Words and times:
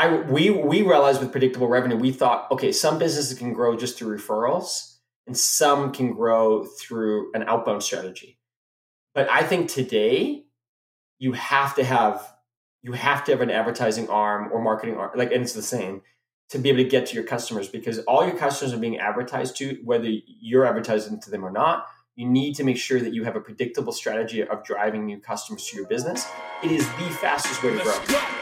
I 0.00 0.16
we 0.22 0.48
we 0.48 0.80
realized 0.80 1.20
with 1.20 1.30
predictable 1.30 1.68
revenue, 1.68 1.96
we 1.96 2.10
thought, 2.10 2.50
okay, 2.50 2.72
some 2.72 2.98
businesses 2.98 3.38
can 3.38 3.52
grow 3.52 3.76
just 3.76 3.98
through 3.98 4.16
referrals, 4.16 4.96
and 5.26 5.36
some 5.36 5.92
can 5.92 6.14
grow 6.14 6.64
through 6.64 7.30
an 7.34 7.42
outbound 7.42 7.82
strategy. 7.82 8.38
But 9.14 9.28
I 9.30 9.42
think 9.42 9.68
today 9.68 10.46
you 11.18 11.32
have 11.32 11.74
to 11.74 11.84
have 11.84 12.32
you 12.82 12.92
have 12.92 13.24
to 13.24 13.32
have 13.32 13.42
an 13.42 13.50
advertising 13.50 14.08
arm 14.08 14.50
or 14.50 14.62
marketing 14.62 14.96
arm, 14.96 15.10
like, 15.16 15.32
and 15.32 15.42
it's 15.42 15.52
the 15.52 15.60
same 15.60 16.00
to 16.48 16.58
be 16.58 16.70
able 16.70 16.82
to 16.82 16.88
get 16.88 17.04
to 17.06 17.14
your 17.14 17.24
customers 17.24 17.68
because 17.68 17.98
all 18.00 18.26
your 18.26 18.38
customers 18.38 18.72
are 18.72 18.78
being 18.78 18.98
advertised 18.98 19.54
to, 19.58 19.80
whether 19.84 20.08
you're 20.08 20.64
advertising 20.64 21.20
to 21.20 21.30
them 21.30 21.44
or 21.44 21.52
not. 21.52 21.86
You 22.16 22.26
need 22.26 22.54
to 22.54 22.64
make 22.64 22.78
sure 22.78 23.00
that 23.00 23.12
you 23.12 23.24
have 23.24 23.36
a 23.36 23.40
predictable 23.40 23.92
strategy 23.92 24.42
of 24.42 24.64
driving 24.64 25.04
new 25.04 25.20
customers 25.20 25.66
to 25.66 25.76
your 25.76 25.86
business. 25.86 26.26
It 26.62 26.72
is 26.72 26.86
the 26.86 27.10
fastest 27.20 27.62
way 27.62 27.76
to 27.76 27.82
grow. 27.82 28.39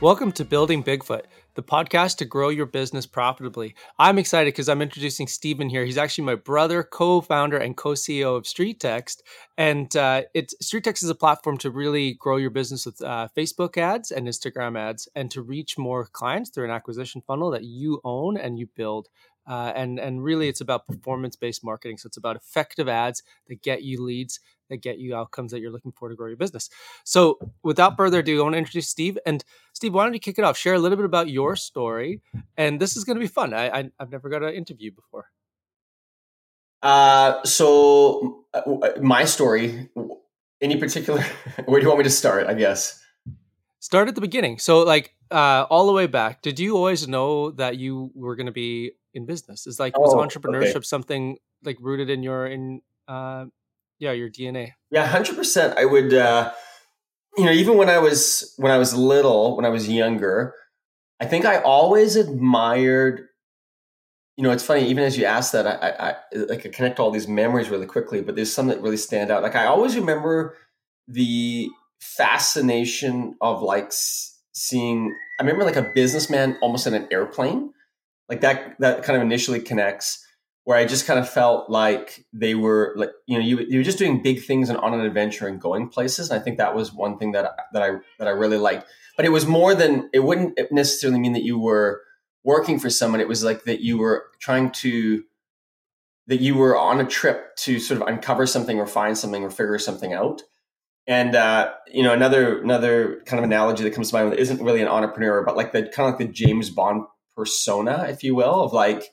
Welcome 0.00 0.30
to 0.32 0.44
Building 0.44 0.84
Bigfoot, 0.84 1.24
the 1.56 1.62
podcast 1.64 2.18
to 2.18 2.24
grow 2.24 2.50
your 2.50 2.66
business 2.66 3.04
profitably. 3.04 3.74
I'm 3.98 4.16
excited 4.16 4.52
because 4.54 4.68
I'm 4.68 4.80
introducing 4.80 5.26
Stephen 5.26 5.68
here. 5.68 5.84
He's 5.84 5.98
actually 5.98 6.22
my 6.22 6.36
brother, 6.36 6.84
co-founder, 6.84 7.56
and 7.56 7.76
co-CEO 7.76 8.36
of 8.36 8.44
StreetText. 8.44 9.22
And 9.56 9.96
uh, 9.96 10.22
it's 10.34 10.54
StreetText 10.62 11.02
is 11.02 11.10
a 11.10 11.16
platform 11.16 11.58
to 11.58 11.72
really 11.72 12.14
grow 12.14 12.36
your 12.36 12.50
business 12.50 12.86
with 12.86 13.02
uh, 13.02 13.26
Facebook 13.36 13.76
ads 13.76 14.12
and 14.12 14.28
Instagram 14.28 14.78
ads, 14.78 15.08
and 15.16 15.32
to 15.32 15.42
reach 15.42 15.76
more 15.76 16.06
clients 16.06 16.50
through 16.50 16.66
an 16.66 16.70
acquisition 16.70 17.20
funnel 17.26 17.50
that 17.50 17.64
you 17.64 18.00
own 18.04 18.36
and 18.36 18.56
you 18.56 18.68
build. 18.76 19.08
Uh, 19.48 19.72
and 19.74 19.98
and 19.98 20.22
really, 20.22 20.48
it's 20.48 20.60
about 20.60 20.86
performance-based 20.86 21.64
marketing. 21.64 21.96
So 21.96 22.06
it's 22.06 22.18
about 22.18 22.36
effective 22.36 22.88
ads 22.88 23.22
that 23.48 23.62
get 23.62 23.82
you 23.82 24.02
leads 24.02 24.40
that 24.68 24.78
get 24.78 24.98
you 24.98 25.14
outcomes 25.14 25.52
that 25.52 25.60
you're 25.60 25.70
looking 25.70 25.92
for 25.92 26.08
to 26.08 26.14
grow 26.14 26.28
your 26.28 26.36
business. 26.36 26.68
So, 27.04 27.38
without 27.62 27.96
further 27.96 28.20
ado, 28.20 28.40
I 28.40 28.42
want 28.42 28.54
to 28.54 28.58
introduce 28.58 28.88
Steve. 28.88 29.18
And 29.26 29.44
Steve, 29.72 29.94
why 29.94 30.04
don't 30.04 30.14
you 30.14 30.20
kick 30.20 30.38
it 30.38 30.44
off? 30.44 30.56
Share 30.56 30.74
a 30.74 30.78
little 30.78 30.96
bit 30.96 31.04
about 31.04 31.28
your 31.28 31.56
story, 31.56 32.20
and 32.56 32.80
this 32.80 32.96
is 32.96 33.04
going 33.04 33.16
to 33.16 33.20
be 33.20 33.28
fun. 33.28 33.54
I, 33.54 33.70
I 33.70 33.90
have 33.98 34.10
never 34.10 34.28
got 34.28 34.42
an 34.42 34.54
interview 34.54 34.90
before. 34.92 35.26
Uh, 36.82 37.42
so 37.44 38.44
uh, 38.54 38.58
uh, 38.58 39.00
my 39.00 39.24
story. 39.24 39.88
Any 40.60 40.76
particular? 40.76 41.22
Where 41.66 41.80
do 41.80 41.84
you 41.84 41.88
want 41.88 41.98
me 41.98 42.04
to 42.04 42.10
start? 42.10 42.46
I 42.46 42.54
guess. 42.54 43.02
Start 43.80 44.08
at 44.08 44.14
the 44.14 44.20
beginning. 44.20 44.58
So, 44.58 44.80
like, 44.80 45.14
uh, 45.30 45.66
all 45.70 45.86
the 45.86 45.92
way 45.92 46.06
back. 46.06 46.42
Did 46.42 46.58
you 46.58 46.76
always 46.76 47.06
know 47.06 47.52
that 47.52 47.76
you 47.76 48.10
were 48.14 48.34
going 48.36 48.46
to 48.46 48.52
be 48.52 48.92
in 49.14 49.26
business? 49.26 49.66
Is 49.66 49.78
like 49.78 49.94
oh, 49.96 50.00
was 50.00 50.14
entrepreneurship 50.14 50.76
okay. 50.76 50.82
something 50.82 51.38
like 51.64 51.76
rooted 51.80 52.10
in 52.10 52.22
your 52.22 52.46
in 52.46 52.80
uh, 53.08 53.46
yeah 53.98 54.12
your 54.12 54.30
dna 54.30 54.72
yeah 54.90 55.10
100% 55.10 55.76
i 55.76 55.84
would 55.84 56.14
uh 56.14 56.52
you 57.36 57.44
know 57.44 57.52
even 57.52 57.76
when 57.76 57.88
i 57.88 57.98
was 57.98 58.54
when 58.56 58.72
i 58.72 58.78
was 58.78 58.94
little 58.94 59.56
when 59.56 59.64
i 59.64 59.68
was 59.68 59.88
younger 59.88 60.54
i 61.20 61.26
think 61.26 61.44
i 61.44 61.58
always 61.58 62.16
admired 62.16 63.26
you 64.36 64.44
know 64.44 64.50
it's 64.50 64.64
funny 64.64 64.88
even 64.88 65.04
as 65.04 65.18
you 65.18 65.24
ask 65.24 65.52
that 65.52 65.66
i 65.66 65.88
i, 65.88 66.10
I 66.10 66.16
like 66.48 66.66
I 66.66 66.68
connect 66.70 67.00
all 67.00 67.10
these 67.10 67.28
memories 67.28 67.70
really 67.70 67.86
quickly 67.86 68.22
but 68.22 68.36
there's 68.36 68.52
some 68.52 68.68
that 68.68 68.80
really 68.80 68.96
stand 68.96 69.30
out 69.30 69.42
like 69.42 69.56
i 69.56 69.66
always 69.66 69.96
remember 69.96 70.56
the 71.06 71.68
fascination 72.00 73.34
of 73.40 73.62
like 73.62 73.92
seeing 74.52 75.14
i 75.38 75.42
remember 75.42 75.64
like 75.64 75.76
a 75.76 75.90
businessman 75.94 76.56
almost 76.62 76.86
in 76.86 76.94
an 76.94 77.06
airplane 77.10 77.72
like 78.28 78.40
that 78.40 78.74
that 78.78 79.02
kind 79.02 79.16
of 79.16 79.22
initially 79.22 79.60
connects 79.60 80.24
where 80.68 80.76
I 80.76 80.84
just 80.84 81.06
kind 81.06 81.18
of 81.18 81.26
felt 81.26 81.70
like 81.70 82.26
they 82.34 82.54
were 82.54 82.92
like 82.94 83.08
you 83.26 83.38
know 83.38 83.42
you, 83.42 83.60
you 83.70 83.78
were 83.78 83.82
just 83.82 83.96
doing 83.96 84.22
big 84.22 84.44
things 84.44 84.68
and 84.68 84.76
on 84.76 84.92
an 84.92 85.00
adventure 85.00 85.48
and 85.48 85.58
going 85.58 85.88
places. 85.88 86.28
And 86.28 86.38
I 86.38 86.44
think 86.44 86.58
that 86.58 86.74
was 86.74 86.92
one 86.92 87.16
thing 87.16 87.32
that 87.32 87.56
that 87.72 87.82
I 87.82 87.92
that 88.18 88.28
I 88.28 88.32
really 88.32 88.58
liked. 88.58 88.86
But 89.16 89.24
it 89.24 89.30
was 89.30 89.46
more 89.46 89.74
than 89.74 90.10
it 90.12 90.18
wouldn't 90.18 90.60
necessarily 90.70 91.20
mean 91.20 91.32
that 91.32 91.42
you 91.42 91.58
were 91.58 92.02
working 92.44 92.78
for 92.78 92.90
someone. 92.90 93.22
It 93.22 93.28
was 93.28 93.42
like 93.42 93.64
that 93.64 93.80
you 93.80 93.96
were 93.96 94.26
trying 94.40 94.70
to 94.72 95.24
that 96.26 96.42
you 96.42 96.54
were 96.54 96.76
on 96.76 97.00
a 97.00 97.06
trip 97.06 97.56
to 97.60 97.78
sort 97.78 98.02
of 98.02 98.06
uncover 98.06 98.44
something 98.44 98.78
or 98.78 98.86
find 98.86 99.16
something 99.16 99.42
or 99.42 99.48
figure 99.48 99.78
something 99.78 100.12
out. 100.12 100.42
And 101.08 101.34
uh, 101.34 101.72
you 101.90 102.04
know 102.04 102.12
another 102.12 102.60
another 102.62 103.22
kind 103.26 103.38
of 103.38 103.44
analogy 103.44 103.82
that 103.82 103.94
comes 103.94 104.10
to 104.10 104.14
mind 104.14 104.34
isn't 104.34 104.62
really 104.62 104.82
an 104.82 104.88
entrepreneur, 104.88 105.42
but 105.42 105.56
like 105.56 105.72
the 105.72 105.82
kind 105.82 106.06
of 106.08 106.14
like 106.14 106.18
the 106.18 106.32
James 106.32 106.70
Bond 106.70 107.04
persona, 107.34 108.06
if 108.08 108.22
you 108.22 108.36
will, 108.36 108.62
of 108.62 108.72
like 108.72 109.04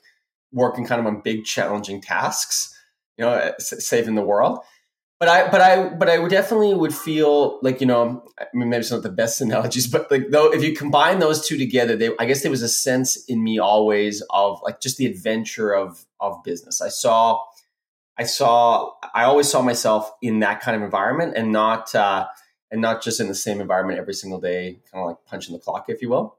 working 0.52 0.86
kind 0.86 1.00
of 1.00 1.06
on 1.06 1.22
big 1.22 1.44
challenging 1.44 2.00
tasks 2.00 2.72
you 3.16 3.24
know 3.24 3.30
uh, 3.30 3.52
saving 3.58 4.14
the 4.14 4.22
world. 4.22 4.60
But 5.18 5.30
i 5.30 5.50
but 5.50 5.62
i 5.62 5.88
but 5.88 6.10
i 6.10 6.18
would 6.18 6.30
definitely 6.30 6.74
would 6.74 6.94
feel 6.94 7.58
like 7.62 7.80
you 7.80 7.86
know 7.86 8.22
i 8.38 8.44
mean 8.52 8.68
maybe 8.68 8.80
it's 8.80 8.90
not 8.90 9.02
the 9.02 9.08
best 9.08 9.40
analogies 9.46 9.86
but 9.86 10.10
like 10.10 10.28
though 10.30 10.52
if 10.52 10.62
you 10.62 10.74
combine 10.74 11.20
those 11.20 11.48
two 11.48 11.56
together 11.56 11.96
they 11.96 12.10
i 12.18 12.26
guess 12.26 12.42
there 12.42 12.50
was 12.50 12.60
a 12.60 12.68
sense 12.68 13.24
in 13.24 13.42
me 13.42 13.58
always 13.58 14.22
of 14.28 14.60
like 14.62 14.78
just 14.78 14.98
the 14.98 15.06
adventure 15.06 15.72
of 15.72 16.04
of 16.20 16.42
business. 16.44 16.80
I 16.80 16.88
saw 16.88 17.40
i 18.18 18.24
saw 18.24 18.90
i 19.14 19.24
always 19.24 19.48
saw 19.48 19.62
myself 19.62 20.10
in 20.22 20.40
that 20.40 20.60
kind 20.60 20.76
of 20.76 20.82
environment 20.82 21.34
and 21.36 21.52
not 21.52 21.94
uh 21.94 22.26
and 22.70 22.80
not 22.80 23.02
just 23.02 23.20
in 23.20 23.28
the 23.28 23.34
same 23.34 23.60
environment 23.60 23.98
every 23.98 24.14
single 24.14 24.40
day 24.40 24.78
kind 24.90 25.02
of 25.02 25.08
like 25.08 25.16
punching 25.26 25.52
the 25.54 25.60
clock 25.60 25.86
if 25.88 26.02
you 26.02 26.08
will 26.08 26.38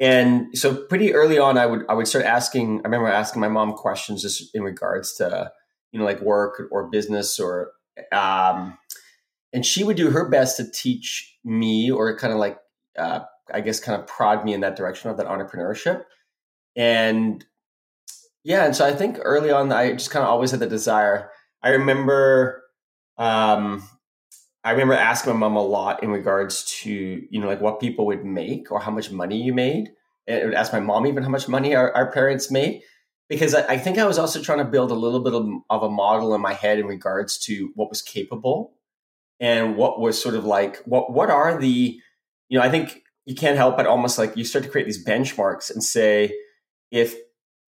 and 0.00 0.56
so 0.58 0.74
pretty 0.74 1.12
early 1.12 1.38
on, 1.38 1.58
I 1.58 1.66
would 1.66 1.84
I 1.88 1.92
would 1.92 2.08
start 2.08 2.24
asking. 2.24 2.80
I 2.80 2.88
remember 2.88 3.08
asking 3.08 3.40
my 3.40 3.48
mom 3.48 3.74
questions 3.74 4.22
just 4.22 4.54
in 4.54 4.62
regards 4.62 5.12
to 5.16 5.52
you 5.92 5.98
know 5.98 6.06
like 6.06 6.22
work 6.22 6.62
or 6.70 6.88
business 6.88 7.38
or 7.38 7.72
um, 8.10 8.78
and 9.52 9.64
she 9.64 9.84
would 9.84 9.98
do 9.98 10.10
her 10.10 10.26
best 10.26 10.56
to 10.56 10.70
teach 10.70 11.36
me 11.44 11.90
or 11.90 12.16
kind 12.16 12.32
of 12.32 12.38
like 12.38 12.58
uh, 12.98 13.20
I 13.52 13.60
guess 13.60 13.78
kind 13.78 14.00
of 14.00 14.06
prod 14.06 14.42
me 14.42 14.54
in 14.54 14.60
that 14.62 14.74
direction 14.74 15.10
of 15.10 15.18
that 15.18 15.26
entrepreneurship. 15.26 16.04
And 16.74 17.44
yeah, 18.44 18.64
and 18.64 18.74
so 18.74 18.86
I 18.86 18.92
think 18.92 19.18
early 19.22 19.50
on 19.50 19.72
I 19.72 19.92
just 19.92 20.10
kind 20.10 20.22
of 20.22 20.30
always 20.30 20.50
had 20.50 20.60
the 20.60 20.66
desire. 20.66 21.30
I 21.62 21.70
remember 21.70 22.62
um, 23.18 23.82
I 24.62 24.72
remember 24.72 24.94
asking 24.94 25.32
my 25.32 25.38
mom 25.38 25.56
a 25.56 25.62
lot 25.62 26.02
in 26.02 26.10
regards 26.10 26.64
to, 26.82 26.90
you 26.90 27.40
know, 27.40 27.46
like 27.46 27.60
what 27.60 27.80
people 27.80 28.06
would 28.06 28.24
make 28.24 28.70
or 28.70 28.80
how 28.80 28.90
much 28.90 29.10
money 29.10 29.40
you 29.40 29.54
made. 29.54 29.90
And 30.26 30.42
I 30.42 30.44
would 30.44 30.54
ask 30.54 30.72
my 30.72 30.80
mom 30.80 31.06
even 31.06 31.22
how 31.22 31.30
much 31.30 31.48
money 31.48 31.74
our, 31.74 31.92
our 31.92 32.12
parents 32.12 32.50
made. 32.50 32.82
Because 33.28 33.54
I, 33.54 33.64
I, 33.74 33.78
think 33.78 33.96
I 33.96 34.06
was 34.06 34.18
also 34.18 34.42
trying 34.42 34.58
to 34.58 34.64
build 34.64 34.90
a 34.90 34.94
little 34.94 35.20
bit 35.20 35.34
of, 35.34 35.48
of 35.70 35.82
a 35.82 35.88
model 35.88 36.34
in 36.34 36.40
my 36.40 36.52
head 36.52 36.78
in 36.78 36.86
regards 36.86 37.38
to 37.40 37.70
what 37.74 37.88
was 37.88 38.02
capable 38.02 38.74
and 39.38 39.76
what 39.76 40.00
was 40.00 40.20
sort 40.20 40.34
of 40.34 40.44
like, 40.44 40.78
what, 40.84 41.12
what 41.12 41.30
are 41.30 41.58
the, 41.58 41.98
you 42.48 42.58
know, 42.58 42.64
I 42.64 42.70
think 42.70 43.02
you 43.24 43.34
can't 43.34 43.56
help 43.56 43.76
but 43.76 43.86
almost 43.86 44.18
like 44.18 44.36
you 44.36 44.44
start 44.44 44.64
to 44.64 44.70
create 44.70 44.84
these 44.84 45.04
benchmarks 45.04 45.70
and 45.70 45.82
say, 45.82 46.34
if, 46.90 47.14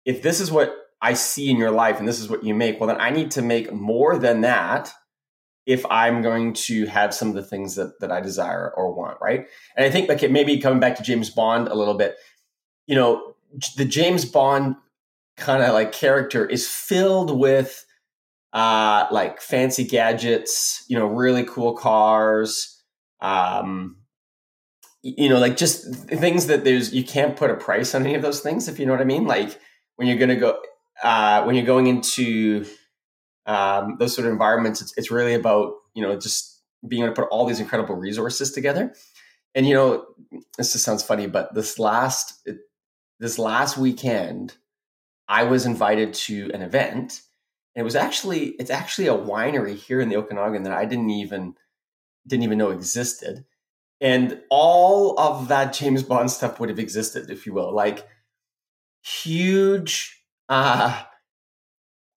if 0.05 0.21
this 0.21 0.39
is 0.39 0.51
what 0.51 0.75
I 1.01 1.13
see 1.13 1.49
in 1.49 1.57
your 1.57 1.71
life 1.71 1.99
and 1.99 2.07
this 2.07 2.19
is 2.19 2.29
what 2.29 2.43
you 2.43 2.53
make, 2.53 2.79
well, 2.79 2.87
then 2.87 2.99
I 2.99 3.09
need 3.09 3.31
to 3.31 3.41
make 3.41 3.71
more 3.73 4.17
than 4.17 4.41
that 4.41 4.91
if 5.65 5.85
I'm 5.89 6.21
going 6.21 6.53
to 6.53 6.85
have 6.87 7.13
some 7.13 7.29
of 7.29 7.35
the 7.35 7.43
things 7.43 7.75
that, 7.75 7.99
that 7.99 8.11
I 8.11 8.19
desire 8.19 8.73
or 8.75 8.93
want, 8.93 9.17
right? 9.21 9.47
And 9.75 9.85
I 9.85 9.89
think 9.89 10.09
like 10.09 10.29
maybe 10.29 10.59
coming 10.59 10.79
back 10.79 10.95
to 10.97 11.03
James 11.03 11.29
Bond 11.29 11.67
a 11.67 11.75
little 11.75 11.93
bit, 11.93 12.17
you 12.85 12.95
know, 12.95 13.35
the 13.77 13.85
James 13.85 14.25
Bond 14.25 14.75
kind 15.37 15.63
of 15.63 15.73
like 15.73 15.91
character 15.91 16.45
is 16.45 16.67
filled 16.67 17.37
with 17.37 17.85
uh 18.51 19.07
like 19.09 19.41
fancy 19.41 19.83
gadgets, 19.83 20.85
you 20.87 20.97
know, 20.97 21.07
really 21.07 21.43
cool 21.43 21.75
cars, 21.75 22.81
um 23.21 23.97
you 25.01 25.27
know, 25.27 25.39
like 25.39 25.57
just 25.57 25.93
things 26.05 26.47
that 26.47 26.63
there's 26.63 26.93
you 26.93 27.03
can't 27.03 27.35
put 27.35 27.51
a 27.51 27.55
price 27.55 27.93
on 27.95 28.03
any 28.03 28.15
of 28.15 28.21
those 28.21 28.41
things 28.41 28.67
if 28.67 28.79
you 28.79 28.85
know 28.85 28.91
what 28.91 29.01
I 29.01 29.05
mean. 29.05 29.25
Like 29.25 29.59
when 30.03 30.09
you're 30.09 30.17
going 30.17 30.29
to 30.29 30.35
go 30.35 30.59
uh 31.01 31.43
when 31.43 31.55
you're 31.55 31.65
going 31.65 31.87
into 31.87 32.65
um, 33.45 33.97
those 33.99 34.15
sort 34.15 34.25
of 34.25 34.31
environments, 34.31 34.81
it's, 34.81 34.93
it's 34.97 35.11
really 35.11 35.33
about, 35.33 35.73
you 35.93 36.01
know, 36.01 36.17
just 36.17 36.61
being 36.87 37.03
able 37.03 37.13
to 37.13 37.21
put 37.21 37.29
all 37.29 37.45
these 37.45 37.59
incredible 37.59 37.95
resources 37.95 38.51
together. 38.51 38.93
And, 39.55 39.67
you 39.67 39.73
know, 39.73 40.05
this 40.57 40.73
just 40.73 40.85
sounds 40.85 41.03
funny, 41.03 41.27
but 41.27 41.53
this 41.53 41.77
last, 41.77 42.41
it, 42.45 42.57
this 43.19 43.37
last 43.37 43.77
weekend, 43.77 44.55
I 45.27 45.43
was 45.43 45.65
invited 45.65 46.13
to 46.13 46.51
an 46.53 46.61
event. 46.61 47.21
And 47.75 47.81
it 47.81 47.83
was 47.83 47.95
actually, 47.95 48.49
it's 48.59 48.71
actually 48.71 49.07
a 49.07 49.17
winery 49.17 49.75
here 49.75 49.99
in 49.99 50.09
the 50.09 50.17
Okanagan 50.17 50.63
that 50.63 50.73
I 50.73 50.85
didn't 50.85 51.09
even, 51.09 51.55
didn't 52.27 52.43
even 52.43 52.57
know 52.57 52.71
existed. 52.71 53.45
And 54.01 54.41
all 54.49 55.19
of 55.19 55.47
that 55.49 55.73
James 55.73 56.03
Bond 56.03 56.31
stuff 56.31 56.59
would 56.59 56.69
have 56.69 56.79
existed, 56.79 57.29
if 57.29 57.45
you 57.45 57.53
will, 57.53 57.73
like 57.73 58.07
huge, 59.03 60.23
uh, 60.49 61.03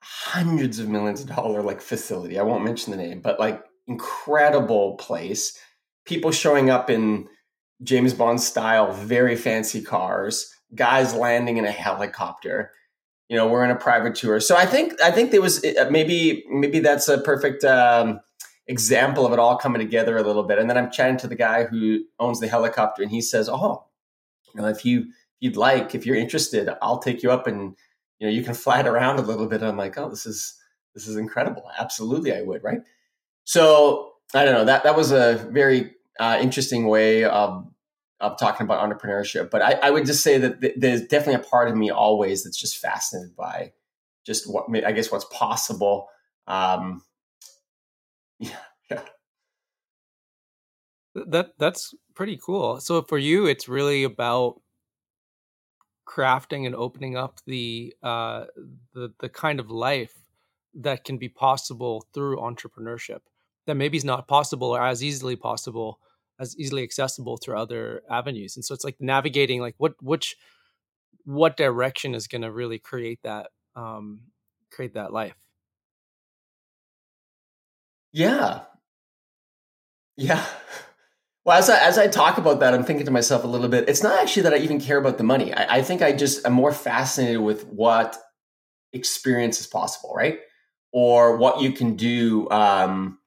hundreds 0.01 0.79
of 0.79 0.89
millions 0.89 1.21
of 1.21 1.29
dollar 1.29 1.63
like 1.63 1.81
facility. 1.81 2.39
I 2.39 2.43
won't 2.43 2.65
mention 2.65 2.91
the 2.91 2.97
name, 2.97 3.21
but 3.21 3.39
like 3.41 3.63
incredible 3.87 4.97
place. 4.97 5.59
People 6.05 6.31
showing 6.33 6.71
up 6.71 6.89
in 6.91 7.29
James 7.83 8.15
Bond 8.15 8.41
style, 8.41 8.93
very 8.93 9.37
fancy 9.37 9.83
cars, 9.83 10.53
guys 10.75 11.15
landing 11.15 11.57
in 11.59 11.65
a 11.65 11.71
helicopter. 11.71 12.73
you 13.29 13.37
know 13.37 13.49
we're 13.49 13.65
in 13.65 13.71
a 13.71 13.77
private 13.77 14.15
tour 14.15 14.39
so 14.41 14.57
i 14.57 14.67
think 14.67 14.95
i 15.03 15.11
think 15.11 15.31
there 15.31 15.41
was 15.43 15.65
uh, 15.65 15.89
maybe 15.91 16.45
maybe 16.49 16.79
that's 16.81 17.09
a 17.09 17.19
perfect 17.19 17.65
um, 17.65 18.21
example 18.69 19.27
of 19.27 19.33
it 19.33 19.39
all 19.39 19.57
coming 19.59 19.81
together 19.81 20.17
a 20.17 20.23
little 20.23 20.45
bit 20.45 20.59
and 20.59 20.69
then 20.71 20.77
i'm 20.79 20.91
chatting 20.91 21.17
to 21.17 21.27
the 21.29 21.35
guy 21.37 21.65
who 21.65 22.01
owns 22.19 22.41
the 22.41 22.49
helicopter 22.49 23.03
and 23.03 23.11
he 23.11 23.21
says 23.21 23.49
oh 23.49 23.85
you 24.55 24.61
know 24.61 24.69
if 24.69 24.85
you 24.85 25.07
you'd 25.41 25.57
like 25.57 25.95
if 25.95 26.07
you're 26.07 26.17
interested 26.17 26.69
i'll 26.83 26.99
take 26.99 27.23
you 27.23 27.31
up 27.31 27.47
and 27.47 27.77
you 28.19 28.27
know 28.27 28.33
you 28.33 28.43
can 28.43 28.55
fly 28.55 28.81
it 28.81 28.87
around 28.87 29.19
a 29.19 29.23
little 29.23 29.47
bit 29.47 29.63
i'm 29.63 29.77
like 29.77 29.99
oh 29.99 30.09
this 30.09 30.27
is 30.27 30.57
this 30.95 31.07
is 31.07 31.17
incredible 31.17 31.71
absolutely 31.79 32.35
i 32.35 32.43
would 32.43 32.63
right 32.63 32.81
so 33.45 34.13
i 34.35 34.45
don't 34.45 34.55
know 34.55 34.65
that 34.65 34.85
that 34.85 34.97
was 34.97 35.13
a 35.13 35.47
very 35.51 35.93
uh, 36.19 36.39
interesting 36.41 36.87
way 36.87 37.25
of 37.25 37.67
of 38.21 38.39
talking 38.39 38.65
about 38.65 38.89
entrepreneurship. 38.89 39.51
But 39.51 39.63
I, 39.63 39.73
I 39.75 39.91
would 39.91 40.07
just 40.07 40.23
say 40.23 40.39
that 40.39 40.61
th- 40.61 40.75
there's 40.77 41.03
definitely 41.03 41.35
a 41.35 41.51
part 41.51 41.69
of 41.69 41.77
me 41.77 41.91
always 41.91 42.45
that's 42.45 42.59
just 42.59 42.79
fascinated 42.79 43.37
by 43.37 43.73
just 44.25 44.51
what 44.51 44.67
I 44.85 44.93
guess 44.93 45.13
what's 45.13 45.27
possible. 45.27 46.09
Um, 46.47 47.03
yeah, 48.39 48.57
yeah. 48.91 49.03
That 51.15 51.53
that's 51.59 51.95
pretty 52.15 52.39
cool. 52.45 52.81
So 52.81 53.03
for 53.03 53.19
you, 53.19 53.47
it's 53.47 53.69
really 53.69 54.05
about 54.05 54.61
crafting 56.07 56.67
and 56.67 56.75
opening 56.75 57.17
up 57.17 57.41
the 57.47 57.95
uh, 58.03 58.47
the 58.95 59.13
the 59.21 59.29
kind 59.29 59.61
of 59.61 59.71
life 59.71 60.15
that 60.75 61.05
can 61.05 61.19
be 61.19 61.29
possible 61.29 62.07
through 62.13 62.39
entrepreneurship 62.39 63.21
that 63.67 63.77
maybe 63.77 63.97
is 63.97 64.05
not 64.05 64.29
possible 64.29 64.69
or 64.77 64.83
as 64.83 65.03
easily 65.03 65.37
possible 65.37 66.01
as 66.39 66.57
easily 66.59 66.83
accessible 66.83 67.39
through 67.39 67.57
other 67.59 68.03
avenues. 68.11 68.57
And 68.57 68.65
so 68.65 68.75
it's 68.75 68.85
like 68.85 68.97
navigating 69.01 69.61
like 69.61 69.75
what 69.79 69.95
which 70.03 70.37
what 71.25 71.57
direction 71.57 72.15
is 72.15 72.29
going 72.29 72.43
to 72.43 72.53
really 72.53 72.79
create 72.79 73.21
that 73.25 73.51
um 73.77 74.23
create 74.71 74.95
that 74.95 75.13
life. 75.13 75.37
Yeah. 78.13 78.67
Yeah 80.17 80.45
well 81.47 81.59
as 81.59 81.71
I, 81.71 81.79
as 81.83 81.97
I 81.97 82.09
talk 82.09 82.37
about 82.37 82.61
that 82.61 82.75
i'm 82.75 82.85
thinking 82.85 83.07
to 83.07 83.13
myself 83.13 83.45
a 83.45 83.47
little 83.47 83.69
bit 83.69 83.89
it's 83.89 84.03
not 84.03 84.21
actually 84.21 84.43
that 84.43 84.53
i 84.53 84.59
even 84.59 84.81
care 84.81 84.99
about 84.99 85.17
the 85.17 85.25
money 85.25 85.55
i, 85.55 85.79
I 85.79 85.83
think 85.83 86.03
i 86.03 86.13
just 86.13 86.45
am 86.45 86.53
more 86.53 86.73
fascinated 86.73 87.41
with 87.41 87.67
what 87.69 88.17
experience 88.93 89.61
is 89.61 89.67
possible 89.67 90.13
right 90.15 90.41
or 90.93 91.39
what 91.39 91.63
you 91.63 91.73
can 91.73 91.97
do 91.97 92.51
um 92.51 93.19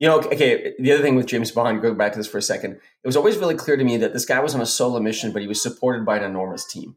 you 0.00 0.08
know, 0.08 0.18
okay, 0.18 0.74
the 0.78 0.92
other 0.92 1.02
thing 1.02 1.14
with 1.14 1.26
James 1.26 1.50
Bond, 1.50 1.80
go 1.80 1.94
back 1.94 2.12
to 2.12 2.18
this 2.18 2.26
for 2.26 2.36
a 2.36 2.42
second, 2.42 2.72
it 2.74 3.06
was 3.06 3.16
always 3.16 3.38
really 3.38 3.54
clear 3.54 3.76
to 3.76 3.84
me 3.84 3.96
that 3.98 4.12
this 4.12 4.26
guy 4.26 4.40
was 4.40 4.54
on 4.54 4.60
a 4.60 4.66
solo 4.66 5.00
mission, 5.00 5.32
but 5.32 5.40
he 5.40 5.48
was 5.48 5.62
supported 5.62 6.04
by 6.04 6.16
an 6.16 6.24
enormous 6.24 6.66
team. 6.66 6.96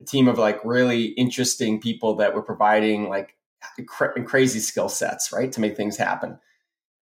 A 0.00 0.04
team 0.04 0.28
of 0.28 0.38
like 0.38 0.58
really 0.64 1.06
interesting 1.06 1.80
people 1.80 2.14
that 2.16 2.34
were 2.34 2.42
providing 2.42 3.08
like 3.08 3.36
cra- 3.86 4.22
crazy 4.24 4.60
skill 4.60 4.88
sets, 4.88 5.32
right, 5.32 5.50
to 5.52 5.60
make 5.60 5.76
things 5.76 5.96
happen. 5.96 6.38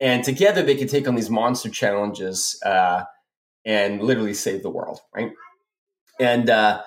And 0.01 0.25
together 0.25 0.63
they 0.63 0.77
could 0.77 0.89
take 0.89 1.09
on 1.09 1.15
these 1.15 1.31
monster 1.31 1.71
challenges 1.71 2.61
uh, 2.65 3.05
and 3.65 4.03
literally 4.03 4.35
save 4.35 4.63
the 4.63 4.71
world, 4.71 5.01
right? 5.15 5.33
And 6.21 6.51
uh, 6.51 6.83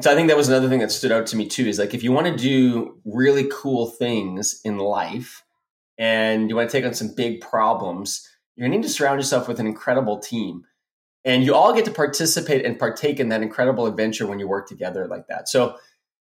so 0.00 0.10
I 0.10 0.14
think 0.14 0.28
that 0.28 0.36
was 0.36 0.48
another 0.48 0.68
thing 0.68 0.80
that 0.80 0.92
stood 0.92 1.12
out 1.12 1.26
to 1.28 1.36
me 1.36 1.46
too 1.46 1.66
is 1.66 1.78
like 1.78 1.94
if 1.94 2.02
you 2.02 2.12
want 2.12 2.26
to 2.26 2.36
do 2.36 3.00
really 3.04 3.48
cool 3.52 3.88
things 3.88 4.60
in 4.64 4.78
life, 4.78 5.42
and 5.96 6.50
you 6.50 6.56
want 6.56 6.68
to 6.68 6.76
take 6.76 6.84
on 6.84 6.92
some 6.92 7.14
big 7.14 7.40
problems, 7.40 8.28
you're 8.56 8.66
going 8.66 8.72
to 8.72 8.78
need 8.78 8.88
to 8.88 8.92
surround 8.92 9.20
yourself 9.20 9.46
with 9.46 9.60
an 9.60 9.66
incredible 9.68 10.18
team. 10.18 10.64
And 11.24 11.44
you 11.44 11.54
all 11.54 11.72
get 11.72 11.84
to 11.84 11.92
participate 11.92 12.66
and 12.66 12.78
partake 12.78 13.20
in 13.20 13.28
that 13.28 13.42
incredible 13.42 13.86
adventure 13.86 14.26
when 14.26 14.40
you 14.40 14.48
work 14.48 14.68
together 14.68 15.06
like 15.06 15.28
that. 15.28 15.48
So 15.48 15.76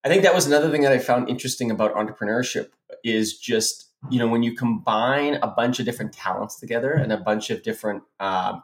I 0.04 0.10
think 0.10 0.24
that 0.24 0.36
was 0.36 0.46
another 0.46 0.70
thing 0.70 0.82
that 0.82 0.92
I 0.92 1.00
found 1.00 1.30
interesting 1.30 1.72
about 1.72 1.96
entrepreneurship 1.96 2.68
is 3.02 3.38
just, 3.38 3.85
you 4.10 4.20
know, 4.20 4.28
when 4.28 4.44
you 4.44 4.56
combine 4.56 5.36
a 5.42 5.48
bunch 5.48 5.80
of 5.80 5.86
different 5.86 6.14
talents 6.14 6.60
together 6.60 6.92
and 6.92 7.12
a 7.12 7.18
bunch 7.18 7.50
of 7.50 7.64
different 7.64 8.04
uh, 8.20 8.60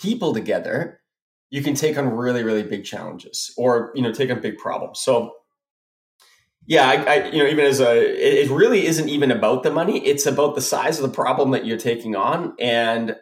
people 0.00 0.32
together, 0.32 1.00
you 1.50 1.62
can 1.62 1.74
take 1.74 1.98
on 1.98 2.08
really, 2.08 2.42
really 2.42 2.62
big 2.62 2.84
challenges 2.84 3.52
or, 3.56 3.92
you 3.94 4.02
know, 4.02 4.12
take 4.12 4.30
on 4.30 4.40
big 4.40 4.56
problems. 4.56 5.00
So 5.00 5.34
yeah, 6.66 6.88
I, 6.88 6.94
I, 6.94 7.24
you 7.26 7.42
know, 7.42 7.48
even 7.48 7.64
as 7.64 7.80
a, 7.80 8.44
it, 8.44 8.48
really 8.50 8.86
isn't 8.86 9.08
even 9.08 9.30
about 9.30 9.62
the 9.62 9.72
money. 9.72 10.04
It's 10.06 10.26
about 10.26 10.54
the 10.54 10.60
size 10.60 10.98
of 10.98 11.02
the 11.02 11.14
problem 11.14 11.50
that 11.50 11.66
you're 11.66 11.76
taking 11.78 12.14
on 12.14 12.54
and 12.58 13.16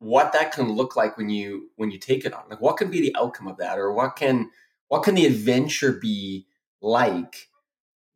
what 0.00 0.32
that 0.34 0.52
can 0.52 0.70
look 0.72 0.94
like 0.94 1.16
when 1.16 1.30
you 1.30 1.70
when 1.76 1.90
you 1.90 1.98
take 1.98 2.26
it 2.26 2.34
on. 2.34 2.42
Like, 2.50 2.60
what 2.60 2.76
can 2.76 2.90
be 2.90 3.00
the 3.00 3.16
outcome 3.16 3.48
of 3.48 3.56
that, 3.56 3.78
or 3.78 3.92
what 3.92 4.16
can 4.16 4.50
what 4.88 5.02
can 5.02 5.14
the 5.14 5.24
adventure 5.24 5.92
be 5.92 6.46
like 6.82 7.48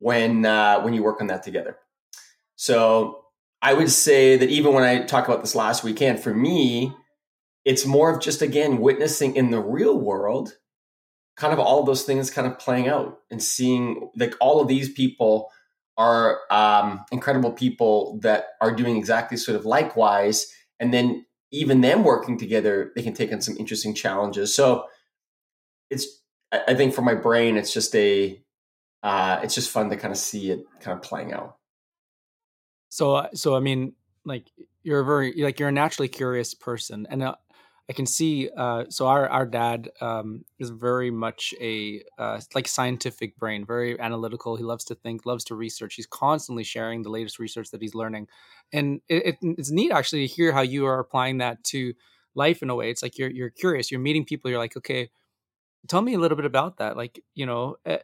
when 0.00 0.44
uh, 0.44 0.82
when 0.82 0.92
you 0.92 1.02
work 1.02 1.22
on 1.22 1.28
that 1.28 1.42
together? 1.42 1.78
So, 2.58 3.24
I 3.62 3.72
would 3.72 3.90
say 3.90 4.36
that 4.36 4.50
even 4.50 4.74
when 4.74 4.84
I 4.84 5.04
talk 5.04 5.26
about 5.26 5.40
this 5.40 5.54
last 5.54 5.82
weekend, 5.82 6.20
for 6.20 6.34
me, 6.34 6.92
it's 7.64 7.86
more 7.86 8.10
of 8.14 8.20
just 8.20 8.42
again 8.42 8.78
witnessing 8.78 9.36
in 9.36 9.50
the 9.50 9.60
real 9.60 9.98
world 9.98 10.52
kind 11.36 11.52
of 11.52 11.60
all 11.60 11.78
of 11.78 11.86
those 11.86 12.02
things 12.02 12.30
kind 12.30 12.48
of 12.48 12.58
playing 12.58 12.88
out 12.88 13.20
and 13.30 13.40
seeing 13.40 14.10
like 14.16 14.34
all 14.40 14.60
of 14.60 14.66
these 14.66 14.92
people 14.92 15.50
are 15.96 16.40
um, 16.50 17.04
incredible 17.12 17.52
people 17.52 18.18
that 18.22 18.46
are 18.60 18.74
doing 18.74 18.96
exactly 18.96 19.36
sort 19.36 19.56
of 19.56 19.64
likewise. 19.64 20.52
And 20.80 20.92
then 20.92 21.24
even 21.52 21.80
them 21.80 22.02
working 22.02 22.38
together 22.38 22.92
they 22.96 23.02
can 23.02 23.14
take 23.14 23.32
on 23.32 23.40
some 23.40 23.56
interesting 23.56 23.94
challenges. 23.94 24.54
So 24.54 24.84
it's 25.90 26.06
i 26.50 26.74
think 26.74 26.94
for 26.94 27.02
my 27.02 27.14
brain 27.14 27.56
it's 27.56 27.72
just 27.72 27.94
a 27.94 28.42
uh, 29.02 29.38
it's 29.44 29.54
just 29.54 29.70
fun 29.70 29.90
to 29.90 29.96
kind 29.96 30.10
of 30.10 30.18
see 30.18 30.50
it 30.50 30.64
kind 30.80 30.96
of 30.96 31.02
playing 31.02 31.32
out 31.32 31.57
so 32.88 33.14
uh, 33.14 33.28
so 33.34 33.54
i 33.56 33.60
mean 33.60 33.92
like 34.24 34.50
you're 34.82 35.00
a 35.00 35.04
very 35.04 35.34
like 35.42 35.58
you're 35.58 35.68
a 35.68 35.72
naturally 35.72 36.08
curious 36.08 36.54
person 36.54 37.06
and 37.10 37.22
uh, 37.22 37.34
I 37.88 37.94
can 37.94 38.04
see. 38.04 38.50
Uh, 38.54 38.84
so 38.90 39.06
our 39.06 39.28
our 39.28 39.46
dad 39.46 39.90
um, 40.00 40.44
is 40.58 40.68
very 40.68 41.10
much 41.10 41.54
a 41.60 42.02
uh, 42.18 42.38
like 42.54 42.68
scientific 42.68 43.38
brain, 43.38 43.64
very 43.64 43.98
analytical. 43.98 44.56
He 44.56 44.62
loves 44.62 44.84
to 44.86 44.94
think, 44.94 45.24
loves 45.24 45.44
to 45.44 45.54
research. 45.54 45.94
He's 45.94 46.06
constantly 46.06 46.64
sharing 46.64 47.02
the 47.02 47.08
latest 47.08 47.38
research 47.38 47.70
that 47.70 47.80
he's 47.80 47.94
learning, 47.94 48.28
and 48.72 49.00
it, 49.08 49.26
it, 49.26 49.36
it's 49.56 49.70
neat 49.70 49.90
actually 49.90 50.28
to 50.28 50.34
hear 50.34 50.52
how 50.52 50.60
you 50.60 50.84
are 50.84 50.98
applying 50.98 51.38
that 51.38 51.64
to 51.64 51.94
life 52.34 52.62
in 52.62 52.68
a 52.68 52.74
way. 52.74 52.90
It's 52.90 53.02
like 53.02 53.16
you're 53.16 53.30
you're 53.30 53.50
curious. 53.50 53.90
You're 53.90 54.00
meeting 54.00 54.26
people. 54.26 54.50
You're 54.50 54.60
like, 54.60 54.76
okay, 54.76 55.08
tell 55.88 56.02
me 56.02 56.12
a 56.12 56.18
little 56.18 56.36
bit 56.36 56.44
about 56.46 56.78
that. 56.78 56.96
Like, 56.96 57.20
you 57.34 57.46
know, 57.46 57.76
eh, 57.86 57.98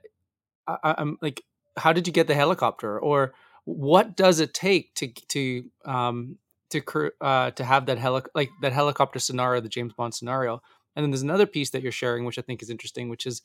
I, 0.66 0.94
I'm 0.98 1.18
like, 1.20 1.42
how 1.76 1.92
did 1.92 2.06
you 2.06 2.12
get 2.12 2.26
the 2.26 2.34
helicopter, 2.34 2.98
or 2.98 3.34
what 3.64 4.16
does 4.16 4.40
it 4.40 4.54
take 4.54 4.94
to 4.96 5.08
to 5.28 5.64
um, 5.84 6.38
to 6.70 7.10
uh, 7.20 7.50
to 7.52 7.64
have 7.64 7.86
that 7.86 7.98
heli- 7.98 8.22
like 8.34 8.50
that 8.62 8.72
helicopter 8.72 9.18
scenario, 9.18 9.60
the 9.60 9.68
James 9.68 9.92
Bond 9.92 10.14
scenario. 10.14 10.60
And 10.96 11.02
then 11.02 11.10
there's 11.10 11.22
another 11.22 11.46
piece 11.46 11.70
that 11.70 11.82
you're 11.82 11.92
sharing, 11.92 12.24
which 12.24 12.38
I 12.38 12.42
think 12.42 12.62
is 12.62 12.70
interesting, 12.70 13.08
which 13.08 13.26
is 13.26 13.42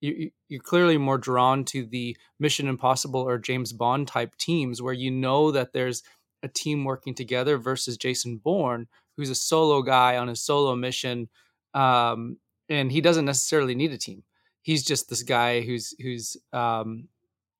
you, 0.00 0.30
you're 0.48 0.62
clearly 0.62 0.98
more 0.98 1.18
drawn 1.18 1.64
to 1.66 1.84
the 1.84 2.16
Mission 2.38 2.68
Impossible 2.68 3.20
or 3.20 3.38
James 3.38 3.72
Bond 3.72 4.06
type 4.06 4.36
teams, 4.36 4.82
where 4.82 4.94
you 4.94 5.10
know 5.10 5.50
that 5.50 5.72
there's 5.72 6.02
a 6.42 6.48
team 6.48 6.84
working 6.84 7.14
together 7.14 7.58
versus 7.58 7.96
Jason 7.96 8.36
Bourne, 8.36 8.86
who's 9.16 9.30
a 9.30 9.34
solo 9.34 9.82
guy 9.82 10.16
on 10.16 10.28
a 10.28 10.36
solo 10.36 10.76
mission, 10.76 11.28
um, 11.72 12.36
and 12.68 12.92
he 12.92 13.00
doesn't 13.00 13.24
necessarily 13.24 13.74
need 13.74 13.92
a 13.92 13.98
team. 13.98 14.24
He's 14.62 14.84
just 14.84 15.08
this 15.08 15.22
guy 15.22 15.60
who's 15.60 15.94
who's 16.00 16.36
um, 16.52 17.08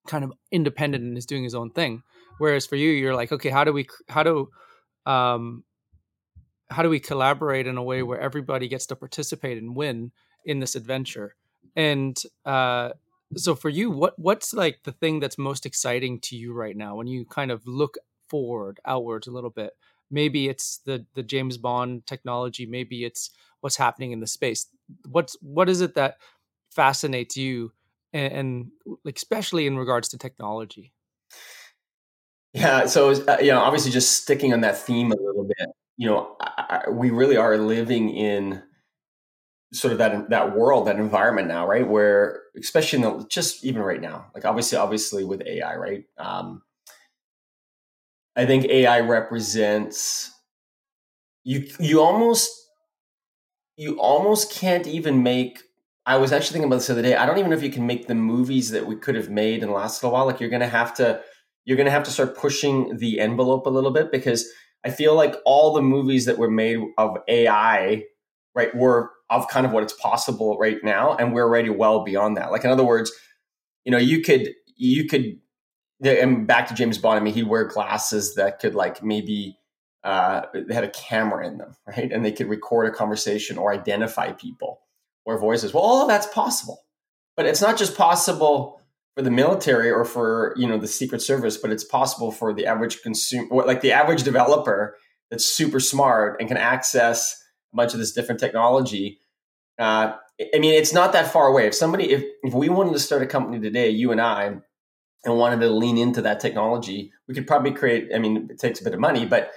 kind 0.06 0.24
of 0.24 0.32
independent 0.50 1.04
and 1.04 1.16
is 1.16 1.26
doing 1.26 1.44
his 1.44 1.54
own 1.54 1.70
thing. 1.70 2.02
Whereas 2.38 2.66
for 2.66 2.76
you, 2.76 2.90
you're 2.90 3.14
like, 3.14 3.32
okay, 3.32 3.50
how 3.50 3.64
do 3.64 3.72
we 3.72 3.86
how 4.08 4.22
do 4.22 4.50
um, 5.06 5.64
how 6.70 6.82
do 6.82 6.88
we 6.88 7.00
collaborate 7.00 7.66
in 7.66 7.76
a 7.76 7.82
way 7.82 8.02
where 8.02 8.20
everybody 8.20 8.68
gets 8.68 8.86
to 8.86 8.96
participate 8.96 9.58
and 9.58 9.76
win 9.76 10.12
in 10.44 10.60
this 10.60 10.74
adventure? 10.74 11.36
And 11.76 12.20
uh, 12.44 12.90
so 13.36 13.54
for 13.54 13.68
you 13.68 13.90
what 13.90 14.18
what's 14.18 14.52
like 14.52 14.80
the 14.84 14.92
thing 14.92 15.20
that's 15.20 15.38
most 15.38 15.66
exciting 15.66 16.20
to 16.20 16.36
you 16.36 16.52
right 16.52 16.76
now? 16.76 16.96
When 16.96 17.06
you 17.06 17.24
kind 17.24 17.50
of 17.50 17.66
look 17.66 17.96
forward 18.28 18.80
outwards 18.86 19.26
a 19.26 19.30
little 19.30 19.50
bit 19.50 19.72
maybe 20.10 20.48
it's 20.48 20.78
the 20.86 21.04
the 21.14 21.22
james 21.22 21.58
bond 21.58 22.06
technology 22.06 22.64
maybe 22.64 23.04
it's 23.04 23.30
what's 23.64 23.78
happening 23.78 24.12
in 24.12 24.20
the 24.20 24.26
space. 24.26 24.66
What's 25.08 25.38
what 25.40 25.70
is 25.70 25.80
it 25.80 25.94
that 25.94 26.18
fascinates 26.70 27.34
you 27.34 27.72
and, 28.14 28.32
and 28.32 28.70
especially 29.14 29.66
in 29.66 29.76
regards 29.76 30.08
to 30.08 30.16
technology 30.16 30.94
yeah. 32.54 32.86
So, 32.86 33.10
uh, 33.10 33.38
you 33.40 33.48
know, 33.48 33.60
obviously 33.60 33.90
just 33.90 34.22
sticking 34.22 34.52
on 34.52 34.60
that 34.60 34.78
theme 34.78 35.10
a 35.10 35.16
little 35.16 35.44
bit, 35.44 35.68
you 35.96 36.08
know, 36.08 36.36
I, 36.40 36.84
we 36.88 37.10
really 37.10 37.36
are 37.36 37.58
living 37.58 38.10
in 38.10 38.62
sort 39.72 39.90
of 39.90 39.98
that, 39.98 40.30
that 40.30 40.56
world, 40.56 40.86
that 40.86 40.96
environment 40.96 41.48
now, 41.48 41.66
right? 41.66 41.86
Where, 41.86 42.42
especially 42.56 43.02
in 43.02 43.02
the, 43.02 43.26
just 43.28 43.64
even 43.64 43.82
right 43.82 44.00
now, 44.00 44.26
like 44.34 44.44
obviously, 44.44 44.78
obviously 44.78 45.24
with 45.24 45.42
AI, 45.44 45.74
right? 45.74 46.04
Um, 46.16 46.62
I 48.36 48.46
think 48.46 48.66
AI 48.66 49.00
represents 49.00 50.30
you, 51.42 51.68
you 51.80 52.00
almost, 52.00 52.52
you 53.76 53.98
almost 53.98 54.52
can't 54.52 54.86
even 54.86 55.24
make 55.24 55.60
I 56.06 56.16
was 56.16 56.32
actually 56.32 56.54
thinking 56.54 56.68
about 56.68 56.76
this 56.76 56.88
the 56.88 56.92
other 56.94 57.02
day. 57.02 57.16
I 57.16 57.24
don't 57.24 57.38
even 57.38 57.50
know 57.50 57.56
if 57.56 57.62
you 57.62 57.70
can 57.70 57.86
make 57.86 58.06
the 58.06 58.14
movies 58.14 58.70
that 58.70 58.86
we 58.86 58.96
could 58.96 59.14
have 59.14 59.30
made 59.30 59.62
and 59.62 59.72
lasted 59.72 60.06
a 60.06 60.10
while. 60.10 60.26
Like 60.26 60.38
you're 60.38 60.50
going 60.50 60.60
to 60.60 60.68
have 60.68 60.92
to, 60.94 61.22
you're 61.64 61.78
to 61.78 61.90
have 61.90 62.04
to 62.04 62.10
start 62.10 62.36
pushing 62.36 62.98
the 62.98 63.20
envelope 63.20 63.66
a 63.66 63.70
little 63.70 63.90
bit 63.90 64.12
because 64.12 64.46
I 64.84 64.90
feel 64.90 65.14
like 65.14 65.36
all 65.46 65.72
the 65.72 65.80
movies 65.80 66.26
that 66.26 66.36
were 66.36 66.50
made 66.50 66.78
of 66.98 67.16
AI, 67.26 68.04
right, 68.54 68.74
were 68.76 69.10
of 69.30 69.48
kind 69.48 69.64
of 69.64 69.72
what 69.72 69.82
it's 69.82 69.94
possible 69.94 70.58
right 70.58 70.76
now, 70.84 71.16
and 71.16 71.32
we're 71.32 71.44
already 71.44 71.70
well 71.70 72.04
beyond 72.04 72.36
that. 72.36 72.52
Like 72.52 72.64
in 72.64 72.70
other 72.70 72.84
words, 72.84 73.10
you 73.84 73.90
know, 73.90 73.98
you 73.98 74.20
could 74.20 74.50
you 74.76 75.06
could, 75.06 75.38
and 76.04 76.46
back 76.46 76.68
to 76.68 76.74
James 76.74 76.98
Bond. 76.98 77.18
I 77.18 77.22
mean, 77.22 77.32
he'd 77.32 77.48
wear 77.48 77.64
glasses 77.64 78.34
that 78.34 78.60
could 78.60 78.74
like 78.74 79.02
maybe 79.02 79.58
uh, 80.02 80.42
they 80.52 80.74
had 80.74 80.84
a 80.84 80.90
camera 80.90 81.46
in 81.46 81.56
them, 81.56 81.74
right, 81.86 82.12
and 82.12 82.22
they 82.22 82.32
could 82.32 82.48
record 82.48 82.86
a 82.86 82.94
conversation 82.94 83.56
or 83.56 83.72
identify 83.72 84.32
people 84.32 84.83
or 85.24 85.38
voices. 85.38 85.72
Well, 85.72 85.82
all 85.82 86.02
of 86.02 86.08
that's 86.08 86.26
possible, 86.26 86.80
but 87.36 87.46
it's 87.46 87.60
not 87.60 87.76
just 87.76 87.96
possible 87.96 88.80
for 89.14 89.22
the 89.22 89.30
military 89.30 89.90
or 89.90 90.04
for 90.04 90.54
you 90.56 90.66
know 90.66 90.78
the 90.78 90.88
secret 90.88 91.22
service 91.22 91.56
but 91.56 91.70
it's 91.70 91.84
possible 91.84 92.32
for 92.32 92.52
the 92.52 92.66
average 92.66 93.00
consumer 93.02 93.64
like 93.64 93.80
the 93.80 93.92
average 93.92 94.24
developer 94.24 94.96
that's 95.30 95.44
super 95.44 95.80
smart 95.80 96.36
and 96.40 96.48
can 96.48 96.56
access 96.56 97.40
a 97.72 97.76
bunch 97.76 97.92
of 97.92 98.00
this 98.00 98.12
different 98.12 98.40
technology. 98.40 99.18
Uh, 99.78 100.14
i 100.54 100.58
mean 100.58 100.74
it's 100.74 100.92
not 100.92 101.12
that 101.12 101.32
far 101.32 101.46
away. 101.46 101.66
If 101.66 101.74
somebody 101.74 102.10
if, 102.10 102.24
if 102.42 102.54
we 102.54 102.68
wanted 102.68 102.92
to 102.92 102.98
start 102.98 103.22
a 103.22 103.26
company 103.26 103.60
today 103.60 103.90
you 103.90 104.10
and 104.10 104.20
i 104.20 104.56
and 105.24 105.38
wanted 105.38 105.60
to 105.60 105.70
lean 105.70 105.96
into 105.96 106.22
that 106.22 106.40
technology 106.40 107.12
we 107.28 107.34
could 107.34 107.46
probably 107.46 107.72
create 107.72 108.10
i 108.14 108.18
mean 108.18 108.48
it 108.50 108.58
takes 108.58 108.80
a 108.80 108.84
bit 108.84 108.94
of 108.94 109.00
money 109.00 109.26
but 109.26 109.52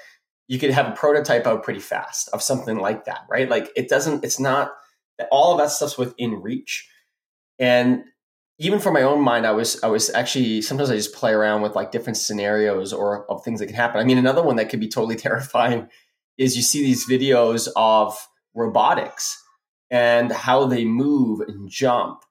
you 0.47 0.57
could 0.57 0.71
have 0.71 0.87
a 0.87 0.95
prototype 0.95 1.45
out 1.45 1.63
pretty 1.63 1.79
fast 1.79 2.29
of 2.29 2.41
something 2.41 2.77
like 2.77 3.05
that 3.05 3.21
right? 3.29 3.49
Like 3.49 3.69
it 3.75 3.89
doesn't 3.89 4.23
it's 4.23 4.39
not 4.39 4.71
all 5.31 5.51
of 5.51 5.57
that 5.59 5.71
stuff's 5.71 5.97
within 5.97 6.41
reach 6.41 6.89
and 7.59 8.03
even 8.59 8.79
for 8.79 8.91
my 8.91 9.03
own 9.03 9.21
mind, 9.21 9.45
I 9.45 9.51
was 9.51 9.81
I 9.83 9.87
was 9.87 10.09
actually 10.13 10.61
sometimes 10.61 10.89
I 10.89 10.95
just 10.95 11.13
play 11.13 11.31
around 11.31 11.61
with 11.61 11.75
like 11.75 11.91
different 11.91 12.17
scenarios 12.17 12.91
or 12.91 13.29
of 13.29 13.43
things 13.43 13.59
that 13.59 13.67
can 13.67 13.75
happen. 13.75 13.99
I 13.99 14.03
mean, 14.03 14.17
another 14.17 14.41
one 14.41 14.55
that 14.55 14.69
could 14.69 14.79
be 14.79 14.87
totally 14.87 15.15
terrifying 15.27 15.87
is 16.37 16.55
you 16.55 16.61
see 16.61 16.83
these 16.83 17.07
videos 17.07 17.67
of 17.75 18.15
robotics 18.55 19.43
and 19.89 20.31
how 20.31 20.65
they 20.65 20.85
move 20.85 21.41
and 21.41 21.69
jump, 21.69 22.23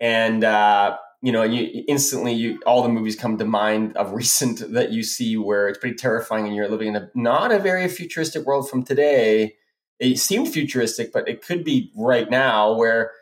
and 0.00 0.44
uh, 0.44 0.96
you 1.22 1.32
know, 1.32 1.42
you 1.42 1.84
instantly 1.88 2.32
you 2.32 2.60
all 2.66 2.82
the 2.82 2.88
movies 2.88 3.16
come 3.16 3.36
to 3.38 3.44
mind 3.44 3.96
of 3.96 4.12
recent 4.12 4.72
that 4.72 4.92
you 4.92 5.02
see 5.02 5.36
where 5.36 5.68
it's 5.68 5.78
pretty 5.78 5.96
terrifying, 5.96 6.46
and 6.46 6.54
you're 6.54 6.68
living 6.68 6.88
in 6.88 6.96
a 6.96 7.10
not 7.16 7.50
a 7.50 7.58
very 7.58 7.88
futuristic 7.88 8.46
world 8.46 8.70
from 8.70 8.84
today. 8.84 9.54
It 10.00 10.18
seemed 10.18 10.48
futuristic, 10.52 11.12
but 11.12 11.28
it 11.28 11.42
could 11.42 11.64
be 11.64 11.92
right 11.96 12.28
now 12.30 12.74
where 12.74 13.12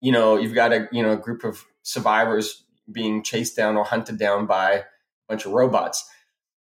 you 0.00 0.12
know 0.12 0.36
you've 0.36 0.54
got 0.54 0.72
a 0.72 0.88
you 0.92 1.02
know 1.02 1.12
a 1.12 1.16
group 1.16 1.44
of 1.44 1.64
survivors 1.82 2.64
being 2.90 3.22
chased 3.22 3.56
down 3.56 3.76
or 3.76 3.84
hunted 3.84 4.18
down 4.18 4.46
by 4.46 4.72
a 4.72 4.82
bunch 5.28 5.46
of 5.46 5.52
robots. 5.52 6.08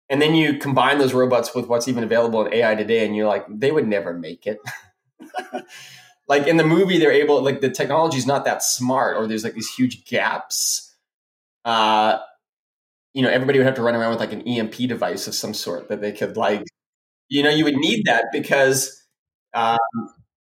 And 0.09 0.21
then 0.21 0.35
you 0.35 0.57
combine 0.57 0.99
those 0.99 1.13
robots 1.13 1.53
with 1.53 1.67
what's 1.67 1.87
even 1.87 2.03
available 2.03 2.45
in 2.45 2.53
AI 2.53 2.75
today, 2.75 3.05
and 3.05 3.15
you're 3.15 3.27
like, 3.27 3.45
they 3.49 3.71
would 3.71 3.87
never 3.87 4.13
make 4.13 4.47
it. 4.47 4.59
like 6.27 6.47
in 6.47 6.57
the 6.57 6.63
movie, 6.65 6.97
they're 6.97 7.11
able, 7.11 7.41
like 7.41 7.61
the 7.61 7.69
technology 7.69 8.17
is 8.17 8.27
not 8.27 8.45
that 8.45 8.63
smart, 8.63 9.17
or 9.17 9.27
there's 9.27 9.43
like 9.43 9.53
these 9.53 9.73
huge 9.73 10.05
gaps. 10.05 10.95
Uh, 11.65 12.19
you 13.13 13.21
know, 13.21 13.29
everybody 13.29 13.59
would 13.59 13.65
have 13.65 13.75
to 13.75 13.81
run 13.81 13.95
around 13.95 14.11
with 14.11 14.19
like 14.19 14.33
an 14.33 14.41
EMP 14.41 14.75
device 14.87 15.27
of 15.27 15.35
some 15.35 15.53
sort 15.53 15.89
that 15.89 16.01
they 16.01 16.11
could 16.11 16.37
like, 16.37 16.63
you 17.29 17.43
know, 17.43 17.49
you 17.49 17.63
would 17.65 17.75
need 17.77 18.05
that 18.05 18.25
because, 18.31 19.03
um, 19.53 19.77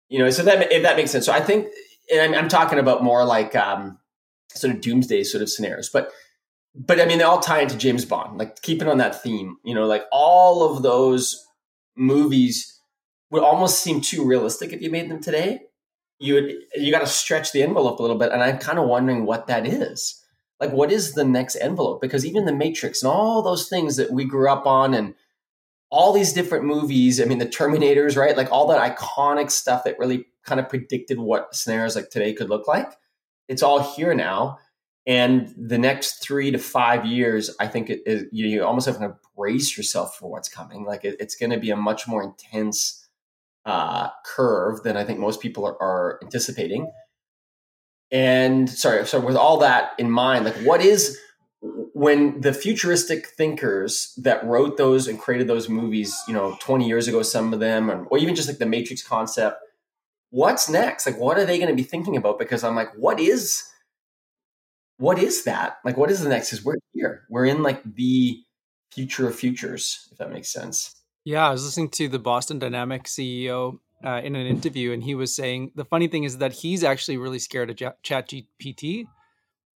you 0.09 0.19
know, 0.19 0.31
so 0.31 0.43
that 0.43 0.73
if 0.73 0.83
that 0.83 0.97
makes 0.97 1.11
sense. 1.11 1.27
So 1.27 1.33
I 1.33 1.41
think, 1.41 1.69
and 2.13 2.21
I'm, 2.21 2.35
I'm 2.35 2.49
talking 2.49 2.79
about 2.79 3.03
more 3.03 3.25
like 3.25 3.55
um, 3.55 3.99
sort 4.55 4.75
of 4.75 4.81
doomsday 4.81 5.25
sort 5.25 5.43
of 5.43 5.49
scenarios. 5.49 5.89
But 5.89 6.11
but 6.75 7.01
I 7.01 7.05
mean, 7.05 7.19
they 7.19 7.25
all 7.25 7.41
tie 7.41 7.61
into 7.61 7.77
James 7.77 8.05
Bond. 8.05 8.39
Like 8.39 8.63
keeping 8.63 8.89
on 8.89 8.99
that 8.99 9.23
theme, 9.23 9.57
you 9.65 9.75
know, 9.75 9.87
like 9.87 10.05
all 10.13 10.63
of 10.71 10.83
those 10.83 11.47
movies 11.97 12.81
would 13.31 13.43
almost 13.43 13.83
seem 13.83 14.01
too 14.01 14.25
realistic 14.25 14.73
if 14.73 14.83
you 14.83 14.91
made 14.91 15.11
them 15.11 15.23
today. 15.23 15.61
You 16.19 16.35
would 16.35 16.53
you 16.75 16.93
got 16.93 17.01
to 17.01 17.07
stretch 17.07 17.53
the 17.53 17.63
envelope 17.63 17.99
a 17.99 18.03
little 18.03 18.19
bit, 18.19 18.33
and 18.33 18.43
I'm 18.43 18.59
kind 18.59 18.79
of 18.79 18.89
wondering 18.89 19.25
what 19.25 19.47
that 19.47 19.67
is. 19.67 20.17
Like, 20.61 20.73
what 20.73 20.93
is 20.93 21.15
the 21.15 21.25
next 21.25 21.57
envelope? 21.57 22.03
Because 22.03 22.27
even 22.27 22.45
the 22.45 22.53
Matrix 22.55 23.03
and 23.03 23.11
all 23.11 23.41
those 23.41 23.69
things 23.69 23.97
that 23.97 24.11
we 24.11 24.25
grew 24.25 24.51
up 24.51 24.67
on, 24.67 24.93
and 24.93 25.15
all 25.91 26.13
these 26.13 26.33
different 26.33 26.65
movies. 26.65 27.21
I 27.21 27.25
mean, 27.25 27.39
the 27.39 27.47
Terminators, 27.47 28.17
right? 28.17 28.37
Like 28.37 28.51
all 28.51 28.69
that 28.69 28.97
iconic 28.97 29.51
stuff 29.51 29.85
that 29.85 29.99
really 29.99 30.27
kind 30.45 30.61
of 30.61 30.69
predicted 30.69 31.19
what 31.19 31.55
scenarios 31.55 31.97
like 31.97 32.11
today 32.11 32.33
could 32.33 32.49
look 32.49 32.67
like 32.67 32.93
it's 33.51 33.65
all 33.65 33.95
here 33.95 34.15
now. 34.15 34.59
And 35.07 35.53
the 35.57 35.77
next 35.77 36.23
three 36.23 36.53
to 36.53 36.59
five 36.59 37.05
years, 37.05 37.55
I 37.59 37.67
think 37.67 37.91
it, 37.91 38.03
it, 38.07 38.29
you 38.31 38.63
almost 38.63 38.87
have 38.87 39.01
to 39.01 39.17
brace 39.37 39.77
yourself 39.77 40.17
for 40.17 40.31
what's 40.31 40.49
coming. 40.49 40.85
Like 40.85 41.05
it, 41.05 41.17
it's 41.19 41.35
going 41.35 41.51
to 41.51 41.59
be 41.59 41.71
a 41.71 41.77
much 41.77 42.07
more 42.07 42.23
intense 42.23 43.09
uh, 43.67 44.11
curve 44.25 44.85
than 44.85 44.97
I 44.97 45.05
think 45.05 45.19
most 45.19 45.41
people 45.41 45.67
are, 45.67 45.83
are 45.83 46.21
anticipating. 46.23 46.93
And 48.13 48.71
sorry, 48.71 49.05
so 49.05 49.19
with 49.19 49.37
all 49.37 49.59
that 49.59 49.93
in 49.99 50.11
mind, 50.11 50.45
like 50.45 50.57
what 50.59 50.81
is 50.81 51.19
when 51.63 52.41
the 52.41 52.53
futuristic 52.53 53.27
thinkers 53.27 54.15
that 54.17 54.45
wrote 54.45 54.77
those 54.77 55.07
and 55.07 55.19
created 55.19 55.47
those 55.47 55.69
movies, 55.69 56.17
you 56.27 56.33
know, 56.33 56.57
20 56.61 56.87
years 56.87 57.07
ago, 57.07 57.23
some 57.23 57.53
of 57.53 57.61
them, 57.61 58.07
or 58.11 58.19
even 58.19 58.35
just 58.35 58.49
like 58.49 58.59
the 58.59 58.67
Matrix 58.67 59.03
concept, 59.07 59.59
what's 60.31 60.69
next? 60.69 61.07
Like, 61.07 61.19
what 61.19 61.39
are 61.39 61.45
they 61.45 61.59
going 61.59 61.69
to 61.69 61.75
be 61.75 61.83
thinking 61.83 62.17
about? 62.17 62.39
Because 62.39 62.65
I'm 62.65 62.75
like, 62.75 62.93
what 62.97 63.21
is, 63.21 63.65
what 64.97 65.19
is 65.19 65.45
that? 65.45 65.79
Like, 65.85 65.97
what 65.97 66.11
is 66.11 66.23
the 66.23 66.29
next? 66.31 66.51
Because 66.51 66.65
we're 66.65 66.77
here. 66.93 67.25
We're 67.29 67.47
in 67.47 67.63
like 67.63 67.83
the 67.85 68.43
future 68.91 69.29
of 69.29 69.37
futures, 69.37 70.09
if 70.11 70.19
that 70.19 70.33
makes 70.33 70.49
sense. 70.49 70.95
Yeah, 71.25 71.47
I 71.47 71.53
was 71.53 71.65
listening 71.65 71.91
to 71.91 72.09
the 72.09 72.19
Boston 72.19 72.59
Dynamic 72.59 73.05
CEO 73.05 73.79
uh, 74.03 74.23
in 74.25 74.35
an 74.35 74.47
interview, 74.47 74.93
and 74.93 75.03
he 75.03 75.15
was 75.15 75.35
saying 75.35 75.73
the 75.75 75.85
funny 75.85 76.09
thing 76.09 76.25
is 76.25 76.39
that 76.39 76.55
he's 76.55 76.83
actually 76.83 77.19
really 77.19 77.39
scared 77.39 77.71
of 77.71 77.77
ChatGPT, 78.03 79.05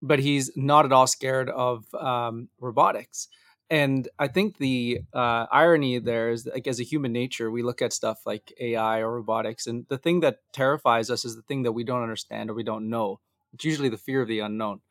but 0.01 0.20
he's 0.20 0.51
not 0.55 0.86
at 0.86 0.91
all 0.91 1.08
scared 1.08 1.50
of 1.50 1.86
um, 1.96 2.50
robotics 2.60 3.27
and 3.72 4.10
I 4.20 4.27
think 4.27 4.58
the 4.58 5.00
uh, 5.13 5.46
irony 5.50 5.98
there 5.98 6.29
is 6.31 6.46
like 6.46 6.67
as 6.67 6.81
a 6.81 6.84
human 6.84 7.13
nature, 7.13 7.50
we 7.50 7.63
look 7.63 7.81
at 7.81 7.93
stuff 7.93 8.20
like 8.25 8.53
AI 8.60 9.00
or 9.00 9.10
robotics, 9.13 9.65
and 9.65 9.86
the 9.88 9.98
thing 9.98 10.20
that 10.20 10.39
terrifies 10.51 11.10
us 11.10 11.24
is 11.24 11.38
the 11.38 11.41
thing 11.41 11.63
that 11.63 11.72
we 11.72 11.86
don't 11.86 12.03
understand 12.03 12.50
or 12.50 12.53
we 12.53 12.63
don't 12.63 12.89
know. 12.89 13.22
It's 13.53 13.63
usually 13.63 13.88
the 13.88 13.98
fear 13.98 14.22
of 14.22 14.27
the 14.27 14.41
unknown. 14.41 14.81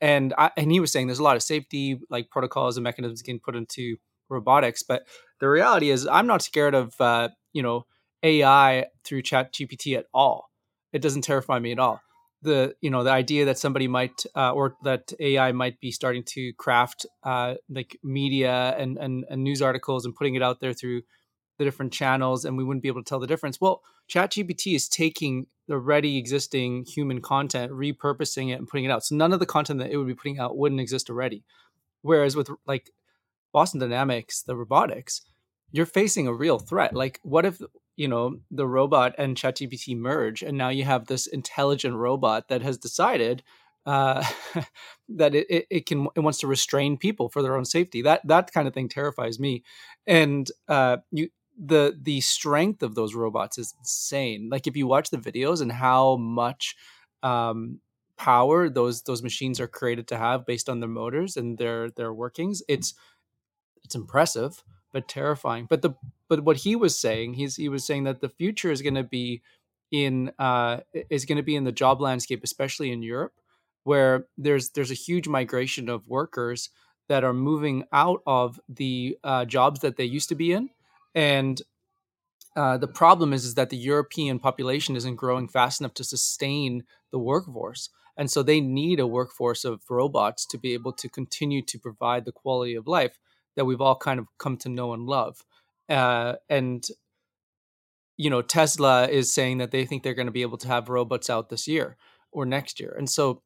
And 0.00 0.34
I, 0.38 0.52
and 0.56 0.70
he 0.70 0.78
was 0.78 0.92
saying 0.92 1.08
there's 1.08 1.18
a 1.18 1.24
lot 1.24 1.34
of 1.34 1.42
safety 1.42 1.98
like 2.10 2.30
protocols 2.30 2.76
and 2.76 2.84
mechanisms 2.84 3.22
getting 3.22 3.40
put 3.40 3.56
into 3.56 3.96
robotics, 4.28 4.84
but 4.84 5.02
the 5.40 5.48
reality 5.48 5.90
is 5.90 6.06
I'm 6.06 6.28
not 6.28 6.42
scared 6.42 6.76
of 6.76 6.94
uh, 7.00 7.30
you 7.52 7.64
know 7.64 7.86
AI 8.22 8.86
through 9.02 9.22
ChatGPT 9.22 9.98
at 9.98 10.06
all. 10.14 10.52
It 10.92 11.02
doesn't 11.02 11.22
terrify 11.22 11.58
me 11.58 11.72
at 11.72 11.80
all 11.80 12.00
the 12.42 12.74
you 12.80 12.90
know 12.90 13.02
the 13.02 13.10
idea 13.10 13.44
that 13.46 13.58
somebody 13.58 13.88
might 13.88 14.24
uh, 14.36 14.52
or 14.52 14.76
that 14.84 15.12
AI 15.18 15.52
might 15.52 15.80
be 15.80 15.90
starting 15.90 16.22
to 16.24 16.52
craft 16.54 17.06
uh, 17.24 17.54
like 17.68 17.98
media 18.02 18.74
and, 18.78 18.96
and 18.98 19.24
and 19.28 19.42
news 19.42 19.60
articles 19.60 20.04
and 20.04 20.14
putting 20.14 20.34
it 20.34 20.42
out 20.42 20.60
there 20.60 20.72
through 20.72 21.02
the 21.58 21.64
different 21.64 21.92
channels 21.92 22.44
and 22.44 22.56
we 22.56 22.64
wouldn't 22.64 22.82
be 22.82 22.88
able 22.88 23.02
to 23.02 23.08
tell 23.08 23.18
the 23.18 23.26
difference. 23.26 23.60
Well, 23.60 23.82
ChatGPT 24.08 24.74
is 24.74 24.88
taking 24.88 25.46
the 25.66 25.76
ready 25.76 26.16
existing 26.16 26.84
human 26.84 27.20
content, 27.20 27.72
repurposing 27.72 28.50
it 28.50 28.54
and 28.54 28.68
putting 28.68 28.84
it 28.84 28.90
out. 28.90 29.04
So 29.04 29.16
none 29.16 29.32
of 29.32 29.40
the 29.40 29.46
content 29.46 29.80
that 29.80 29.90
it 29.90 29.96
would 29.96 30.06
be 30.06 30.14
putting 30.14 30.38
out 30.38 30.56
wouldn't 30.56 30.80
exist 30.80 31.10
already. 31.10 31.42
Whereas 32.02 32.36
with 32.36 32.48
like 32.66 32.90
Boston 33.52 33.80
Dynamics, 33.80 34.42
the 34.42 34.56
robotics, 34.56 35.22
you're 35.72 35.86
facing 35.86 36.26
a 36.26 36.34
real 36.34 36.58
threat. 36.58 36.94
Like 36.94 37.20
what 37.22 37.44
if 37.44 37.60
you 37.96 38.08
know 38.08 38.38
the 38.50 38.66
robot 38.66 39.14
and 39.18 39.36
ChatGPT 39.36 39.96
merge, 39.96 40.42
and 40.42 40.56
now 40.56 40.68
you 40.68 40.84
have 40.84 41.06
this 41.06 41.26
intelligent 41.26 41.94
robot 41.94 42.48
that 42.48 42.62
has 42.62 42.78
decided 42.78 43.42
uh, 43.86 44.24
that 45.08 45.34
it, 45.34 45.66
it, 45.70 45.86
can 45.86 46.08
it 46.14 46.20
wants 46.20 46.38
to 46.40 46.46
restrain 46.46 46.96
people 46.96 47.28
for 47.28 47.42
their 47.42 47.56
own 47.56 47.64
safety. 47.64 48.02
That 48.02 48.26
that 48.26 48.52
kind 48.52 48.68
of 48.68 48.74
thing 48.74 48.88
terrifies 48.88 49.38
me, 49.38 49.64
and 50.06 50.50
uh, 50.68 50.98
you 51.10 51.30
the 51.58 51.98
the 52.00 52.20
strength 52.20 52.82
of 52.82 52.94
those 52.94 53.14
robots 53.14 53.58
is 53.58 53.74
insane. 53.78 54.48
Like 54.50 54.66
if 54.66 54.76
you 54.76 54.86
watch 54.86 55.10
the 55.10 55.18
videos 55.18 55.60
and 55.60 55.72
how 55.72 56.16
much 56.16 56.76
um, 57.22 57.80
power 58.16 58.68
those 58.68 59.02
those 59.02 59.22
machines 59.22 59.60
are 59.60 59.68
created 59.68 60.06
to 60.08 60.18
have 60.18 60.46
based 60.46 60.68
on 60.68 60.80
their 60.80 60.88
motors 60.88 61.36
and 61.36 61.58
their 61.58 61.90
their 61.90 62.12
workings, 62.12 62.62
it's 62.68 62.94
it's 63.82 63.94
impressive 63.94 64.62
but 64.92 65.08
terrifying. 65.08 65.66
But 65.68 65.82
the 65.82 65.94
but 66.28 66.44
what 66.44 66.58
he 66.58 66.76
was 66.76 66.98
saying, 66.98 67.34
he's 67.34 67.56
he 67.56 67.68
was 67.68 67.84
saying 67.84 68.04
that 68.04 68.20
the 68.20 68.28
future 68.28 68.70
is 68.70 68.82
going 68.82 68.94
to 68.94 69.04
be 69.04 69.42
in 69.90 70.32
uh, 70.38 70.80
is 71.10 71.24
going 71.24 71.36
to 71.36 71.42
be 71.42 71.56
in 71.56 71.64
the 71.64 71.72
job 71.72 72.00
landscape, 72.00 72.40
especially 72.44 72.92
in 72.92 73.02
Europe, 73.02 73.34
where 73.84 74.26
there's 74.36 74.70
there's 74.70 74.90
a 74.90 74.94
huge 74.94 75.28
migration 75.28 75.88
of 75.88 76.06
workers 76.08 76.70
that 77.08 77.24
are 77.24 77.32
moving 77.32 77.84
out 77.92 78.20
of 78.26 78.60
the 78.68 79.16
uh, 79.24 79.44
jobs 79.44 79.80
that 79.80 79.96
they 79.96 80.04
used 80.04 80.28
to 80.28 80.34
be 80.34 80.52
in, 80.52 80.70
and 81.14 81.62
uh, 82.56 82.76
the 82.76 82.88
problem 82.88 83.32
is, 83.32 83.44
is 83.44 83.54
that 83.54 83.70
the 83.70 83.76
European 83.76 84.38
population 84.38 84.96
isn't 84.96 85.14
growing 85.14 85.46
fast 85.46 85.80
enough 85.80 85.94
to 85.94 86.04
sustain 86.04 86.82
the 87.12 87.18
workforce. 87.18 87.88
And 88.16 88.28
so 88.28 88.42
they 88.42 88.60
need 88.60 88.98
a 88.98 89.06
workforce 89.06 89.64
of 89.64 89.82
robots 89.88 90.44
to 90.46 90.58
be 90.58 90.74
able 90.74 90.92
to 90.94 91.08
continue 91.08 91.62
to 91.62 91.78
provide 91.78 92.24
the 92.24 92.32
quality 92.32 92.74
of 92.74 92.88
life 92.88 93.16
that 93.58 93.64
we've 93.64 93.82
all 93.82 93.96
kind 93.96 94.18
of 94.18 94.26
come 94.38 94.56
to 94.58 94.68
know 94.68 94.94
and 94.94 95.04
love. 95.04 95.44
Uh, 95.88 96.34
and, 96.48 96.86
you 98.16 98.30
know, 98.30 98.40
Tesla 98.40 99.08
is 99.08 99.32
saying 99.32 99.58
that 99.58 99.72
they 99.72 99.84
think 99.84 100.02
they're 100.02 100.14
going 100.14 100.26
to 100.26 100.32
be 100.32 100.42
able 100.42 100.58
to 100.58 100.68
have 100.68 100.88
robots 100.88 101.28
out 101.28 101.50
this 101.50 101.66
year 101.66 101.96
or 102.30 102.46
next 102.46 102.78
year. 102.78 102.94
And 102.96 103.10
so, 103.10 103.42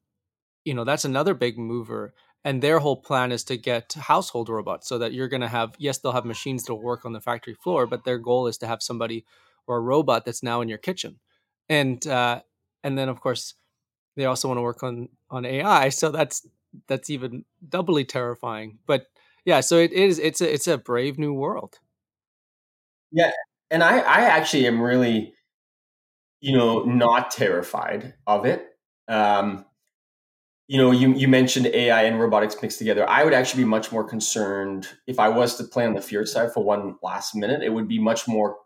you 0.63 0.73
know, 0.73 0.83
that's 0.83 1.05
another 1.05 1.33
big 1.33 1.57
mover 1.57 2.13
and 2.43 2.61
their 2.61 2.79
whole 2.79 2.97
plan 2.97 3.31
is 3.31 3.43
to 3.45 3.57
get 3.57 3.93
household 3.93 4.49
robots 4.49 4.87
so 4.87 4.97
that 4.97 5.13
you're 5.13 5.27
going 5.27 5.41
to 5.41 5.47
have 5.47 5.75
yes 5.77 5.97
they'll 5.97 6.11
have 6.11 6.25
machines 6.25 6.63
to 6.63 6.75
work 6.75 7.05
on 7.05 7.13
the 7.13 7.21
factory 7.21 7.53
floor 7.53 7.85
but 7.87 8.03
their 8.03 8.17
goal 8.17 8.47
is 8.47 8.57
to 8.57 8.67
have 8.67 8.81
somebody 8.81 9.25
or 9.67 9.77
a 9.77 9.81
robot 9.81 10.25
that's 10.25 10.43
now 10.43 10.61
in 10.61 10.69
your 10.69 10.77
kitchen 10.77 11.19
and 11.69 12.05
uh, 12.07 12.41
and 12.83 12.97
then 12.97 13.09
of 13.09 13.21
course 13.21 13.55
they 14.15 14.25
also 14.25 14.47
want 14.47 14.57
to 14.57 14.61
work 14.61 14.83
on 14.83 15.09
on 15.29 15.45
ai 15.45 15.89
so 15.89 16.11
that's 16.11 16.45
that's 16.87 17.09
even 17.09 17.45
doubly 17.67 18.03
terrifying 18.03 18.79
but 18.85 19.07
yeah 19.45 19.59
so 19.59 19.77
it 19.77 19.91
is 19.91 20.19
it's 20.19 20.41
a 20.41 20.53
it's 20.53 20.67
a 20.67 20.77
brave 20.77 21.17
new 21.17 21.33
world 21.33 21.79
yeah 23.11 23.31
and 23.71 23.83
i 23.83 23.99
i 23.99 24.21
actually 24.21 24.65
am 24.67 24.81
really 24.81 25.33
you 26.41 26.55
know 26.55 26.83
not 26.83 27.31
terrified 27.31 28.13
of 28.27 28.45
it 28.45 28.67
um 29.07 29.65
you 30.67 30.77
know, 30.77 30.91
you, 30.91 31.13
you 31.13 31.27
mentioned 31.27 31.67
AI 31.67 32.03
and 32.03 32.19
robotics 32.19 32.55
mixed 32.61 32.79
together. 32.79 33.07
I 33.07 33.23
would 33.23 33.33
actually 33.33 33.63
be 33.63 33.69
much 33.69 33.91
more 33.91 34.03
concerned 34.03 34.87
if 35.07 35.19
I 35.19 35.27
was 35.29 35.55
to 35.57 35.65
play 35.65 35.85
on 35.85 35.93
the 35.93 36.01
fear 36.01 36.25
side 36.25 36.53
for 36.53 36.63
one 36.63 36.95
last 37.03 37.35
minute. 37.35 37.61
It 37.61 37.73
would 37.73 37.87
be 37.87 37.99
much 37.99 38.27
more, 38.27 38.57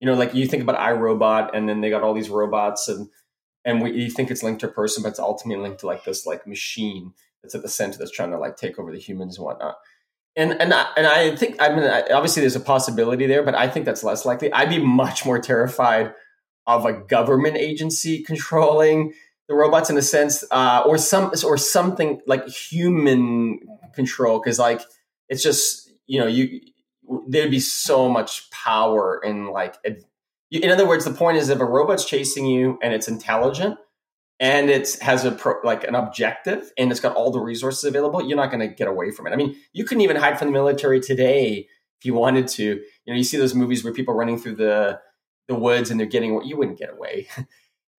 you 0.00 0.06
know, 0.06 0.14
like 0.14 0.34
you 0.34 0.46
think 0.46 0.62
about 0.62 0.78
iRobot, 0.78 1.50
and 1.54 1.68
then 1.68 1.80
they 1.80 1.90
got 1.90 2.02
all 2.02 2.14
these 2.14 2.28
robots, 2.28 2.88
and 2.88 3.08
and 3.64 3.80
we, 3.80 3.92
you 3.92 4.10
think 4.10 4.30
it's 4.30 4.42
linked 4.42 4.60
to 4.60 4.68
a 4.68 4.72
person, 4.72 5.02
but 5.02 5.10
it's 5.10 5.18
ultimately 5.18 5.62
linked 5.62 5.80
to 5.80 5.86
like 5.86 6.04
this 6.04 6.26
like 6.26 6.46
machine 6.46 7.12
that's 7.42 7.54
at 7.54 7.62
the 7.62 7.68
center 7.68 7.98
that's 7.98 8.10
trying 8.10 8.32
to 8.32 8.38
like 8.38 8.56
take 8.56 8.78
over 8.78 8.90
the 8.90 8.98
humans 8.98 9.38
and 9.38 9.44
whatnot. 9.46 9.76
And 10.36 10.60
and 10.60 10.74
I, 10.74 10.86
and 10.96 11.06
I 11.06 11.36
think 11.36 11.56
I 11.60 11.74
mean 11.74 11.84
obviously 11.84 12.40
there's 12.40 12.56
a 12.56 12.60
possibility 12.60 13.26
there, 13.26 13.42
but 13.42 13.54
I 13.54 13.68
think 13.68 13.86
that's 13.86 14.02
less 14.02 14.24
likely. 14.24 14.52
I'd 14.52 14.68
be 14.68 14.78
much 14.78 15.24
more 15.24 15.38
terrified 15.38 16.12
of 16.66 16.86
a 16.86 16.92
government 16.92 17.56
agency 17.56 18.22
controlling 18.22 19.12
the 19.48 19.54
robots 19.54 19.90
in 19.90 19.98
a 19.98 20.02
sense, 20.02 20.42
uh, 20.50 20.82
or 20.86 20.98
some 20.98 21.30
or 21.44 21.58
something 21.58 22.20
like 22.26 22.48
human 22.48 23.60
control, 23.94 24.40
because 24.40 24.58
like 24.58 24.80
it's 25.28 25.42
just 25.42 25.90
you 26.06 26.18
know 26.18 26.26
you 26.26 26.60
there'd 27.28 27.50
be 27.50 27.60
so 27.60 28.08
much 28.08 28.50
power 28.50 29.20
in 29.22 29.50
like 29.50 29.76
in 30.50 30.70
other 30.70 30.86
words 30.86 31.04
the 31.04 31.10
point 31.10 31.36
is 31.36 31.48
if 31.48 31.60
a 31.60 31.64
robot's 31.64 32.04
chasing 32.04 32.46
you 32.46 32.78
and 32.82 32.94
it's 32.94 33.08
intelligent 33.08 33.78
and 34.40 34.68
it 34.68 34.98
has 35.00 35.24
a 35.24 35.32
pro, 35.32 35.54
like 35.62 35.84
an 35.84 35.94
objective 35.94 36.72
and 36.76 36.90
it's 36.90 37.00
got 37.00 37.14
all 37.14 37.30
the 37.30 37.40
resources 37.40 37.84
available 37.84 38.22
you're 38.22 38.36
not 38.36 38.50
going 38.50 38.66
to 38.66 38.74
get 38.74 38.88
away 38.88 39.10
from 39.10 39.26
it 39.26 39.32
i 39.32 39.36
mean 39.36 39.56
you 39.72 39.84
couldn't 39.84 40.02
even 40.02 40.16
hide 40.16 40.38
from 40.38 40.48
the 40.48 40.52
military 40.52 41.00
today 41.00 41.66
if 41.98 42.04
you 42.04 42.14
wanted 42.14 42.48
to 42.48 42.64
you 42.64 42.82
know 43.06 43.14
you 43.14 43.24
see 43.24 43.36
those 43.36 43.54
movies 43.54 43.84
where 43.84 43.92
people 43.92 44.12
are 44.12 44.18
running 44.18 44.38
through 44.38 44.54
the 44.54 44.98
the 45.46 45.54
woods 45.54 45.90
and 45.90 46.00
they're 46.00 46.06
getting 46.06 46.34
what 46.34 46.46
you 46.46 46.56
wouldn't 46.56 46.78
get 46.78 46.90
away 46.90 47.28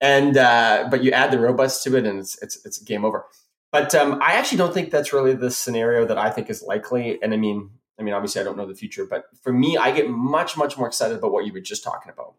and 0.02 0.38
uh, 0.38 0.88
but 0.90 1.04
you 1.04 1.12
add 1.12 1.32
the 1.32 1.40
robots 1.40 1.84
to 1.84 1.96
it, 1.96 2.06
and 2.06 2.20
it's 2.20 2.42
it's 2.42 2.64
it's 2.66 2.78
game 2.80 3.06
over. 3.06 3.26
But 3.72 3.94
um, 3.96 4.20
I 4.22 4.34
actually 4.34 4.60
don't 4.60 4.74
think 4.74 4.92
that's 4.92 5.12
really 5.12 5.34
the 5.34 5.52
scenario 5.52 6.06
that 6.06 6.18
I 6.18 6.30
think 6.30 6.50
is 6.50 6.62
likely. 6.62 7.22
And 7.22 7.34
I 7.34 7.38
mean, 7.38 7.72
I 8.00 8.04
mean, 8.04 8.14
obviously, 8.14 8.42
I 8.42 8.44
don't 8.44 8.58
know 8.58 8.68
the 8.68 8.76
future, 8.76 9.06
but 9.06 9.26
for 9.42 9.52
me, 9.52 9.78
I 9.78 9.92
get 9.92 10.10
much 10.10 10.58
much 10.58 10.78
more 10.78 10.88
excited 10.88 11.18
about 11.18 11.32
what 11.32 11.46
you 11.46 11.54
were 11.54 11.60
just 11.60 11.84
talking 11.84 12.12
about. 12.12 12.36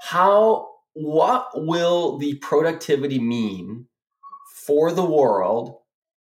How 0.00 0.68
what 0.96 1.50
will 1.54 2.16
the 2.16 2.36
productivity 2.36 3.18
mean 3.18 3.86
for 4.64 4.90
the 4.90 5.04
world 5.04 5.76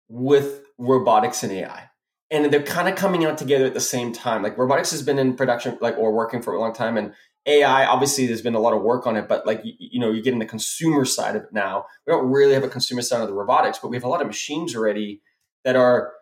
with 0.07 0.67
robotics 0.77 1.43
and 1.43 1.51
AI? 1.51 1.89
And 2.31 2.53
they're 2.53 2.63
kind 2.63 2.87
of 2.87 2.95
coming 2.95 3.25
out 3.25 3.39
together 3.39 3.65
at 3.65 3.73
the 3.73 3.81
same 3.81 4.13
time. 4.13 4.43
Like 4.43 4.59
robotics 4.59 4.91
has 4.91 5.03
been 5.03 5.19
in 5.19 5.35
production, 5.35 5.79
like 5.81 5.97
or 5.97 6.13
working 6.13 6.43
for 6.43 6.53
a 6.53 6.61
long 6.61 6.75
time, 6.75 6.99
and 6.99 7.15
AI, 7.47 7.87
obviously, 7.87 8.27
there's 8.27 8.43
been 8.43 8.55
a 8.55 8.61
lot 8.61 8.75
of 8.75 8.83
work 8.83 9.07
on 9.07 9.17
it, 9.17 9.29
but 9.29 9.47
like 9.47 9.63
you, 9.65 9.73
you 9.79 9.99
know, 9.99 10.13
you 10.13 10.23
get 10.23 10.35
in 10.35 10.39
the 10.39 10.45
consumer 10.45 11.07
side 11.07 11.37
of 11.37 11.45
it 11.45 11.53
now. 11.53 11.87
We 12.07 12.13
don't 12.13 12.31
really 12.31 12.53
have 12.53 12.63
a 12.63 12.69
consumer 12.69 13.01
side 13.01 13.23
of 13.23 13.29
the 13.29 13.35
robotics, 13.35 13.79
but 13.79 13.89
we 13.89 13.97
have 13.97 14.05
a 14.05 14.09
lot 14.09 14.21
of 14.21 14.27
machines 14.27 14.77
already 14.77 15.23
that 15.65 15.75
are 15.75 16.13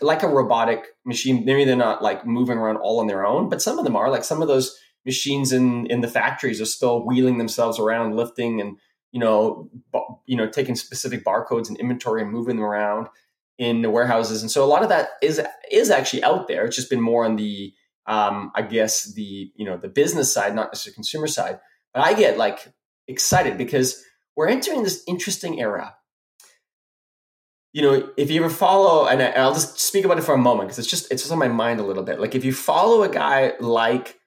like 0.00 0.22
a 0.22 0.28
robotic 0.28 0.84
machine. 1.04 1.44
Maybe 1.44 1.64
they're 1.64 1.74
not 1.74 2.04
like 2.04 2.24
moving 2.24 2.56
around 2.56 2.76
all 2.76 3.00
on 3.00 3.08
their 3.08 3.26
own, 3.26 3.48
but 3.48 3.60
some 3.60 3.78
of 3.80 3.84
them 3.84 3.96
are. 3.96 4.10
Like 4.10 4.22
some 4.22 4.42
of 4.42 4.46
those 4.46 4.78
machines 5.04 5.52
in 5.52 5.86
in 5.86 6.00
the 6.00 6.08
factories 6.08 6.60
are 6.60 6.66
still 6.66 7.04
wheeling 7.04 7.38
themselves 7.38 7.78
around, 7.78 8.16
lifting 8.16 8.60
and 8.60 8.76
you 9.12 9.18
know, 9.18 9.68
you 10.26 10.36
know, 10.36 10.48
taking 10.48 10.76
specific 10.76 11.24
barcodes 11.24 11.68
and 11.68 11.76
inventory 11.78 12.22
and 12.22 12.30
moving 12.30 12.56
them 12.56 12.64
around 12.64 13.08
in 13.58 13.82
the 13.82 13.90
warehouses. 13.90 14.40
And 14.40 14.50
so 14.50 14.64
a 14.64 14.66
lot 14.66 14.82
of 14.82 14.88
that 14.88 15.10
is 15.22 15.40
is 15.70 15.90
actually 15.90 16.22
out 16.22 16.48
there. 16.48 16.64
It's 16.64 16.76
just 16.76 16.90
been 16.90 17.00
more 17.00 17.24
on 17.24 17.36
the 17.36 17.72
um, 18.06 18.52
I 18.54 18.62
guess 18.62 19.12
the 19.14 19.50
you 19.54 19.64
know 19.64 19.76
the 19.76 19.88
business 19.88 20.32
side, 20.32 20.54
not 20.54 20.68
necessarily 20.68 20.94
consumer 20.94 21.26
side. 21.26 21.60
But 21.92 22.04
I 22.04 22.14
get 22.14 22.38
like 22.38 22.72
excited 23.08 23.58
because 23.58 24.02
we're 24.36 24.48
entering 24.48 24.82
this 24.84 25.02
interesting 25.08 25.60
era. 25.60 25.96
You 27.72 27.82
know, 27.82 28.10
if 28.16 28.30
you 28.30 28.40
ever 28.40 28.52
follow, 28.52 29.06
and 29.06 29.22
I'll 29.22 29.54
just 29.54 29.78
speak 29.78 30.04
about 30.04 30.18
it 30.18 30.24
for 30.24 30.34
a 30.34 30.38
moment 30.38 30.68
because 30.68 30.78
it's 30.78 30.88
just 30.88 31.10
it's 31.10 31.22
just 31.22 31.32
on 31.32 31.38
my 31.38 31.48
mind 31.48 31.80
a 31.80 31.84
little 31.84 32.02
bit. 32.02 32.20
Like 32.20 32.34
if 32.34 32.44
you 32.44 32.52
follow 32.52 33.02
a 33.02 33.08
guy 33.08 33.54
like 33.60 34.19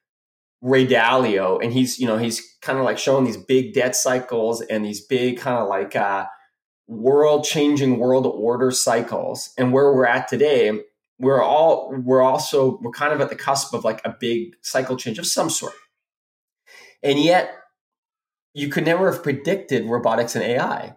Ray 0.64 0.86
Dalio, 0.86 1.62
and 1.62 1.72
he's 1.72 2.00
you 2.00 2.06
know 2.06 2.18
he's 2.18 2.42
kind 2.60 2.78
of 2.78 2.84
like 2.84 2.98
showing 2.98 3.24
these 3.24 3.36
big 3.36 3.74
debt 3.74 3.94
cycles 3.94 4.62
and 4.62 4.84
these 4.84 5.00
big 5.00 5.38
kind 5.38 5.58
of 5.58 5.68
like 5.68 5.94
uh, 5.94 6.26
world 6.88 7.44
changing 7.44 7.98
world 7.98 8.26
order 8.26 8.72
cycles, 8.72 9.52
and 9.56 9.72
where 9.72 9.92
we're 9.92 10.06
at 10.06 10.26
today 10.26 10.80
we're 11.20 11.40
all 11.40 11.94
we're 11.96 12.22
also 12.22 12.78
we're 12.82 12.90
kind 12.90 13.12
of 13.12 13.20
at 13.20 13.28
the 13.28 13.36
cusp 13.36 13.72
of 13.72 13.84
like 13.84 14.00
a 14.04 14.16
big 14.18 14.56
cycle 14.62 14.96
change 14.96 15.18
of 15.20 15.26
some 15.26 15.48
sort. 15.48 15.74
And 17.04 17.20
yet 17.20 17.54
you 18.52 18.68
could 18.68 18.84
never 18.84 19.12
have 19.12 19.22
predicted 19.22 19.84
robotics 19.84 20.34
and 20.34 20.44
ai 20.44 20.96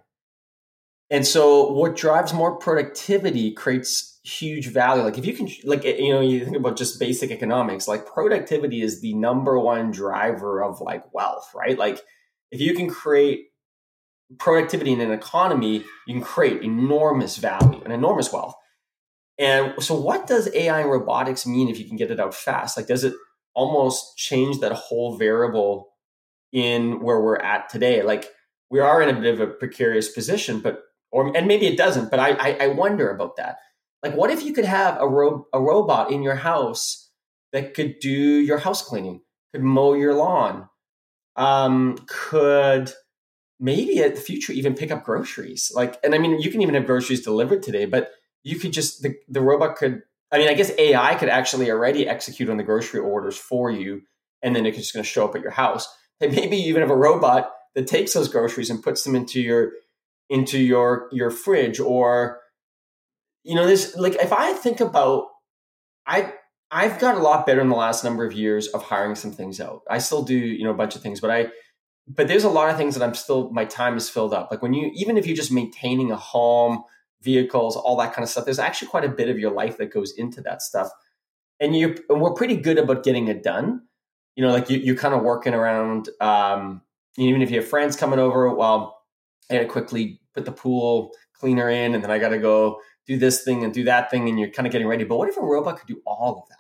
and 1.10 1.26
so 1.26 1.72
what 1.72 1.96
drives 1.96 2.34
more 2.34 2.58
productivity 2.58 3.52
creates 3.52 4.17
huge 4.28 4.68
value 4.68 5.04
like 5.04 5.18
if 5.18 5.26
you 5.26 5.34
can 5.34 5.48
like 5.64 5.86
eh, 5.86 5.96
you 5.98 6.14
know 6.14 6.22
you 6.22 6.44
think 6.44 6.58
about 6.58 6.78
just 6.78 7.00
basic 7.00 7.32
economics 7.32 7.88
like 7.88 8.06
productivity 8.06 8.82
is 8.82 9.00
the 9.02 9.14
number 9.14 9.58
one 9.58 9.90
driver 9.92 10.62
of 10.62 10.82
like 10.82 11.04
wealth 11.14 11.50
right 11.56 11.78
like 11.78 12.02
if 12.52 12.60
you 12.60 12.74
can 12.74 12.90
create 12.90 13.46
productivity 14.38 14.92
in 14.92 15.00
an 15.00 15.12
economy 15.12 15.84
you 16.06 16.14
can 16.14 16.22
create 16.22 16.62
enormous 16.62 17.38
value 17.38 17.82
and 17.84 17.94
enormous 17.94 18.34
wealth 18.34 18.56
and 19.40 19.74
so, 19.80 20.00
what 20.00 20.26
does 20.26 20.54
AI 20.54 20.82
and 20.82 20.90
robotics 20.90 21.46
mean 21.46 21.70
if 21.70 21.78
you 21.78 21.86
can 21.86 21.96
get 21.96 22.10
it 22.10 22.20
out 22.20 22.34
fast? 22.34 22.76
Like, 22.76 22.88
does 22.88 23.04
it 23.04 23.14
almost 23.54 24.18
change 24.18 24.60
that 24.60 24.72
whole 24.72 25.16
variable 25.16 25.90
in 26.52 27.02
where 27.02 27.22
we're 27.22 27.38
at 27.38 27.70
today? 27.70 28.02
Like, 28.02 28.28
we 28.70 28.80
are 28.80 29.02
in 29.02 29.16
a 29.16 29.20
bit 29.20 29.34
of 29.34 29.40
a 29.40 29.48
precarious 29.48 30.10
position, 30.10 30.60
but 30.60 30.82
or 31.12 31.36
and 31.38 31.48
maybe 31.48 31.68
it 31.68 31.78
doesn't. 31.78 32.10
But 32.10 32.20
I 32.20 32.32
I, 32.32 32.58
I 32.62 32.68
wonder 32.68 33.12
about 33.12 33.36
that. 33.38 33.58
Like, 34.04 34.16
what 34.16 34.30
if 34.30 34.44
you 34.44 34.54
could 34.54 34.66
have 34.66 34.98
a 35.00 35.08
ro- 35.08 35.48
a 35.54 35.60
robot 35.60 36.12
in 36.12 36.24
your 36.24 36.36
house 36.36 37.10
that 37.54 37.74
could 37.74 38.00
do 38.00 38.10
your 38.10 38.60
house 38.60 38.82
cleaning, 38.82 39.22
could 39.54 39.64
mow 39.64 39.94
your 39.94 40.14
lawn, 40.14 40.70
um, 41.36 41.98
could 42.08 42.92
maybe 43.60 44.00
at 44.00 44.16
the 44.16 44.22
future 44.22 44.54
even 44.54 44.76
pick 44.76 44.92
up 44.92 45.04
groceries? 45.04 45.72
Like, 45.74 45.98
and 46.04 46.14
I 46.14 46.20
mean, 46.20 46.40
you 46.40 46.52
can 46.52 46.62
even 46.62 46.76
have 46.76 46.86
groceries 46.86 47.24
delivered 47.24 47.64
today, 47.64 47.86
but 47.86 48.12
you 48.44 48.58
could 48.60 48.74
just 48.74 49.02
the, 49.02 49.16
the 49.28 49.42
robot 49.42 49.78
could 49.78 50.04
I 50.32 50.40
mean, 50.40 50.50
I 50.50 50.54
guess 50.54 50.72
AI 50.78 51.16
could 51.16 51.30
actually 51.30 51.72
already 51.72 52.08
execute 52.08 52.50
on 52.50 52.58
the 52.58 52.64
grocery 52.64 53.00
orders 53.00 53.38
for 53.38 53.72
you, 53.72 54.02
and 54.42 54.56
then 54.56 54.66
it's 54.66 54.78
just 54.78 54.94
going 54.94 55.04
to 55.04 55.10
show 55.10 55.26
up 55.26 55.36
at 55.36 55.42
your 55.42 55.52
house. 55.52 55.88
And 56.20 56.34
maybe 56.34 56.58
you 56.58 56.70
even 56.70 56.82
have 56.82 56.90
a 56.90 56.96
robot 56.96 57.52
that 57.76 57.86
takes 57.86 58.14
those 58.14 58.28
groceries 58.28 58.72
and 58.72 58.82
puts 58.82 59.04
them 59.04 59.16
into 59.16 59.40
your 59.40 59.74
into 60.32 60.58
your 60.58 61.10
your 61.12 61.30
fridge, 61.30 61.80
or 61.80 62.40
you 63.48 63.56
know, 63.56 63.66
this 63.66 63.96
like 63.96 64.16
if 64.16 64.34
I 64.34 64.54
think 64.54 64.82
about, 64.82 65.28
I 66.06 66.34
I've 66.70 67.00
got 67.00 67.16
a 67.16 67.20
lot 67.20 67.46
better 67.46 67.62
in 67.62 67.70
the 67.70 67.76
last 67.76 68.04
number 68.04 68.26
of 68.26 68.34
years 68.34 68.68
of 68.68 68.84
hiring 68.84 69.16
some 69.16 69.32
things 69.32 69.62
out. 69.62 69.84
I 69.90 70.00
still 70.00 70.22
do 70.22 70.36
you 70.36 70.66
know 70.66 70.72
a 70.72 70.76
bunch 70.76 70.96
of 70.96 71.02
things, 71.02 71.22
but 71.22 71.32
I 71.32 71.48
but 72.08 72.28
there's 72.28 72.44
a 72.44 72.50
lot 72.50 72.70
of 72.70 72.78
things 72.78 72.96
that 72.96 73.04
I'm 73.04 73.16
still 73.16 73.50
my 73.52 73.64
time 73.64 73.96
is 73.96 74.10
filled 74.10 74.34
up. 74.34 74.52
Like 74.52 74.62
when 74.62 74.74
you 74.74 74.92
even 74.94 75.18
if 75.18 75.26
you're 75.26 75.36
just 75.36 75.52
maintaining 75.52 76.12
a 76.12 76.18
home 76.18 76.84
vehicles, 77.22 77.76
all 77.76 77.96
that 77.98 78.14
kind 78.14 78.24
of 78.24 78.30
stuff. 78.30 78.46
There's 78.46 78.60
actually 78.60 78.90
quite 78.90 79.06
a 79.06 79.10
bit 79.10 79.30
of 79.30 79.40
your 79.40 79.52
life 79.52 79.78
that 79.78 79.92
goes 79.94 80.14
into 80.18 80.42
that 80.42 80.62
stuff. 80.62 80.90
And 81.60 81.76
you 81.76 81.96
and 82.10 82.22
we're 82.22 82.34
pretty 82.34 82.58
good 82.58 82.78
about 82.78 83.04
getting 83.04 83.28
it 83.30 83.44
done. 83.44 83.82
You 84.36 84.44
know, 84.44 84.52
like 84.52 84.70
you, 84.70 84.78
you're 84.78 84.96
kind 84.96 85.16
of 85.16 85.24
working 85.24 85.54
around, 85.56 86.10
um, 86.22 86.82
even 87.18 87.42
if 87.42 87.50
you 87.50 87.60
have 87.60 87.68
friends 87.68 87.96
coming 87.96 88.20
over, 88.20 88.54
well, 88.54 89.02
I 89.50 89.56
gotta 89.56 89.66
quickly 89.66 90.20
put 90.36 90.46
the 90.46 90.52
pool 90.52 91.12
cleaner 91.34 91.70
in 91.70 91.96
and 91.96 92.04
then 92.04 92.12
I 92.12 92.20
gotta 92.20 92.38
go 92.38 92.80
do 93.08 93.18
this 93.18 93.44
thing 93.44 93.64
and 93.64 93.74
do 93.74 93.86
that 93.86 94.12
thing 94.12 94.28
and 94.28 94.40
you're 94.40 94.50
kind 94.50 94.68
of 94.68 94.72
getting 94.72 94.88
ready. 94.88 95.04
But 95.04 95.18
what 95.18 95.30
if 95.30 95.38
a 95.38 95.42
robot 95.42 95.80
could 95.80 95.88
do 95.88 96.02
all 96.06 96.42
of 96.42 96.50
that? 96.50 96.58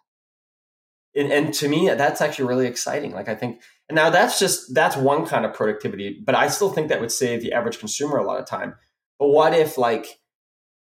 and, 1.18 1.32
and 1.32 1.54
to 1.56 1.68
me, 1.68 1.90
that's 1.90 2.22
actually 2.22 2.48
really 2.48 2.68
exciting. 2.68 3.12
Like 3.12 3.28
I 3.28 3.36
think, 3.36 3.62
and 3.90 3.96
now 3.96 4.10
that's 4.10 4.40
just 4.40 4.74
that's 4.74 4.96
one 4.96 5.26
kind 5.26 5.46
of 5.46 5.54
productivity, 5.54 6.22
but 6.24 6.36
I 6.36 6.48
still 6.48 6.70
think 6.70 6.90
that 6.90 7.02
would 7.02 7.12
save 7.12 7.42
the 7.42 7.54
average 7.54 7.80
consumer 7.80 8.18
a 8.18 8.24
lot 8.24 8.40
of 8.40 8.46
time. 8.46 8.76
But 9.18 9.30
what 9.30 9.54
if 9.54 9.78
like, 9.78 10.20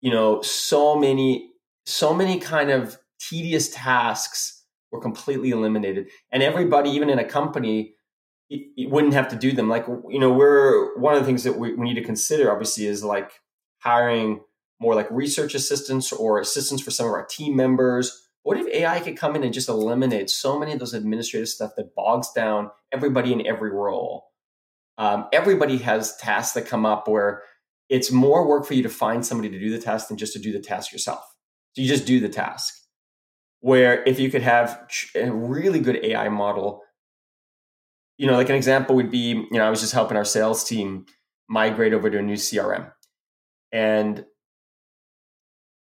you 0.01 0.11
know, 0.11 0.40
so 0.42 0.96
many, 0.96 1.51
so 1.85 2.14
many 2.14 2.38
kind 2.38 2.70
of 2.70 2.96
tedious 3.18 3.70
tasks 3.70 4.64
were 4.92 5.01
completely 5.01 5.51
eliminated, 5.51 6.09
and 6.31 6.42
everybody, 6.42 6.90
even 6.90 7.11
in 7.11 7.18
a 7.18 7.25
company, 7.25 7.94
you 8.49 8.88
wouldn't 8.88 9.14
have 9.14 9.29
to 9.29 9.37
do 9.37 9.53
them. 9.53 9.68
Like, 9.68 9.87
you 10.09 10.18
know, 10.18 10.33
we're 10.33 10.96
one 10.99 11.14
of 11.14 11.20
the 11.20 11.27
things 11.27 11.44
that 11.44 11.59
we, 11.59 11.75
we 11.75 11.87
need 11.87 11.94
to 11.94 12.05
consider, 12.05 12.51
obviously, 12.51 12.87
is 12.87 13.03
like 13.03 13.33
hiring 13.79 14.40
more 14.81 14.95
like 14.95 15.11
research 15.11 15.55
assistants 15.55 16.12
or 16.12 16.40
assistants 16.40 16.83
for 16.83 16.90
some 16.90 17.07
of 17.07 17.12
our 17.12 17.27
team 17.27 17.57
members. 17.57 18.29
What 18.43 18.59
if 18.59 18.66
AI 18.69 19.01
could 19.01 19.16
come 19.16 19.37
in 19.37 19.45
and 19.45 19.53
just 19.53 19.69
eliminate 19.69 20.31
so 20.31 20.59
many 20.59 20.73
of 20.73 20.79
those 20.79 20.95
administrative 20.95 21.49
stuff 21.49 21.73
that 21.77 21.95
bogs 21.95 22.33
down 22.33 22.71
everybody 22.90 23.33
in 23.33 23.47
every 23.47 23.71
role? 23.71 24.27
Um, 24.97 25.27
everybody 25.33 25.79
has 25.79 26.16
tasks 26.16 26.55
that 26.55 26.66
come 26.66 26.87
up 26.87 27.09
where 27.09 27.43
it's 27.88 28.11
more 28.11 28.47
work 28.47 28.64
for 28.64 28.75
you 28.75 28.83
to 28.83 28.88
find 28.88 29.25
somebody 29.25 29.51
to 29.51 29.59
do 29.59 29.71
the 29.71 29.83
task 29.83 30.09
than 30.09 30.16
just 30.16 30.33
to 30.33 30.38
do 30.38 30.53
the 30.53 30.61
task 30.61 30.93
yourself. 30.93 31.23
So 31.75 31.83
you 31.83 31.88
just 31.88 32.07
do 32.07 32.21
the 32.21 32.29
task. 32.29 32.75
Where 33.61 34.03
if 34.05 34.19
you 34.19 34.31
could 34.31 34.43
have 34.43 34.88
a 35.14 35.31
really 35.31 35.81
good 35.81 36.03
AI 36.03 36.31
model 36.31 36.83
you 38.21 38.27
know, 38.27 38.35
like 38.35 38.51
an 38.51 38.55
example 38.55 38.97
would 38.97 39.11
be, 39.11 39.31
you 39.31 39.49
know, 39.53 39.64
I 39.64 39.71
was 39.71 39.81
just 39.81 39.95
helping 39.95 40.19
our 40.19 40.27
sales 40.27 40.62
team 40.62 41.07
migrate 41.49 41.95
over 41.95 42.11
to 42.11 42.19
a 42.19 42.23
new 42.23 42.35
CRM. 42.35 42.93
And 43.73 44.27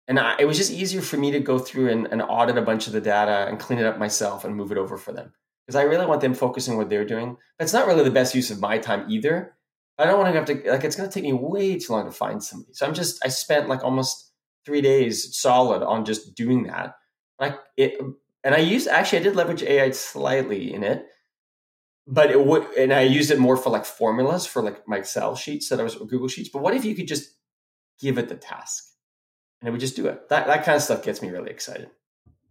and 0.07 0.19
I, 0.19 0.35
it 0.39 0.45
was 0.45 0.57
just 0.57 0.71
easier 0.71 1.01
for 1.01 1.17
me 1.17 1.31
to 1.31 1.39
go 1.39 1.57
through 1.57 1.89
and, 1.89 2.07
and, 2.11 2.21
audit 2.21 2.57
a 2.57 2.61
bunch 2.61 2.87
of 2.87 2.93
the 2.93 3.01
data 3.01 3.47
and 3.47 3.59
clean 3.59 3.79
it 3.79 3.85
up 3.85 3.97
myself 3.97 4.45
and 4.45 4.55
move 4.55 4.71
it 4.71 4.77
over 4.77 4.97
for 4.97 5.11
them 5.11 5.33
because 5.65 5.75
I 5.75 5.83
really 5.83 6.05
want 6.05 6.21
them 6.21 6.33
focusing 6.33 6.73
on 6.73 6.77
what 6.77 6.89
they're 6.89 7.05
doing. 7.05 7.37
That's 7.57 7.73
not 7.73 7.87
really 7.87 8.03
the 8.03 8.11
best 8.11 8.35
use 8.35 8.51
of 8.51 8.59
my 8.59 8.77
time 8.77 9.05
either. 9.09 9.55
I 9.97 10.05
don't 10.05 10.19
want 10.19 10.33
to 10.33 10.37
have 10.39 10.63
to 10.63 10.71
like 10.71 10.83
it's 10.83 10.95
going 10.95 11.09
to 11.09 11.13
take 11.13 11.23
me 11.23 11.33
way 11.33 11.79
too 11.79 11.93
long 11.93 12.05
to 12.05 12.11
find 12.11 12.43
somebody. 12.43 12.73
So 12.73 12.85
I'm 12.85 12.93
just 12.93 13.23
I 13.25 13.29
spent 13.29 13.69
like 13.69 13.83
almost 13.83 14.31
three 14.65 14.81
days 14.81 15.35
solid 15.35 15.83
on 15.83 16.05
just 16.05 16.35
doing 16.35 16.63
that. 16.63 16.95
Like 17.39 17.57
it, 17.77 17.99
and 18.43 18.53
I 18.53 18.59
used 18.59 18.87
actually 18.87 19.19
I 19.19 19.23
did 19.23 19.35
leverage 19.35 19.63
AI 19.63 19.91
slightly 19.91 20.73
in 20.73 20.83
it 20.83 21.05
but 22.07 22.31
it 22.31 22.45
would 22.45 22.65
and 22.77 22.93
i 22.93 23.01
used 23.01 23.31
it 23.31 23.39
more 23.39 23.57
for 23.57 23.69
like 23.69 23.85
formulas 23.85 24.45
for 24.45 24.61
like 24.61 24.87
my 24.87 24.97
excel 24.97 25.35
sheets 25.35 25.69
that 25.69 25.79
i 25.79 25.83
was 25.83 25.95
google 25.95 26.27
sheets 26.27 26.49
but 26.49 26.61
what 26.61 26.75
if 26.75 26.85
you 26.85 26.95
could 26.95 27.07
just 27.07 27.31
give 27.99 28.17
it 28.17 28.29
the 28.29 28.35
task 28.35 28.94
and 29.65 29.73
we 29.73 29.79
just 29.79 29.95
do 29.95 30.07
it. 30.07 30.29
That, 30.29 30.47
that 30.47 30.63
kind 30.63 30.75
of 30.75 30.81
stuff 30.81 31.03
gets 31.03 31.21
me 31.21 31.29
really 31.29 31.51
excited. 31.51 31.89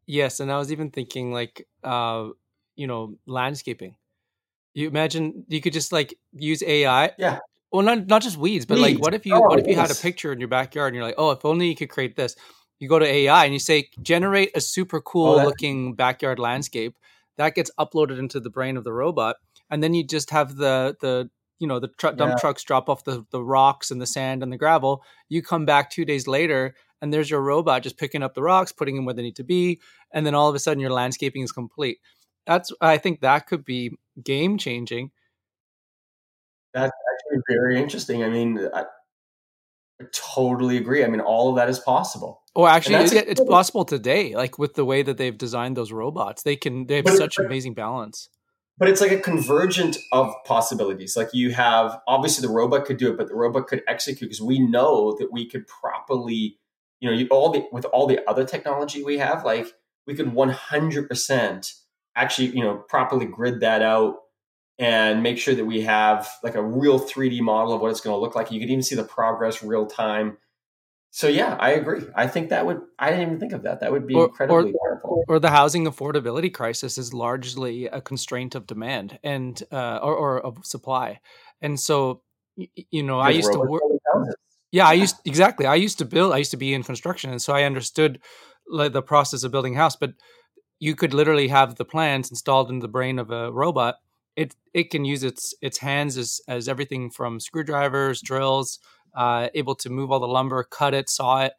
Yes 0.07 0.41
and 0.41 0.53
i 0.53 0.59
was 0.59 0.71
even 0.71 0.91
thinking 0.91 1.33
like 1.33 1.67
uh 1.83 2.29
you 2.77 2.87
know 2.87 3.17
landscaping. 3.27 3.97
You 4.75 4.89
imagine 4.89 5.45
you 5.49 5.61
could 5.61 5.73
just 5.73 5.93
like 5.93 6.15
use 6.33 6.63
ai 6.63 7.13
yeah. 7.19 7.39
Well 7.73 7.83
not 7.83 8.07
not 8.07 8.23
just 8.23 8.37
weeds 8.37 8.67
but 8.67 8.77
weeds. 8.77 8.95
like 8.95 9.03
what 9.03 9.15
if 9.15 9.27
you 9.27 9.35
oh, 9.35 9.41
what 9.41 9.61
if 9.61 9.67
you 9.67 9.77
had 9.77 9.91
a 9.91 9.95
picture 9.95 10.33
in 10.33 10.41
your 10.41 10.49
backyard 10.49 10.93
and 10.93 10.97
you're 10.97 11.05
like 11.05 11.15
oh 11.19 11.31
if 11.31 11.45
only 11.45 11.69
you 11.69 11.77
could 11.77 11.91
create 11.91 12.17
this. 12.17 12.37
You 12.81 12.89
go 12.89 12.99
to 12.99 13.07
ai 13.07 13.45
and 13.45 13.53
you 13.53 13.59
say 13.59 13.89
generate 14.03 14.51
a 14.55 14.61
super 14.61 15.01
cool 15.01 15.41
oh, 15.41 15.45
looking 15.45 15.95
backyard 15.95 16.39
landscape. 16.39 16.97
That 17.37 17.55
gets 17.55 17.71
uploaded 17.79 18.19
into 18.19 18.41
the 18.41 18.51
brain 18.51 18.77
of 18.77 18.85
the 18.85 18.93
robot 18.93 19.37
and 19.71 19.83
then 19.83 19.95
you 19.95 20.05
just 20.05 20.31
have 20.31 20.57
the 20.57 20.97
the 21.01 21.31
you 21.61 21.67
know 21.67 21.79
the 21.81 21.89
tr- 21.89 22.09
dump 22.09 22.33
yeah. 22.33 22.41
trucks 22.41 22.63
drop 22.63 22.91
off 22.91 23.05
the 23.05 23.25
the 23.31 23.43
rocks 23.43 23.91
and 23.91 24.01
the 24.01 24.07
sand 24.07 24.43
and 24.43 24.53
the 24.53 24.59
gravel. 24.59 25.03
You 25.29 25.41
come 25.41 25.65
back 25.65 25.89
2 25.91 26.05
days 26.05 26.27
later 26.27 26.75
and 27.01 27.13
there's 27.13 27.31
your 27.31 27.41
robot 27.41 27.83
just 27.83 27.99
picking 27.99 28.23
up 28.23 28.35
the 28.35 28.43
rocks 28.43 28.73
putting 28.73 28.97
them 28.97 29.05
where 29.05 29.15
they 29.15 29.23
need 29.23 29.37
to 29.37 29.45
be 29.45 29.81
and 30.13 30.27
then 30.27 30.35
all 30.35 30.49
of 30.49 30.55
a 30.55 30.59
sudden 30.59 30.81
your 30.81 30.91
landscaping 30.91 31.43
is 31.43 31.53
complete 31.53 31.99
that's 32.47 32.73
i 32.81 32.97
think 32.99 33.21
that 33.21 33.47
could 33.47 33.65
be 33.65 33.91
game 34.23 34.59
changing 34.59 35.11
that's 36.73 36.93
actually 37.13 37.43
very 37.49 37.81
interesting 37.81 38.23
i 38.23 38.29
mean 38.29 38.69
I, 38.75 38.85
I 40.01 40.05
totally 40.13 40.77
agree 40.77 41.05
i 41.05 41.09
mean 41.09 41.21
all 41.21 41.51
of 41.51 41.57
that 41.57 41.69
is 41.69 41.79
possible 41.79 42.45
or 42.55 42.69
actually, 42.69 42.97
it's, 42.97 43.13
it's 43.13 43.45
possible 43.45 43.85
today, 43.85 44.37
like 44.37 44.59
with 44.59 44.75
the 44.75 44.85
way 44.85 45.03
that 45.03 45.19
they've 45.19 45.37
designed 45.37 45.77
those 45.77 45.91
robots. 45.91 46.45
They 46.45 46.55
can 46.55 46.87
they 46.87 46.97
have 46.97 47.07
but 47.07 47.17
such 47.17 47.39
amazing 47.39 47.75
balance. 47.75 48.29
But 48.79 48.89
it's 48.89 49.01
like 49.01 49.11
a 49.11 49.21
convergent 49.21 49.97
of 50.13 50.33
possibilities. 50.45 51.17
Like 51.17 51.31
you 51.33 51.53
have 51.53 51.99
obviously 52.07 52.47
the 52.47 52.53
robot 52.53 52.85
could 52.85 52.97
do 52.97 53.11
it, 53.11 53.17
but 53.17 53.29
the 53.29 53.35
robot 53.35 53.67
could 53.67 53.83
execute 53.89 54.31
because 54.31 54.41
we 54.41 54.61
know 54.61 55.17
that 55.19 55.33
we 55.33 55.49
could 55.49 55.67
properly, 55.67 56.59
you 57.05 57.11
know, 57.11 57.17
you, 57.17 57.27
all 57.29 57.51
the 57.51 57.67
with 57.73 57.85
all 57.87 58.07
the 58.07 58.21
other 58.29 58.45
technology 58.45 59.05
we 59.05 59.19
have, 59.19 59.45
like 59.45 59.67
we 60.07 60.15
could 60.15 60.33
one 60.33 60.51
hundred 60.51 61.09
percent 61.09 61.73
actually, 62.17 62.49
you 62.49 62.63
know, 62.63 62.77
properly 62.89 63.27
grid 63.27 63.61
that 63.61 63.83
out 63.83 64.17
and 64.79 65.23
make 65.23 65.39
sure 65.39 65.55
that 65.55 65.65
we 65.65 65.83
have 65.83 66.29
like 66.43 66.55
a 66.55 66.63
real 66.63 66.99
3D 66.99 67.41
model 67.41 67.73
of 67.73 67.81
what 67.81 67.91
it's 67.91 68.01
going 68.01 68.15
to 68.15 68.21
look 68.21 68.35
like. 68.35 68.51
You 68.51 68.61
could 68.61 68.71
even 68.71 68.83
see 68.83 68.95
the 68.95 69.05
progress 69.05 69.63
real 69.63 69.87
time 69.87 70.37
so 71.15 71.29
yeah, 71.29 71.57
I 71.61 71.71
agree. 71.71 72.01
I 72.17 72.27
think 72.27 72.49
that 72.49 72.67
would 72.67 72.81
I 72.99 73.11
didn't 73.11 73.29
even 73.29 73.39
think 73.39 73.53
of 73.53 73.63
that. 73.63 73.79
That 73.79 73.93
would 73.93 74.05
be 74.05 74.17
or, 74.17 74.25
incredibly 74.25 74.73
or, 74.73 74.79
powerful. 74.85 75.25
Or 75.29 75.39
the 75.39 75.51
housing 75.51 75.85
affordability 75.85 76.53
crisis 76.53 76.99
is 76.99 77.15
largely 77.15 77.87
a 77.87 78.01
constraint 78.01 78.57
of 78.57 78.67
demand 78.67 79.21
and 79.23 79.63
uh, 79.71 80.01
or, 80.03 80.13
or 80.13 80.41
of 80.41 80.67
supply. 80.67 81.21
And 81.63 81.79
so 81.79 82.23
you 82.57 83.05
know, 83.05 83.23
There's 83.23 83.33
I 83.33 83.37
used 83.37 83.53
to 83.53 83.61
work 83.61 83.83
Yeah, 84.75 84.89
I 84.89 84.95
used 84.95 85.17
exactly. 85.25 85.67
I 85.67 85.77
used 85.77 85.99
to 85.99 86.05
build 86.05 86.33
I 86.33 86.39
used 86.39 86.51
to 86.51 86.57
be 86.57 86.75
in 86.75 86.83
construction 86.83 87.31
and 87.31 87.41
so 87.41 87.53
I 87.55 87.63
understood 87.63 88.21
like, 88.69 88.93
the 88.93 89.03
process 89.03 89.45
of 89.45 89.53
building 89.53 89.77
a 89.77 89.79
house, 89.79 89.95
but 89.95 90.15
you 90.81 90.97
could 90.97 91.15
literally 91.15 91.47
have 91.47 91.77
the 91.77 91.85
plans 91.85 92.29
installed 92.31 92.71
in 92.71 92.81
the 92.81 92.89
brain 92.89 93.21
of 93.21 93.31
a 93.31 93.53
robot. 93.53 93.97
It 94.37 94.57
it 94.75 94.91
can 94.91 95.05
use 95.05 95.23
its 95.23 95.55
its 95.63 95.79
hands 95.79 96.19
as 96.19 96.41
as 96.49 96.69
everything 96.69 97.11
from 97.11 97.39
screwdrivers, 97.39 98.21
drills, 98.21 98.81
uh, 99.17 99.49
able 99.55 99.77
to 99.77 99.91
move 99.91 100.11
all 100.11 100.19
the 100.19 100.27
lumber, 100.27 100.65
cut 100.65 100.93
it, 100.93 101.09
saw 101.09 101.43
it, 101.45 101.53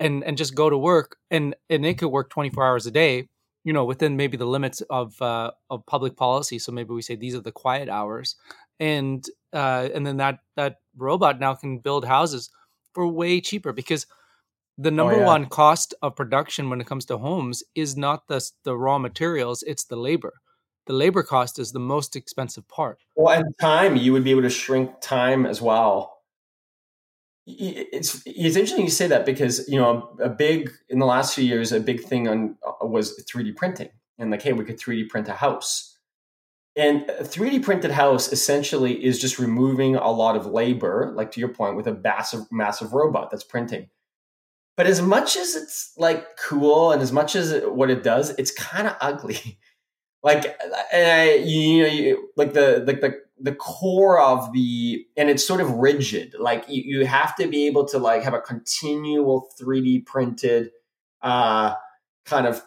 and 0.00 0.24
and 0.24 0.38
just 0.38 0.54
go 0.54 0.70
to 0.70 0.78
work. 0.78 1.16
And 1.30 1.54
and 1.68 1.84
it 1.84 1.98
could 1.98 2.08
work 2.08 2.30
24 2.30 2.66
hours 2.66 2.86
a 2.86 2.90
day, 2.90 3.28
you 3.64 3.74
know, 3.74 3.84
within 3.84 4.16
maybe 4.16 4.38
the 4.38 4.46
limits 4.46 4.80
of 4.88 5.20
uh, 5.20 5.50
of 5.68 5.84
public 5.84 6.16
policy. 6.16 6.58
So 6.58 6.72
maybe 6.72 6.94
we 6.94 7.02
say 7.02 7.16
these 7.16 7.34
are 7.34 7.42
the 7.42 7.52
quiet 7.52 7.90
hours, 7.90 8.36
and 8.80 9.26
uh, 9.52 9.90
and 9.94 10.06
then 10.06 10.16
that 10.18 10.38
that 10.56 10.76
robot 10.96 11.38
now 11.38 11.54
can 11.54 11.78
build 11.78 12.06
houses 12.06 12.50
for 12.94 13.06
way 13.06 13.40
cheaper 13.40 13.72
because 13.72 14.06
the 14.78 14.90
oh, 14.90 14.94
number 14.94 15.14
oh, 15.14 15.20
yeah. 15.20 15.26
one 15.26 15.46
cost 15.46 15.94
of 16.02 16.16
production 16.16 16.70
when 16.70 16.80
it 16.80 16.86
comes 16.86 17.04
to 17.06 17.18
homes 17.18 17.62
is 17.74 17.96
not 17.96 18.28
the 18.28 18.50
the 18.64 18.76
raw 18.76 18.98
materials; 18.98 19.62
it's 19.62 19.84
the 19.84 19.96
labor 19.96 20.34
the 20.86 20.92
labor 20.92 21.22
cost 21.22 21.58
is 21.58 21.72
the 21.72 21.78
most 21.78 22.16
expensive 22.16 22.66
part. 22.66 22.98
Well, 23.14 23.38
and 23.38 23.54
time, 23.60 23.96
you 23.96 24.12
would 24.12 24.24
be 24.24 24.32
able 24.32 24.42
to 24.42 24.50
shrink 24.50 25.00
time 25.00 25.46
as 25.46 25.62
well 25.62 26.22
it's 27.46 28.22
it's 28.24 28.56
interesting 28.56 28.84
you 28.84 28.90
say 28.90 29.08
that 29.08 29.26
because 29.26 29.68
you 29.68 29.78
know 29.78 30.16
a 30.20 30.28
big 30.28 30.70
in 30.88 30.98
the 30.98 31.06
last 31.06 31.34
few 31.34 31.44
years 31.44 31.72
a 31.72 31.80
big 31.80 32.02
thing 32.02 32.28
on 32.28 32.56
uh, 32.66 32.86
was 32.86 33.18
3D 33.24 33.56
printing 33.56 33.88
and 34.18 34.30
like 34.30 34.42
hey 34.42 34.52
we 34.52 34.64
could 34.64 34.78
3D 34.78 35.08
print 35.08 35.28
a 35.28 35.32
house 35.32 35.91
and 36.74 37.02
a 37.10 37.22
3D 37.22 37.62
printed 37.62 37.90
house 37.90 38.32
essentially 38.32 39.04
is 39.04 39.20
just 39.20 39.38
removing 39.38 39.96
a 39.96 40.10
lot 40.10 40.36
of 40.36 40.46
labor 40.46 41.12
like 41.14 41.30
to 41.32 41.40
your 41.40 41.50
point 41.50 41.76
with 41.76 41.86
a 41.86 41.94
massive 41.94 42.50
massive 42.50 42.92
robot 42.92 43.30
that's 43.30 43.44
printing. 43.44 43.88
But 44.76 44.86
as 44.86 45.02
much 45.02 45.36
as 45.36 45.54
it's 45.54 45.92
like 45.98 46.36
cool 46.38 46.92
and 46.92 47.02
as 47.02 47.12
much 47.12 47.36
as 47.36 47.52
it, 47.52 47.74
what 47.74 47.90
it 47.90 48.02
does 48.02 48.30
it's 48.30 48.50
kind 48.50 48.86
of 48.86 48.96
ugly. 49.00 49.58
Like 50.24 50.56
and 50.92 51.10
I, 51.10 51.34
you 51.34 51.82
know 51.82 51.88
you, 51.88 52.28
like 52.36 52.52
the 52.52 52.84
like 52.86 53.00
the 53.00 53.20
the 53.40 53.56
core 53.56 54.20
of 54.20 54.52
the 54.52 55.04
and 55.16 55.28
it's 55.28 55.44
sort 55.44 55.60
of 55.60 55.68
rigid. 55.68 56.36
Like 56.38 56.64
you, 56.68 57.00
you 57.00 57.06
have 57.06 57.34
to 57.38 57.48
be 57.48 57.66
able 57.66 57.86
to 57.88 57.98
like 57.98 58.22
have 58.22 58.32
a 58.32 58.40
continual 58.40 59.48
3d 59.60 60.06
printed 60.06 60.70
uh 61.22 61.74
kind 62.24 62.46
of 62.46 62.62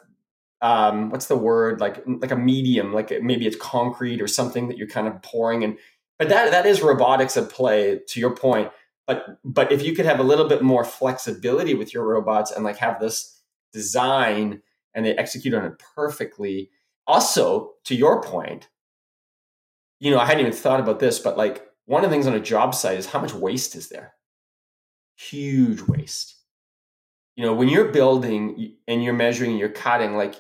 um 0.62 1.10
what's 1.10 1.28
the 1.28 1.36
word 1.36 1.80
like 1.80 2.04
like 2.06 2.32
a 2.32 2.36
medium 2.36 2.94
like 2.94 3.12
maybe 3.22 3.46
it's 3.46 3.58
concrete 3.58 4.22
or 4.22 4.28
something 4.28 4.68
that 4.68 4.78
you're 4.78 4.88
kind 4.88 5.08
of 5.08 5.22
pouring 5.22 5.64
and 5.64 5.78
but 6.18 6.30
that 6.30 6.52
that 6.52 6.66
is 6.66 6.82
robotics 6.82 7.36
at 7.36 7.50
play 7.50 8.00
to 8.08 8.20
your 8.20 8.36
point 8.36 8.72
but 9.06 9.38
but 9.44 9.72
if 9.72 9.84
you 9.84 9.94
could 9.94 10.06
have 10.06 10.20
a 10.20 10.24
little 10.24 10.48
bit 10.48 10.62
more 10.62 10.86
flexibility 10.86 11.74
with 11.74 11.94
your 11.94 12.06
robots 12.06 12.52
and 12.52 12.64
like 12.64 12.78
have 12.78 13.00
this 13.00 13.42
design 13.74 14.62
and 14.94 15.06
they 15.06 15.16
execute 15.16 15.54
on 15.54 15.66
it 15.66 15.74
perfectly 15.96 16.70
also 17.06 17.74
to 17.84 17.96
your 17.96 18.22
point 18.22 18.70
you 20.00 20.12
know, 20.12 20.20
I 20.20 20.26
hadn't 20.26 20.42
even 20.42 20.54
thought 20.54 20.80
about 20.80 21.00
this, 21.00 21.20
but 21.20 21.38
like 21.38 21.66
one 21.86 22.04
of 22.04 22.10
the 22.10 22.14
things 22.14 22.28
on 22.28 22.34
a 22.34 22.40
job 22.40 22.76
site 22.76 22.98
is 22.98 23.06
how 23.06 23.20
much 23.20 23.34
waste 23.34 23.76
is 23.76 23.90
there? 23.90 24.14
Huge 25.18 25.82
waste. 25.82 26.36
You 27.36 27.46
know, 27.46 27.54
when 27.54 27.70
you're 27.70 27.92
building 27.92 28.76
and 28.88 29.04
you're 29.04 29.14
measuring, 29.14 29.52
and 29.52 29.60
you're 29.60 29.70
cutting, 29.70 30.16
like, 30.16 30.36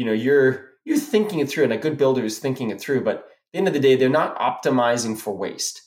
you, 0.00 0.06
know, 0.06 0.12
you're 0.12 0.70
you're 0.86 0.96
thinking 0.96 1.40
it 1.40 1.50
through, 1.50 1.64
and 1.64 1.74
a 1.74 1.78
good 1.78 1.98
builder 1.98 2.24
is 2.24 2.38
thinking 2.38 2.70
it 2.70 2.80
through. 2.80 3.04
But 3.04 3.16
at 3.16 3.24
the 3.52 3.58
end 3.58 3.68
of 3.68 3.74
the 3.74 3.80
day, 3.80 3.96
they're 3.96 4.08
not 4.08 4.38
optimizing 4.38 5.18
for 5.18 5.36
waste, 5.36 5.82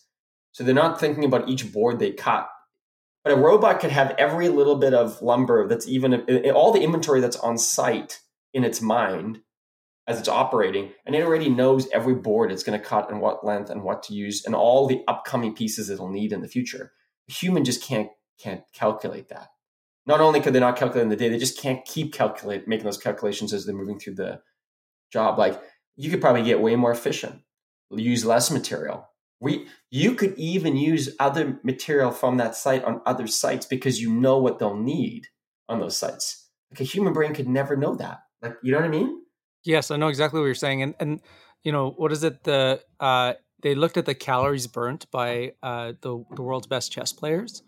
so 0.51 0.63
they're 0.63 0.75
not 0.75 0.99
thinking 0.99 1.25
about 1.25 1.49
each 1.49 1.73
board 1.73 1.97
they 1.97 2.11
cut. 2.11 2.47
But 3.23 3.33
a 3.33 3.37
robot 3.37 3.79
could 3.79 3.89
have 3.89 4.13
every 4.19 4.49
little 4.49 4.75
bit 4.75 4.93
of 4.93 5.19
lumber 5.23 5.67
that's 5.67 5.87
even 5.87 6.13
all 6.51 6.71
the 6.71 6.83
inventory 6.83 7.21
that's 7.21 7.37
on 7.37 7.57
site 7.57 8.19
in 8.53 8.63
its 8.63 8.83
mind 8.83 9.41
as 10.05 10.19
it's 10.19 10.29
operating, 10.29 10.91
and 11.07 11.15
it 11.15 11.23
already 11.23 11.49
knows 11.49 11.89
every 11.91 12.13
board 12.13 12.51
it's 12.51 12.63
going 12.63 12.79
to 12.79 12.85
cut 12.85 13.09
and 13.09 13.19
what 13.19 13.43
length 13.43 13.71
and 13.71 13.81
what 13.81 14.03
to 14.03 14.13
use 14.13 14.45
and 14.45 14.53
all 14.53 14.85
the 14.85 15.01
upcoming 15.07 15.55
pieces 15.55 15.89
it'll 15.89 16.11
need 16.11 16.31
in 16.31 16.41
the 16.41 16.47
future. 16.47 16.91
A 17.27 17.33
human 17.33 17.65
just 17.65 17.81
can't 17.81 18.09
can't 18.39 18.61
calculate 18.73 19.29
that. 19.29 19.47
Not 20.05 20.19
only 20.19 20.41
could 20.41 20.53
they 20.53 20.59
not 20.59 20.75
calculate 20.75 21.03
in 21.03 21.09
the 21.09 21.15
day, 21.15 21.29
they 21.29 21.37
just 21.37 21.59
can't 21.59 21.85
keep 21.85 22.13
calculate 22.13 22.67
making 22.67 22.85
those 22.85 22.97
calculations 22.97 23.53
as 23.53 23.65
they're 23.65 23.75
moving 23.75 23.99
through 23.99 24.15
the 24.15 24.41
job. 25.11 25.37
Like 25.37 25.61
you 25.95 26.09
could 26.09 26.21
probably 26.21 26.43
get 26.43 26.61
way 26.61 26.75
more 26.75 26.91
efficient, 26.91 27.41
use 27.91 28.25
less 28.25 28.51
material. 28.51 29.09
We 29.39 29.67
you 29.89 30.15
could 30.15 30.37
even 30.37 30.75
use 30.75 31.15
other 31.19 31.59
material 31.63 32.11
from 32.11 32.37
that 32.37 32.55
site 32.55 32.83
on 32.83 33.01
other 33.05 33.27
sites 33.27 33.65
because 33.65 34.01
you 34.01 34.13
know 34.13 34.37
what 34.37 34.59
they'll 34.59 34.77
need 34.77 35.27
on 35.69 35.79
those 35.79 35.97
sites. 35.97 36.49
Like 36.71 36.81
a 36.81 36.85
human 36.85 37.13
brain 37.13 37.33
could 37.33 37.47
never 37.47 37.75
know 37.75 37.95
that. 37.95 38.19
Like 38.41 38.55
you 38.63 38.71
know 38.71 38.79
what 38.79 38.85
I 38.85 38.89
mean? 38.89 39.21
Yes, 39.63 39.91
I 39.91 39.97
know 39.97 40.07
exactly 40.07 40.39
what 40.39 40.45
you're 40.45 40.55
saying. 40.55 40.81
And 40.81 40.95
and 40.99 41.21
you 41.63 41.71
know, 41.71 41.91
what 41.91 42.11
is 42.11 42.23
it? 42.23 42.43
The 42.43 42.81
uh 42.99 43.33
they 43.61 43.75
looked 43.75 43.97
at 43.97 44.05
the 44.05 44.15
calories 44.15 44.67
burnt 44.67 45.09
by 45.11 45.53
uh 45.61 45.93
the 46.01 46.23
the 46.35 46.41
world's 46.41 46.67
best 46.67 46.91
chess 46.91 47.13
players. 47.13 47.63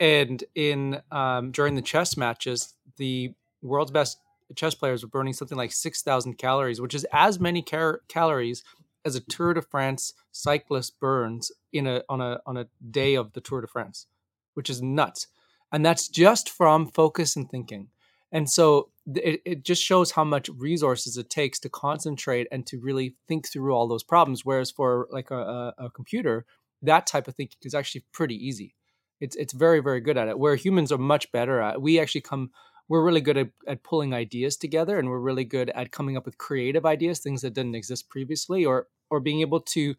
And 0.00 0.42
in 0.54 1.00
um 1.10 1.50
during 1.50 1.74
the 1.74 1.82
chess 1.82 2.16
matches, 2.16 2.74
the 2.96 3.34
world's 3.62 3.90
best 3.90 4.18
chess 4.54 4.74
players 4.74 5.02
were 5.02 5.08
burning 5.08 5.32
something 5.34 5.58
like 5.58 5.72
6,000 5.72 6.38
calories, 6.38 6.80
which 6.80 6.94
is 6.94 7.06
as 7.12 7.38
many 7.38 7.62
car- 7.62 8.00
calories 8.08 8.64
as 9.04 9.14
a 9.14 9.20
Tour 9.20 9.54
de 9.54 9.62
France 9.62 10.14
cyclist 10.32 10.98
burns 11.00 11.52
in 11.72 11.86
a 11.86 12.02
on 12.08 12.20
a 12.20 12.40
on 12.46 12.56
a 12.56 12.66
day 12.90 13.14
of 13.14 13.32
the 13.32 13.40
Tour 13.40 13.60
de 13.60 13.66
France, 13.66 14.06
which 14.54 14.70
is 14.70 14.82
nuts. 14.82 15.26
And 15.72 15.84
that's 15.84 16.08
just 16.08 16.48
from 16.48 16.90
focus 16.90 17.36
and 17.36 17.50
thinking. 17.50 17.88
And 18.32 18.48
so 18.48 18.90
it, 19.14 19.40
it 19.44 19.62
just 19.64 19.82
shows 19.82 20.12
how 20.12 20.24
much 20.24 20.48
resources 20.50 21.16
it 21.16 21.30
takes 21.30 21.58
to 21.60 21.68
concentrate 21.68 22.46
and 22.50 22.66
to 22.66 22.78
really 22.78 23.16
think 23.26 23.48
through 23.48 23.72
all 23.74 23.88
those 23.88 24.02
problems. 24.02 24.44
Whereas 24.44 24.70
for 24.70 25.08
like 25.10 25.30
a, 25.30 25.74
a 25.78 25.90
computer, 25.90 26.44
that 26.82 27.06
type 27.06 27.28
of 27.28 27.34
thinking 27.34 27.58
is 27.62 27.74
actually 27.74 28.04
pretty 28.12 28.34
easy. 28.34 28.74
It's 29.20 29.36
it's 29.36 29.52
very 29.52 29.80
very 29.80 30.00
good 30.00 30.16
at 30.16 30.28
it. 30.28 30.38
Where 30.38 30.56
humans 30.56 30.92
are 30.92 30.98
much 30.98 31.30
better 31.32 31.60
at. 31.60 31.80
We 31.82 32.00
actually 32.00 32.22
come. 32.22 32.50
We're 32.88 33.04
really 33.04 33.20
good 33.20 33.36
at, 33.36 33.50
at 33.66 33.82
pulling 33.82 34.14
ideas 34.14 34.56
together, 34.56 34.98
and 34.98 35.10
we're 35.10 35.18
really 35.20 35.44
good 35.44 35.68
at 35.70 35.92
coming 35.92 36.16
up 36.16 36.24
with 36.24 36.38
creative 36.38 36.86
ideas, 36.86 37.18
things 37.18 37.42
that 37.42 37.52
didn't 37.52 37.74
exist 37.74 38.08
previously, 38.08 38.64
or 38.64 38.86
or 39.10 39.20
being 39.20 39.40
able 39.40 39.60
to 39.60 39.94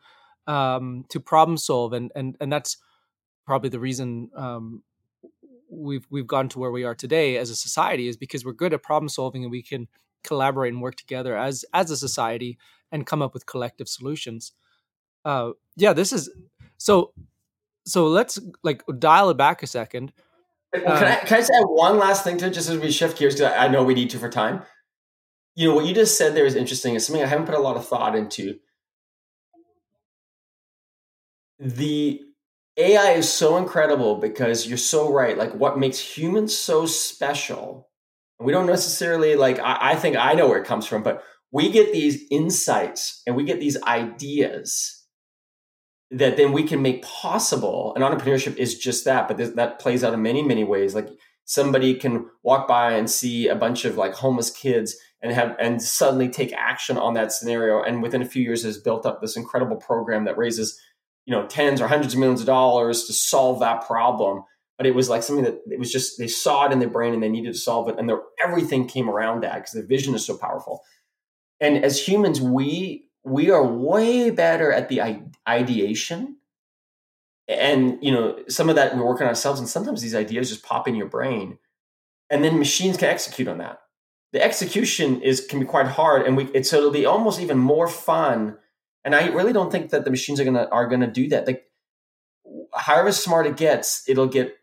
um, 0.47 1.05
to 1.10 1.19
problem 1.19 1.58
solve. 1.58 1.93
And 1.93 2.12
and 2.15 2.36
and 2.39 2.51
that's 2.51 2.77
probably 3.45 3.69
the 3.69 3.79
reason 3.79 4.29
um, 4.36 4.84
we've 5.69 6.05
we've 6.10 6.27
gotten 6.27 6.49
to 6.49 6.60
where 6.60 6.71
we 6.71 6.84
are 6.84 6.95
today 6.95 7.38
as 7.38 7.49
a 7.49 7.55
society 7.55 8.08
is 8.08 8.17
because 8.17 8.43
we're 8.43 8.53
good 8.53 8.73
at 8.73 8.84
problem 8.84 9.10
solving 9.10 9.43
and 9.43 9.51
we 9.51 9.62
can 9.62 9.88
collaborate 10.23 10.73
and 10.73 10.82
work 10.82 10.95
together 10.95 11.38
as 11.38 11.63
as 11.73 11.91
a 11.91 11.97
society 11.97 12.58
and 12.91 13.05
come 13.05 13.21
up 13.21 13.34
with 13.34 13.45
collective 13.45 13.88
solutions. 13.88 14.51
Uh, 15.25 15.51
yeah, 15.75 15.93
this 15.93 16.12
is 16.12 16.29
so. 16.77 17.13
So 17.89 18.08
let's 18.08 18.39
like 18.63 18.84
dial 18.99 19.30
it 19.30 19.38
back 19.38 19.63
a 19.63 19.67
second. 19.67 20.13
Well, 20.73 20.84
can, 20.84 21.08
I, 21.08 21.15
uh, 21.15 21.25
can 21.25 21.38
I 21.39 21.41
say 21.41 21.54
one 21.63 21.97
last 21.97 22.23
thing 22.23 22.38
to 22.38 22.47
it 22.47 22.54
just 22.54 22.69
as 22.69 22.78
we 22.78 22.91
shift 22.91 23.17
gears? 23.17 23.36
Because 23.36 23.52
I 23.52 23.67
know 23.67 23.84
we 23.84 23.95
need 23.95 24.12
to 24.12 24.19
for 24.19 24.30
time. 24.30 24.62
You 25.56 25.69
know, 25.69 25.75
what 25.75 25.86
you 25.86 25.95
just 25.95 26.17
said 26.17 26.36
there 26.36 26.45
is 26.45 26.56
interesting. 26.56 26.95
It's 26.95 27.08
something 27.08 27.23
I 27.23 27.28
haven't 27.28 27.47
put 27.47 27.56
a 27.56 27.60
lot 27.60 27.75
of 27.75 27.88
thought 27.88 28.15
into. 28.15 28.60
The 31.60 32.21
AI 32.78 33.12
is 33.13 33.28
so 33.28 33.58
incredible 33.58 34.17
because 34.17 34.67
you're 34.67 34.78
so 34.78 35.12
right. 35.12 35.38
Like 35.38 35.54
what 35.54 35.80
makes 35.80 35.99
humans 35.99 36.56
so 36.56 36.86
special, 36.86 37.89
we 38.39 38.54
don't 38.54 38.67
necessarily 38.67 39.36
like, 39.36 39.60
I, 39.60 39.91
I, 39.91 39.95
think 39.95 40.15
I 40.15 40.34
know 40.34 40.47
where 40.47 40.62
it 40.62 40.67
comes 40.67 40.86
from, 40.86 41.04
but 41.04 41.23
we 41.52 41.71
get 41.71 41.91
these 41.91 42.23
insights 42.32 43.21
and 43.28 43.36
we 43.36 43.43
get 43.43 43.60
these 43.60 43.82
ideas 43.84 44.98
that 46.12 46.38
then 46.38 46.52
we 46.52 46.63
can 46.63 46.82
make 46.82 47.04
possible. 47.04 47.93
And 47.95 48.04
entrepreneurship 48.04 48.58
is 48.58 48.78
just 48.78 49.06
that, 49.06 49.28
but 49.28 49.38
this, 49.38 49.52
that 49.52 49.80
plays 49.80 50.04
out 50.04 50.13
in 50.13 50.22
many, 50.22 50.41
many 50.41 50.63
ways. 50.63 50.95
Like 50.95 51.10
somebody 51.45 51.95
can 51.95 52.28
walk 52.43 52.67
by 52.67 52.93
and 52.93 53.10
see 53.10 53.48
a 53.48 53.56
bunch 53.56 53.84
of 53.86 53.98
like 53.98 54.13
homeless 54.13 54.52
kids 54.52 54.95
and 55.22 55.34
have 55.34 55.56
and 55.60 55.82
suddenly 55.82 56.30
take 56.30 56.54
action 56.54 56.98
on 56.98 57.15
that 57.15 57.32
scenario 57.32 57.82
and 57.82 58.02
within 58.02 58.22
a 58.22 58.26
few 58.26 58.43
years 58.43 58.63
has 58.63 58.78
built 58.78 59.06
up 59.06 59.19
this 59.19 59.36
incredible 59.36 59.76
program 59.76 60.26
that 60.26 60.38
raises 60.38 60.80
you 61.26 61.34
know 61.34 61.48
tens 61.48 61.82
or 61.82 61.88
hundreds 61.88 62.13
of 62.13 62.19
millions 62.19 62.39
of 62.39 62.45
dollars 62.45 63.06
to 63.06 63.13
solve 63.13 63.60
that 63.60 63.86
problem 63.86 64.43
but 64.78 64.86
it 64.86 64.95
was 64.95 65.10
like 65.10 65.24
something 65.24 65.43
that 65.43 65.60
it 65.72 65.80
was 65.80 65.91
just 65.91 66.19
they 66.19 66.28
saw 66.28 66.65
it 66.65 66.72
in 66.72 66.80
their 66.80 66.89
brain 66.89 67.13
and 67.13 67.24
they 67.24 67.30
needed 67.30 67.54
to 67.54 67.60
solve 67.60 67.89
it 67.89 67.98
and 67.98 68.12
everything 68.43 68.88
came 68.88 69.10
around 69.10 69.41
that 69.41 69.56
because 69.56 69.74
the 69.74 69.84
vision 69.84 70.13
is 70.13 70.26
so 70.26 70.38
powerful 70.38 70.82
and 71.60 71.84
as 71.84 72.08
humans 72.08 72.39
we 72.39 73.06
we 73.26 73.50
are 73.50 73.65
way 73.65 74.30
better 74.30 74.72
at 74.72 74.88
the 74.88 75.02
ideation 75.49 76.38
and 77.47 77.97
you 78.01 78.12
know 78.12 78.39
some 78.47 78.69
of 78.69 78.75
that 78.75 78.95
we're 78.95 79.05
working 79.05 79.23
on 79.23 79.29
ourselves 79.29 79.59
and 79.59 79.67
sometimes 79.67 80.01
these 80.01 80.15
ideas 80.15 80.49
just 80.49 80.63
pop 80.63 80.88
in 80.88 80.95
your 80.95 81.07
brain 81.07 81.57
and 82.29 82.43
then 82.43 82.59
machines 82.59 82.97
can 82.97 83.09
execute 83.09 83.47
on 83.47 83.57
that 83.57 83.79
the 84.31 84.43
execution 84.43 85.21
is 85.21 85.45
can 85.45 85.59
be 85.59 85.65
quite 85.65 85.88
hard 85.88 86.25
and 86.25 86.38
we 86.38 86.45
it, 86.53 86.65
so 86.65 86.77
it'll 86.77 86.91
be 86.91 87.05
almost 87.05 87.41
even 87.41 87.57
more 87.57 87.88
fun 87.88 88.57
and 89.05 89.15
I 89.15 89.27
really 89.27 89.53
don't 89.53 89.71
think 89.71 89.91
that 89.91 90.03
the 90.05 90.12
machines 90.12 90.39
are 90.39 90.45
gonna 90.45 90.67
are 90.71 90.88
gonna 90.88 91.12
do 91.12 91.29
that. 91.29 91.47
Like, 91.47 91.65
however 92.73 93.12
smart 93.12 93.47
it 93.47 93.57
gets, 93.57 94.07
it'll 94.07 94.27
get. 94.27 94.55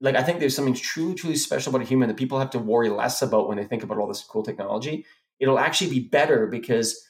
Like, 0.00 0.16
I 0.16 0.22
think 0.22 0.40
there's 0.40 0.56
something 0.56 0.74
truly, 0.74 1.14
truly 1.14 1.36
special 1.36 1.70
about 1.70 1.82
a 1.82 1.88
human 1.88 2.08
that 2.08 2.16
people 2.16 2.38
have 2.38 2.50
to 2.50 2.58
worry 2.58 2.90
less 2.90 3.22
about 3.22 3.48
when 3.48 3.56
they 3.56 3.64
think 3.64 3.82
about 3.82 3.98
all 3.98 4.08
this 4.08 4.22
cool 4.22 4.42
technology. 4.42 5.06
It'll 5.40 5.58
actually 5.58 5.90
be 5.90 6.00
better 6.00 6.46
because 6.46 7.00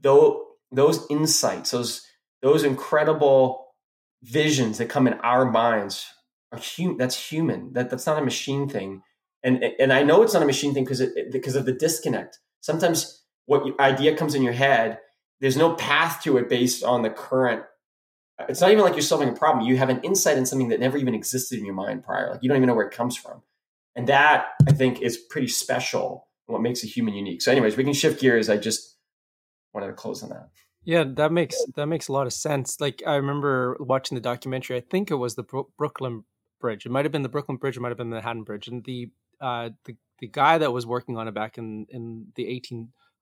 though 0.00 0.46
those 0.72 1.04
insights, 1.10 1.72
those 1.72 2.05
those 2.46 2.64
incredible 2.64 3.66
visions 4.22 4.78
that 4.78 4.88
come 4.88 5.06
in 5.06 5.14
our 5.14 5.44
minds 5.44 6.06
are 6.52 6.58
human. 6.58 6.96
That's 6.96 7.30
human. 7.30 7.72
That 7.72 7.90
that's 7.90 8.06
not 8.06 8.18
a 8.20 8.24
machine 8.24 8.68
thing. 8.68 9.02
And 9.42 9.62
and 9.78 9.92
I 9.92 10.02
know 10.02 10.22
it's 10.22 10.34
not 10.34 10.42
a 10.42 10.46
machine 10.46 10.74
thing 10.74 10.84
because 10.84 11.02
because 11.30 11.56
of 11.56 11.66
the 11.66 11.72
disconnect. 11.72 12.38
Sometimes 12.60 13.22
what 13.46 13.78
idea 13.80 14.16
comes 14.16 14.34
in 14.34 14.42
your 14.42 14.52
head 14.52 14.98
there's 15.40 15.56
no 15.56 15.74
path 15.74 16.22
to 16.22 16.36
it 16.36 16.48
based 16.48 16.84
on 16.84 17.02
the 17.02 17.10
current 17.10 17.62
uh, 18.38 18.44
it's 18.48 18.60
not 18.60 18.70
even 18.70 18.84
like 18.84 18.94
you're 18.94 19.02
solving 19.02 19.28
a 19.28 19.32
problem 19.32 19.64
you 19.64 19.76
have 19.76 19.88
an 19.88 20.00
insight 20.02 20.36
in 20.36 20.44
something 20.44 20.68
that 20.68 20.80
never 20.80 20.98
even 20.98 21.14
existed 21.14 21.58
in 21.58 21.64
your 21.64 21.74
mind 21.74 22.04
prior 22.04 22.30
like 22.30 22.42
you 22.42 22.48
don't 22.48 22.56
even 22.56 22.66
know 22.66 22.74
where 22.74 22.86
it 22.86 22.94
comes 22.94 23.16
from 23.16 23.42
and 23.94 24.08
that 24.08 24.48
i 24.68 24.72
think 24.72 25.00
is 25.00 25.16
pretty 25.16 25.48
special 25.48 26.28
what 26.46 26.60
makes 26.60 26.84
a 26.84 26.86
human 26.86 27.14
unique 27.14 27.40
so 27.40 27.50
anyways 27.50 27.76
we 27.76 27.84
can 27.84 27.92
shift 27.92 28.20
gears 28.20 28.48
i 28.48 28.56
just 28.56 28.96
wanted 29.72 29.86
to 29.86 29.94
close 29.94 30.22
on 30.22 30.28
that 30.28 30.48
yeah 30.86 31.04
that 31.04 31.30
makes 31.30 31.62
that 31.74 31.86
makes 31.86 32.08
a 32.08 32.12
lot 32.12 32.26
of 32.26 32.32
sense 32.32 32.80
like 32.80 33.02
i 33.06 33.16
remember 33.16 33.76
watching 33.80 34.14
the 34.14 34.22
documentary 34.22 34.76
i 34.76 34.80
think 34.80 35.10
it 35.10 35.16
was 35.16 35.34
the 35.34 35.42
Bro- 35.42 35.68
brooklyn 35.76 36.24
bridge 36.58 36.86
it 36.86 36.90
might 36.90 37.04
have 37.04 37.12
been 37.12 37.22
the 37.22 37.28
brooklyn 37.28 37.58
bridge 37.58 37.76
it 37.76 37.80
might 37.80 37.90
have 37.90 37.98
been 37.98 38.08
the 38.08 38.16
manhattan 38.16 38.42
bridge 38.42 38.68
and 38.68 38.82
the 38.84 39.10
uh 39.42 39.68
the, 39.84 39.94
the 40.20 40.26
guy 40.26 40.56
that 40.56 40.72
was 40.72 40.86
working 40.86 41.18
on 41.18 41.28
it 41.28 41.34
back 41.34 41.58
in 41.58 41.86
in 41.90 42.28
the 42.36 42.44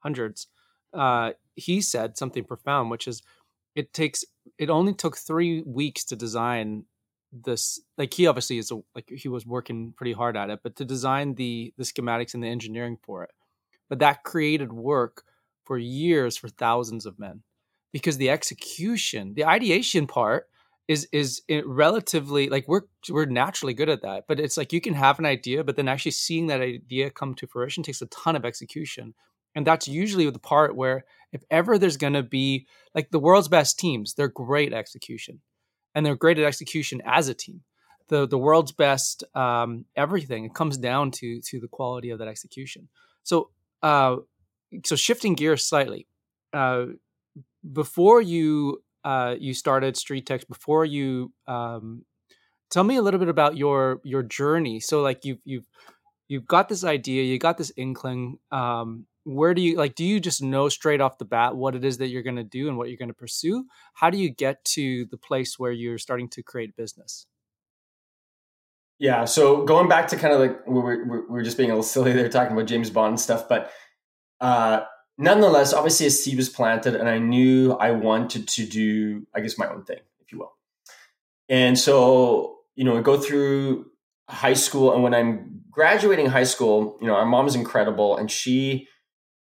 1800s 0.05 0.47
uh, 0.95 1.33
he 1.57 1.81
said 1.81 2.17
something 2.17 2.45
profound, 2.45 2.91
which 2.91 3.09
is 3.09 3.23
it 3.75 3.93
takes 3.93 4.25
it 4.59 4.71
only 4.71 4.95
took 4.95 5.17
three 5.17 5.63
weeks 5.67 6.05
to 6.05 6.17
design 6.17 6.85
this. 7.33 7.81
Like 7.99 8.15
he 8.15 8.27
obviously 8.27 8.59
is 8.59 8.71
a, 8.71 8.81
like 8.95 9.11
he 9.11 9.29
was 9.29 9.45
working 9.45 9.93
pretty 9.97 10.13
hard 10.13 10.37
at 10.37 10.51
it, 10.51 10.61
but 10.63 10.77
to 10.77 10.85
design 10.85 11.35
the 11.35 11.75
the 11.77 11.85
schematics 11.85 12.35
and 12.35 12.43
the 12.43 12.49
engineering 12.49 12.99
for 13.03 13.25
it, 13.25 13.33
but 13.89 13.99
that 13.99 14.23
created 14.23 14.73
work 14.73 15.25
for 15.65 15.79
years 15.79 16.37
for 16.37 16.49
thousands 16.49 17.07
of 17.07 17.19
men 17.19 17.43
because 17.95 18.19
the 18.19 18.29
execution, 18.29 19.33
the 19.33 19.47
ideation 19.47 20.07
part 20.07 20.49
is 20.87 21.09
is 21.13 21.41
relatively 21.65 22.51
like 22.51 22.69
we're 22.69 22.83
we're 23.09 23.25
naturally 23.25 23.73
good 23.73 23.89
at 23.89 24.03
that 24.03 24.25
but 24.29 24.39
it's 24.39 24.59
like 24.59 24.71
you 24.71 24.83
can 24.83 24.93
have 24.93 25.19
an 25.19 25.25
idea 25.25 25.65
but 25.65 25.77
then 25.77 25.89
actually 25.89 26.11
seeing 26.11 26.49
that 26.49 26.61
idea 26.61 27.09
come 27.09 27.35
to 27.35 27.47
fruition 27.47 27.83
takes 27.83 28.03
a 28.03 28.07
ton 28.09 28.37
of 28.37 28.45
execution 28.45 29.15
and 29.55 29.67
that's 29.67 29.87
usually 29.87 30.29
the 30.29 30.39
part 30.39 30.75
where, 30.75 31.05
if 31.33 31.43
ever 31.51 31.79
there's 31.79 31.97
going 31.97 32.13
to 32.15 32.23
be 32.23 32.67
like 32.95 33.11
the 33.11 33.19
world's 33.19 33.49
best 33.49 33.79
teams, 33.79 34.15
they're 34.15 34.29
great 34.29 34.73
execution, 34.73 35.41
and 35.95 36.05
they're 36.05 36.17
great 36.17 36.39
at 36.39 36.45
execution 36.45 37.01
as 37.05 37.29
a 37.29 37.35
team. 37.35 37.63
The 38.09 38.27
the 38.27 38.39
world's 38.39 38.73
best 38.73 39.25
um, 39.35 39.85
everything 39.97 40.45
it 40.45 40.55
comes 40.55 40.77
down 40.77 41.11
to 41.13 41.41
to 41.41 41.61
the 41.61 41.69
quality 41.69 42.11
of 42.11 42.19
that 42.19 42.29
execution. 42.29 42.89
So 43.23 43.51
uh, 43.83 44.17
so 44.85 44.97
shifting 44.97 45.35
gears 45.35 45.65
slightly, 45.65 46.07
uh, 46.53 46.87
before 47.73 48.21
you 48.21 48.83
uh, 49.05 49.37
you 49.39 49.55
started 49.55 49.95
StreetText, 49.95 50.49
before 50.49 50.85
you 50.85 51.33
um, 51.47 52.05
tell 52.71 52.85
me 52.85 52.97
a 52.97 53.03
little 53.03 53.21
bit 53.21 53.29
about 53.29 53.57
your 53.57 54.01
your 54.05 54.23
journey. 54.23 54.81
So 54.81 55.03
like 55.03 55.25
you've 55.25 55.41
you've 55.45 55.67
you've 56.29 56.47
got 56.47 56.69
this 56.69 56.85
idea, 56.85 57.23
you 57.23 57.39
got 57.39 57.59
this 57.59 57.73
inkling. 57.77 58.39
Um, 58.51 59.07
where 59.25 59.55
do 59.55 59.63
you 59.63 59.77
like 59.77 59.95
do 59.95 60.05
you 60.05 60.21
just 60.21 60.43
know 60.43 60.69
straight 60.69 61.01
off 61.01 61.19
the 61.19 61.25
bat 61.25 61.57
what 61.57 61.75
it 61.75 61.85
is 61.85 61.99
that 61.99 62.09
you're 62.09 62.23
going 62.23 62.37
to 62.37 62.45
do 62.45 62.69
and 62.69 62.77
what 62.77 62.89
you're 62.89 62.99
going 62.99 63.09
to 63.09 63.15
pursue 63.15 63.65
how 63.95 64.11
do 64.11 64.19
you 64.19 64.29
get 64.29 64.63
to 64.65 65.07
the 65.07 65.17
place 65.17 65.59
where 65.59 65.73
you're 65.73 65.99
starting 65.99 66.29
to 66.29 66.43
create 66.43 66.77
business 66.77 67.27
yeah 68.99 69.25
so 69.25 69.65
going 69.65 69.89
back 69.89 70.09
to 70.09 70.17
kind 70.17 70.35
of 70.35 70.41
like 70.41 70.67
we 70.67 70.75
were, 70.75 71.05
we 71.05 71.21
were 71.21 71.43
just 71.43 71.57
being 71.57 71.71
a 71.71 71.73
little 71.73 71.83
silly 71.83 72.13
there 72.13 72.29
talking 72.29 72.53
about 72.53 72.67
james 72.67 72.91
bond 72.91 73.13
and 73.13 73.21
stuff 73.21 73.49
but 73.49 73.71
uh 74.43 74.81
nonetheless, 75.19 75.73
obviously, 75.73 76.07
a 76.07 76.11
seed 76.11 76.37
was 76.37 76.49
planted, 76.49 76.95
and 76.95 77.09
I 77.09 77.19
knew 77.19 77.73
I 77.73 77.91
wanted 77.91 78.49
to 78.49 78.67
do, 78.67 79.27
I 79.35 79.41
guess, 79.41 79.59
my 79.59 79.69
own 79.69 79.85
thing, 79.85 80.01
if 80.21 80.33
you 80.33 80.39
will. 80.39 80.53
And 81.49 81.79
so, 81.79 82.59
you 82.75 82.85
know, 82.85 82.97
I 82.97 83.03
go 83.03 83.19
through 83.19 83.91
high 84.29 84.55
school, 84.55 84.93
and 84.93 85.03
when 85.03 85.15
I'm 85.15 85.63
graduating 85.71 86.27
high 86.27 86.45
school, 86.45 86.99
you 87.01 87.07
know, 87.07 87.15
our 87.15 87.27
mom 87.27 87.47
is 87.47 87.55
incredible, 87.55 88.17
and 88.17 88.31
she 88.31 88.89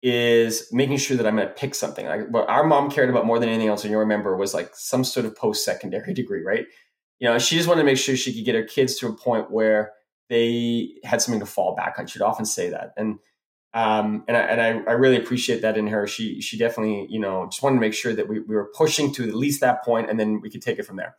is 0.01 0.69
making 0.71 0.97
sure 0.97 1.17
that 1.17 1.27
I'm 1.27 1.35
going 1.35 1.47
to 1.47 1.53
pick 1.53 1.75
something. 1.75 2.05
Like 2.05 2.29
what 2.29 2.49
our 2.49 2.63
mom 2.63 2.89
cared 2.89 3.09
about 3.09 3.25
more 3.25 3.39
than 3.39 3.49
anything 3.49 3.67
else, 3.67 3.83
and 3.83 3.91
you 3.91 3.97
remember, 3.97 4.35
was 4.37 4.53
like 4.53 4.71
some 4.73 5.03
sort 5.03 5.25
of 5.25 5.35
post 5.35 5.65
secondary 5.65 6.13
degree, 6.15 6.43
right? 6.43 6.65
You 7.19 7.27
know, 7.27 7.37
she 7.37 7.57
just 7.57 7.67
wanted 7.67 7.81
to 7.81 7.85
make 7.85 7.97
sure 7.97 8.15
she 8.15 8.33
could 8.33 8.45
get 8.45 8.55
her 8.55 8.63
kids 8.63 8.95
to 8.97 9.07
a 9.07 9.13
point 9.13 9.51
where 9.51 9.91
they 10.29 10.91
had 11.03 11.21
something 11.21 11.41
to 11.41 11.45
fall 11.45 11.75
back 11.75 11.95
on. 11.97 12.07
She'd 12.07 12.21
often 12.21 12.45
say 12.45 12.69
that, 12.69 12.93
and 12.95 13.19
um, 13.73 14.23
and 14.27 14.35
I, 14.35 14.39
and 14.41 14.61
I, 14.61 14.91
I, 14.91 14.93
really 14.93 15.17
appreciate 15.17 15.61
that 15.61 15.77
in 15.77 15.87
her. 15.87 16.07
She 16.07 16.41
she 16.41 16.57
definitely 16.57 17.05
you 17.09 17.19
know 17.19 17.47
just 17.51 17.61
wanted 17.61 17.75
to 17.75 17.81
make 17.81 17.93
sure 17.93 18.13
that 18.13 18.27
we, 18.27 18.39
we 18.39 18.55
were 18.55 18.71
pushing 18.75 19.13
to 19.13 19.27
at 19.27 19.35
least 19.35 19.61
that 19.61 19.83
point, 19.83 20.09
and 20.09 20.19
then 20.19 20.41
we 20.41 20.49
could 20.49 20.63
take 20.63 20.79
it 20.79 20.87
from 20.87 20.95
there. 20.95 21.15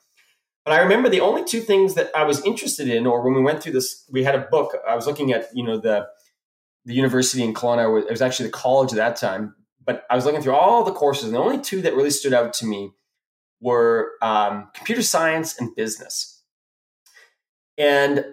But 0.64 0.74
I 0.74 0.80
remember 0.80 1.08
the 1.08 1.20
only 1.20 1.44
two 1.44 1.60
things 1.60 1.94
that 1.94 2.10
I 2.14 2.24
was 2.24 2.44
interested 2.44 2.88
in, 2.88 3.06
or 3.06 3.22
when 3.22 3.34
we 3.34 3.42
went 3.42 3.62
through 3.62 3.72
this, 3.72 4.04
we 4.10 4.24
had 4.24 4.34
a 4.34 4.48
book. 4.50 4.76
I 4.86 4.96
was 4.96 5.06
looking 5.06 5.32
at 5.32 5.46
you 5.54 5.62
know 5.62 5.78
the 5.78 6.08
the 6.84 6.94
university 6.94 7.44
in 7.44 7.54
Kelowna. 7.54 8.02
It 8.02 8.10
was 8.10 8.22
actually 8.22 8.46
the 8.46 8.52
college 8.52 8.90
at 8.90 8.96
that 8.96 9.14
time, 9.14 9.54
but 9.84 10.04
I 10.10 10.16
was 10.16 10.24
looking 10.24 10.42
through 10.42 10.54
all 10.54 10.82
the 10.82 10.92
courses, 10.92 11.26
and 11.26 11.34
the 11.34 11.38
only 11.38 11.60
two 11.60 11.82
that 11.82 11.94
really 11.94 12.10
stood 12.10 12.32
out 12.32 12.52
to 12.54 12.66
me 12.66 12.90
were 13.60 14.12
um, 14.22 14.70
computer 14.74 15.02
science 15.02 15.56
and 15.60 15.74
business. 15.76 16.42
And 17.78 18.24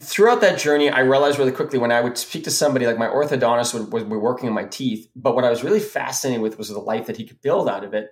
throughout 0.00 0.40
that 0.42 0.58
journey, 0.58 0.90
I 0.90 1.00
realized 1.00 1.38
really 1.38 1.52
quickly 1.52 1.78
when 1.78 1.92
I 1.92 2.00
would 2.00 2.18
speak 2.18 2.44
to 2.44 2.50
somebody, 2.50 2.86
like 2.86 2.98
my 2.98 3.08
orthodontist 3.08 3.74
would, 3.74 3.92
would 3.92 4.08
be 4.08 4.16
working 4.16 4.48
on 4.48 4.54
my 4.54 4.64
teeth. 4.64 5.08
But 5.16 5.34
what 5.34 5.44
I 5.44 5.50
was 5.50 5.64
really 5.64 5.80
fascinated 5.80 6.42
with 6.42 6.58
was 6.58 6.68
the 6.68 6.78
life 6.78 7.06
that 7.06 7.16
he 7.16 7.24
could 7.24 7.40
build 7.40 7.68
out 7.68 7.84
of 7.84 7.94
it. 7.94 8.10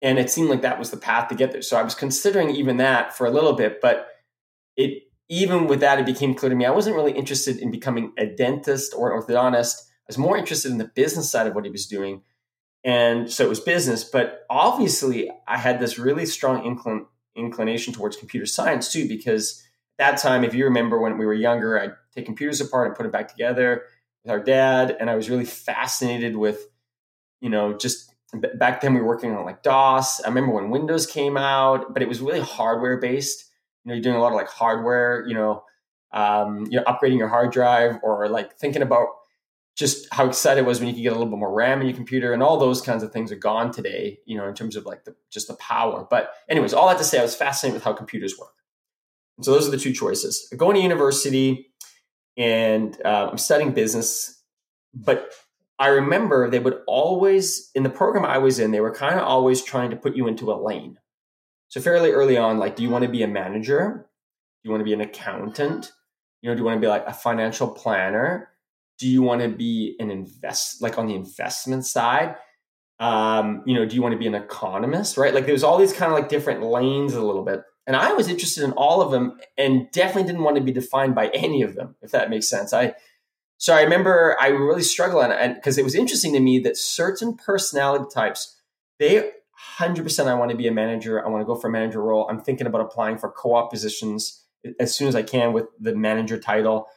And 0.00 0.18
it 0.18 0.30
seemed 0.30 0.48
like 0.48 0.62
that 0.62 0.78
was 0.78 0.90
the 0.90 0.96
path 0.96 1.28
to 1.28 1.34
get 1.34 1.52
there. 1.52 1.62
So 1.62 1.76
I 1.76 1.82
was 1.82 1.94
considering 1.94 2.50
even 2.50 2.78
that 2.78 3.16
for 3.16 3.26
a 3.26 3.30
little 3.30 3.52
bit, 3.52 3.80
but 3.80 4.08
it 4.76 5.04
even 5.28 5.66
with 5.66 5.80
that, 5.80 5.98
it 5.98 6.06
became 6.06 6.34
clear 6.34 6.50
to 6.50 6.56
me 6.56 6.66
I 6.66 6.70
wasn't 6.70 6.96
really 6.96 7.12
interested 7.12 7.58
in 7.58 7.70
becoming 7.70 8.12
a 8.18 8.26
dentist 8.26 8.94
or 8.96 9.12
an 9.12 9.22
orthodontist. 9.22 9.76
I 9.80 10.08
was 10.08 10.18
more 10.18 10.36
interested 10.36 10.72
in 10.72 10.78
the 10.78 10.90
business 10.94 11.30
side 11.30 11.46
of 11.46 11.54
what 11.54 11.64
he 11.64 11.70
was 11.70 11.86
doing. 11.86 12.22
And 12.84 13.30
so 13.30 13.44
it 13.44 13.48
was 13.48 13.60
business, 13.60 14.02
but 14.02 14.40
obviously 14.50 15.30
I 15.46 15.56
had 15.56 15.78
this 15.78 15.98
really 15.98 16.26
strong 16.26 16.62
inclin- 16.62 17.06
inclination 17.36 17.94
towards 17.94 18.16
computer 18.16 18.46
science 18.46 18.92
too, 18.92 19.06
because 19.06 19.62
that 19.98 20.18
time, 20.18 20.44
if 20.44 20.54
you 20.54 20.64
remember 20.64 21.00
when 21.00 21.18
we 21.18 21.26
were 21.26 21.34
younger, 21.34 21.78
I'd 21.78 21.94
take 22.14 22.26
computers 22.26 22.60
apart 22.60 22.88
and 22.88 22.96
put 22.96 23.06
it 23.06 23.12
back 23.12 23.28
together 23.28 23.84
with 24.24 24.32
our 24.32 24.40
dad. 24.40 24.96
And 24.98 25.10
I 25.10 25.14
was 25.14 25.28
really 25.30 25.44
fascinated 25.44 26.36
with, 26.36 26.66
you 27.40 27.50
know, 27.50 27.76
just 27.76 28.12
back 28.58 28.80
then 28.80 28.94
we 28.94 29.00
were 29.00 29.06
working 29.06 29.32
on 29.34 29.44
like 29.44 29.62
DOS. 29.62 30.22
I 30.22 30.28
remember 30.28 30.52
when 30.52 30.70
Windows 30.70 31.06
came 31.06 31.36
out, 31.36 31.92
but 31.92 32.02
it 32.02 32.08
was 32.08 32.20
really 32.20 32.40
hardware 32.40 32.98
based. 32.98 33.50
You 33.84 33.90
know, 33.90 33.94
you're 33.94 34.02
doing 34.02 34.16
a 34.16 34.20
lot 34.20 34.32
of 34.32 34.36
like 34.36 34.48
hardware, 34.48 35.24
you 35.26 35.34
know, 35.34 35.64
um, 36.12 36.66
you 36.70 36.78
know, 36.78 36.84
upgrading 36.84 37.18
your 37.18 37.28
hard 37.28 37.52
drive 37.52 37.98
or 38.02 38.28
like 38.28 38.56
thinking 38.56 38.82
about 38.82 39.08
just 39.74 40.06
how 40.12 40.26
excited 40.26 40.60
it 40.60 40.66
was 40.66 40.78
when 40.78 40.88
you 40.88 40.94
could 40.94 41.02
get 41.02 41.12
a 41.12 41.16
little 41.16 41.30
bit 41.30 41.38
more 41.38 41.52
RAM 41.52 41.80
in 41.80 41.86
your 41.86 41.96
computer 41.96 42.32
and 42.32 42.42
all 42.42 42.58
those 42.58 42.82
kinds 42.82 43.02
of 43.02 43.12
things 43.12 43.32
are 43.32 43.36
gone 43.36 43.70
today, 43.70 44.18
you 44.26 44.36
know, 44.36 44.46
in 44.46 44.54
terms 44.54 44.76
of 44.76 44.84
like 44.84 45.04
the, 45.04 45.14
just 45.30 45.48
the 45.48 45.54
power. 45.54 46.06
But 46.08 46.32
anyways, 46.48 46.74
all 46.74 46.88
that 46.88 46.98
to 46.98 47.04
say, 47.04 47.18
I 47.18 47.22
was 47.22 47.34
fascinated 47.34 47.74
with 47.74 47.84
how 47.84 47.94
computers 47.94 48.38
work. 48.38 48.52
So 49.42 49.52
those 49.52 49.68
are 49.68 49.70
the 49.70 49.78
two 49.78 49.92
choices. 49.92 50.48
Going 50.56 50.76
to 50.76 50.82
university 50.82 51.72
and 52.36 52.96
uh, 53.04 53.28
I'm 53.30 53.38
studying 53.38 53.72
business, 53.72 54.42
but 54.94 55.30
I 55.78 55.88
remember 55.88 56.48
they 56.48 56.60
would 56.60 56.78
always, 56.86 57.70
in 57.74 57.82
the 57.82 57.90
program 57.90 58.24
I 58.24 58.38
was 58.38 58.58
in, 58.58 58.70
they 58.70 58.80
were 58.80 58.94
kind 58.94 59.16
of 59.16 59.26
always 59.26 59.62
trying 59.62 59.90
to 59.90 59.96
put 59.96 60.14
you 60.14 60.28
into 60.28 60.52
a 60.52 60.54
lane. 60.54 60.98
So 61.68 61.80
fairly 61.80 62.10
early 62.10 62.36
on, 62.36 62.58
like, 62.58 62.76
do 62.76 62.82
you 62.82 62.90
want 62.90 63.02
to 63.04 63.10
be 63.10 63.22
a 63.22 63.28
manager? 63.28 64.06
Do 64.62 64.68
you 64.68 64.70
want 64.70 64.80
to 64.82 64.84
be 64.84 64.92
an 64.92 65.00
accountant? 65.00 65.90
You 66.40 66.50
know, 66.50 66.54
do 66.54 66.60
you 66.60 66.64
want 66.64 66.76
to 66.76 66.80
be 66.80 66.88
like 66.88 67.06
a 67.06 67.12
financial 67.12 67.68
planner? 67.68 68.50
Do 68.98 69.08
you 69.08 69.22
want 69.22 69.42
to 69.42 69.48
be 69.48 69.96
an 69.98 70.10
invest, 70.10 70.82
like 70.82 70.98
on 70.98 71.06
the 71.06 71.14
investment 71.14 71.84
side? 71.86 72.36
Um, 73.00 73.62
you 73.66 73.74
know, 73.74 73.84
do 73.84 73.96
you 73.96 74.02
want 74.02 74.12
to 74.12 74.18
be 74.18 74.26
an 74.26 74.34
economist? 74.34 75.16
Right? 75.16 75.34
Like, 75.34 75.46
there's 75.46 75.64
all 75.64 75.78
these 75.78 75.92
kind 75.92 76.12
of 76.12 76.18
like 76.18 76.28
different 76.28 76.62
lanes 76.62 77.14
a 77.14 77.22
little 77.22 77.44
bit. 77.44 77.62
And 77.86 77.96
I 77.96 78.12
was 78.12 78.28
interested 78.28 78.62
in 78.62 78.72
all 78.72 79.02
of 79.02 79.10
them 79.10 79.38
and 79.58 79.90
definitely 79.90 80.24
didn't 80.24 80.44
want 80.44 80.56
to 80.56 80.62
be 80.62 80.72
defined 80.72 81.14
by 81.14 81.28
any 81.28 81.62
of 81.62 81.74
them, 81.74 81.96
if 82.00 82.12
that 82.12 82.30
makes 82.30 82.48
sense. 82.48 82.72
I 82.72 82.94
so 83.58 83.74
I 83.74 83.82
remember 83.82 84.36
I 84.40 84.48
really 84.48 84.82
struggled 84.82 85.24
because 85.54 85.78
it 85.78 85.84
was 85.84 85.94
interesting 85.94 86.32
to 86.32 86.40
me 86.40 86.58
that 86.60 86.76
certain 86.76 87.36
personality 87.36 88.06
types, 88.12 88.60
they 88.98 89.30
100% 89.78 90.26
I 90.26 90.34
want 90.34 90.50
to 90.50 90.56
be 90.56 90.66
a 90.66 90.72
manager. 90.72 91.24
I 91.24 91.28
want 91.28 91.42
to 91.42 91.46
go 91.46 91.54
for 91.54 91.68
a 91.68 91.70
manager 91.70 92.02
role. 92.02 92.26
I'm 92.28 92.40
thinking 92.40 92.66
about 92.66 92.80
applying 92.80 93.18
for 93.18 93.30
co-op 93.30 93.70
positions 93.70 94.44
as 94.80 94.94
soon 94.94 95.08
as 95.08 95.14
I 95.14 95.22
can 95.22 95.52
with 95.52 95.66
the 95.78 95.94
manager 95.94 96.38
title. 96.38 96.88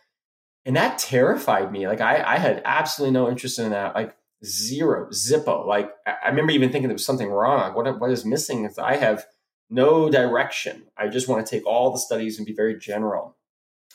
And 0.66 0.76
that 0.76 0.98
terrified 0.98 1.72
me. 1.72 1.88
Like 1.88 2.02
I, 2.02 2.24
I 2.24 2.38
had 2.38 2.62
absolutely 2.66 3.14
no 3.14 3.30
interest 3.30 3.60
in 3.60 3.70
that. 3.70 3.94
Like 3.94 4.16
zero, 4.44 5.08
zippo. 5.12 5.66
Like 5.66 5.92
I 6.08 6.30
remember 6.30 6.52
even 6.52 6.72
thinking 6.72 6.88
there 6.88 6.96
was 6.96 7.06
something 7.06 7.30
wrong. 7.30 7.76
What, 7.76 8.00
what 8.00 8.10
is 8.12 8.26
missing? 8.26 8.66
If 8.66 8.80
I 8.80 8.96
have 8.96 9.26
no 9.70 10.10
direction. 10.10 10.84
I 10.98 11.08
just 11.08 11.28
want 11.28 11.46
to 11.46 11.50
take 11.50 11.66
all 11.66 11.92
the 11.92 12.00
studies 12.00 12.38
and 12.38 12.46
be 12.46 12.54
very 12.54 12.78
general 12.78 13.36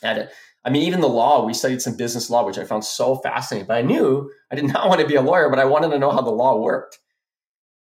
at 0.02 0.18
it. 0.18 0.30
I 0.64 0.70
mean, 0.70 0.82
even 0.82 1.00
the 1.00 1.08
law, 1.08 1.44
we 1.44 1.54
studied 1.54 1.80
some 1.80 1.96
business 1.96 2.28
law, 2.28 2.44
which 2.44 2.58
I 2.58 2.64
found 2.64 2.84
so 2.84 3.16
fascinating. 3.16 3.66
But 3.66 3.78
I 3.78 3.82
knew 3.82 4.30
I 4.50 4.56
did 4.56 4.64
not 4.72 4.88
want 4.88 5.00
to 5.00 5.06
be 5.06 5.14
a 5.14 5.22
lawyer, 5.22 5.48
but 5.48 5.58
I 5.58 5.64
wanted 5.64 5.90
to 5.90 5.98
know 5.98 6.10
how 6.10 6.22
the 6.22 6.30
law 6.30 6.60
worked. 6.60 6.98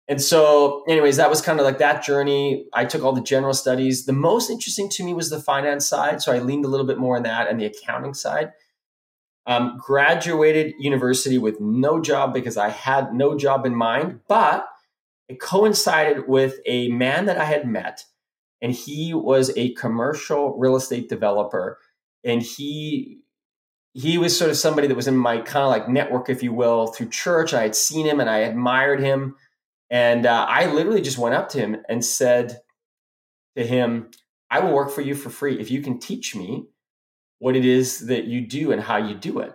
And 0.08 0.22
so, 0.22 0.84
anyways, 0.88 1.16
that 1.16 1.30
was 1.30 1.42
kind 1.42 1.58
of 1.58 1.66
like 1.66 1.78
that 1.78 2.04
journey. 2.04 2.66
I 2.72 2.84
took 2.84 3.02
all 3.02 3.12
the 3.12 3.20
general 3.20 3.54
studies. 3.54 4.06
The 4.06 4.12
most 4.12 4.50
interesting 4.50 4.88
to 4.90 5.04
me 5.04 5.14
was 5.14 5.30
the 5.30 5.40
finance 5.40 5.86
side. 5.86 6.22
So 6.22 6.32
I 6.32 6.38
leaned 6.38 6.64
a 6.64 6.68
little 6.68 6.86
bit 6.86 6.98
more 6.98 7.16
on 7.16 7.24
that 7.24 7.48
and 7.48 7.60
the 7.60 7.66
accounting 7.66 8.14
side. 8.14 8.52
Um, 9.46 9.78
graduated 9.78 10.74
university 10.78 11.38
with 11.38 11.60
no 11.60 12.00
job 12.00 12.34
because 12.34 12.56
I 12.56 12.68
had 12.68 13.14
no 13.14 13.36
job 13.36 13.64
in 13.66 13.74
mind, 13.74 14.20
but 14.28 14.68
it 15.28 15.40
coincided 15.40 16.28
with 16.28 16.60
a 16.66 16.88
man 16.88 17.26
that 17.26 17.38
I 17.38 17.44
had 17.44 17.66
met, 17.66 18.04
and 18.62 18.72
he 18.72 19.12
was 19.14 19.52
a 19.56 19.74
commercial 19.74 20.56
real 20.58 20.76
estate 20.76 21.08
developer, 21.08 21.78
and 22.24 22.42
he 22.42 23.20
he 23.92 24.18
was 24.18 24.36
sort 24.36 24.50
of 24.50 24.58
somebody 24.58 24.86
that 24.88 24.94
was 24.94 25.08
in 25.08 25.16
my 25.16 25.38
kind 25.38 25.64
of 25.64 25.70
like 25.70 25.88
network, 25.88 26.28
if 26.28 26.42
you 26.42 26.52
will, 26.52 26.88
through 26.88 27.08
church. 27.08 27.54
I 27.54 27.62
had 27.62 27.74
seen 27.74 28.06
him 28.06 28.20
and 28.20 28.28
I 28.28 28.40
admired 28.40 29.00
him, 29.00 29.36
and 29.90 30.26
uh, 30.26 30.46
I 30.48 30.66
literally 30.66 31.00
just 31.00 31.18
went 31.18 31.34
up 31.34 31.48
to 31.50 31.58
him 31.58 31.78
and 31.88 32.04
said 32.04 32.60
to 33.56 33.66
him, 33.66 34.10
"I 34.50 34.60
will 34.60 34.72
work 34.74 34.90
for 34.90 35.00
you 35.00 35.14
for 35.14 35.30
free 35.30 35.58
if 35.58 35.70
you 35.70 35.82
can 35.82 35.98
teach 35.98 36.36
me 36.36 36.66
what 37.38 37.56
it 37.56 37.64
is 37.64 38.06
that 38.06 38.24
you 38.24 38.46
do 38.46 38.70
and 38.72 38.82
how 38.82 38.98
you 38.98 39.14
do 39.14 39.40
it." 39.40 39.54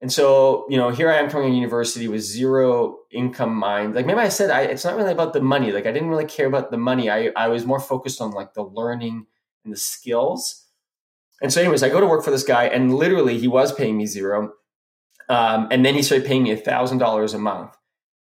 And 0.00 0.12
so, 0.12 0.64
you 0.68 0.76
know, 0.76 0.90
here 0.90 1.10
I 1.10 1.16
am 1.16 1.28
coming 1.28 1.50
to 1.50 1.56
university 1.56 2.06
with 2.06 2.20
zero 2.20 2.98
income 3.10 3.54
mind. 3.54 3.94
Like 3.94 4.06
maybe 4.06 4.20
I 4.20 4.28
said, 4.28 4.50
I, 4.50 4.62
it's 4.62 4.84
not 4.84 4.96
really 4.96 5.10
about 5.10 5.32
the 5.32 5.40
money. 5.40 5.72
Like 5.72 5.86
I 5.86 5.92
didn't 5.92 6.10
really 6.10 6.24
care 6.24 6.46
about 6.46 6.70
the 6.70 6.78
money. 6.78 7.10
I, 7.10 7.32
I 7.34 7.48
was 7.48 7.66
more 7.66 7.80
focused 7.80 8.20
on 8.20 8.30
like 8.30 8.54
the 8.54 8.62
learning 8.62 9.26
and 9.64 9.72
the 9.72 9.78
skills. 9.78 10.66
And 11.40 11.52
so, 11.52 11.60
anyways, 11.60 11.82
I 11.82 11.88
go 11.88 12.00
to 12.00 12.06
work 12.06 12.24
for 12.24 12.30
this 12.30 12.42
guy, 12.42 12.64
and 12.64 12.94
literally, 12.94 13.38
he 13.38 13.46
was 13.46 13.72
paying 13.72 13.96
me 13.96 14.06
zero. 14.06 14.54
Um, 15.28 15.68
and 15.70 15.84
then 15.84 15.94
he 15.94 16.02
started 16.02 16.26
paying 16.26 16.42
me 16.42 16.50
a 16.50 16.56
thousand 16.56 16.98
dollars 16.98 17.34
a 17.34 17.38
month. 17.38 17.76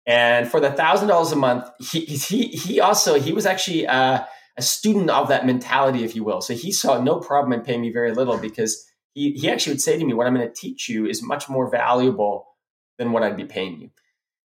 And 0.07 0.49
for 0.49 0.59
the 0.59 0.73
thousand 0.73 1.09
dollars 1.09 1.33
a 1.33 1.37
month, 1.37 1.69
he 1.79 2.01
he 2.01 2.49
he 2.49 2.81
also 2.81 3.21
he 3.21 3.33
was 3.33 3.47
actually 3.47 3.87
uh, 3.87 4.25
a 4.57 4.63
student 4.63 5.11
of 5.11 5.29
that 5.29 5.47
mentality, 5.47 6.03
if 6.03 6.17
you 6.17 6.25
will. 6.25 6.41
So 6.41 6.55
he 6.55 6.73
saw 6.73 7.01
no 7.01 7.21
problem 7.21 7.53
in 7.53 7.61
paying 7.61 7.83
me 7.83 7.93
very 7.93 8.13
little 8.13 8.39
because 8.39 8.88
he, 9.19 9.33
he 9.33 9.51
actually 9.51 9.73
would 9.73 9.83
say 9.83 9.99
to 9.99 10.05
me, 10.05 10.15
What 10.15 10.27
I'm 10.27 10.35
going 10.35 10.47
to 10.47 10.55
teach 10.55 10.89
you 10.89 11.07
is 11.07 11.23
much 11.23 11.49
more 11.49 11.69
valuable 11.69 12.47
than 12.99 13.13
what 13.13 13.23
I'd 13.23 13.37
be 13.37 13.45
paying 13.45 13.81
you. 13.81 13.91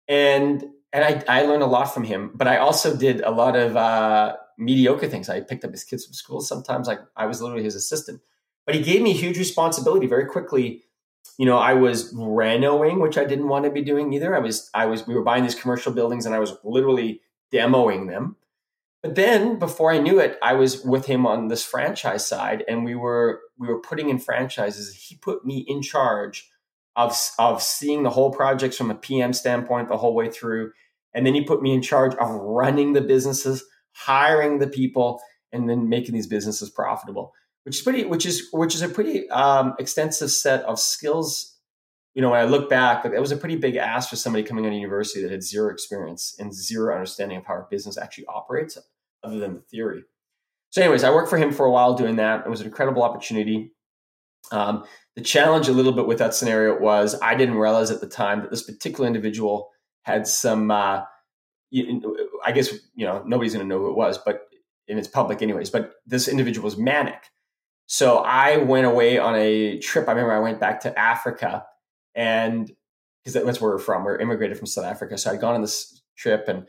And 0.08 0.64
and 0.92 1.04
I, 1.04 1.40
I 1.40 1.42
learned 1.42 1.62
a 1.62 1.66
lot 1.66 1.86
from 1.86 2.04
him, 2.04 2.30
but 2.34 2.46
I 2.46 2.58
also 2.58 2.94
did 2.94 3.22
a 3.22 3.30
lot 3.30 3.56
of 3.56 3.76
uh, 3.76 4.36
mediocre 4.58 5.08
things. 5.08 5.30
I 5.30 5.40
picked 5.40 5.64
up 5.64 5.72
his 5.72 5.84
kids 5.84 6.04
from 6.04 6.12
school. 6.12 6.40
Sometimes 6.42 6.88
I, 6.88 6.98
I 7.16 7.24
was 7.24 7.40
literally 7.40 7.64
his 7.64 7.74
assistant. 7.74 8.20
But 8.66 8.74
he 8.74 8.82
gave 8.82 9.00
me 9.00 9.14
huge 9.14 9.38
responsibility 9.38 10.06
very 10.06 10.26
quickly. 10.26 10.82
You 11.38 11.46
know, 11.46 11.56
I 11.56 11.72
was 11.72 12.12
renoing, 12.14 13.00
which 13.00 13.16
I 13.16 13.24
didn't 13.24 13.48
want 13.48 13.64
to 13.64 13.70
be 13.70 13.80
doing 13.80 14.12
either. 14.12 14.36
I 14.36 14.40
was, 14.40 14.70
I 14.74 14.84
was, 14.84 15.06
we 15.06 15.14
were 15.14 15.22
buying 15.22 15.44
these 15.44 15.54
commercial 15.54 15.92
buildings 15.92 16.26
and 16.26 16.34
I 16.34 16.38
was 16.38 16.56
literally 16.62 17.22
demoing 17.50 18.08
them. 18.08 18.36
But 19.02 19.16
then 19.16 19.58
before 19.58 19.90
I 19.90 19.98
knew 19.98 20.20
it, 20.20 20.38
I 20.42 20.54
was 20.54 20.84
with 20.84 21.06
him 21.06 21.26
on 21.26 21.48
this 21.48 21.64
franchise 21.64 22.26
side 22.26 22.64
and 22.68 22.84
we 22.84 22.94
were 22.94 23.40
we 23.58 23.66
were 23.66 23.80
putting 23.80 24.08
in 24.08 24.18
franchises. 24.18 24.94
He 24.94 25.16
put 25.16 25.44
me 25.44 25.64
in 25.66 25.82
charge 25.82 26.48
of 26.94 27.18
of 27.38 27.62
seeing 27.62 28.04
the 28.04 28.10
whole 28.10 28.30
projects 28.30 28.76
from 28.76 28.90
a 28.90 28.94
PM 28.94 29.32
standpoint 29.32 29.88
the 29.88 29.96
whole 29.96 30.14
way 30.14 30.30
through. 30.30 30.72
And 31.14 31.26
then 31.26 31.34
he 31.34 31.42
put 31.42 31.62
me 31.62 31.74
in 31.74 31.82
charge 31.82 32.14
of 32.14 32.30
running 32.30 32.92
the 32.92 33.00
businesses, 33.00 33.64
hiring 33.92 34.60
the 34.60 34.68
people, 34.68 35.20
and 35.50 35.68
then 35.68 35.88
making 35.88 36.14
these 36.14 36.28
businesses 36.28 36.70
profitable, 36.70 37.34
which 37.64 37.76
is 37.76 37.82
pretty, 37.82 38.04
which 38.04 38.24
is 38.24 38.48
which 38.52 38.74
is 38.74 38.82
a 38.82 38.88
pretty 38.88 39.28
um, 39.30 39.74
extensive 39.80 40.30
set 40.30 40.62
of 40.62 40.78
skills 40.78 41.52
you 42.14 42.20
know, 42.20 42.30
when 42.30 42.40
I 42.40 42.44
look 42.44 42.68
back, 42.68 43.04
it 43.04 43.20
was 43.20 43.32
a 43.32 43.36
pretty 43.36 43.56
big 43.56 43.76
ask 43.76 44.10
for 44.10 44.16
somebody 44.16 44.44
coming 44.44 44.66
out 44.66 44.72
of 44.72 44.74
university 44.74 45.22
that 45.22 45.30
had 45.30 45.42
zero 45.42 45.72
experience 45.72 46.36
and 46.38 46.52
zero 46.52 46.94
understanding 46.94 47.38
of 47.38 47.46
how 47.46 47.54
our 47.54 47.68
business 47.70 47.96
actually 47.96 48.26
operates, 48.26 48.76
other 49.24 49.38
than 49.38 49.54
the 49.54 49.60
theory. 49.60 50.04
So, 50.70 50.80
anyways, 50.80 51.04
I 51.04 51.10
worked 51.10 51.30
for 51.30 51.38
him 51.38 51.52
for 51.52 51.66
a 51.66 51.70
while 51.70 51.94
doing 51.94 52.16
that. 52.16 52.46
It 52.46 52.50
was 52.50 52.60
an 52.60 52.66
incredible 52.66 53.02
opportunity. 53.02 53.72
Um, 54.50 54.84
the 55.16 55.22
challenge 55.22 55.68
a 55.68 55.72
little 55.72 55.92
bit 55.92 56.06
with 56.06 56.18
that 56.18 56.34
scenario 56.34 56.78
was 56.78 57.18
I 57.20 57.34
didn't 57.34 57.56
realize 57.56 57.90
at 57.90 58.00
the 58.00 58.08
time 58.08 58.40
that 58.40 58.50
this 58.50 58.62
particular 58.62 59.06
individual 59.06 59.70
had 60.02 60.26
some. 60.26 60.70
Uh, 60.70 61.02
I 62.44 62.52
guess 62.52 62.72
you 62.94 63.06
know 63.06 63.22
nobody's 63.26 63.54
going 63.54 63.66
to 63.66 63.68
know 63.68 63.78
who 63.78 63.90
it 63.90 63.96
was, 63.96 64.18
but 64.18 64.48
and 64.88 64.98
it's 64.98 65.08
public 65.08 65.42
anyways. 65.42 65.70
But 65.70 65.94
this 66.06 66.28
individual 66.28 66.64
was 66.64 66.76
manic. 66.76 67.30
So 67.86 68.18
I 68.18 68.56
went 68.56 68.86
away 68.86 69.18
on 69.18 69.34
a 69.36 69.78
trip. 69.78 70.08
I 70.08 70.12
remember 70.12 70.32
I 70.32 70.38
went 70.38 70.60
back 70.60 70.80
to 70.80 70.98
Africa 70.98 71.64
and 72.14 72.70
because 73.24 73.44
that's 73.44 73.60
where 73.60 73.72
we're 73.72 73.78
from. 73.78 74.04
We're 74.04 74.18
immigrated 74.18 74.56
from 74.58 74.66
South 74.66 74.84
Africa. 74.84 75.16
So 75.16 75.30
I'd 75.30 75.40
gone 75.40 75.54
on 75.54 75.60
this 75.60 76.02
trip 76.16 76.48
and 76.48 76.66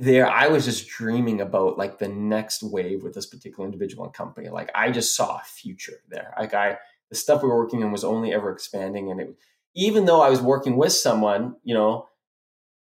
there 0.00 0.28
I 0.28 0.48
was 0.48 0.64
just 0.64 0.88
dreaming 0.88 1.42
about 1.42 1.76
like 1.76 1.98
the 1.98 2.08
next 2.08 2.62
wave 2.62 3.02
with 3.02 3.14
this 3.14 3.26
particular 3.26 3.66
individual 3.66 4.04
and 4.04 4.14
company. 4.14 4.48
Like 4.48 4.70
I 4.74 4.90
just 4.90 5.14
saw 5.14 5.36
a 5.36 5.44
future 5.44 6.00
there. 6.08 6.32
Like 6.38 6.54
I 6.54 6.78
the 7.10 7.16
stuff 7.16 7.42
we 7.42 7.48
were 7.50 7.58
working 7.58 7.84
on 7.84 7.92
was 7.92 8.02
only 8.02 8.32
ever 8.32 8.50
expanding 8.50 9.10
and 9.10 9.20
it 9.20 9.36
even 9.74 10.06
though 10.06 10.22
I 10.22 10.30
was 10.30 10.40
working 10.40 10.76
with 10.76 10.92
someone, 10.92 11.54
you 11.62 11.74
know, 11.74 12.08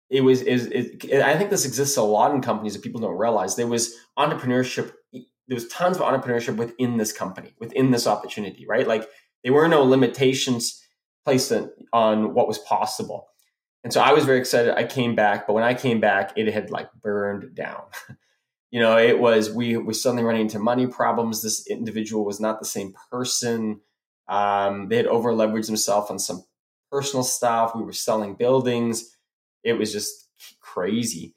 it 0.08 0.22
was 0.22 0.40
is 0.40 0.66
it, 0.66 1.04
I 1.20 1.36
think 1.36 1.50
this 1.50 1.66
exists 1.66 1.98
a 1.98 2.02
lot 2.02 2.34
in 2.34 2.40
companies 2.40 2.72
that 2.72 2.82
people 2.82 3.02
don't 3.02 3.18
realize. 3.18 3.54
There 3.54 3.66
was 3.66 3.94
entrepreneurship 4.18 4.92
there 5.12 5.54
was 5.54 5.68
tons 5.68 5.98
of 5.98 6.02
entrepreneurship 6.02 6.56
within 6.56 6.96
this 6.96 7.12
company, 7.12 7.54
within 7.60 7.90
this 7.90 8.06
opportunity, 8.06 8.64
right? 8.66 8.88
Like 8.88 9.06
there 9.42 9.52
were 9.52 9.68
no 9.68 9.82
limitations 9.82 10.82
placed 11.26 11.52
on 11.92 12.32
what 12.32 12.48
was 12.48 12.58
possible. 12.58 13.28
And 13.84 13.92
so 13.92 14.00
I 14.00 14.12
was 14.12 14.24
very 14.24 14.38
excited. 14.38 14.74
I 14.74 14.84
came 14.84 15.14
back, 15.14 15.46
but 15.46 15.52
when 15.52 15.62
I 15.62 15.74
came 15.74 16.00
back, 16.00 16.32
it 16.36 16.52
had 16.52 16.70
like 16.70 16.88
burned 16.94 17.54
down. 17.54 17.82
you 18.70 18.80
know, 18.80 18.96
it 18.96 19.20
was 19.20 19.52
we 19.52 19.76
were 19.76 19.92
suddenly 19.92 20.24
running 20.24 20.42
into 20.42 20.58
money 20.58 20.86
problems. 20.86 21.42
This 21.42 21.66
individual 21.68 22.24
was 22.24 22.40
not 22.40 22.58
the 22.58 22.66
same 22.66 22.94
person. 23.10 23.80
Um, 24.26 24.88
they 24.88 24.96
had 24.96 25.06
over 25.06 25.32
leveraged 25.32 25.66
themselves 25.66 26.10
on 26.10 26.18
some 26.18 26.44
personal 26.90 27.22
stuff. 27.22 27.76
We 27.76 27.82
were 27.82 27.92
selling 27.92 28.34
buildings. 28.34 29.16
It 29.62 29.74
was 29.74 29.92
just 29.92 30.30
crazy. 30.60 31.34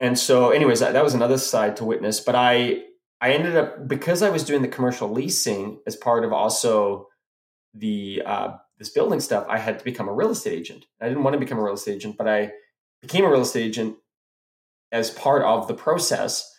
And 0.00 0.18
so, 0.18 0.50
anyways, 0.50 0.80
that, 0.80 0.92
that 0.92 1.04
was 1.04 1.14
another 1.14 1.38
side 1.38 1.76
to 1.76 1.84
witness. 1.84 2.18
But 2.18 2.34
I 2.34 2.82
I 3.20 3.32
ended 3.32 3.56
up 3.56 3.86
because 3.86 4.22
I 4.22 4.30
was 4.30 4.44
doing 4.44 4.62
the 4.62 4.68
commercial 4.68 5.08
leasing 5.08 5.80
as 5.86 5.96
part 5.96 6.24
of 6.24 6.32
also 6.32 7.06
the 7.72 8.22
uh, 8.26 8.56
this 8.78 8.90
building 8.90 9.20
stuff. 9.20 9.46
I 9.48 9.58
had 9.58 9.78
to 9.78 9.84
become 9.84 10.08
a 10.08 10.12
real 10.12 10.30
estate 10.30 10.52
agent. 10.52 10.86
I 11.00 11.08
didn't 11.08 11.24
want 11.24 11.34
to 11.34 11.40
become 11.40 11.58
a 11.58 11.62
real 11.62 11.74
estate 11.74 11.96
agent, 11.96 12.16
but 12.16 12.28
I 12.28 12.52
became 13.02 13.24
a 13.24 13.30
real 13.30 13.42
estate 13.42 13.66
agent 13.66 13.96
as 14.92 15.10
part 15.10 15.42
of 15.42 15.68
the 15.68 15.74
process. 15.74 16.54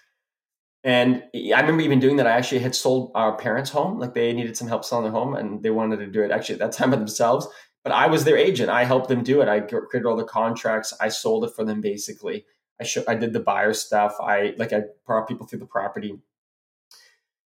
And 0.84 1.24
I 1.34 1.60
remember 1.60 1.82
even 1.82 2.00
doing 2.00 2.18
that. 2.18 2.28
I 2.28 2.32
actually 2.32 2.60
had 2.60 2.76
sold 2.76 3.12
our 3.16 3.38
parents' 3.38 3.70
home, 3.70 4.00
like 4.00 4.14
they 4.14 4.32
needed 4.34 4.56
some 4.56 4.68
help 4.68 4.86
selling 4.86 5.04
their 5.04 5.12
home, 5.12 5.36
and 5.36 5.62
they 5.64 5.70
wanted 5.70 5.98
to 5.98 6.08
do 6.08 6.22
it 6.22 6.32
actually 6.32 6.56
at 6.56 6.60
that 6.60 6.72
time 6.78 6.92
by 6.92 6.98
themselves. 6.98 7.48
But 7.84 7.94
I 7.94 8.08
was 8.08 8.26
their 8.26 8.38
agent. 8.38 8.70
I 8.70 8.84
helped 8.84 9.08
them 9.08 9.24
do 9.24 9.42
it. 9.42 9.48
I 9.48 9.62
created 9.62 10.06
all 10.06 10.18
the 10.18 10.24
contracts. 10.26 10.94
I 11.00 11.10
sold 11.10 11.46
it 11.46 11.54
for 11.56 11.64
them 11.64 11.82
basically. 11.82 12.46
I 12.80 12.84
sh- 12.84 13.08
I 13.08 13.16
did 13.16 13.34
the 13.34 13.40
buyer 13.40 13.74
stuff. 13.74 14.16
I 14.22 14.54
like 14.58 14.74
I 14.74 14.84
brought 15.06 15.28
people 15.28 15.48
through 15.48 15.60
the 15.60 15.66
property 15.66 16.20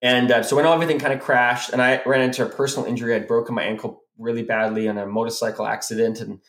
and 0.03 0.33
uh, 0.33 0.43
so 0.43 0.57
when 0.57 0.67
everything 0.67 0.99
kind 0.99 1.13
of 1.13 1.21
crashed, 1.21 1.71
and 1.71 1.81
I 1.81 2.03
ran 2.05 2.21
into 2.21 2.45
a 2.45 2.49
personal 2.49 2.89
injury, 2.89 3.15
I'd 3.15 3.29
broken 3.29 3.55
my 3.55 3.63
ankle 3.63 4.03
really 4.23 4.43
badly 4.43 4.87
in 4.87 4.99
a 4.99 5.07
motorcycle 5.07 5.67
accident. 5.67 6.21
And 6.21 6.41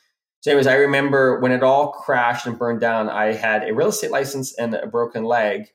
so, 0.41 0.51
anyways, 0.51 0.67
I 0.67 0.75
remember 0.75 1.39
when 1.39 1.51
it 1.51 1.63
all 1.63 1.91
crashed 1.91 2.45
and 2.45 2.57
burned 2.57 2.81
down, 2.81 3.09
I 3.09 3.33
had 3.33 3.67
a 3.67 3.73
real 3.73 3.87
estate 3.87 4.11
license 4.11 4.53
and 4.57 4.73
a 4.73 4.87
broken 4.87 5.23
leg. 5.23 5.67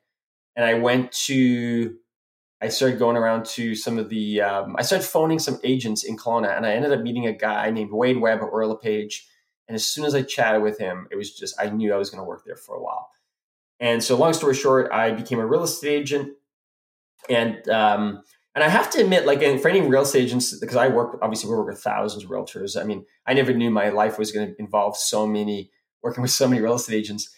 And 0.56 0.64
I 0.64 0.74
went 0.74 1.12
to, 1.12 1.96
I 2.60 2.68
started 2.68 2.98
going 2.98 3.16
around 3.16 3.46
to 3.46 3.74
some 3.74 3.98
of 3.98 4.08
the, 4.08 4.42
um, 4.42 4.76
I 4.78 4.82
started 4.82 5.06
phoning 5.06 5.38
some 5.38 5.60
agents 5.62 6.04
in 6.04 6.16
Kelowna, 6.16 6.56
and 6.56 6.66
I 6.66 6.72
ended 6.72 6.92
up 6.92 7.00
meeting 7.00 7.26
a 7.26 7.32
guy 7.32 7.70
named 7.70 7.92
Wade 7.92 8.20
Webb 8.20 8.40
at 8.40 8.52
Royal 8.52 8.70
LePage. 8.70 9.26
And 9.68 9.74
as 9.74 9.86
soon 9.86 10.04
as 10.04 10.14
I 10.14 10.22
chatted 10.22 10.62
with 10.62 10.78
him, 10.78 11.06
it 11.10 11.16
was 11.16 11.34
just, 11.34 11.54
I 11.60 11.70
knew 11.70 11.92
I 11.92 11.98
was 11.98 12.10
going 12.10 12.22
to 12.22 12.28
work 12.28 12.44
there 12.44 12.56
for 12.56 12.74
a 12.74 12.82
while. 12.82 13.10
And 13.80 14.02
so, 14.02 14.16
long 14.16 14.32
story 14.32 14.54
short, 14.54 14.90
I 14.90 15.12
became 15.12 15.38
a 15.38 15.46
real 15.46 15.62
estate 15.62 16.00
agent 16.00 16.32
and 17.28 17.68
um, 17.68 18.22
and 18.58 18.64
I 18.64 18.70
have 18.70 18.90
to 18.90 19.00
admit, 19.00 19.24
like 19.24 19.38
for 19.60 19.68
any 19.68 19.80
real 19.80 20.02
estate 20.02 20.24
agents, 20.24 20.58
because 20.58 20.74
I 20.74 20.88
work 20.88 21.16
obviously 21.22 21.48
we 21.48 21.56
work 21.56 21.68
with 21.68 21.80
thousands 21.80 22.24
of 22.24 22.30
realtors. 22.30 22.76
I 22.76 22.82
mean, 22.82 23.06
I 23.24 23.32
never 23.32 23.52
knew 23.52 23.70
my 23.70 23.90
life 23.90 24.18
was 24.18 24.32
going 24.32 24.48
to 24.48 24.60
involve 24.60 24.96
so 24.96 25.28
many 25.28 25.70
working 26.02 26.22
with 26.22 26.32
so 26.32 26.48
many 26.48 26.60
real 26.60 26.74
estate 26.74 26.96
agents. 26.96 27.32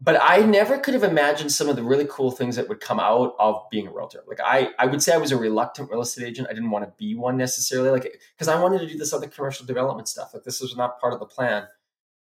But 0.00 0.18
I 0.22 0.38
never 0.38 0.78
could 0.78 0.94
have 0.94 1.02
imagined 1.02 1.52
some 1.52 1.68
of 1.68 1.76
the 1.76 1.82
really 1.82 2.06
cool 2.08 2.30
things 2.30 2.56
that 2.56 2.66
would 2.66 2.80
come 2.80 2.98
out 2.98 3.34
of 3.38 3.60
being 3.70 3.88
a 3.88 3.92
realtor. 3.92 4.24
Like 4.26 4.40
I, 4.42 4.70
I 4.78 4.86
would 4.86 5.02
say 5.02 5.12
I 5.12 5.18
was 5.18 5.32
a 5.32 5.36
reluctant 5.36 5.90
real 5.90 6.00
estate 6.00 6.26
agent. 6.26 6.48
I 6.48 6.54
didn't 6.54 6.70
want 6.70 6.86
to 6.86 6.94
be 6.96 7.14
one 7.14 7.36
necessarily, 7.36 7.90
like 7.90 8.18
because 8.34 8.48
I 8.48 8.58
wanted 8.58 8.78
to 8.78 8.86
do 8.86 8.96
this 8.96 9.12
other 9.12 9.28
commercial 9.28 9.66
development 9.66 10.08
stuff. 10.08 10.32
Like 10.32 10.44
this 10.44 10.62
was 10.62 10.74
not 10.78 10.98
part 10.98 11.12
of 11.12 11.20
the 11.20 11.26
plan. 11.26 11.66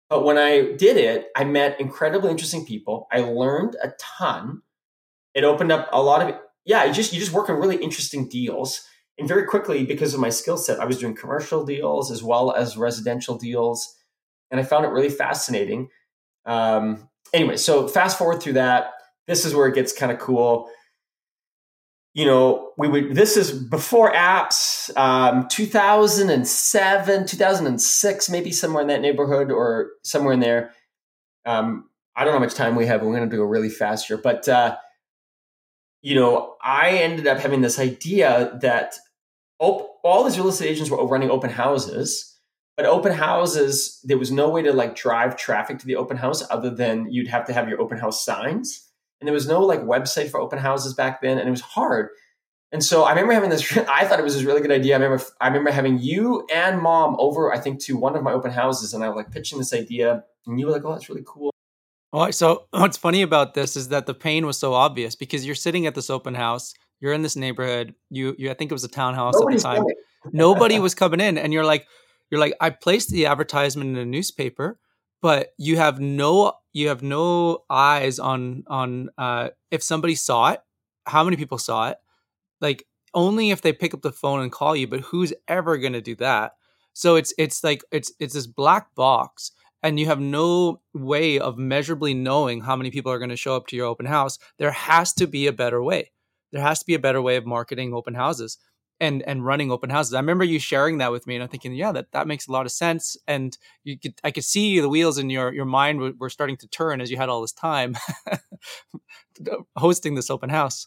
But 0.09 0.24
when 0.24 0.38
I 0.38 0.72
did 0.78 0.96
it, 0.96 1.26
I 1.36 1.44
met 1.44 1.78
incredibly 1.78 2.30
interesting 2.30 2.64
people. 2.64 3.06
I 3.12 3.18
learned 3.18 3.76
a 3.82 3.92
ton. 4.00 4.62
It 5.34 5.44
opened 5.44 5.72
up 5.72 5.90
a 5.92 6.00
lot 6.00 6.26
of 6.26 6.40
yeah, 6.69 6.85
you 6.85 6.93
just 6.93 7.14
you 7.14 7.19
just 7.19 7.33
work 7.33 7.49
on 7.49 7.59
really 7.59 7.77
interesting 7.77 8.29
deals. 8.29 8.83
And 9.19 9.27
very 9.27 9.45
quickly, 9.47 9.85
because 9.85 10.12
of 10.12 10.21
my 10.21 10.29
skill 10.29 10.59
set, 10.59 10.79
I 10.79 10.85
was 10.85 10.99
doing 10.99 11.14
commercial 11.14 11.64
deals 11.64 12.12
as 12.12 12.23
well 12.23 12.53
as 12.53 12.77
residential 12.77 13.39
deals, 13.39 13.97
and 14.51 14.61
I 14.61 14.62
found 14.62 14.85
it 14.85 14.91
really 14.91 15.09
fascinating. 15.09 15.89
Um, 16.45 17.09
anyway, 17.33 17.57
so 17.57 17.89
fast 17.89 18.19
forward 18.19 18.43
through 18.43 18.53
that. 18.53 18.93
This 19.27 19.47
is 19.47 19.55
where 19.55 19.66
it 19.66 19.75
gets 19.75 19.95
kind 19.95 20.12
of 20.12 20.19
cool. 20.19 20.69
You 22.12 22.27
know, 22.27 22.73
we 22.77 22.87
would. 22.87 23.14
This 23.14 23.39
is 23.39 23.51
before 23.51 24.12
apps, 24.12 24.95
um, 24.95 25.49
2007, 25.49 27.27
2006, 27.27 28.29
maybe 28.29 28.53
somewhere 28.53 28.83
in 28.83 28.89
that 28.89 29.01
neighborhood 29.01 29.51
or 29.51 29.93
somewhere 30.05 30.35
in 30.35 30.41
there. 30.41 30.73
Um, 31.47 31.89
I 32.14 32.25
don't 32.25 32.35
know 32.35 32.41
how 32.41 32.45
much 32.45 32.55
time 32.55 32.77
we 32.77 32.85
have. 32.87 33.01
We're 33.01 33.16
going 33.16 33.29
to 33.29 33.35
do 33.35 33.41
a 33.41 33.47
really 33.47 33.71
fast 33.71 34.09
here, 34.09 34.19
but 34.19 34.47
uh, 34.51 34.77
you 36.03 36.14
know, 36.14 36.57
I 36.62 36.90
ended 36.99 37.26
up 37.26 37.38
having 37.38 37.61
this 37.61 37.78
idea 37.78 38.57
that 38.62 38.94
op- 39.59 39.99
all 40.05 40.24
these 40.24 40.38
real 40.38 40.49
estate 40.49 40.68
agents 40.68 40.90
were 40.90 41.07
running 41.07 41.30
open 41.30 41.51
houses, 41.51 42.38
but 42.76 42.86
open 42.86 43.12
houses, 43.12 44.01
there 44.05 44.18
was 44.18 44.30
no 44.30 44.49
way 44.49 44.62
to 44.62 44.72
like 44.72 44.94
drive 44.94 45.36
traffic 45.36 45.78
to 45.78 45.86
the 45.86 45.96
open 45.96 46.16
house 46.16 46.44
other 46.51 46.70
than 46.70 47.11
you'd 47.11 47.28
have 47.28 47.46
to 47.46 47.53
have 47.53 47.68
your 47.68 47.80
open 47.80 47.99
house 47.99 48.24
signs. 48.24 48.88
And 49.20 49.26
there 49.26 49.34
was 49.34 49.49
no 49.49 49.62
like 49.62 49.80
website 49.80 50.30
for 50.30 50.38
open 50.38 50.61
houses 50.61 50.94
back 50.94 51.20
then, 51.20 51.38
and 51.38 51.49
it 51.49 51.51
was 51.51 51.61
hard. 51.61 52.11
And 52.70 52.84
so 52.84 53.03
I 53.03 53.11
remember 53.11 53.32
having 53.32 53.51
this. 53.51 53.76
I 53.88 54.05
thought 54.05 54.20
it 54.20 54.24
was 54.24 54.34
this 54.34 54.44
really 54.44 54.61
good 54.61 54.70
idea. 54.70 54.94
I 54.94 54.99
remember. 55.01 55.24
I 55.40 55.49
remember 55.49 55.72
having 55.72 55.99
you 55.99 56.46
and 56.55 56.80
mom 56.80 57.16
over. 57.18 57.53
I 57.53 57.59
think 57.59 57.80
to 57.84 57.96
one 57.96 58.14
of 58.14 58.22
my 58.22 58.32
open 58.32 58.53
houses, 58.53 58.94
and 58.94 59.03
I 59.03 59.09
was 59.09 59.16
like 59.16 59.32
pitching 59.32 59.59
this 59.59 59.74
idea, 59.74 60.22
and 60.46 60.61
you 60.61 60.66
were 60.66 60.72
like, 60.72 60.84
"Oh, 60.84 60.92
that's 60.92 61.09
really 61.09 61.24
cool." 61.26 61.51
Oh, 62.12 62.30
so 62.30 62.66
what's 62.70 62.96
funny 62.96 63.22
about 63.22 63.54
this 63.54 63.76
is 63.76 63.88
that 63.88 64.06
the 64.06 64.14
pain 64.14 64.46
was 64.46 64.59
so 64.59 64.74
obvious 64.74 65.14
because 65.14 65.44
you're 65.44 65.54
sitting 65.54 65.86
at 65.86 65.94
this 65.94 66.11
open 66.11 66.34
house, 66.34 66.74
you're 67.00 67.12
in 67.12 67.22
this 67.22 67.36
neighborhood, 67.36 67.94
you, 68.11 68.34
you 68.38 68.50
I 68.50 68.54
think 68.54 68.70
it 68.70 68.74
was 68.74 68.84
a 68.84 68.88
townhouse 68.88 69.34
Nobody's 69.34 69.64
at 69.64 69.74
the 69.74 69.78
time. 69.78 69.86
Nobody 70.32 70.78
was 70.78 70.94
coming 70.94 71.20
in, 71.20 71.38
and 71.38 71.52
you're 71.52 71.64
like, 71.64 71.86
you're 72.30 72.40
like, 72.40 72.54
I 72.61 72.70
placed 72.70 73.11
the 73.11 73.26
advertisement 73.26 73.90
in 73.90 73.96
a 73.96 74.04
newspaper, 74.04 74.78
but 75.22 75.52
you 75.59 75.76
have 75.76 76.00
no 76.00 76.54
you 76.72 76.88
have 76.88 77.02
no 77.02 77.64
eyes 77.70 78.18
on 78.18 78.64
on 78.66 79.11
uh, 79.16 79.50
if 79.70 79.82
somebody 79.82 80.14
saw 80.14 80.50
it, 80.50 80.61
how 81.06 81.24
many 81.24 81.36
people 81.36 81.59
saw 81.59 81.88
it, 81.90 81.98
like 82.61 82.84
only 83.14 83.50
if 83.50 83.62
they 83.62 83.72
pick 83.72 83.94
up 83.94 84.02
the 84.02 84.12
phone 84.12 84.40
and 84.40 84.52
call 84.52 84.76
you, 84.76 84.86
but 84.86 85.00
who's 85.00 85.32
ever 85.46 85.78
going 85.78 85.92
to 85.92 86.00
do 86.00 86.14
that? 86.16 86.52
So 86.92 87.16
it's 87.16 87.32
it's 87.38 87.62
like 87.62 87.82
it's 87.92 88.12
it's 88.18 88.34
this 88.34 88.46
black 88.46 88.94
box 88.94 89.52
and 89.83 89.99
you 89.99 90.07
have 90.07 90.20
no 90.20 90.81
way 90.95 91.39
of 91.39 91.57
measurably 91.57 92.14
knowing 92.14 92.62
how 92.62 92.76
many 92.76 92.91
people 92.91 93.12
are 93.12 93.18
going 93.18 93.31
to 93.31 93.37
show 93.37 93.57
up 93.57 93.66
to 93.68 93.76
your 93.76 93.87
open 93.87 94.07
house, 94.07 94.39
there 94.59 94.72
has 94.72 95.12
to 95.14 95.26
be 95.26 95.47
a 95.47 95.53
better 95.53 95.83
way. 95.83 96.11
There 96.53 96.62
has 96.62 96.81
to 96.81 96.87
be 96.87 96.95
a 96.95 96.99
better 96.99 97.22
way 97.22 97.37
of 97.37 97.47
marketing 97.47 97.95
open 97.95 98.14
houses 98.14 98.59
and 99.01 99.22
and 99.22 99.45
running 99.45 99.70
open 99.70 99.91
houses. 99.91 100.14
I 100.14 100.20
remember 100.20 100.45
you 100.45 100.59
sharing 100.59 100.99
that 100.99 101.12
with 101.12 101.26
me, 101.26 101.37
and 101.37 101.43
I'm 101.43 101.49
thinking, 101.49 101.74
yeah, 101.74 101.93
that 101.93 102.12
that 102.12 102.26
makes 102.26 102.49
a 102.49 102.53
lot 102.53 102.66
of 102.66 102.72
sense. 102.72 103.16
And 103.26 103.57
you 103.85 103.99
could, 103.99 104.14
I 104.24 104.31
could 104.31 104.45
see 104.45 104.81
the 104.81 104.89
wheels 104.89 105.18
in 105.18 105.31
your 105.31 105.53
your 105.53 105.64
mind 105.64 106.18
were, 106.18 106.31
starting 106.31 106.57
to 106.59 106.68
turn 106.68 107.01
as 107.01 107.11
you 107.11 107.16
had 107.16 107.29
all 107.29 107.41
this 107.41 107.53
time 107.53 107.97
hosting 109.76 110.14
this 110.14 110.31
open 110.31 110.51
house. 110.51 110.87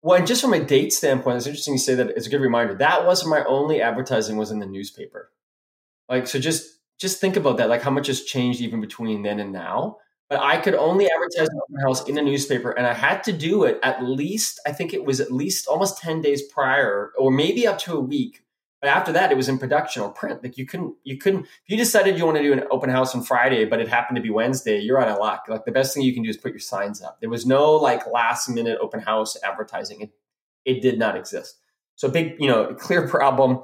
Well, 0.00 0.24
just 0.24 0.40
from 0.40 0.52
a 0.52 0.64
date 0.64 0.92
standpoint, 0.92 1.38
it's 1.38 1.46
interesting 1.46 1.74
you 1.74 1.78
say 1.78 1.94
that. 1.96 2.10
It's 2.10 2.26
a 2.26 2.30
good 2.30 2.40
reminder. 2.40 2.74
That 2.74 3.04
wasn't 3.04 3.30
my 3.30 3.44
only 3.44 3.82
advertising 3.82 4.36
was 4.36 4.50
in 4.50 4.60
the 4.60 4.66
newspaper. 4.66 5.32
Like 6.08 6.26
so, 6.26 6.38
just 6.38 6.77
just 6.98 7.20
think 7.20 7.36
about 7.36 7.56
that, 7.58 7.68
like 7.68 7.82
how 7.82 7.90
much 7.90 8.08
has 8.08 8.22
changed 8.24 8.60
even 8.60 8.80
between 8.80 9.22
then 9.22 9.40
and 9.40 9.52
now. 9.52 9.98
But 10.28 10.40
I 10.40 10.58
could 10.58 10.74
only 10.74 11.06
advertise 11.10 11.48
an 11.48 11.58
open 11.62 11.80
house 11.82 12.06
in 12.08 12.18
a 12.18 12.22
newspaper, 12.22 12.72
and 12.72 12.86
I 12.86 12.92
had 12.92 13.24
to 13.24 13.32
do 13.32 13.64
it 13.64 13.78
at 13.82 14.04
least, 14.04 14.60
I 14.66 14.72
think 14.72 14.92
it 14.92 15.04
was 15.04 15.20
at 15.20 15.32
least 15.32 15.66
almost 15.66 15.98
10 16.02 16.20
days 16.20 16.42
prior, 16.42 17.12
or 17.18 17.30
maybe 17.30 17.66
up 17.66 17.78
to 17.80 17.94
a 17.96 18.00
week 18.00 18.42
But 18.80 18.90
after 18.90 19.10
that, 19.12 19.32
it 19.32 19.36
was 19.36 19.48
in 19.48 19.58
production 19.58 20.02
or 20.02 20.10
print. 20.10 20.42
Like 20.42 20.56
you 20.58 20.66
couldn't, 20.66 20.94
you 21.02 21.18
couldn't. 21.18 21.46
If 21.46 21.68
you 21.68 21.76
decided 21.76 22.16
you 22.18 22.24
want 22.24 22.36
to 22.36 22.42
do 22.42 22.52
an 22.52 22.64
open 22.70 22.90
house 22.90 23.14
on 23.14 23.22
Friday, 23.24 23.64
but 23.64 23.80
it 23.80 23.88
happened 23.88 24.16
to 24.16 24.22
be 24.22 24.30
Wednesday, 24.30 24.78
you're 24.78 25.00
out 25.00 25.08
of 25.08 25.18
luck. 25.18 25.46
Like 25.48 25.64
the 25.64 25.72
best 25.72 25.94
thing 25.94 26.04
you 26.04 26.14
can 26.14 26.22
do 26.22 26.30
is 26.30 26.36
put 26.36 26.52
your 26.52 26.60
signs 26.60 27.02
up. 27.02 27.20
There 27.20 27.30
was 27.30 27.44
no 27.46 27.72
like 27.72 28.06
last 28.06 28.48
minute 28.48 28.78
open 28.80 29.00
house 29.00 29.36
advertising. 29.42 30.02
It 30.02 30.10
it 30.64 30.82
did 30.82 30.98
not 30.98 31.16
exist. 31.16 31.56
So 31.96 32.08
big, 32.08 32.36
you 32.38 32.46
know, 32.48 32.74
clear 32.74 33.08
problem. 33.16 33.62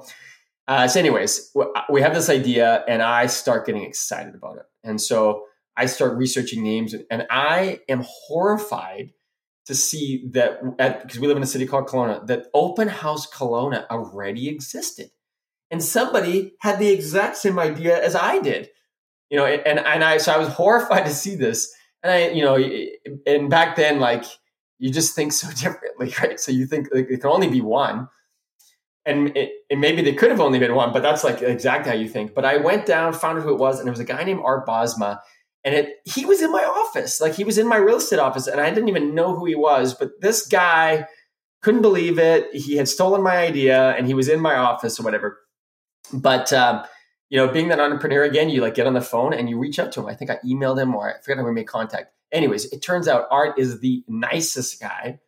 Uh, 0.67 0.87
so, 0.87 0.99
anyways, 0.99 1.55
we 1.89 2.01
have 2.01 2.13
this 2.13 2.29
idea, 2.29 2.83
and 2.87 3.01
I 3.01 3.27
start 3.27 3.65
getting 3.65 3.83
excited 3.83 4.33
about 4.33 4.57
it, 4.57 4.65
and 4.83 4.99
so 4.99 5.43
I 5.77 5.85
start 5.85 6.17
researching 6.17 6.63
names, 6.63 6.95
and 7.11 7.27
I 7.29 7.81
am 7.87 8.03
horrified 8.03 9.11
to 9.65 9.75
see 9.75 10.27
that 10.31 10.61
because 11.03 11.19
we 11.19 11.27
live 11.27 11.37
in 11.37 11.43
a 11.43 11.47
city 11.47 11.67
called 11.67 11.87
Kelowna, 11.87 12.25
that 12.27 12.47
Open 12.53 12.87
House 12.87 13.29
Kelowna 13.29 13.85
already 13.89 14.49
existed, 14.49 15.11
and 15.69 15.83
somebody 15.83 16.53
had 16.61 16.79
the 16.79 16.89
exact 16.89 17.37
same 17.37 17.59
idea 17.59 18.03
as 18.03 18.15
I 18.15 18.39
did, 18.39 18.69
you 19.29 19.37
know, 19.37 19.45
and 19.45 19.79
and 19.79 20.03
I 20.03 20.17
so 20.17 20.33
I 20.33 20.37
was 20.37 20.47
horrified 20.53 21.05
to 21.05 21.11
see 21.11 21.35
this, 21.35 21.71
and 22.01 22.11
I, 22.11 22.29
you 22.29 22.43
know, 22.43 22.57
and 23.27 23.51
back 23.51 23.75
then, 23.75 23.99
like 23.99 24.25
you 24.79 24.91
just 24.91 25.15
think 25.15 25.31
so 25.31 25.47
differently, 25.61 26.13
right? 26.21 26.39
So 26.39 26.51
you 26.51 26.65
think 26.65 26.87
like, 26.91 27.07
it 27.09 27.21
can 27.21 27.29
only 27.29 27.49
be 27.49 27.61
one 27.61 28.07
and 29.05 29.35
it, 29.37 29.51
maybe 29.71 30.01
they 30.01 30.13
could 30.13 30.31
have 30.31 30.39
only 30.39 30.59
been 30.59 30.73
one, 30.73 30.91
but 30.91 31.03
that's 31.03 31.23
like 31.23 31.41
exactly 31.41 31.91
how 31.91 31.97
you 31.97 32.09
think. 32.09 32.33
But 32.33 32.45
I 32.45 32.57
went 32.57 32.85
down, 32.85 33.13
found 33.13 33.37
out 33.37 33.43
who 33.43 33.53
it 33.53 33.59
was, 33.59 33.79
and 33.79 33.87
it 33.87 33.91
was 33.91 33.99
a 33.99 34.05
guy 34.05 34.23
named 34.23 34.41
Art 34.43 34.65
Bosma, 34.65 35.19
and 35.63 35.75
it 35.75 35.97
he 36.05 36.25
was 36.25 36.41
in 36.41 36.51
my 36.51 36.63
office, 36.63 37.21
like 37.21 37.35
he 37.35 37.43
was 37.43 37.57
in 37.57 37.67
my 37.67 37.77
real 37.77 37.97
estate 37.97 38.19
office, 38.19 38.47
and 38.47 38.59
I 38.59 38.69
didn't 38.69 38.89
even 38.89 39.13
know 39.13 39.35
who 39.35 39.45
he 39.45 39.55
was. 39.55 39.93
But 39.93 40.21
this 40.21 40.47
guy 40.47 41.07
couldn't 41.61 41.81
believe 41.81 42.17
it. 42.17 42.53
He 42.53 42.77
had 42.77 42.87
stolen 42.87 43.21
my 43.21 43.37
idea, 43.37 43.91
and 43.91 44.07
he 44.07 44.13
was 44.13 44.27
in 44.27 44.39
my 44.39 44.55
office 44.55 44.99
or 44.99 45.03
whatever. 45.03 45.39
But 46.11 46.51
um, 46.51 46.83
you 47.29 47.37
know, 47.37 47.47
being 47.47 47.67
that 47.69 47.79
entrepreneur 47.79 48.23
again, 48.23 48.49
you 48.49 48.61
like 48.61 48.75
get 48.75 48.87
on 48.87 48.93
the 48.93 49.01
phone 49.01 49.33
and 49.33 49.49
you 49.49 49.59
reach 49.59 49.79
out 49.79 49.91
to 49.93 49.99
him. 49.99 50.07
I 50.07 50.15
think 50.15 50.31
I 50.31 50.37
emailed 50.45 50.81
him 50.81 50.95
or 50.95 51.15
I 51.15 51.21
forget 51.21 51.37
how 51.37 51.43
we 51.43 51.51
made 51.51 51.67
contact. 51.67 52.11
Anyways, 52.31 52.65
it 52.71 52.81
turns 52.81 53.07
out 53.07 53.27
Art 53.31 53.57
is 53.59 53.79
the 53.79 54.03
nicest 54.07 54.79
guy 54.79 55.19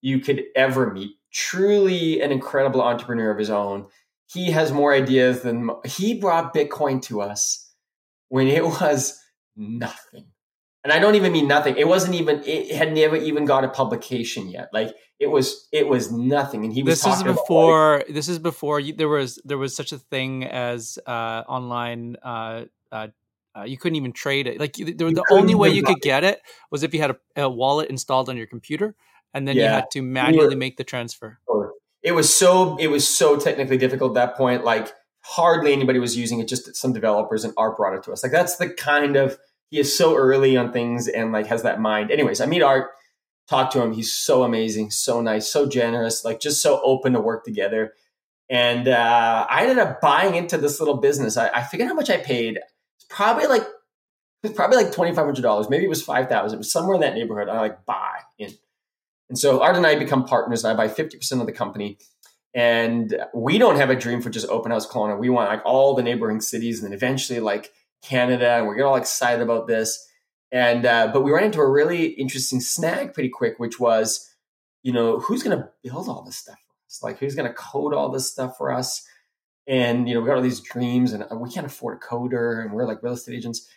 you 0.00 0.20
could 0.20 0.44
ever 0.56 0.92
meet 0.92 1.16
truly 1.32 2.20
an 2.20 2.32
incredible 2.32 2.82
entrepreneur 2.82 3.30
of 3.30 3.38
his 3.38 3.50
own. 3.50 3.86
He 4.26 4.50
has 4.52 4.72
more 4.72 4.92
ideas 4.92 5.42
than 5.42 5.70
he 5.84 6.18
brought 6.18 6.54
Bitcoin 6.54 7.02
to 7.02 7.20
us 7.20 7.72
when 8.28 8.46
it 8.46 8.64
was 8.80 9.20
nothing. 9.56 10.26
And 10.82 10.92
I 10.92 10.98
don't 10.98 11.14
even 11.14 11.32
mean 11.32 11.46
nothing. 11.46 11.76
It 11.76 11.86
wasn't 11.86 12.14
even. 12.14 12.42
It 12.46 12.74
had 12.74 12.94
never 12.94 13.14
even 13.14 13.44
got 13.44 13.64
a 13.64 13.68
publication 13.68 14.48
yet. 14.48 14.70
Like 14.72 14.94
it 15.18 15.26
was. 15.26 15.68
It 15.72 15.86
was 15.88 16.10
nothing. 16.10 16.64
And 16.64 16.72
he 16.72 16.82
was. 16.82 17.02
This 17.02 17.14
is 17.14 17.22
before. 17.22 17.96
About, 17.96 18.06
like, 18.06 18.14
this 18.14 18.28
is 18.28 18.38
before 18.38 18.80
you, 18.80 18.94
there 18.94 19.08
was 19.08 19.38
there 19.44 19.58
was 19.58 19.76
such 19.76 19.92
a 19.92 19.98
thing 19.98 20.44
as 20.44 20.98
uh, 21.06 21.42
online. 21.46 22.16
Uh, 22.22 22.64
uh, 22.90 23.08
uh, 23.54 23.64
you 23.64 23.76
couldn't 23.76 23.96
even 23.96 24.12
trade 24.12 24.46
it. 24.46 24.58
Like 24.58 24.72
the, 24.72 24.92
the 24.92 25.24
only 25.30 25.54
way 25.54 25.68
you 25.68 25.82
could 25.82 26.00
get 26.00 26.24
it 26.24 26.40
was 26.70 26.82
if 26.82 26.94
you 26.94 27.00
had 27.00 27.10
a, 27.10 27.42
a 27.42 27.50
wallet 27.50 27.90
installed 27.90 28.30
on 28.30 28.38
your 28.38 28.46
computer 28.46 28.94
and 29.34 29.46
then 29.46 29.56
yeah. 29.56 29.62
you 29.62 29.68
had 29.68 29.90
to 29.92 30.02
manually 30.02 30.54
make 30.54 30.76
the 30.76 30.84
transfer. 30.84 31.38
It 32.02 32.12
was 32.12 32.32
so 32.32 32.76
it 32.78 32.88
was 32.88 33.06
so 33.06 33.36
technically 33.36 33.76
difficult 33.76 34.16
at 34.16 34.26
that 34.26 34.36
point. 34.36 34.64
Like 34.64 34.92
hardly 35.22 35.72
anybody 35.72 35.98
was 35.98 36.16
using 36.16 36.40
it. 36.40 36.48
Just 36.48 36.74
some 36.76 36.92
developers 36.92 37.44
and 37.44 37.52
Art 37.56 37.76
brought 37.76 37.94
it 37.94 38.02
to 38.04 38.12
us. 38.12 38.22
Like 38.22 38.32
that's 38.32 38.56
the 38.56 38.70
kind 38.70 39.16
of 39.16 39.38
he 39.70 39.78
is 39.78 39.96
so 39.96 40.16
early 40.16 40.56
on 40.56 40.72
things 40.72 41.08
and 41.08 41.32
like 41.32 41.46
has 41.46 41.62
that 41.62 41.80
mind. 41.80 42.10
Anyways, 42.10 42.40
I 42.40 42.46
meet 42.46 42.62
Art, 42.62 42.90
talk 43.48 43.70
to 43.72 43.82
him. 43.82 43.92
He's 43.92 44.12
so 44.12 44.42
amazing, 44.42 44.90
so 44.90 45.20
nice, 45.20 45.50
so 45.50 45.66
generous, 45.66 46.24
like 46.24 46.40
just 46.40 46.62
so 46.62 46.80
open 46.82 47.12
to 47.12 47.20
work 47.20 47.44
together. 47.44 47.92
And 48.48 48.88
uh, 48.88 49.46
I 49.48 49.62
ended 49.62 49.78
up 49.78 50.00
buying 50.00 50.34
into 50.34 50.58
this 50.58 50.80
little 50.80 50.96
business. 50.96 51.36
I, 51.36 51.48
I 51.50 51.62
forget 51.62 51.86
how 51.86 51.94
much 51.94 52.10
I 52.10 52.16
paid. 52.16 52.58
It's 52.96 53.06
probably 53.08 53.46
like 53.46 53.62
it's 54.42 54.54
probably 54.54 54.78
like 54.78 54.92
twenty 54.92 55.14
five 55.14 55.26
hundred 55.26 55.42
dollars. 55.42 55.68
Maybe 55.68 55.84
it 55.84 55.88
was 55.88 56.02
five 56.02 56.28
thousand. 56.28 56.56
It 56.56 56.58
was 56.58 56.72
somewhere 56.72 56.94
in 56.94 57.02
that 57.02 57.14
neighborhood. 57.14 57.48
I 57.48 57.60
like 57.60 57.84
buy 57.84 58.20
in. 58.38 58.50
And 59.30 59.38
so 59.38 59.62
Art 59.62 59.76
and 59.76 59.86
I 59.86 59.94
become 59.94 60.24
partners. 60.24 60.64
And 60.64 60.72
I 60.72 60.76
buy 60.86 60.92
50% 60.92 61.40
of 61.40 61.46
the 61.46 61.52
company. 61.52 61.98
And 62.52 63.16
we 63.32 63.58
don't 63.58 63.76
have 63.76 63.90
a 63.90 63.96
dream 63.96 64.20
for 64.20 64.28
just 64.28 64.48
open 64.48 64.72
house 64.72 64.86
Kelowna. 64.86 65.18
We 65.18 65.30
want 65.30 65.48
like 65.48 65.62
all 65.64 65.94
the 65.94 66.02
neighboring 66.02 66.40
cities 66.40 66.82
and 66.82 66.90
then 66.90 66.96
eventually 66.96 67.40
like 67.40 67.72
Canada. 68.02 68.58
And 68.58 68.66
we're 68.66 68.84
all 68.84 68.96
excited 68.96 69.40
about 69.40 69.68
this. 69.68 70.06
And, 70.52 70.84
uh, 70.84 71.10
but 71.12 71.22
we 71.22 71.30
ran 71.30 71.44
into 71.44 71.60
a 71.60 71.70
really 71.70 72.06
interesting 72.06 72.60
snag 72.60 73.14
pretty 73.14 73.28
quick, 73.28 73.60
which 73.60 73.78
was, 73.78 74.28
you 74.82 74.92
know, 74.92 75.20
who's 75.20 75.44
going 75.44 75.56
to 75.56 75.68
build 75.84 76.08
all 76.08 76.22
this 76.22 76.36
stuff 76.36 76.58
for 76.58 76.86
us? 76.86 77.02
Like, 77.04 77.18
who's 77.20 77.36
going 77.36 77.46
to 77.46 77.54
code 77.54 77.94
all 77.94 78.10
this 78.10 78.28
stuff 78.28 78.56
for 78.58 78.72
us? 78.72 79.06
And, 79.68 80.08
you 80.08 80.14
know, 80.14 80.20
we 80.20 80.26
got 80.26 80.34
all 80.34 80.42
these 80.42 80.60
dreams 80.60 81.12
and 81.12 81.24
we 81.40 81.50
can't 81.50 81.66
afford 81.66 81.98
a 81.98 82.04
coder 82.04 82.64
and 82.64 82.72
we're 82.72 82.86
like 82.86 83.00
real 83.04 83.12
estate 83.12 83.36
agents. 83.36 83.68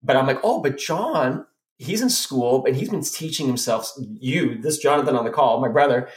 But 0.00 0.16
I'm 0.16 0.28
like, 0.28 0.38
oh, 0.44 0.60
but 0.60 0.78
John 0.78 1.44
he's 1.82 2.00
in 2.00 2.10
school 2.10 2.64
and 2.64 2.76
he's 2.76 2.90
been 2.90 3.02
teaching 3.02 3.46
himself. 3.46 3.92
You, 3.98 4.60
this 4.60 4.78
Jonathan 4.78 5.16
on 5.16 5.24
the 5.24 5.30
call, 5.30 5.60
my 5.60 5.68
brother, 5.68 6.08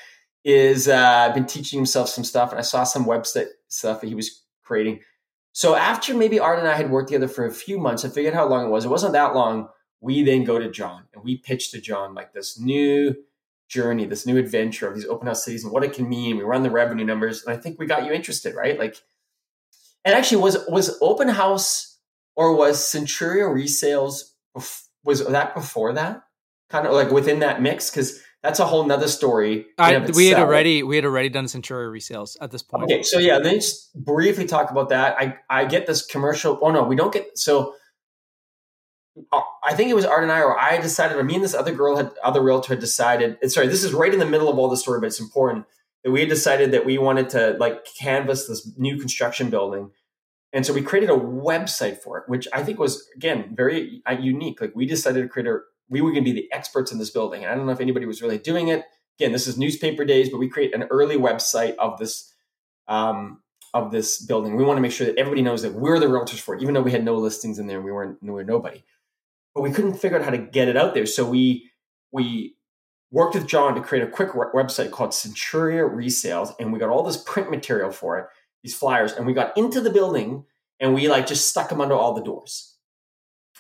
is 0.43 0.87
uh, 0.87 1.31
been 1.33 1.45
teaching 1.45 1.79
himself 1.79 2.09
some 2.09 2.23
stuff, 2.23 2.51
and 2.51 2.59
I 2.59 2.61
saw 2.61 2.83
some 2.83 3.05
website 3.05 3.47
stuff 3.67 4.01
that 4.01 4.07
he 4.07 4.15
was 4.15 4.43
creating. 4.63 4.99
So 5.53 5.75
after 5.75 6.13
maybe 6.13 6.39
Art 6.39 6.59
and 6.59 6.67
I 6.67 6.75
had 6.75 6.91
worked 6.91 7.09
together 7.09 7.27
for 7.27 7.45
a 7.45 7.51
few 7.51 7.79
months, 7.79 8.05
I 8.05 8.09
figured 8.09 8.33
how 8.33 8.47
long 8.47 8.65
it 8.65 8.69
was. 8.69 8.85
It 8.85 8.89
wasn't 8.89 9.13
that 9.13 9.33
long. 9.33 9.69
We 10.01 10.23
then 10.23 10.43
go 10.43 10.59
to 10.59 10.69
John 10.69 11.05
and 11.13 11.23
we 11.23 11.37
pitch 11.37 11.71
to 11.71 11.81
John 11.81 12.13
like 12.13 12.33
this 12.33 12.59
new 12.59 13.15
journey, 13.67 14.05
this 14.05 14.27
new 14.27 14.37
adventure 14.37 14.87
of 14.87 14.95
these 14.95 15.07
open 15.07 15.27
house 15.27 15.45
cities 15.45 15.63
and 15.63 15.73
what 15.73 15.83
it 15.83 15.93
can 15.93 16.07
mean. 16.07 16.37
We 16.37 16.43
run 16.43 16.61
the 16.61 16.69
revenue 16.69 17.05
numbers, 17.05 17.43
and 17.43 17.57
I 17.57 17.59
think 17.59 17.79
we 17.79 17.87
got 17.87 18.05
you 18.05 18.11
interested, 18.11 18.53
right? 18.53 18.77
Like, 18.77 19.01
and 20.03 20.13
actually, 20.13 20.43
was 20.43 20.57
was 20.67 20.97
open 21.01 21.29
house 21.29 21.97
or 22.35 22.55
was 22.55 22.77
Centuria 22.77 23.47
resales 23.47 24.33
was 25.05 25.25
that 25.25 25.55
before 25.55 25.93
that? 25.93 26.23
Kind 26.69 26.87
of 26.87 26.93
like 26.93 27.11
within 27.11 27.39
that 27.39 27.61
mix? 27.61 27.89
Because 27.89 28.19
that's 28.43 28.59
a 28.59 28.65
whole 28.65 28.85
nother 28.85 29.07
story. 29.07 29.67
I, 29.77 29.97
we 29.99 30.27
had 30.27 30.39
already 30.39 30.83
we 30.83 30.95
had 30.95 31.05
already 31.05 31.29
done 31.29 31.45
Centuria 31.45 31.89
resales 31.89 32.37
at 32.41 32.51
this 32.51 32.63
point. 32.63 32.83
Okay, 32.83 33.03
so 33.03 33.19
yeah, 33.19 33.39
then 33.39 33.55
just 33.55 33.93
briefly 33.95 34.45
talk 34.45 34.71
about 34.71 34.89
that. 34.89 35.15
I 35.19 35.37
I 35.49 35.65
get 35.65 35.87
this 35.87 36.05
commercial. 36.05 36.59
Oh 36.61 36.71
no, 36.71 36.83
we 36.83 36.95
don't 36.95 37.13
get 37.13 37.37
so. 37.37 37.75
Uh, 39.31 39.41
I 39.63 39.73
think 39.75 39.89
it 39.89 39.93
was 39.93 40.05
Art 40.05 40.23
and 40.23 40.31
I, 40.31 40.41
or 40.41 40.59
I 40.59 40.77
decided, 40.81 41.17
or 41.17 41.23
me 41.23 41.35
and 41.35 41.43
this 41.43 41.53
other 41.53 41.73
girl 41.73 41.95
had 41.95 42.11
other 42.23 42.41
realtor 42.41 42.73
had 42.73 42.79
decided. 42.79 43.37
Sorry, 43.49 43.67
this 43.67 43.83
is 43.83 43.93
right 43.93 44.11
in 44.13 44.19
the 44.19 44.25
middle 44.25 44.49
of 44.49 44.59
all 44.59 44.69
the 44.69 44.77
story, 44.77 44.99
but 44.99 45.07
it's 45.07 45.21
important 45.21 45.65
that 46.03 46.11
we 46.11 46.19
had 46.19 46.29
decided 46.29 46.71
that 46.71 46.85
we 46.85 46.97
wanted 46.97 47.29
to 47.29 47.57
like 47.59 47.85
canvas 47.99 48.47
this 48.47 48.69
new 48.77 48.97
construction 48.97 49.49
building 49.49 49.91
and 50.55 50.65
so 50.65 50.71
we 50.71 50.81
created 50.81 51.09
a 51.09 51.17
website 51.17 51.97
for 51.97 52.17
it, 52.17 52.23
which 52.27 52.47
I 52.53 52.63
think 52.63 52.79
was 52.79 53.09
again 53.13 53.53
very 53.53 54.01
uh, 54.05 54.13
unique. 54.13 54.61
Like 54.61 54.73
we 54.73 54.85
decided 54.85 55.21
to 55.21 55.27
create 55.27 55.47
a, 55.47 55.59
we 55.89 55.99
were 55.99 56.11
going 56.11 56.23
to 56.23 56.33
be 56.33 56.39
the 56.39 56.49
experts 56.53 56.93
in 56.93 56.97
this 56.97 57.09
building. 57.09 57.43
And 57.43 57.51
I 57.51 57.55
don't 57.55 57.65
know 57.65 57.73
if 57.73 57.81
anybody 57.81 58.05
was 58.05 58.21
really 58.21 58.37
doing 58.37 58.69
it. 58.69 58.85
Again, 59.19 59.33
this 59.33 59.47
is 59.47 59.57
newspaper 59.57 60.05
days, 60.05 60.29
but 60.29 60.37
we 60.37 60.47
create 60.47 60.73
an 60.73 60.83
early 60.83 61.17
website 61.17 61.75
of 61.75 61.99
this 61.99 62.33
um, 62.87 63.41
of 63.73 63.91
this 63.91 64.21
building. 64.25 64.55
We 64.55 64.63
want 64.63 64.77
to 64.77 64.81
make 64.81 64.93
sure 64.93 65.05
that 65.05 65.17
everybody 65.17 65.41
knows 65.41 65.61
that 65.61 65.73
we're 65.73 65.99
the 65.99 66.05
realtors 66.05 66.39
for 66.39 66.55
it, 66.55 66.61
even 66.61 66.73
though 66.73 66.81
we 66.81 66.91
had 66.91 67.03
no 67.03 67.15
listings 67.15 67.59
in 67.59 67.67
there. 67.67 67.81
We 67.81 67.91
weren't 67.91 68.23
we 68.23 68.29
were 68.29 68.45
nobody, 68.45 68.81
but 69.53 69.61
we 69.61 69.71
couldn't 69.71 69.95
figure 69.95 70.17
out 70.17 70.23
how 70.23 70.31
to 70.31 70.37
get 70.37 70.69
it 70.69 70.77
out 70.77 70.93
there. 70.93 71.05
So 71.05 71.29
we 71.29 71.69
we 72.13 72.55
worked 73.11 73.35
with 73.35 73.45
John 73.45 73.75
to 73.75 73.81
create 73.81 74.05
a 74.05 74.09
quick 74.09 74.29
website 74.29 74.91
called 74.91 75.09
Centuria 75.11 75.93
Resales, 75.93 76.53
and 76.61 76.71
we 76.71 76.79
got 76.79 76.89
all 76.89 77.03
this 77.03 77.21
print 77.21 77.51
material 77.51 77.91
for 77.91 78.19
it 78.19 78.27
these 78.65 78.75
flyers, 78.75 79.13
and 79.13 79.27
we 79.27 79.33
got 79.33 79.55
into 79.55 79.79
the 79.79 79.91
building 79.91 80.43
and 80.79 80.95
we 80.95 81.07
like 81.07 81.27
just 81.27 81.47
stuck 81.47 81.69
them 81.69 81.79
under 81.79 81.93
all 81.93 82.15
the 82.15 82.23
doors. 82.23 82.77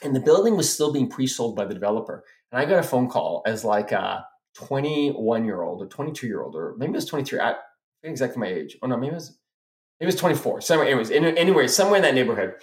And 0.01 0.15
the 0.15 0.19
building 0.19 0.57
was 0.57 0.73
still 0.73 0.91
being 0.91 1.07
pre-sold 1.07 1.55
by 1.55 1.65
the 1.65 1.75
developer. 1.75 2.23
And 2.51 2.59
I 2.59 2.65
got 2.65 2.79
a 2.79 2.83
phone 2.83 3.07
call 3.07 3.43
as 3.45 3.63
like 3.63 3.91
a 3.91 4.25
21 4.55 5.45
year 5.45 5.61
old 5.61 5.83
or 5.83 5.85
22 5.85 6.25
year 6.25 6.41
old, 6.41 6.55
or 6.55 6.73
maybe 6.79 6.93
it 6.93 6.95
was 6.95 7.05
23. 7.05 7.39
I 7.39 7.53
exactly 8.01 8.39
my 8.39 8.47
age. 8.47 8.77
Oh 8.81 8.87
no, 8.87 8.97
maybe 8.97 9.11
it 9.11 9.13
was 9.13 9.37
maybe 9.99 10.07
it 10.07 10.13
was 10.13 10.19
24. 10.19 10.61
So 10.61 10.81
anyways, 10.81 11.11
anyway, 11.11 11.67
somewhere 11.67 11.97
in 11.97 12.01
that 12.01 12.15
neighborhood, 12.15 12.55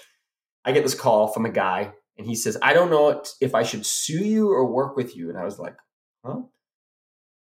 I 0.64 0.72
get 0.72 0.82
this 0.82 0.96
call 0.96 1.28
from 1.28 1.46
a 1.46 1.50
guy, 1.50 1.92
and 2.18 2.26
he 2.26 2.34
says, 2.34 2.58
"I 2.60 2.72
don't 2.72 2.90
know 2.90 3.22
if 3.40 3.54
I 3.54 3.62
should 3.62 3.86
sue 3.86 4.24
you 4.24 4.50
or 4.50 4.66
work 4.66 4.96
with 4.96 5.16
you." 5.16 5.28
And 5.28 5.38
I 5.38 5.44
was 5.44 5.60
like, 5.60 5.76
"Huh?" 6.24 6.40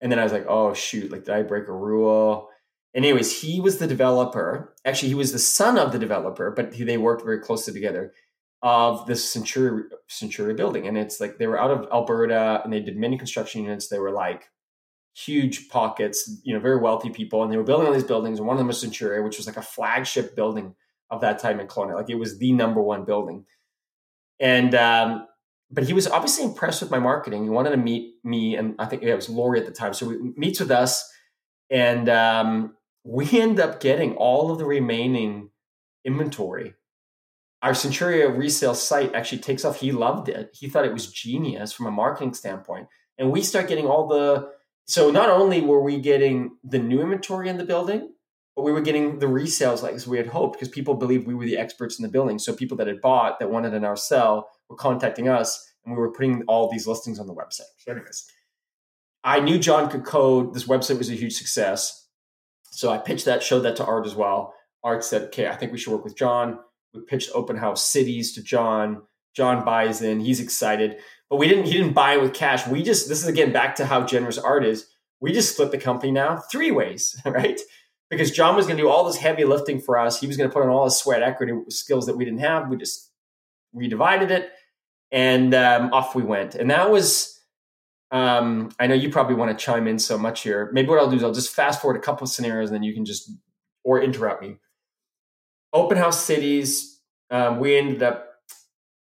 And 0.01 0.13
then 0.13 0.21
I 0.21 0.23
was 0.23 0.33
like, 0.33 0.47
"Oh 0.49 0.73
shoot! 0.73 1.11
Like, 1.11 1.25
did 1.25 1.35
I 1.35 1.43
break 1.43 1.67
a 1.67 1.73
rule?" 1.73 2.49
Anyways, 2.95 3.41
he 3.41 3.61
was 3.61 3.79
the 3.79 3.87
developer. 3.87 4.75
Actually, 4.85 5.09
he 5.09 5.15
was 5.15 5.33
the 5.33 5.39
son 5.39 5.79
of 5.79 5.93
the 5.93 5.99
developer, 5.99 6.51
but 6.51 6.75
he, 6.75 6.85
they 6.85 6.99
worked 6.99 7.25
very 7.25 7.41
closely 7.41 7.73
together 7.73 8.13
of 8.63 9.07
this 9.07 9.35
Centuria, 9.35 9.85
Centuria 10.09 10.57
building. 10.57 10.87
And 10.87 10.97
it's 10.97 11.21
like 11.21 11.39
they 11.39 11.47
were 11.47 11.61
out 11.61 11.71
of 11.71 11.87
Alberta 11.93 12.63
and 12.65 12.73
they 12.73 12.81
did 12.81 12.97
many 12.97 13.19
construction 13.19 13.63
units. 13.63 13.89
They 13.89 13.99
were 13.99 14.13
like 14.13 14.49
huge 15.15 15.69
pockets, 15.69 16.41
you 16.45 16.55
know, 16.55 16.61
very 16.61 16.79
wealthy 16.79 17.11
people. 17.11 17.43
And 17.43 17.53
they 17.53 17.57
were 17.57 17.63
building 17.63 17.87
all 17.87 17.93
these 17.93 18.05
buildings. 18.05 18.39
And 18.39 18.49
one 18.49 18.57
of 18.57 18.59
them 18.59 18.69
was 18.69 18.83
Centuria, 18.83 19.23
which 19.23 19.37
was 19.37 19.47
like 19.47 19.59
a 19.59 19.63
flagship 19.63 20.35
building 20.35 20.75
of 21.11 21.21
that 21.21 21.39
time 21.39 21.61
in 21.61 21.67
Kelowna. 21.67 21.95
Like 21.95 22.11
it 22.11 22.15
was 22.15 22.39
the 22.39 22.53
number 22.53 22.81
one 22.81 23.05
building. 23.05 23.45
And, 24.41 24.75
um, 24.75 25.27
but 25.71 25.85
he 25.85 25.93
was 25.93 26.07
obviously 26.07 26.45
impressed 26.45 26.81
with 26.81 26.91
my 26.91 26.99
marketing. 26.99 27.45
He 27.45 27.51
wanted 27.51 27.71
to 27.71 27.77
meet 27.77 28.15
me, 28.23 28.55
and 28.57 28.75
I 28.79 28.87
think 28.87 29.03
it 29.03 29.15
was 29.15 29.29
Lori 29.29 29.59
at 29.59 29.67
the 29.67 29.73
time. 29.73 29.93
So 29.93 30.09
he 30.11 30.17
meets 30.37 30.61
with 30.61 30.71
us, 30.71 31.11
and 31.69 32.09
um, 32.09 32.77
we 33.05 33.41
end 33.41 33.61
up 33.61 33.81
getting 33.81 34.15
all 34.17 34.51
of 34.51 34.59
the 34.59 34.65
remaining 34.65 35.51
inventory. 36.05 36.75
Our 37.63 37.73
Centuria 37.73 38.37
resale 38.37 38.75
site 38.75 39.15
actually 39.15 39.39
takes 39.39 39.65
off. 39.65 39.81
He 39.81 39.93
loved 39.93 40.29
it. 40.29 40.51
He 40.53 40.69
thought 40.69 40.85
it 40.85 40.93
was 40.93 41.13
genius 41.13 41.73
from 41.73 41.87
a 41.87 41.91
marketing 41.91 42.35
standpoint. 42.35 42.89
And 43.17 43.31
we 43.31 43.43
start 43.43 43.69
getting 43.69 43.87
all 43.87 44.07
the 44.09 44.51
so 44.87 45.11
not 45.11 45.31
only 45.31 45.63
were 45.63 45.83
we 45.83 45.99
getting 45.99 46.57
the 46.63 46.79
new 46.79 47.01
inventory 47.01 47.49
in 47.49 47.57
the 47.57 47.65
building, 47.65 48.13
but 48.55 48.63
we 48.63 48.73
were 48.73 48.83
getting 48.83 49.19
the 49.19 49.27
resales 49.27 49.83
like 49.83 49.95
as 49.95 50.07
we 50.07 50.19
had 50.19 50.27
hoped 50.27 50.55
because 50.55 50.69
people 50.69 50.95
believed 50.95 51.27
we 51.27 51.35
were 51.35 51.47
the 51.47 51.57
experts 51.57 51.99
in 51.99 52.03
the 52.03 52.11
building. 52.11 52.39
So 52.39 52.55
people 52.55 52.77
that 52.77 52.87
had 52.87 53.01
bought 53.01 53.39
that 53.39 53.51
wanted 53.51 53.75
an 53.75 53.85
our 53.85 53.97
sell 53.97 54.51
were 54.69 54.77
contacting 54.77 55.29
us 55.29 55.73
and 55.85 55.95
we 55.95 56.01
were 56.01 56.13
putting 56.13 56.43
all 56.47 56.71
these 56.71 56.87
listings 56.87 57.19
on 57.19 57.27
the 57.27 57.35
website. 57.35 57.73
So 57.79 57.93
anyways, 57.93 58.27
I 59.25 59.41
knew 59.41 59.59
John 59.59 59.91
could 59.91 60.05
code. 60.05 60.55
This 60.55 60.69
website 60.69 60.99
was 60.99 61.11
a 61.11 61.15
huge 61.15 61.35
success. 61.35 62.04
So 62.75 62.91
I 62.91 62.99
pitched 62.99 63.25
that, 63.27 63.43
showed 63.43 63.61
that 63.61 63.77
to 63.77 63.85
Art 63.85 64.07
as 64.07 64.15
well. 64.15 64.55
Art 64.83 65.05
said, 65.05 65.23
okay, 65.23 65.47
I 65.47 65.55
think 65.55 65.73
we 65.73 65.79
should 65.79 65.93
work 65.93 66.05
with 66.05 66.17
John. 66.17 66.59
We 66.93 67.01
pitched 67.03 67.31
open 67.35 67.57
house 67.57 67.87
cities 67.87 68.35
to 68.35 68.43
John. 68.43 69.03
John 69.35 69.65
buys 69.65 70.03
in. 70.03 70.21
He's 70.21 70.41
excited. 70.41 70.97
But 71.31 71.37
we 71.37 71.49
didn't 71.49 71.65
he 71.65 71.73
didn't 71.73 71.95
buy 71.95 72.15
it 72.15 72.21
with 72.21 72.35
cash. 72.35 72.67
We 72.67 72.83
just 72.83 73.09
this 73.09 73.23
is 73.23 73.29
again 73.29 73.53
back 73.53 73.77
to 73.77 73.87
how 73.87 74.05
generous 74.05 74.39
Art 74.39 74.65
is. 74.65 74.87
We 75.21 75.33
just 75.33 75.55
split 75.55 75.71
the 75.71 75.79
company 75.79 76.13
now 76.13 76.37
three 76.37 76.71
ways, 76.71 77.21
right? 77.27 77.61
Because 78.11 78.31
John 78.31 78.55
was 78.55 78.67
going 78.67 78.77
to 78.77 78.83
do 78.83 78.89
all 78.89 79.05
this 79.05 79.17
heavy 79.17 79.45
lifting 79.45 79.81
for 79.81 79.99
us. 79.99 80.21
He 80.21 80.27
was 80.27 80.37
going 80.37 80.49
to 80.49 80.55
put 80.55 80.63
on 80.63 80.69
all 80.69 80.85
his 80.85 80.99
sweat 80.99 81.23
equity 81.23 81.53
skills 81.71 82.07
that 82.07 82.17
we 82.17 82.25
didn't 82.25 82.41
have. 82.41 82.69
We 82.69 82.77
just 82.77 83.11
redivided 83.75 84.31
it, 84.31 84.51
and 85.11 85.55
um, 85.55 85.93
off 85.93 86.15
we 86.15 86.23
went. 86.23 86.55
And 86.55 86.71
that 86.71 86.91
was 86.91 87.41
um, 88.15 88.71
I 88.79 88.87
know 88.87 88.95
you 88.95 89.11
probably 89.11 89.35
want 89.35 89.51
to 89.51 89.65
chime 89.65 89.89
in 89.89 89.99
so 89.99 90.17
much 90.17 90.43
here. 90.43 90.71
Maybe 90.73 90.89
what 90.89 91.01
I'll 91.01 91.11
do 91.11 91.17
is 91.17 91.25
I'll 91.25 91.35
just 91.35 91.53
fast 91.53 91.83
forward 91.83 91.97
a 91.97 92.01
couple 92.01 92.25
of 92.25 92.31
scenarios, 92.31 92.71
and 92.71 92.77
then 92.77 92.85
you 92.85 92.95
can 92.95 93.05
just 93.05 93.29
or 93.83 94.01
interrupt 94.01 94.41
me. 94.41 94.59
Open 95.73 95.99
house 95.99 96.25
cities. 96.25 97.01
Um, 97.31 97.59
we 97.59 97.77
ended 97.77 98.05
up 98.05 98.29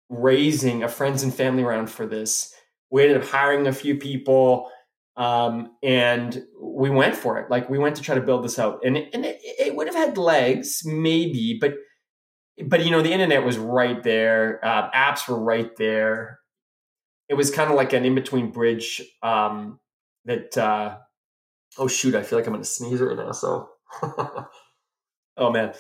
raising 0.09 0.83
a 0.83 0.89
friends 0.89 1.23
and 1.23 1.33
family 1.33 1.63
round 1.63 1.89
for 1.89 2.05
this. 2.05 2.53
We 2.91 3.05
ended 3.05 3.19
up 3.19 3.29
hiring 3.29 3.69
a 3.69 3.73
few 3.73 3.95
people, 3.97 4.73
um, 5.17 5.71
and 5.85 6.45
we 6.61 6.91
went 6.91 7.15
for 7.15 7.39
it. 7.39 7.49
Like 7.49 7.71
we 7.71 7.79
went 7.79 7.95
to 7.97 8.03
try 8.03 8.17
to 8.17 8.21
build 8.21 8.43
this 8.43 8.59
out, 8.59 8.81
and 8.85 8.97
and 8.97 9.25
it, 9.25 9.39
it 9.41 9.77
would 9.77 9.87
have 9.87 9.95
had 9.95 10.19
legs, 10.19 10.83
maybe, 10.85 11.59
but 11.61 11.75
but 12.67 12.85
you 12.85 12.91
know 12.91 13.03
the 13.03 13.13
internet 13.13 13.45
was 13.45 13.57
right 13.57 14.03
there. 14.03 14.59
Uh, 14.65 14.91
apps 14.91 15.29
were 15.29 15.41
right 15.41 15.71
there 15.77 16.41
it 17.29 17.35
was 17.35 17.51
kind 17.51 17.71
of 17.71 17.77
like 17.77 17.93
an 17.93 18.05
in 18.05 18.15
between 18.15 18.51
bridge 18.51 19.03
um, 19.23 19.81
that. 20.25 20.57
Uh, 20.57 20.97
oh 21.79 21.89
shoot! 21.89 22.15
I 22.15 22.23
feel 22.23 22.39
like 22.39 22.47
I'm 22.47 22.53
going 22.53 22.63
to 22.63 22.69
sneeze 22.69 23.01
right 23.01 23.17
now. 23.17 23.33
So, 23.33 23.69
oh 25.37 25.51
man. 25.51 25.75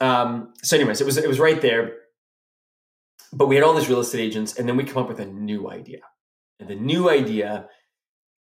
Um, 0.00 0.54
so, 0.62 0.76
anyways, 0.76 1.00
it 1.00 1.04
was 1.04 1.16
it 1.16 1.28
was 1.28 1.40
right 1.40 1.60
there, 1.60 1.94
but 3.32 3.46
we 3.46 3.54
had 3.56 3.64
all 3.64 3.74
these 3.74 3.88
real 3.88 4.00
estate 4.00 4.20
agents, 4.20 4.56
and 4.56 4.68
then 4.68 4.76
we 4.76 4.84
come 4.84 5.02
up 5.02 5.08
with 5.08 5.20
a 5.20 5.26
new 5.26 5.70
idea, 5.70 6.00
and 6.60 6.68
the 6.68 6.76
new 6.76 7.10
idea 7.10 7.68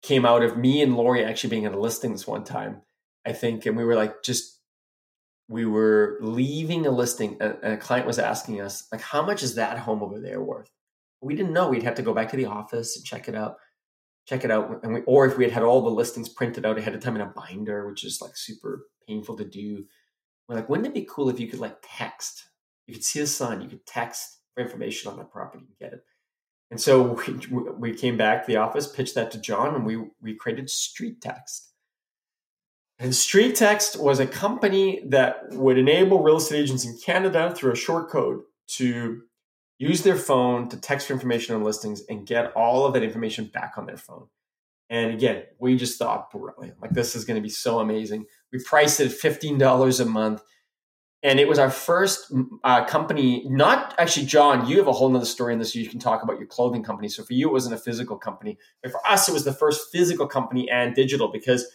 came 0.01 0.25
out 0.25 0.43
of 0.43 0.57
me 0.57 0.81
and 0.81 0.95
Lori 0.95 1.23
actually 1.23 1.49
being 1.49 1.65
at 1.65 1.73
a 1.73 1.79
listing 1.79 2.11
this 2.11 2.27
one 2.27 2.43
time, 2.43 2.81
I 3.25 3.31
think, 3.31 3.65
and 3.65 3.77
we 3.77 3.85
were 3.85 3.95
like 3.95 4.21
just 4.23 4.59
we 5.47 5.65
were 5.65 6.17
leaving 6.21 6.85
a 6.85 6.91
listing 6.91 7.37
and 7.39 7.73
a 7.73 7.77
client 7.77 8.07
was 8.07 8.17
asking 8.17 8.61
us 8.61 8.87
like 8.91 9.01
how 9.01 9.21
much 9.21 9.43
is 9.43 9.55
that 9.55 9.77
home 9.77 10.01
over 10.01 10.19
there 10.19 10.41
worth 10.41 10.69
we 11.23 11.35
didn't 11.35 11.53
know. 11.53 11.69
We'd 11.69 11.83
have 11.83 11.95
to 11.95 12.01
go 12.01 12.13
back 12.13 12.29
to 12.29 12.37
the 12.37 12.45
office 12.45 12.95
and 12.95 13.05
check 13.05 13.27
it 13.27 13.35
out 13.35 13.57
check 14.25 14.45
it 14.45 14.51
out 14.51 14.79
and 14.83 14.93
we, 14.93 15.01
or 15.01 15.25
if 15.25 15.37
we 15.37 15.43
had 15.43 15.53
had 15.53 15.63
all 15.63 15.81
the 15.81 15.89
listings 15.89 16.29
printed 16.29 16.65
out 16.65 16.77
ahead 16.77 16.95
of 16.95 17.01
time 17.01 17.15
in 17.15 17.21
a 17.21 17.25
binder 17.25 17.87
which 17.87 18.05
is 18.05 18.21
like 18.21 18.37
super 18.37 18.87
painful 19.05 19.35
to 19.35 19.43
do 19.43 19.83
we're 20.47 20.55
like 20.55 20.69
wouldn't 20.69 20.87
it 20.87 20.93
be 20.93 21.07
cool 21.09 21.29
if 21.29 21.39
you 21.39 21.47
could 21.47 21.59
like 21.59 21.77
text? 21.81 22.45
You 22.87 22.93
could 22.93 23.03
see 23.03 23.19
the 23.19 23.27
sign 23.27 23.61
you 23.61 23.69
could 23.69 23.85
text 23.85 24.39
for 24.53 24.61
information 24.61 25.11
on 25.11 25.17
the 25.17 25.23
property 25.23 25.65
and 25.67 25.77
get 25.77 25.93
it. 25.93 26.03
And 26.69 26.79
so 26.79 27.17
we, 27.51 27.91
we 27.91 27.93
came 27.93 28.17
back 28.17 28.45
to 28.45 28.51
the 28.51 28.57
office 28.57 28.87
pitched 28.87 29.15
that 29.15 29.31
to 29.31 29.39
john 29.39 29.75
and 29.75 29.85
we 29.85 29.97
we 30.21 30.35
created 30.35 30.67
StreetText. 30.67 31.69
And 32.99 33.11
StreetText 33.11 33.99
was 33.99 34.19
a 34.19 34.27
company 34.27 35.01
that 35.07 35.49
would 35.49 35.77
enable 35.77 36.21
real 36.21 36.37
estate 36.37 36.59
agents 36.59 36.85
in 36.85 36.97
canada 37.03 37.53
through 37.55 37.71
a 37.71 37.77
short 37.77 38.09
code 38.09 38.41
to 38.67 39.23
use 39.87 40.03
their 40.03 40.17
phone 40.17 40.69
to 40.69 40.77
text 40.77 41.07
for 41.07 41.13
information 41.13 41.55
on 41.55 41.63
listings 41.63 42.03
and 42.09 42.25
get 42.25 42.51
all 42.53 42.85
of 42.85 42.93
that 42.93 43.03
information 43.03 43.45
back 43.45 43.73
on 43.77 43.85
their 43.85 43.97
phone. 43.97 44.27
And 44.89 45.13
again, 45.13 45.43
we 45.59 45.75
just 45.75 45.97
thought 45.97 46.31
brilliant. 46.31 46.81
Like 46.81 46.91
this 46.91 47.15
is 47.15 47.25
going 47.25 47.35
to 47.35 47.41
be 47.41 47.49
so 47.49 47.79
amazing. 47.79 48.25
We 48.51 48.59
priced 48.63 48.99
it 48.99 49.09
$15 49.09 49.99
a 49.99 50.05
month. 50.05 50.41
And 51.23 51.39
it 51.39 51.47
was 51.47 51.57
our 51.57 51.69
first 51.69 52.33
uh, 52.65 52.83
company, 52.83 53.45
not 53.47 53.95
actually, 53.97 54.25
John, 54.25 54.67
you 54.67 54.77
have 54.77 54.87
a 54.87 54.91
whole 54.91 55.09
nother 55.09 55.25
story 55.25 55.53
in 55.53 55.59
this. 55.59 55.73
You 55.73 55.87
can 55.87 55.99
talk 55.99 56.21
about 56.21 56.37
your 56.37 56.47
clothing 56.47 56.83
company. 56.83 57.07
So 57.07 57.23
for 57.23 57.31
you, 57.31 57.47
it 57.47 57.53
wasn't 57.53 57.75
a 57.75 57.77
physical 57.77 58.17
company. 58.17 58.57
But 58.81 58.91
for 58.91 58.99
us, 59.07 59.29
it 59.29 59.33
was 59.33 59.45
the 59.45 59.53
first 59.53 59.89
physical 59.89 60.27
company 60.27 60.69
and 60.69 60.93
digital 60.93 61.31
because 61.31 61.65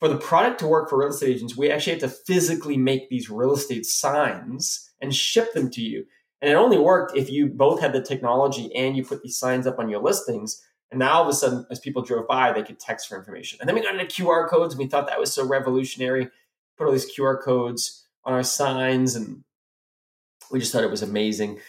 for 0.00 0.08
the 0.08 0.18
product 0.18 0.60
to 0.60 0.66
work 0.66 0.90
for 0.90 0.98
real 0.98 1.08
estate 1.08 1.30
agents, 1.30 1.56
we 1.56 1.70
actually 1.70 1.94
had 1.94 2.00
to 2.00 2.08
physically 2.08 2.76
make 2.76 3.08
these 3.08 3.30
real 3.30 3.54
estate 3.54 3.86
signs 3.86 4.90
and 5.00 5.14
ship 5.14 5.54
them 5.54 5.70
to 5.70 5.80
you. 5.80 6.04
And 6.40 6.50
it 6.50 6.54
only 6.54 6.78
worked 6.78 7.16
if 7.16 7.30
you 7.30 7.46
both 7.46 7.80
had 7.80 7.92
the 7.92 8.02
technology 8.02 8.74
and 8.74 8.96
you 8.96 9.04
put 9.04 9.22
these 9.22 9.38
signs 9.38 9.66
up 9.66 9.78
on 9.78 9.88
your 9.88 10.02
listings. 10.02 10.62
And 10.90 10.98
now 10.98 11.14
all 11.14 11.22
of 11.22 11.28
a 11.28 11.32
sudden, 11.32 11.66
as 11.70 11.80
people 11.80 12.02
drove 12.02 12.28
by, 12.28 12.52
they 12.52 12.62
could 12.62 12.78
text 12.78 13.08
for 13.08 13.16
information. 13.16 13.58
And 13.60 13.68
then 13.68 13.74
we 13.74 13.82
got 13.82 13.98
into 13.98 14.06
QR 14.06 14.48
codes 14.48 14.74
and 14.74 14.82
we 14.82 14.88
thought 14.88 15.06
that 15.08 15.18
was 15.18 15.32
so 15.32 15.46
revolutionary. 15.46 16.28
Put 16.76 16.86
all 16.86 16.92
these 16.92 17.10
QR 17.12 17.42
codes 17.42 18.06
on 18.24 18.34
our 18.34 18.42
signs 18.42 19.14
and 19.16 19.44
we 20.50 20.58
just 20.58 20.72
thought 20.72 20.84
it 20.84 20.90
was 20.90 21.02
amazing. 21.02 21.60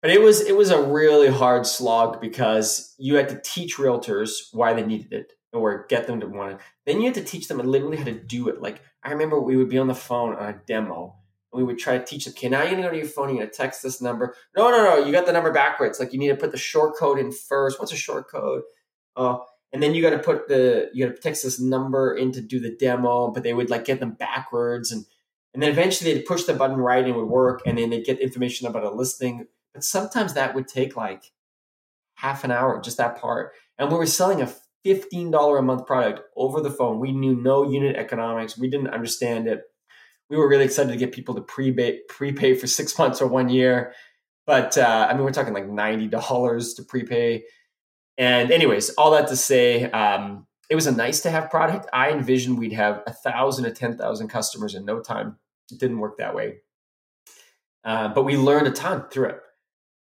But 0.00 0.10
it 0.10 0.20
was 0.20 0.40
it 0.40 0.56
was 0.56 0.70
a 0.70 0.82
really 0.82 1.28
hard 1.28 1.66
slog 1.66 2.20
because 2.20 2.94
you 2.98 3.14
had 3.14 3.28
to 3.28 3.40
teach 3.44 3.76
realtors 3.76 4.48
why 4.52 4.72
they 4.72 4.84
needed 4.84 5.12
it 5.12 5.32
or 5.52 5.86
get 5.88 6.06
them 6.06 6.20
to 6.20 6.26
want 6.26 6.54
it. 6.54 6.58
Then 6.86 7.00
you 7.00 7.06
had 7.06 7.14
to 7.14 7.24
teach 7.24 7.46
them 7.46 7.58
literally 7.58 7.98
how 7.98 8.04
to 8.04 8.12
do 8.12 8.48
it. 8.48 8.60
Like 8.60 8.80
I 9.02 9.10
remember 9.12 9.40
we 9.40 9.56
would 9.56 9.68
be 9.68 9.78
on 9.78 9.86
the 9.86 9.94
phone 9.94 10.34
on 10.34 10.48
a 10.48 10.60
demo 10.66 11.16
we 11.52 11.64
would 11.64 11.78
try 11.78 11.98
to 11.98 12.04
teach 12.04 12.24
them, 12.24 12.34
okay, 12.36 12.48
now 12.48 12.62
you're 12.62 12.70
gonna 12.70 12.82
go 12.82 12.90
to 12.90 12.96
your 12.96 13.06
phone, 13.06 13.28
you're 13.28 13.38
gonna 13.38 13.50
text 13.50 13.82
this 13.82 14.00
number. 14.00 14.34
No, 14.56 14.70
no, 14.70 14.82
no, 14.82 15.04
you 15.04 15.12
got 15.12 15.26
the 15.26 15.32
number 15.32 15.52
backwards. 15.52 16.00
Like 16.00 16.12
you 16.12 16.18
need 16.18 16.28
to 16.28 16.36
put 16.36 16.52
the 16.52 16.58
short 16.58 16.96
code 16.96 17.18
in 17.18 17.30
first. 17.32 17.78
What's 17.78 17.92
a 17.92 17.96
short 17.96 18.28
code? 18.30 18.62
Uh, 19.16 19.38
and 19.72 19.82
then 19.82 19.94
you 19.94 20.02
got 20.02 20.10
to 20.10 20.18
put 20.18 20.48
the 20.48 20.90
you 20.92 21.06
got 21.06 21.16
to 21.16 21.20
text 21.20 21.42
this 21.42 21.60
number 21.60 22.14
in 22.14 22.32
to 22.32 22.40
do 22.40 22.60
the 22.60 22.74
demo, 22.74 23.30
but 23.30 23.42
they 23.42 23.54
would 23.54 23.70
like 23.70 23.84
get 23.84 24.00
them 24.00 24.12
backwards, 24.12 24.92
and 24.92 25.04
and 25.54 25.62
then 25.62 25.70
eventually 25.70 26.12
they'd 26.12 26.24
push 26.24 26.44
the 26.44 26.54
button 26.54 26.76
right 26.76 27.04
and 27.04 27.14
it 27.14 27.16
would 27.16 27.28
work, 27.28 27.62
and 27.66 27.78
then 27.78 27.90
they'd 27.90 28.04
get 28.04 28.20
information 28.20 28.66
about 28.66 28.84
a 28.84 28.90
listing. 28.90 29.46
But 29.74 29.84
sometimes 29.84 30.34
that 30.34 30.54
would 30.54 30.68
take 30.68 30.96
like 30.96 31.32
half 32.14 32.44
an 32.44 32.50
hour, 32.50 32.80
just 32.80 32.98
that 32.98 33.20
part. 33.20 33.52
And 33.78 33.90
we 33.90 33.96
were 33.96 34.06
selling 34.06 34.42
a 34.42 34.52
fifteen 34.84 35.30
dollar 35.30 35.58
a 35.58 35.62
month 35.62 35.86
product 35.86 36.20
over 36.36 36.60
the 36.60 36.70
phone. 36.70 37.00
We 37.00 37.12
knew 37.12 37.34
no 37.34 37.70
unit 37.70 37.96
economics. 37.96 38.58
We 38.58 38.68
didn't 38.68 38.88
understand 38.88 39.48
it 39.48 39.62
we 40.32 40.38
were 40.38 40.48
really 40.48 40.64
excited 40.64 40.90
to 40.90 40.96
get 40.96 41.12
people 41.12 41.34
to 41.34 41.42
prepay 41.42 42.00
prepay 42.08 42.54
for 42.54 42.66
six 42.66 42.98
months 42.98 43.20
or 43.20 43.26
one 43.26 43.50
year. 43.50 43.92
But 44.46 44.76
uh, 44.76 45.06
I 45.08 45.14
mean, 45.14 45.22
we're 45.22 45.30
talking 45.30 45.52
like 45.52 45.68
ninety 45.68 46.08
dollars 46.08 46.74
to 46.74 46.82
prepay. 46.82 47.44
And 48.18 48.50
anyways, 48.50 48.90
all 48.90 49.10
that 49.12 49.28
to 49.28 49.36
say, 49.36 49.90
um, 49.90 50.46
it 50.70 50.74
was 50.74 50.86
a 50.86 50.92
nice 50.92 51.20
to 51.20 51.30
have 51.30 51.50
product. 51.50 51.86
I 51.92 52.10
envisioned 52.10 52.58
we'd 52.58 52.72
have 52.72 53.02
a 53.06 53.12
thousand 53.12 53.64
to 53.64 53.72
ten 53.72 53.96
thousand 53.96 54.28
customers 54.28 54.74
in 54.74 54.84
no 54.84 55.00
time. 55.00 55.36
It 55.70 55.78
didn't 55.78 55.98
work 55.98 56.16
that 56.18 56.34
way, 56.34 56.62
uh, 57.84 58.08
but 58.08 58.24
we 58.24 58.36
learned 58.36 58.66
a 58.66 58.72
ton 58.72 59.04
through 59.10 59.28
it. 59.28 59.40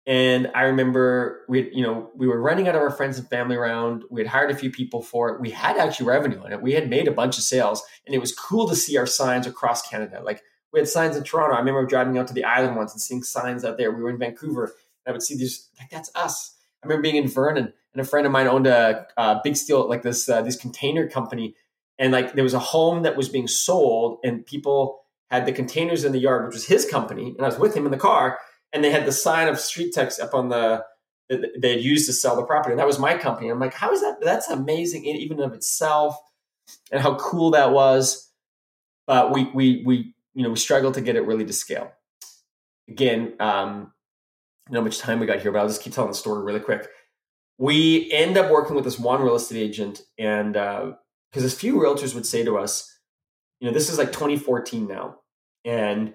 And 0.06 0.51
I 0.54 0.64
remember 0.64 1.45
we, 1.47 1.72
you 1.74 1.82
know, 1.82 2.10
we 2.16 2.28
were 2.28 2.41
running 2.41 2.68
out 2.68 2.76
of 2.76 2.82
our 2.82 2.91
friends 2.91 3.18
and 3.18 3.28
family 3.30 3.56
round. 3.56 4.04
We 4.10 4.20
had 4.20 4.28
hired 4.28 4.51
a 4.51 4.56
few 4.56 4.70
people 4.70 5.01
for 5.01 5.30
it. 5.30 5.39
We 5.39 5.51
had 5.51 5.78
actually 5.78 6.08
revenue 6.08 6.43
in 6.43 6.51
it. 6.51 6.62
We 6.62 6.74
had 6.74 6.89
made 6.89 7.08
a 7.08 7.12
bunch 7.12 7.38
of 7.38 7.43
sales, 7.43 7.82
and 8.06 8.14
it 8.14 8.20
was 8.20 8.36
cool 8.36 8.68
to 8.68 8.76
see 8.76 8.97
our 8.97 9.06
signs 9.06 9.47
across 9.47 9.88
Canada. 9.88 10.22
Like 10.22 10.43
we 10.74 10.80
had 10.80 10.89
signs 10.89 11.16
in 11.16 11.24
Toronto. 11.24 11.56
I 11.56 11.60
remember 11.60 11.86
driving 11.86 12.18
out 12.18 12.28
to 12.28 12.34
the 12.34 12.43
island 12.43 12.76
once 12.76 12.91
and 12.91 13.01
seeing 13.01 13.24
signs 13.24 13.64
out 13.64 13.78
there. 13.78 13.91
We 13.91 14.04
were 14.04 14.10
in 14.10 14.18
Vancouver, 14.18 14.66
and 14.66 14.74
I 15.08 15.12
would 15.14 15.24
see 15.24 15.38
these. 15.38 15.70
Like 15.80 15.89
that's 15.89 16.12
us. 16.16 16.54
I 16.84 16.88
remember 16.88 17.04
being 17.04 17.16
in 17.16 17.30
Vernon, 17.30 17.72
and 17.93 18.01
a 18.01 18.04
friend 18.04 18.26
of 18.26 18.34
mine 18.34 18.47
owned 18.47 18.68
a, 18.68 19.08
a 19.16 19.39
big 19.41 19.56
steel, 19.56 19.88
like 19.88 20.01
this, 20.01 20.28
uh, 20.28 20.41
this 20.41 20.58
container 20.58 21.08
company, 21.08 21.56
and 21.97 22.12
like 22.12 22.34
there 22.34 22.43
was 22.43 22.54
a 22.54 22.60
home 22.60 23.04
that 23.04 23.16
was 23.16 23.30
being 23.30 23.47
sold, 23.47 24.20
and 24.26 24.45
people 24.45 24.99
had 25.32 25.45
the 25.45 25.54
containers 25.54 26.04
in 26.04 26.12
the 26.12 26.20
yard, 26.20 26.45
which 26.45 26.56
was 26.56 26.66
his 26.66 26.86
company, 26.86 27.34
and 27.38 27.41
I 27.41 27.45
was 27.45 27.58
with 27.58 27.74
him 27.74 27.86
in 27.86 27.91
the 27.91 27.97
car 27.97 28.38
and 28.74 28.84
they 28.84 28.91
had 28.91 29.05
the 29.05 29.11
sign 29.11 29.47
of 29.47 29.55
StreetText 29.55 30.19
up 30.21 30.34
on 30.34 30.49
the 30.49 30.84
that 31.30 31.61
they 31.61 31.71
had 31.71 31.82
used 31.82 32.05
to 32.07 32.13
sell 32.13 32.36
the 32.36 32.43
property. 32.43 32.74
And 32.74 32.80
that 32.80 32.88
was 32.88 32.99
my 32.99 33.17
company. 33.17 33.49
I'm 33.49 33.59
like, 33.59 33.74
how 33.74 33.91
is 33.91 34.01
that? 34.01 34.17
That's 34.21 34.49
amazing, 34.49 35.05
even 35.05 35.39
of 35.39 35.53
itself, 35.53 36.17
and 36.91 37.01
how 37.01 37.15
cool 37.15 37.51
that 37.51 37.71
was. 37.71 38.30
But 39.07 39.32
we 39.32 39.45
we 39.45 39.84
we 39.86 40.13
you 40.34 40.43
know 40.43 40.49
we 40.49 40.57
struggled 40.57 40.95
to 40.95 41.01
get 41.01 41.15
it 41.15 41.26
really 41.26 41.45
to 41.45 41.53
scale. 41.53 41.91
Again, 42.89 43.34
um, 43.39 43.93
I 44.67 44.74
know 44.74 44.80
how 44.80 44.86
much 44.86 44.99
time 44.99 45.19
we 45.19 45.26
got 45.26 45.39
here, 45.39 45.51
but 45.51 45.59
I'll 45.59 45.67
just 45.67 45.82
keep 45.82 45.93
telling 45.93 46.11
the 46.11 46.17
story 46.17 46.43
really 46.43 46.59
quick. 46.59 46.88
We 47.57 48.11
end 48.11 48.38
up 48.38 48.51
working 48.51 48.76
with 48.76 48.84
this 48.84 48.99
one 48.99 49.21
real 49.21 49.36
estate 49.36 49.59
agent, 49.59 50.01
and 50.17 50.53
because 50.53 51.43
uh, 51.43 51.45
as 51.45 51.53
few 51.53 51.76
realtors 51.76 52.15
would 52.15 52.26
say 52.26 52.43
to 52.43 52.57
us, 52.57 52.93
you 53.63 53.69
know, 53.69 53.74
this 53.74 53.89
is 53.89 53.97
like 53.97 54.11
2014 54.11 54.88
now. 54.88 55.19
And 55.63 56.13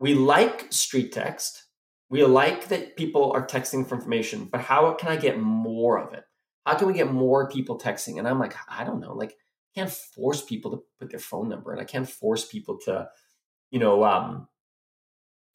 we 0.00 0.14
like 0.14 0.70
StreetText. 0.70 1.62
We 2.10 2.24
like 2.24 2.68
that 2.68 2.96
people 2.96 3.32
are 3.32 3.46
texting 3.46 3.86
for 3.86 3.94
information, 3.94 4.46
but 4.46 4.62
how 4.62 4.92
can 4.94 5.10
I 5.10 5.16
get 5.16 5.38
more 5.38 5.98
of 5.98 6.14
it? 6.14 6.24
How 6.64 6.74
can 6.74 6.86
we 6.86 6.94
get 6.94 7.12
more 7.12 7.48
people 7.50 7.78
texting? 7.78 8.18
And 8.18 8.26
I'm 8.26 8.38
like, 8.38 8.54
I 8.68 8.84
don't 8.84 9.00
know. 9.00 9.14
Like, 9.14 9.32
I 9.32 9.80
can't 9.80 9.90
force 9.90 10.42
people 10.42 10.70
to 10.70 10.82
put 10.98 11.10
their 11.10 11.20
phone 11.20 11.48
number 11.48 11.72
and 11.72 11.80
I 11.80 11.84
can't 11.84 12.08
force 12.08 12.44
people 12.46 12.78
to, 12.86 13.08
you 13.70 13.78
know, 13.78 14.04
um, 14.04 14.48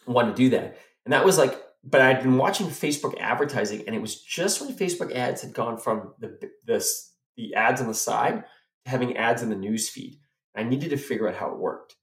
want 0.05 0.35
to 0.35 0.41
do 0.41 0.49
that. 0.51 0.77
And 1.05 1.13
that 1.13 1.25
was 1.25 1.37
like, 1.37 1.59
but 1.83 2.01
I'd 2.01 2.23
been 2.23 2.37
watching 2.37 2.67
Facebook 2.67 3.19
advertising 3.19 3.83
and 3.85 3.95
it 3.95 4.01
was 4.01 4.21
just 4.21 4.61
when 4.61 4.75
Facebook 4.75 5.13
ads 5.13 5.41
had 5.41 5.53
gone 5.53 5.77
from 5.77 6.13
the, 6.19 6.39
this, 6.65 7.13
the 7.35 7.55
ads 7.55 7.81
on 7.81 7.87
the 7.87 7.93
side 7.93 8.43
to 8.85 8.91
having 8.91 9.17
ads 9.17 9.41
in 9.41 9.49
the 9.49 9.55
news 9.55 9.89
feed. 9.89 10.19
I 10.55 10.63
needed 10.63 10.91
to 10.91 10.97
figure 10.97 11.27
out 11.27 11.35
how 11.35 11.49
it 11.49 11.57
worked. 11.57 11.95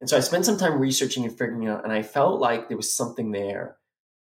And 0.00 0.08
so 0.08 0.16
I 0.16 0.20
spent 0.20 0.44
some 0.44 0.58
time 0.58 0.78
researching 0.78 1.24
and 1.24 1.36
figuring 1.36 1.66
out, 1.66 1.84
and 1.84 1.92
I 1.92 2.02
felt 2.02 2.40
like 2.40 2.68
there 2.68 2.76
was 2.76 2.94
something 2.94 3.32
there. 3.32 3.77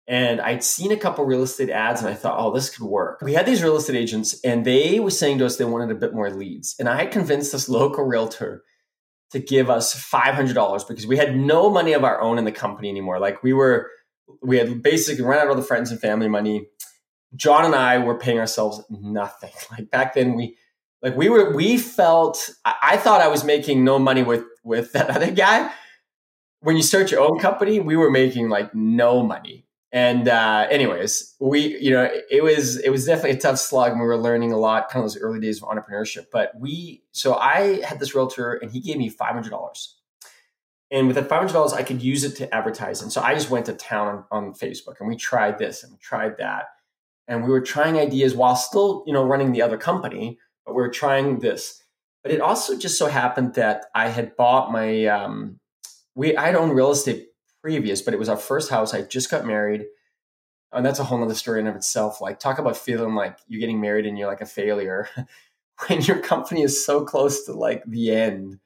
And 0.07 0.39
I'd 0.39 0.63
seen 0.63 0.93
a 0.93 0.97
couple 0.97 1.25
real 1.25 1.43
estate 1.43 1.69
ads 1.69 1.99
and 1.99 2.09
I 2.09 2.13
thought, 2.13 2.39
oh, 2.39 2.53
this 2.53 2.69
could 2.69 2.85
work. 2.85 3.19
We 3.21 3.33
had 3.33 3.45
these 3.45 3.61
real 3.61 3.75
estate 3.75 3.97
agents 3.97 4.39
and 4.41 4.63
they 4.63 5.01
were 5.01 5.11
saying 5.11 5.39
to 5.39 5.45
us 5.45 5.57
they 5.57 5.65
wanted 5.65 5.91
a 5.91 5.99
bit 5.99 6.13
more 6.13 6.29
leads. 6.29 6.75
And 6.79 6.87
I 6.87 7.05
convinced 7.05 7.51
this 7.51 7.67
local 7.67 8.05
realtor 8.05 8.63
to 9.31 9.39
give 9.39 9.69
us 9.69 9.93
$500 9.93 10.87
because 10.87 11.05
we 11.05 11.17
had 11.17 11.35
no 11.35 11.69
money 11.69 11.91
of 11.91 12.05
our 12.05 12.21
own 12.21 12.37
in 12.37 12.45
the 12.45 12.53
company 12.53 12.89
anymore. 12.89 13.19
Like 13.19 13.43
we 13.43 13.51
were, 13.51 13.91
we 14.41 14.57
had 14.57 14.81
basically 14.81 15.25
run 15.25 15.39
out 15.39 15.49
all 15.49 15.55
the 15.55 15.61
friends 15.61 15.91
and 15.91 15.99
family 15.99 16.29
money. 16.29 16.67
John 17.35 17.65
and 17.65 17.75
I 17.75 17.97
were 17.97 18.17
paying 18.17 18.39
ourselves 18.39 18.81
nothing. 18.89 19.51
Like 19.71 19.91
back 19.91 20.13
then 20.13 20.35
we, 20.35 20.55
like 21.01 21.17
we 21.17 21.27
were, 21.27 21.53
we 21.53 21.77
felt, 21.77 22.49
I, 22.65 22.95
thought 22.95 23.19
I 23.19 23.27
was 23.27 23.43
making 23.43 23.83
no 23.83 23.99
money 23.99 24.23
with, 24.23 24.45
with 24.63 24.93
that 24.93 25.09
other 25.15 25.31
guy. 25.31 25.69
When 26.61 26.77
you 26.77 26.81
start 26.81 27.11
your 27.11 27.19
own 27.19 27.39
company, 27.39 27.81
we 27.81 27.97
were 27.97 28.09
making 28.09 28.47
like 28.47 28.73
no 28.73 29.21
money. 29.21 29.66
And 29.91 30.27
uh, 30.27 30.67
anyways, 30.69 31.35
we, 31.39 31.77
you 31.79 31.91
know, 31.91 32.09
it 32.29 32.43
was 32.43 32.77
it 32.79 32.89
was 32.89 33.05
definitely 33.05 33.37
a 33.37 33.39
tough 33.39 33.57
slog, 33.57 33.91
and 33.91 34.01
we 34.01 34.05
were 34.05 34.17
learning 34.17 34.51
a 34.51 34.57
lot, 34.57 34.89
kind 34.89 35.03
of 35.03 35.11
those 35.11 35.21
early 35.21 35.39
days 35.39 35.61
of 35.61 35.69
entrepreneurship. 35.69 36.25
But 36.31 36.51
we, 36.59 37.03
so 37.11 37.35
I 37.35 37.81
had 37.85 37.99
this 37.99 38.13
realtor, 38.13 38.53
and 38.53 38.69
he 38.69 38.81
gave 38.81 38.97
me 38.97 39.09
five 39.09 39.33
hundred 39.33 39.51
dollars, 39.51 39.97
and 40.91 41.07
with 41.07 41.15
that 41.15 41.29
five 41.29 41.39
hundred 41.39 41.53
dollars, 41.53 41.71
I 41.71 41.83
could 41.83 42.01
use 42.01 42.25
it 42.25 42.35
to 42.37 42.53
advertise. 42.53 43.01
And 43.01 43.11
so 43.13 43.21
I 43.21 43.33
just 43.33 43.49
went 43.49 43.67
to 43.67 43.73
town 43.73 44.25
on, 44.29 44.53
Facebook, 44.53 44.99
and 44.99 45.07
we 45.07 45.15
tried 45.15 45.57
this 45.57 45.83
and 45.83 45.93
we 45.93 45.97
tried 45.99 46.37
that, 46.37 46.65
and 47.29 47.43
we 47.43 47.49
were 47.49 47.61
trying 47.61 47.97
ideas 47.97 48.35
while 48.35 48.57
still, 48.57 49.05
you 49.07 49.13
know, 49.13 49.23
running 49.23 49.53
the 49.53 49.61
other 49.61 49.77
company 49.77 50.37
but 50.67 50.75
we 50.75 50.83
are 50.83 50.91
trying 50.91 51.39
this. 51.39 51.81
But 52.21 52.33
it 52.33 52.41
also 52.41 52.77
just 52.77 52.99
so 52.99 53.07
happened 53.07 53.55
that 53.55 53.85
I 53.95 54.09
had 54.09 54.35
bought 54.35 54.71
my 54.71 55.05
um, 55.05 55.59
we 56.13 56.35
I'd 56.35 56.55
owned 56.55 56.75
real 56.75 56.91
estate 56.91 57.27
previous, 57.67 58.01
but 58.01 58.13
it 58.13 58.17
was 58.17 58.29
our 58.29 58.37
first 58.37 58.69
house. 58.69 58.93
I 58.93 59.01
just 59.01 59.29
got 59.29 59.45
married. 59.45 59.87
And 60.71 60.85
that's 60.85 60.99
a 60.99 61.03
whole 61.03 61.21
other 61.21 61.35
story 61.35 61.59
in 61.59 61.67
of 61.67 61.75
itself. 61.75 62.21
Like 62.21 62.39
talk 62.39 62.59
about 62.59 62.77
feeling 62.77 63.13
like 63.13 63.37
you're 63.47 63.59
getting 63.59 63.81
married 63.81 64.05
and 64.05 64.17
you're 64.17 64.27
like 64.27 64.39
a 64.39 64.45
failure 64.45 65.09
when 65.87 66.01
your 66.01 66.19
company 66.19 66.61
is 66.61 66.85
so 66.85 67.03
close 67.03 67.45
to 67.45 67.53
like 67.53 67.83
the 67.85 68.11
end. 68.11 68.59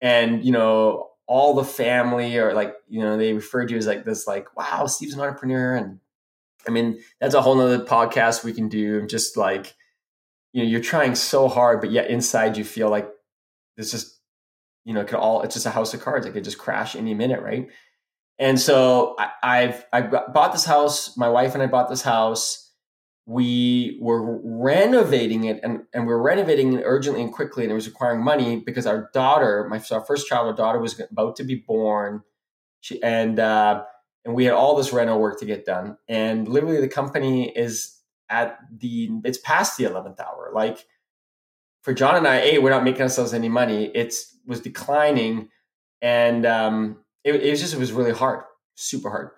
And 0.00 0.42
you 0.42 0.52
know, 0.52 1.10
all 1.26 1.52
the 1.52 1.64
family 1.64 2.38
or 2.38 2.54
like, 2.54 2.74
you 2.88 3.00
know, 3.02 3.18
they 3.18 3.34
refer 3.34 3.66
to 3.66 3.70
you 3.70 3.76
as 3.76 3.86
like 3.86 4.04
this, 4.04 4.26
like, 4.26 4.56
wow, 4.56 4.86
Steve's 4.86 5.12
an 5.12 5.20
entrepreneur. 5.20 5.74
And 5.74 6.00
I 6.66 6.70
mean, 6.70 7.00
that's 7.20 7.34
a 7.34 7.42
whole 7.42 7.54
nother 7.54 7.84
podcast 7.84 8.44
we 8.44 8.54
can 8.54 8.70
do. 8.70 9.06
Just 9.06 9.36
like 9.36 9.74
you 10.52 10.62
know 10.62 10.68
you're 10.68 10.80
trying 10.80 11.14
so 11.14 11.48
hard 11.48 11.80
but 11.80 11.90
yet 11.90 12.10
inside 12.10 12.56
you 12.56 12.64
feel 12.64 12.88
like 12.88 13.08
this 13.76 13.90
just 13.90 14.18
you 14.84 14.94
know 14.94 15.00
it 15.00 15.08
could 15.08 15.18
all 15.18 15.42
it's 15.42 15.54
just 15.54 15.66
a 15.66 15.70
house 15.70 15.94
of 15.94 16.00
cards 16.00 16.26
it 16.26 16.32
could 16.32 16.44
just 16.44 16.58
crash 16.58 16.96
any 16.96 17.14
minute 17.14 17.42
right 17.42 17.68
and 18.38 18.60
so 18.60 19.16
I, 19.42 19.58
have 19.58 19.86
I 19.92 20.00
bought 20.02 20.52
this 20.52 20.64
house 20.64 21.16
my 21.16 21.28
wife 21.28 21.54
and 21.54 21.62
I 21.62 21.66
bought 21.66 21.88
this 21.88 22.02
house. 22.02 22.70
We 23.26 23.98
were 24.00 24.40
renovating 24.42 25.44
it 25.44 25.60
and, 25.62 25.82
and 25.92 26.06
we 26.06 26.12
are 26.12 26.22
renovating 26.22 26.72
it 26.72 26.82
urgently 26.84 27.20
and 27.20 27.32
quickly 27.32 27.64
and 27.64 27.72
it 27.72 27.74
was 27.74 27.88
requiring 27.88 28.22
money 28.22 28.62
because 28.64 28.86
our 28.86 29.10
daughter 29.12 29.66
my 29.68 29.82
our 29.90 30.00
first 30.00 30.28
child 30.28 30.46
our 30.46 30.54
daughter 30.54 30.78
was 30.78 30.98
about 31.00 31.36
to 31.36 31.44
be 31.44 31.56
born. 31.56 32.22
She 32.80 33.02
and 33.02 33.40
uh, 33.40 33.82
and 34.24 34.34
we 34.34 34.44
had 34.44 34.54
all 34.54 34.76
this 34.76 34.92
rental 34.92 35.18
work 35.18 35.40
to 35.40 35.46
get 35.46 35.66
done. 35.66 35.98
And 36.08 36.48
literally 36.48 36.80
the 36.80 36.88
company 36.88 37.50
is 37.50 37.98
at 38.30 38.58
the 38.70 39.10
it's 39.24 39.38
past 39.38 39.76
the 39.76 39.84
11th 39.84 40.20
hour. 40.20 40.50
Like 40.54 40.86
for 41.82 41.92
john 41.92 42.16
and 42.16 42.26
i 42.26 42.36
a 42.40 42.58
we're 42.58 42.70
not 42.70 42.84
making 42.84 43.02
ourselves 43.02 43.34
any 43.34 43.48
money. 43.48 43.90
It's 43.94 44.36
was 44.46 44.60
declining. 44.60 45.48
And 46.00 46.46
um 46.46 46.98
it, 47.24 47.34
it 47.34 47.50
was 47.50 47.60
just 47.60 47.74
it 47.74 47.78
was 47.78 47.92
really 47.92 48.12
hard 48.12 48.44
super 48.78 49.10
hard. 49.10 49.30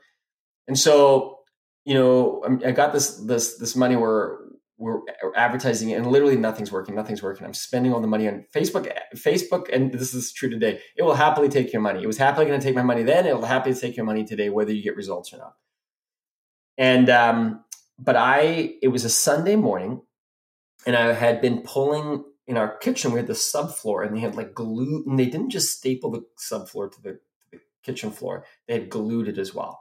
And 0.68 0.78
so 0.78 1.38
you 1.86 1.94
know 1.94 2.60
i 2.64 2.72
got 2.72 2.92
this 2.92 3.16
this 3.16 3.56
this 3.56 3.74
money 3.74 3.96
where 3.96 4.38
we're 4.76 5.00
advertising 5.34 5.92
and 5.94 6.06
literally 6.06 6.36
nothing's 6.36 6.70
working 6.70 6.94
nothing's 6.94 7.22
working. 7.22 7.46
I'm 7.46 7.54
spending 7.54 7.92
all 7.92 8.00
the 8.00 8.06
money 8.06 8.28
on 8.28 8.44
facebook 8.54 8.90
facebook 9.16 9.68
and 9.72 9.92
this 9.92 10.14
is 10.14 10.32
true 10.32 10.50
today. 10.50 10.80
It 10.96 11.02
will 11.02 11.14
happily 11.14 11.48
take 11.48 11.72
your 11.72 11.82
money. 11.82 12.02
It 12.02 12.06
was 12.06 12.18
happily 12.18 12.46
going 12.46 12.60
to 12.60 12.64
take 12.64 12.76
my 12.76 12.82
money 12.82 13.02
then. 13.02 13.26
It 13.26 13.34
will 13.34 13.46
happily 13.46 13.74
take 13.74 13.96
your 13.96 14.06
money 14.06 14.24
today 14.24 14.50
whether 14.50 14.72
you 14.72 14.82
get 14.82 14.96
results 14.96 15.32
or 15.32 15.38
not. 15.38 15.54
And 16.76 17.08
um, 17.10 17.64
but 17.98 18.16
I, 18.16 18.74
it 18.82 18.88
was 18.88 19.04
a 19.04 19.10
Sunday 19.10 19.56
morning 19.56 20.02
and 20.86 20.96
I 20.96 21.12
had 21.12 21.40
been 21.40 21.62
pulling 21.62 22.24
in 22.46 22.56
our 22.56 22.76
kitchen. 22.78 23.12
We 23.12 23.18
had 23.18 23.26
the 23.26 23.34
subfloor 23.34 24.06
and 24.06 24.16
they 24.16 24.20
had 24.20 24.34
like 24.34 24.54
glue, 24.54 25.04
and 25.06 25.18
they 25.18 25.26
didn't 25.26 25.50
just 25.50 25.76
staple 25.76 26.10
the 26.10 26.24
subfloor 26.38 26.90
to 26.92 27.02
the 27.02 27.20
kitchen 27.82 28.10
floor, 28.10 28.44
they 28.66 28.74
had 28.74 28.90
glued 28.90 29.28
it 29.28 29.38
as 29.38 29.54
well. 29.54 29.80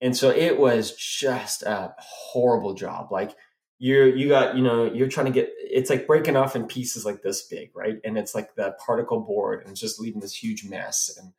And 0.00 0.16
so 0.16 0.30
it 0.30 0.58
was 0.58 0.94
just 0.94 1.62
a 1.62 1.94
horrible 1.98 2.74
job. 2.74 3.10
Like 3.10 3.34
you 3.78 4.04
you 4.04 4.28
got, 4.28 4.56
you 4.56 4.62
know, 4.62 4.92
you're 4.92 5.08
trying 5.08 5.26
to 5.26 5.32
get 5.32 5.50
it's 5.58 5.90
like 5.90 6.06
breaking 6.06 6.36
off 6.36 6.56
in 6.56 6.66
pieces 6.66 7.04
like 7.04 7.22
this 7.22 7.42
big, 7.46 7.70
right? 7.74 7.96
And 8.04 8.16
it's 8.16 8.34
like 8.34 8.54
the 8.54 8.76
particle 8.84 9.20
board 9.20 9.64
and 9.66 9.76
just 9.76 10.00
leaving 10.00 10.20
this 10.20 10.34
huge 10.34 10.64
mess. 10.64 11.16
And 11.20 11.32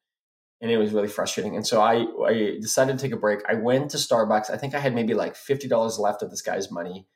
and 0.62 0.70
it 0.70 0.78
was 0.78 0.92
really 0.92 1.08
frustrating. 1.08 1.56
And 1.56 1.66
so 1.66 1.82
I, 1.82 2.06
I 2.26 2.58
decided 2.60 2.98
to 2.98 3.02
take 3.02 3.14
a 3.14 3.18
break. 3.18 3.40
I 3.48 3.54
went 3.54 3.92
to 3.92 3.98
Starbucks. 3.98 4.50
I 4.50 4.58
think 4.58 4.76
I 4.76 4.80
had 4.80 4.94
maybe 4.94 5.14
like 5.14 5.36
fifty 5.36 5.68
dollars 5.68 6.00
left 6.00 6.22
of 6.22 6.30
this 6.30 6.42
guy's 6.42 6.72
money. 6.72 7.08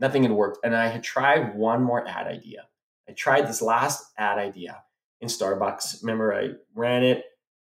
Nothing 0.00 0.22
had 0.22 0.32
worked, 0.32 0.58
and 0.64 0.76
I 0.76 0.88
had 0.88 1.02
tried 1.02 1.56
one 1.56 1.82
more 1.82 2.06
ad 2.06 2.26
idea. 2.26 2.68
I 3.08 3.12
tried 3.12 3.48
this 3.48 3.62
last 3.62 4.04
ad 4.16 4.38
idea 4.38 4.82
in 5.20 5.28
Starbucks. 5.28 6.02
Remember, 6.02 6.32
I 6.32 6.50
ran 6.74 7.02
it, 7.02 7.24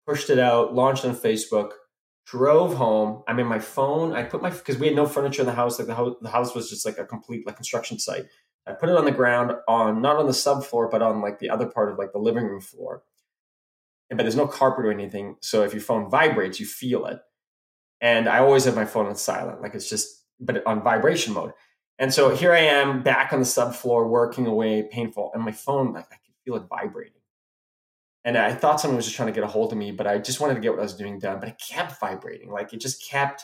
pushed 0.07 0.29
it 0.29 0.39
out, 0.39 0.73
launched 0.73 1.05
on 1.05 1.15
Facebook, 1.15 1.71
drove 2.25 2.75
home. 2.75 3.23
I 3.27 3.33
mean, 3.33 3.47
my 3.47 3.59
phone. 3.59 4.13
I 4.13 4.23
put 4.23 4.41
my 4.41 4.49
because 4.49 4.77
we 4.77 4.87
had 4.87 4.95
no 4.95 5.05
furniture 5.05 5.41
in 5.41 5.47
the 5.47 5.53
house. 5.53 5.79
Like 5.79 5.87
the 5.87 5.95
house, 5.95 6.15
the 6.21 6.29
house 6.29 6.55
was 6.55 6.69
just 6.69 6.85
like 6.85 6.97
a 6.97 7.05
complete 7.05 7.45
like 7.45 7.55
construction 7.55 7.99
site. 7.99 8.25
I 8.67 8.73
put 8.73 8.89
it 8.89 8.95
on 8.95 9.05
the 9.05 9.11
ground 9.11 9.53
on 9.67 10.01
not 10.01 10.17
on 10.17 10.27
the 10.27 10.33
subfloor, 10.33 10.89
but 10.89 11.01
on 11.01 11.21
like 11.21 11.39
the 11.39 11.49
other 11.49 11.65
part 11.65 11.91
of 11.91 11.97
like 11.97 12.11
the 12.13 12.19
living 12.19 12.45
room 12.45 12.61
floor 12.61 13.03
but 14.17 14.23
there's 14.23 14.35
no 14.35 14.47
carpet 14.47 14.85
or 14.85 14.91
anything. 14.91 15.37
So 15.41 15.63
if 15.63 15.73
your 15.73 15.81
phone 15.81 16.09
vibrates, 16.09 16.59
you 16.59 16.65
feel 16.65 17.05
it. 17.05 17.19
And 18.01 18.27
I 18.27 18.39
always 18.39 18.65
have 18.65 18.75
my 18.75 18.85
phone 18.85 19.05
on 19.05 19.15
silent, 19.15 19.61
like 19.61 19.75
it's 19.75 19.89
just, 19.89 20.25
but 20.39 20.65
on 20.65 20.81
vibration 20.83 21.33
mode. 21.33 21.53
And 21.99 22.13
so 22.13 22.35
here 22.35 22.51
I 22.51 22.61
am 22.61 23.03
back 23.03 23.31
on 23.31 23.39
the 23.39 23.45
subfloor, 23.45 24.09
working 24.09 24.47
away, 24.47 24.87
painful, 24.91 25.31
and 25.33 25.43
my 25.43 25.51
phone, 25.51 25.93
like 25.93 26.05
I 26.05 26.17
can 26.25 26.33
feel 26.43 26.55
it 26.55 26.63
vibrating. 26.67 27.20
And 28.24 28.38
I 28.38 28.53
thought 28.53 28.80
someone 28.80 28.97
was 28.97 29.05
just 29.05 29.17
trying 29.17 29.30
to 29.30 29.34
get 29.34 29.43
a 29.43 29.47
hold 29.47 29.72
of 29.72 29.78
me, 29.78 29.91
but 29.91 30.05
I 30.05 30.19
just 30.19 30.39
wanted 30.39 30.55
to 30.55 30.59
get 30.59 30.72
what 30.72 30.80
I 30.80 30.84
was 30.84 30.95
doing 30.95 31.17
done. 31.17 31.39
But 31.39 31.49
it 31.49 31.61
kept 31.69 31.99
vibrating, 31.99 32.51
like 32.51 32.74
it 32.74 32.80
just 32.80 33.07
kept. 33.07 33.43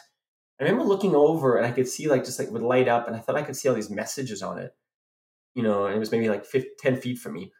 I 0.59 0.63
remember 0.63 0.83
looking 0.85 1.15
over 1.15 1.57
and 1.57 1.65
I 1.65 1.71
could 1.71 1.87
see 1.87 2.07
like 2.07 2.25
just 2.25 2.39
like 2.39 2.47
it 2.47 2.53
would 2.53 2.61
light 2.61 2.87
up, 2.87 3.07
and 3.07 3.15
I 3.15 3.19
thought 3.19 3.35
I 3.35 3.41
could 3.41 3.55
see 3.55 3.69
all 3.69 3.75
these 3.75 3.89
messages 3.89 4.41
on 4.41 4.59
it. 4.59 4.71
You 5.55 5.63
know, 5.63 5.87
and 5.87 5.95
it 5.95 5.99
was 5.99 6.11
maybe 6.11 6.29
like 6.29 6.45
50, 6.45 6.69
10 6.79 6.97
feet 6.97 7.17
from 7.17 7.33
me 7.33 7.51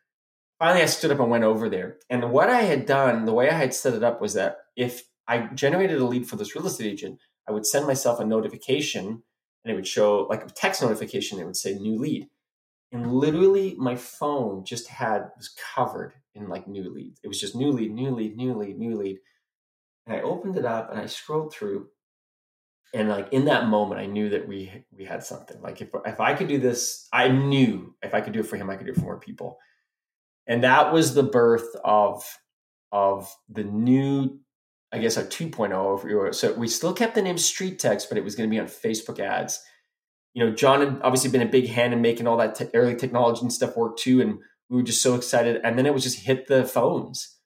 finally 0.59 0.81
I 0.81 0.85
stood 0.85 1.11
up 1.11 1.19
and 1.19 1.29
went 1.29 1.43
over 1.43 1.69
there. 1.69 1.97
And 2.09 2.31
what 2.31 2.49
I 2.49 2.61
had 2.61 2.85
done, 2.85 3.25
the 3.25 3.33
way 3.33 3.49
I 3.49 3.53
had 3.53 3.73
set 3.73 3.93
it 3.93 4.03
up 4.03 4.21
was 4.21 4.33
that 4.33 4.57
if 4.75 5.03
I 5.27 5.47
generated 5.53 5.99
a 5.99 6.05
lead 6.05 6.27
for 6.27 6.35
this 6.35 6.55
real 6.55 6.67
estate 6.67 6.91
agent, 6.91 7.19
I 7.47 7.51
would 7.51 7.65
send 7.65 7.87
myself 7.87 8.19
a 8.19 8.25
notification 8.25 9.23
and 9.63 9.71
it 9.71 9.75
would 9.75 9.87
show 9.87 10.25
like 10.29 10.43
a 10.43 10.49
text 10.49 10.81
notification, 10.81 11.39
it 11.39 11.45
would 11.45 11.57
say 11.57 11.73
new 11.73 11.97
lead. 11.97 12.27
And 12.91 13.11
literally 13.11 13.75
my 13.77 13.95
phone 13.95 14.63
just 14.63 14.87
had 14.87 15.29
was 15.35 15.53
covered 15.75 16.13
in 16.37 16.49
like 16.49 16.67
new 16.67 16.93
leads. 16.93 17.19
It 17.23 17.27
was 17.27 17.39
just 17.39 17.55
new 17.55 17.71
lead, 17.71 17.91
new 17.91 18.11
lead, 18.11 18.37
new 18.37 18.53
lead, 18.53 18.77
new 18.77 18.95
lead. 18.95 19.17
And 20.05 20.15
I 20.15 20.21
opened 20.21 20.57
it 20.57 20.65
up 20.65 20.91
and 20.91 20.99
I 20.99 21.05
scrolled 21.05 21.53
through. 21.53 21.87
And 22.93 23.09
like 23.09 23.33
in 23.33 23.45
that 23.45 23.67
moment, 23.67 23.99
I 23.99 24.05
knew 24.05 24.29
that 24.29 24.47
we 24.47 24.85
we 24.91 25.03
had 25.03 25.23
something. 25.23 25.61
Like 25.61 25.81
if 25.81 25.89
if 26.05 26.21
I 26.21 26.33
could 26.33 26.47
do 26.47 26.57
this, 26.57 27.07
I 27.11 27.27
knew 27.27 27.95
if 28.01 28.13
I 28.13 28.21
could 28.21 28.33
do 28.33 28.39
it 28.39 28.47
for 28.47 28.55
him, 28.55 28.69
I 28.69 28.77
could 28.77 28.85
do 28.85 28.93
it 28.93 28.95
for 28.95 29.01
more 29.01 29.19
people 29.19 29.59
and 30.47 30.63
that 30.63 30.91
was 30.91 31.13
the 31.13 31.23
birth 31.23 31.75
of 31.83 32.23
of 32.91 33.33
the 33.49 33.63
new 33.63 34.39
i 34.93 34.97
guess 34.97 35.17
a 35.17 35.23
2.0 35.23 36.33
so 36.33 36.53
we 36.53 36.67
still 36.67 36.93
kept 36.93 37.15
the 37.15 37.21
name 37.21 37.35
StreetText 37.35 38.07
but 38.09 38.17
it 38.17 38.23
was 38.23 38.35
going 38.35 38.49
to 38.49 38.53
be 38.53 38.59
on 38.59 38.65
facebook 38.65 39.19
ads 39.19 39.61
you 40.33 40.43
know 40.43 40.51
john 40.51 40.79
had 40.79 41.01
obviously 41.03 41.29
been 41.29 41.41
a 41.41 41.51
big 41.51 41.67
hand 41.67 41.93
in 41.93 42.01
making 42.01 42.27
all 42.27 42.37
that 42.37 42.55
te- 42.55 42.69
early 42.73 42.95
technology 42.95 43.41
and 43.41 43.53
stuff 43.53 43.75
work 43.75 43.97
too 43.97 44.21
and 44.21 44.39
we 44.69 44.77
were 44.77 44.83
just 44.83 45.01
so 45.01 45.15
excited 45.15 45.61
and 45.63 45.77
then 45.77 45.85
it 45.85 45.93
was 45.93 46.03
just 46.03 46.19
hit 46.19 46.47
the 46.47 46.65
phones 46.65 47.37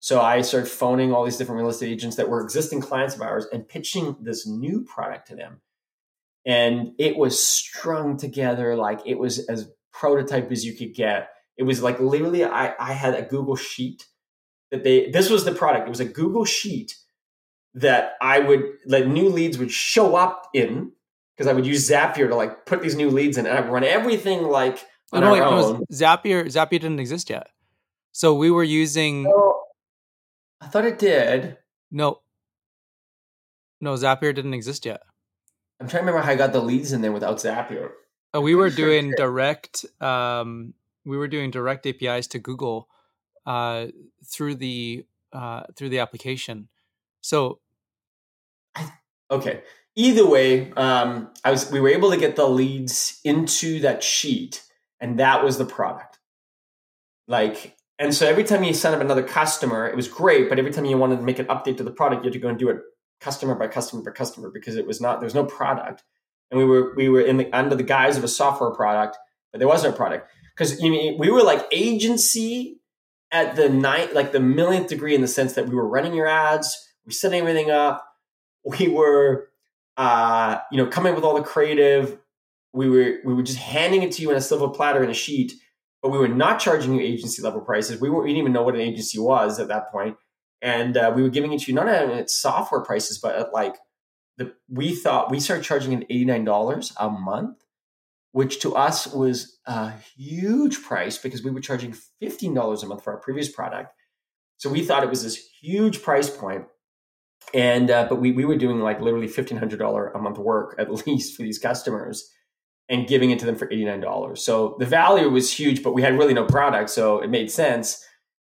So 0.00 0.20
I 0.20 0.42
started 0.42 0.68
phoning 0.68 1.12
all 1.12 1.24
these 1.24 1.36
different 1.36 1.60
real 1.60 1.70
estate 1.70 1.90
agents 1.90 2.16
that 2.16 2.28
were 2.28 2.42
existing 2.42 2.80
clients 2.80 3.14
of 3.14 3.22
ours 3.22 3.46
and 3.52 3.66
pitching 3.66 4.16
this 4.20 4.46
new 4.46 4.84
product 4.84 5.28
to 5.28 5.36
them. 5.36 5.60
And 6.44 6.92
it 6.98 7.16
was 7.16 7.44
strung 7.44 8.16
together 8.16 8.76
like 8.76 9.00
it 9.04 9.18
was 9.18 9.40
as 9.48 9.68
prototype 9.92 10.52
as 10.52 10.64
you 10.64 10.74
could 10.74 10.94
get. 10.94 11.30
It 11.56 11.64
was 11.64 11.82
like 11.82 11.98
literally, 11.98 12.44
I, 12.44 12.74
I 12.78 12.92
had 12.92 13.14
a 13.14 13.22
Google 13.22 13.56
sheet 13.56 14.06
that 14.70 14.84
they, 14.84 15.10
this 15.10 15.30
was 15.30 15.44
the 15.44 15.52
product. 15.52 15.86
It 15.86 15.90
was 15.90 16.00
a 16.00 16.04
Google 16.04 16.44
sheet 16.44 16.94
that 17.74 18.12
I 18.20 18.38
would, 18.38 18.62
like 18.86 19.06
new 19.06 19.28
leads 19.28 19.58
would 19.58 19.72
show 19.72 20.14
up 20.14 20.48
in 20.54 20.92
because 21.36 21.48
I 21.48 21.52
would 21.52 21.66
use 21.66 21.90
Zapier 21.90 22.28
to 22.28 22.36
like 22.36 22.64
put 22.64 22.80
these 22.80 22.94
new 22.94 23.10
leads 23.10 23.38
in 23.38 23.46
and 23.46 23.58
I'd 23.58 23.70
run 23.70 23.84
everything 23.84 24.44
like 24.44 24.84
on 25.12 25.20
no, 25.20 25.32
wait, 25.32 25.40
no, 25.40 25.84
Zapier, 25.92 26.46
Zapier 26.46 26.80
didn't 26.80 27.00
exist 27.00 27.30
yet. 27.30 27.48
So 28.12 28.34
we 28.34 28.50
were 28.50 28.64
using, 28.64 29.26
Oh, 29.28 29.62
I 30.60 30.66
thought 30.66 30.84
it 30.84 30.98
did. 30.98 31.58
no, 31.90 32.20
no, 33.80 33.94
Zapier 33.94 34.34
didn't 34.34 34.54
exist 34.54 34.84
yet. 34.86 35.02
I'm 35.80 35.88
trying 35.88 36.02
to 36.02 36.06
remember 36.06 36.24
how 36.24 36.32
I 36.32 36.36
got 36.36 36.52
the 36.52 36.62
leads 36.62 36.92
in 36.92 37.02
there 37.02 37.12
without 37.12 37.36
Zapier. 37.36 37.90
Uh, 38.34 38.40
we 38.40 38.54
were 38.54 38.70
sure 38.70 38.76
doing 38.86 39.12
direct, 39.16 39.84
um, 40.00 40.74
we 41.04 41.16
were 41.16 41.28
doing 41.28 41.50
direct 41.50 41.86
APIs 41.86 42.26
to 42.28 42.38
Google 42.38 42.88
uh, 43.44 43.86
through 44.24 44.56
the 44.56 45.06
uh, 45.32 45.64
through 45.76 45.90
the 45.90 45.98
application. 45.98 46.68
So 47.20 47.60
Okay. 49.30 49.62
Either 49.94 50.26
way, 50.26 50.70
um, 50.72 51.30
I 51.44 51.50
was 51.50 51.70
we 51.70 51.80
were 51.80 51.88
able 51.88 52.10
to 52.10 52.16
get 52.16 52.36
the 52.36 52.46
leads 52.48 53.20
into 53.24 53.80
that 53.80 54.02
sheet, 54.02 54.62
and 55.00 55.18
that 55.18 55.44
was 55.44 55.58
the 55.58 55.64
product. 55.64 56.18
Like, 57.28 57.76
and 57.98 58.14
so 58.14 58.26
every 58.26 58.44
time 58.44 58.62
you 58.62 58.74
sign 58.74 58.94
up 58.94 59.00
another 59.00 59.22
customer, 59.22 59.86
it 59.88 59.96
was 59.96 60.08
great, 60.08 60.48
but 60.48 60.58
every 60.58 60.70
time 60.70 60.84
you 60.84 60.98
wanted 60.98 61.16
to 61.16 61.22
make 61.22 61.38
an 61.38 61.46
update 61.46 61.78
to 61.78 61.84
the 61.84 61.90
product, 61.90 62.24
you 62.24 62.28
had 62.28 62.34
to 62.34 62.38
go 62.38 62.48
and 62.48 62.58
do 62.58 62.68
it 62.68 62.78
customer 63.20 63.54
by 63.54 63.66
customer 63.66 64.02
by 64.02 64.10
customer 64.10 64.50
because 64.50 64.76
it 64.76 64.86
was 64.86 65.00
not 65.00 65.20
there 65.20 65.26
was 65.26 65.34
no 65.34 65.44
product, 65.44 66.04
and 66.50 66.58
we 66.58 66.64
were 66.64 66.94
we 66.94 67.08
were 67.08 67.20
in 67.20 67.38
the 67.38 67.52
under 67.52 67.74
the 67.74 67.82
guise 67.82 68.16
of 68.16 68.24
a 68.24 68.28
software 68.28 68.70
product, 68.70 69.16
but 69.52 69.58
there 69.58 69.68
was 69.68 69.82
no 69.82 69.92
product 69.92 70.30
because 70.54 70.80
you 70.80 70.90
mean 70.90 71.18
we 71.18 71.30
were 71.30 71.42
like 71.42 71.66
agency 71.72 72.80
at 73.32 73.56
the 73.56 73.68
night 73.68 74.14
like 74.14 74.32
the 74.32 74.40
millionth 74.40 74.88
degree 74.88 75.14
in 75.14 75.20
the 75.20 75.28
sense 75.28 75.54
that 75.54 75.66
we 75.66 75.74
were 75.74 75.88
running 75.88 76.14
your 76.14 76.26
ads, 76.26 76.76
we 77.06 77.12
setting 77.12 77.40
everything 77.40 77.70
up, 77.70 78.06
we 78.64 78.88
were 78.88 79.48
uh, 79.96 80.58
you 80.70 80.76
know 80.76 80.86
coming 80.86 81.10
up 81.10 81.16
with 81.16 81.24
all 81.24 81.34
the 81.34 81.42
creative, 81.42 82.18
we 82.76 82.90
were 82.90 83.18
we 83.24 83.32
were 83.32 83.42
just 83.42 83.58
handing 83.58 84.02
it 84.02 84.12
to 84.12 84.22
you 84.22 84.30
in 84.30 84.36
a 84.36 84.40
silver 84.40 84.68
platter 84.68 85.02
in 85.02 85.08
a 85.08 85.14
sheet, 85.14 85.54
but 86.02 86.10
we 86.10 86.18
were 86.18 86.28
not 86.28 86.60
charging 86.60 86.94
you 86.94 87.00
agency 87.00 87.40
level 87.42 87.62
prices. 87.62 88.00
We, 88.00 88.10
we 88.10 88.26
didn't 88.26 88.36
even 88.36 88.52
know 88.52 88.62
what 88.62 88.74
an 88.74 88.82
agency 88.82 89.18
was 89.18 89.58
at 89.58 89.68
that 89.68 89.90
point, 89.90 90.16
and 90.60 90.94
uh, 90.96 91.10
we 91.16 91.22
were 91.22 91.30
giving 91.30 91.54
it 91.54 91.62
to 91.62 91.72
you 91.72 91.74
not 91.74 91.88
at 91.88 92.30
software 92.30 92.82
prices, 92.82 93.18
but 93.18 93.34
at 93.34 93.54
like 93.54 93.76
the 94.36 94.52
we 94.68 94.94
thought 94.94 95.30
we 95.30 95.40
started 95.40 95.64
charging 95.64 95.94
it 95.94 96.06
eighty 96.10 96.26
nine 96.26 96.44
dollars 96.44 96.92
a 97.00 97.08
month, 97.08 97.64
which 98.32 98.60
to 98.60 98.74
us 98.74 99.06
was 99.06 99.58
a 99.64 99.92
huge 100.14 100.82
price 100.82 101.16
because 101.16 101.42
we 101.42 101.50
were 101.50 101.60
charging 101.60 101.94
fifteen 102.20 102.52
dollars 102.52 102.82
a 102.82 102.86
month 102.86 103.02
for 103.02 103.14
our 103.14 103.20
previous 103.20 103.50
product. 103.50 103.94
So 104.58 104.68
we 104.68 104.84
thought 104.84 105.02
it 105.02 105.10
was 105.10 105.22
this 105.22 105.48
huge 105.62 106.02
price 106.02 106.28
point, 106.28 106.66
and 107.54 107.90
uh, 107.90 108.06
but 108.06 108.16
we 108.16 108.32
we 108.32 108.44
were 108.44 108.58
doing 108.58 108.80
like 108.80 109.00
literally 109.00 109.28
fifteen 109.28 109.56
hundred 109.56 109.78
dollar 109.78 110.08
a 110.08 110.20
month 110.20 110.36
work 110.36 110.74
at 110.78 110.92
least 111.06 111.36
for 111.36 111.42
these 111.42 111.58
customers, 111.58 112.30
and 112.88 113.08
giving 113.08 113.30
it 113.30 113.38
to 113.40 113.46
them 113.46 113.56
for 113.56 113.66
eighty 113.66 113.84
nine 113.84 114.00
dollars. 114.00 114.42
So 114.42 114.76
the 114.78 114.86
value 114.86 115.28
was 115.28 115.52
huge, 115.52 115.82
but 115.82 115.92
we 115.92 116.02
had 116.02 116.16
really 116.16 116.34
no 116.34 116.44
product, 116.44 116.90
so 116.90 117.20
it 117.20 117.30
made 117.30 117.50
sense. 117.50 118.04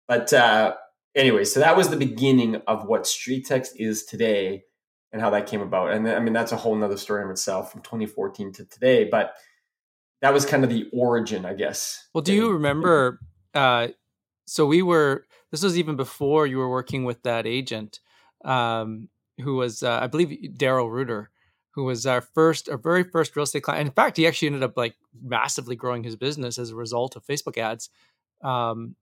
But 0.06 0.32
uh, 0.32 0.74
anyway, 1.14 1.44
so 1.44 1.60
that 1.60 1.76
was 1.76 1.88
the 1.88 1.96
beginning 1.96 2.56
of 2.66 2.84
what 2.86 3.02
StreetText 3.02 3.70
is 3.76 4.04
today 4.04 4.64
and 5.12 5.20
how 5.20 5.30
that 5.30 5.46
came 5.46 5.60
about. 5.60 5.92
And 5.92 6.08
I 6.08 6.20
mean, 6.20 6.32
that's 6.32 6.52
a 6.52 6.56
whole 6.56 6.74
nother 6.74 6.96
story 6.96 7.24
in 7.24 7.30
itself 7.30 7.72
from 7.72 7.82
2014 7.82 8.52
to 8.54 8.64
today. 8.64 9.04
But 9.04 9.34
that 10.20 10.32
was 10.32 10.44
kind 10.44 10.64
of 10.64 10.70
the 10.70 10.88
origin, 10.92 11.44
I 11.44 11.54
guess. 11.54 12.08
Well, 12.14 12.22
do 12.22 12.34
you 12.34 12.50
remember? 12.52 13.20
Uh, 13.54 13.88
so 14.46 14.66
we 14.66 14.82
were. 14.82 15.26
This 15.50 15.62
was 15.62 15.78
even 15.78 15.96
before 15.96 16.46
you 16.46 16.58
were 16.58 16.68
working 16.68 17.04
with 17.04 17.22
that 17.22 17.46
agent, 17.46 18.00
um, 18.44 19.08
who 19.40 19.56
was, 19.56 19.82
uh, 19.82 19.98
I 20.02 20.06
believe, 20.06 20.52
Daryl 20.58 20.90
Reuter, 20.90 21.30
who 21.78 21.84
was 21.84 22.06
our 22.06 22.20
first, 22.20 22.68
our 22.68 22.76
very 22.76 23.04
first 23.04 23.34
real 23.36 23.44
estate 23.44 23.62
client. 23.62 23.86
In 23.86 23.92
fact, 23.92 24.16
he 24.16 24.26
actually 24.26 24.48
ended 24.48 24.62
up 24.62 24.76
like 24.76 24.96
massively 25.22 25.76
growing 25.76 26.04
his 26.04 26.16
business 26.16 26.58
as 26.58 26.70
a 26.70 26.76
result 26.76 27.16
of 27.16 27.24
Facebook 27.24 27.58
ads. 27.58 27.90
Um, 28.42 28.96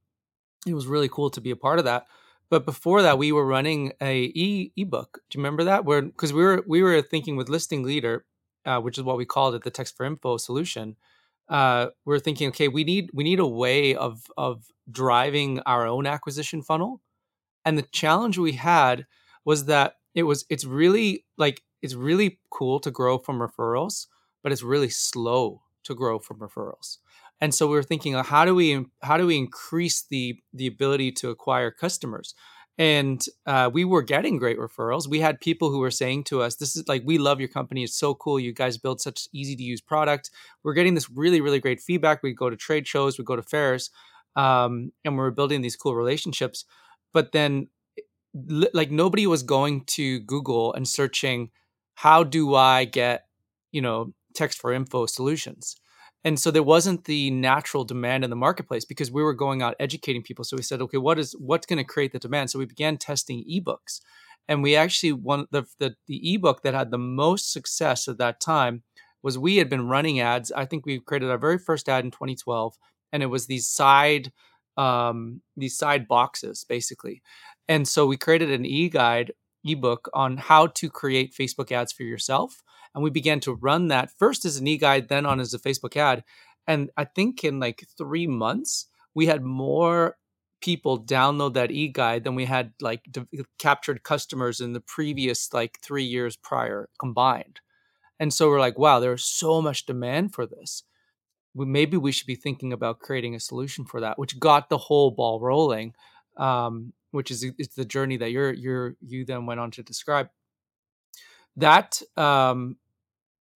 it 0.66 0.74
was 0.74 0.86
really 0.86 1.08
cool 1.08 1.30
to 1.30 1.40
be 1.40 1.50
a 1.50 1.56
part 1.56 1.78
of 1.78 1.84
that. 1.84 2.06
But 2.48 2.64
before 2.64 3.02
that, 3.02 3.18
we 3.18 3.32
were 3.32 3.46
running 3.46 3.92
a 4.00 4.32
e 4.34 4.72
ebook. 4.76 5.20
Do 5.30 5.38
you 5.38 5.42
remember 5.42 5.64
that? 5.64 5.84
Where 5.84 6.02
because 6.02 6.32
we 6.32 6.42
were 6.42 6.64
we 6.66 6.82
were 6.82 7.02
thinking 7.02 7.36
with 7.36 7.48
Listing 7.48 7.82
Leader, 7.82 8.24
uh, 8.64 8.80
which 8.80 8.98
is 8.98 9.04
what 9.04 9.16
we 9.16 9.24
called 9.24 9.54
it, 9.56 9.64
the 9.64 9.70
text 9.70 9.96
for 9.96 10.06
info 10.06 10.36
solution 10.36 10.96
uh, 11.48 11.88
we're 12.04 12.18
thinking, 12.18 12.48
okay, 12.48 12.68
we 12.68 12.84
need 12.84 13.10
we 13.12 13.24
need 13.24 13.40
a 13.40 13.46
way 13.46 13.94
of 13.94 14.30
of 14.36 14.66
driving 14.90 15.60
our 15.60 15.86
own 15.86 16.06
acquisition 16.06 16.62
funnel. 16.62 17.00
And 17.64 17.78
the 17.78 17.82
challenge 17.82 18.38
we 18.38 18.52
had 18.52 19.06
was 19.44 19.66
that 19.66 19.94
it 20.14 20.24
was 20.24 20.44
it's 20.50 20.64
really 20.64 21.24
like 21.36 21.62
it's 21.82 21.94
really 21.94 22.38
cool 22.50 22.80
to 22.80 22.90
grow 22.90 23.18
from 23.18 23.38
referrals, 23.38 24.06
but 24.42 24.52
it's 24.52 24.62
really 24.62 24.88
slow 24.88 25.62
to 25.84 25.94
grow 25.94 26.18
from 26.18 26.38
referrals. 26.38 26.98
And 27.40 27.54
so 27.54 27.66
we 27.66 27.76
were 27.76 27.82
thinking, 27.82 28.14
uh, 28.14 28.22
how 28.22 28.44
do 28.44 28.54
we 28.54 28.86
how 29.02 29.16
do 29.16 29.26
we 29.26 29.36
increase 29.36 30.02
the 30.02 30.40
the 30.52 30.66
ability 30.66 31.12
to 31.12 31.30
acquire 31.30 31.70
customers? 31.70 32.34
and 32.78 33.24
uh, 33.46 33.70
we 33.72 33.84
were 33.84 34.02
getting 34.02 34.36
great 34.36 34.58
referrals. 34.58 35.08
We 35.08 35.20
had 35.20 35.40
people 35.40 35.70
who 35.70 35.78
were 35.78 35.90
saying 35.90 36.24
to 36.24 36.42
us, 36.42 36.56
"This 36.56 36.76
is 36.76 36.86
like 36.88 37.02
we 37.06 37.16
love 37.18 37.40
your 37.40 37.48
company. 37.48 37.84
It's 37.84 37.98
so 37.98 38.14
cool. 38.14 38.38
You 38.38 38.52
guys 38.52 38.76
build 38.76 39.00
such 39.00 39.28
easy 39.32 39.56
to 39.56 39.62
use 39.62 39.80
product." 39.80 40.30
We're 40.62 40.74
getting 40.74 40.94
this 40.94 41.08
really 41.08 41.40
really 41.40 41.60
great 41.60 41.80
feedback. 41.80 42.22
We 42.22 42.34
go 42.34 42.50
to 42.50 42.56
trade 42.56 42.86
shows, 42.86 43.18
we 43.18 43.24
go 43.24 43.36
to 43.36 43.42
fairs, 43.42 43.90
um, 44.36 44.92
and 45.04 45.16
we're 45.16 45.30
building 45.30 45.62
these 45.62 45.76
cool 45.76 45.94
relationships. 45.94 46.64
But 47.14 47.32
then, 47.32 47.68
like 48.34 48.90
nobody 48.90 49.26
was 49.26 49.42
going 49.42 49.84
to 49.86 50.20
Google 50.20 50.74
and 50.74 50.86
searching, 50.86 51.50
"How 51.96 52.24
do 52.24 52.54
I 52.54 52.84
get 52.84 53.26
you 53.72 53.82
know 53.82 54.14
text 54.34 54.60
for 54.60 54.72
info 54.72 55.06
solutions?" 55.06 55.76
and 56.26 56.40
so 56.40 56.50
there 56.50 56.62
wasn't 56.62 57.04
the 57.04 57.30
natural 57.30 57.84
demand 57.84 58.24
in 58.24 58.30
the 58.30 58.36
marketplace 58.36 58.84
because 58.84 59.12
we 59.12 59.22
were 59.22 59.32
going 59.32 59.62
out 59.62 59.76
educating 59.78 60.24
people. 60.24 60.44
So 60.44 60.56
we 60.56 60.62
said 60.64 60.82
okay 60.82 60.98
what 60.98 61.18
is 61.18 61.36
what's 61.38 61.66
going 61.66 61.78
to 61.78 61.84
create 61.84 62.12
the 62.12 62.18
demand? 62.18 62.50
So 62.50 62.58
we 62.58 62.66
began 62.66 62.96
testing 62.96 63.44
ebooks. 63.48 64.00
And 64.48 64.62
we 64.62 64.76
actually 64.76 65.12
one 65.12 65.46
the, 65.52 65.64
the 65.78 65.94
the 66.06 66.34
ebook 66.34 66.62
that 66.62 66.74
had 66.74 66.90
the 66.90 66.98
most 66.98 67.52
success 67.52 68.08
at 68.08 68.18
that 68.18 68.40
time 68.40 68.82
was 69.22 69.38
we 69.38 69.56
had 69.56 69.68
been 69.68 69.88
running 69.88 70.20
ads. 70.20 70.52
I 70.52 70.64
think 70.64 70.84
we 70.84 71.00
created 71.00 71.30
our 71.30 71.38
very 71.38 71.58
first 71.58 71.88
ad 71.88 72.04
in 72.04 72.10
2012 72.10 72.74
and 73.12 73.22
it 73.22 73.26
was 73.26 73.46
these 73.46 73.68
side 73.68 74.32
um, 74.76 75.42
these 75.56 75.76
side 75.76 76.08
boxes 76.08 76.64
basically. 76.68 77.22
And 77.68 77.86
so 77.88 78.06
we 78.06 78.16
created 78.16 78.50
an 78.50 78.66
e-guide 78.66 79.32
ebook 79.66 80.08
on 80.14 80.36
how 80.36 80.66
to 80.66 80.88
create 80.88 81.34
facebook 81.34 81.72
ads 81.72 81.92
for 81.92 82.02
yourself 82.02 82.62
and 82.96 83.04
we 83.04 83.10
began 83.10 83.40
to 83.40 83.52
run 83.52 83.88
that 83.88 84.10
first 84.18 84.46
as 84.46 84.56
an 84.56 84.66
e-guide 84.66 85.08
then 85.08 85.26
on 85.26 85.38
as 85.38 85.52
a 85.52 85.58
facebook 85.58 85.96
ad. 85.96 86.24
And 86.66 86.90
i 86.96 87.04
think 87.04 87.44
in 87.44 87.60
like 87.60 87.86
three 87.96 88.26
months 88.26 88.86
we 89.14 89.26
had 89.26 89.42
more 89.42 90.16
people 90.62 91.00
download 91.04 91.54
that 91.54 91.70
e-guide 91.70 92.24
than 92.24 92.34
we 92.34 92.46
had 92.46 92.72
like 92.80 93.02
de- 93.10 93.26
captured 93.58 94.02
customers 94.02 94.60
in 94.60 94.72
the 94.72 94.80
previous 94.80 95.52
like 95.52 95.78
three 95.82 96.02
years 96.02 96.34
prior 96.36 96.88
combined. 96.98 97.60
And 98.18 98.32
so 98.32 98.48
we're 98.48 98.60
like 98.60 98.78
wow 98.78 98.98
there's 98.98 99.24
so 99.24 99.62
much 99.62 99.86
demand 99.86 100.34
for 100.34 100.46
this. 100.46 100.82
We, 101.54 101.66
maybe 101.66 101.98
we 101.98 102.12
should 102.12 102.26
be 102.26 102.34
thinking 102.34 102.72
about 102.72 103.00
creating 103.00 103.34
a 103.34 103.40
solution 103.40 103.84
for 103.84 104.00
that 104.00 104.18
which 104.18 104.40
got 104.40 104.70
the 104.70 104.78
whole 104.78 105.10
ball 105.10 105.38
rolling 105.38 105.94
um, 106.38 106.94
which 107.16 107.30
is 107.32 107.44
it's 107.58 107.74
the 107.74 107.84
journey 107.84 108.16
that 108.18 108.30
you're 108.30 108.52
you're 108.52 108.94
you 109.00 109.24
then 109.24 109.46
went 109.46 109.58
on 109.60 109.70
to 109.72 109.82
describe 109.82 110.28
that 111.56 112.00
um, 112.16 112.76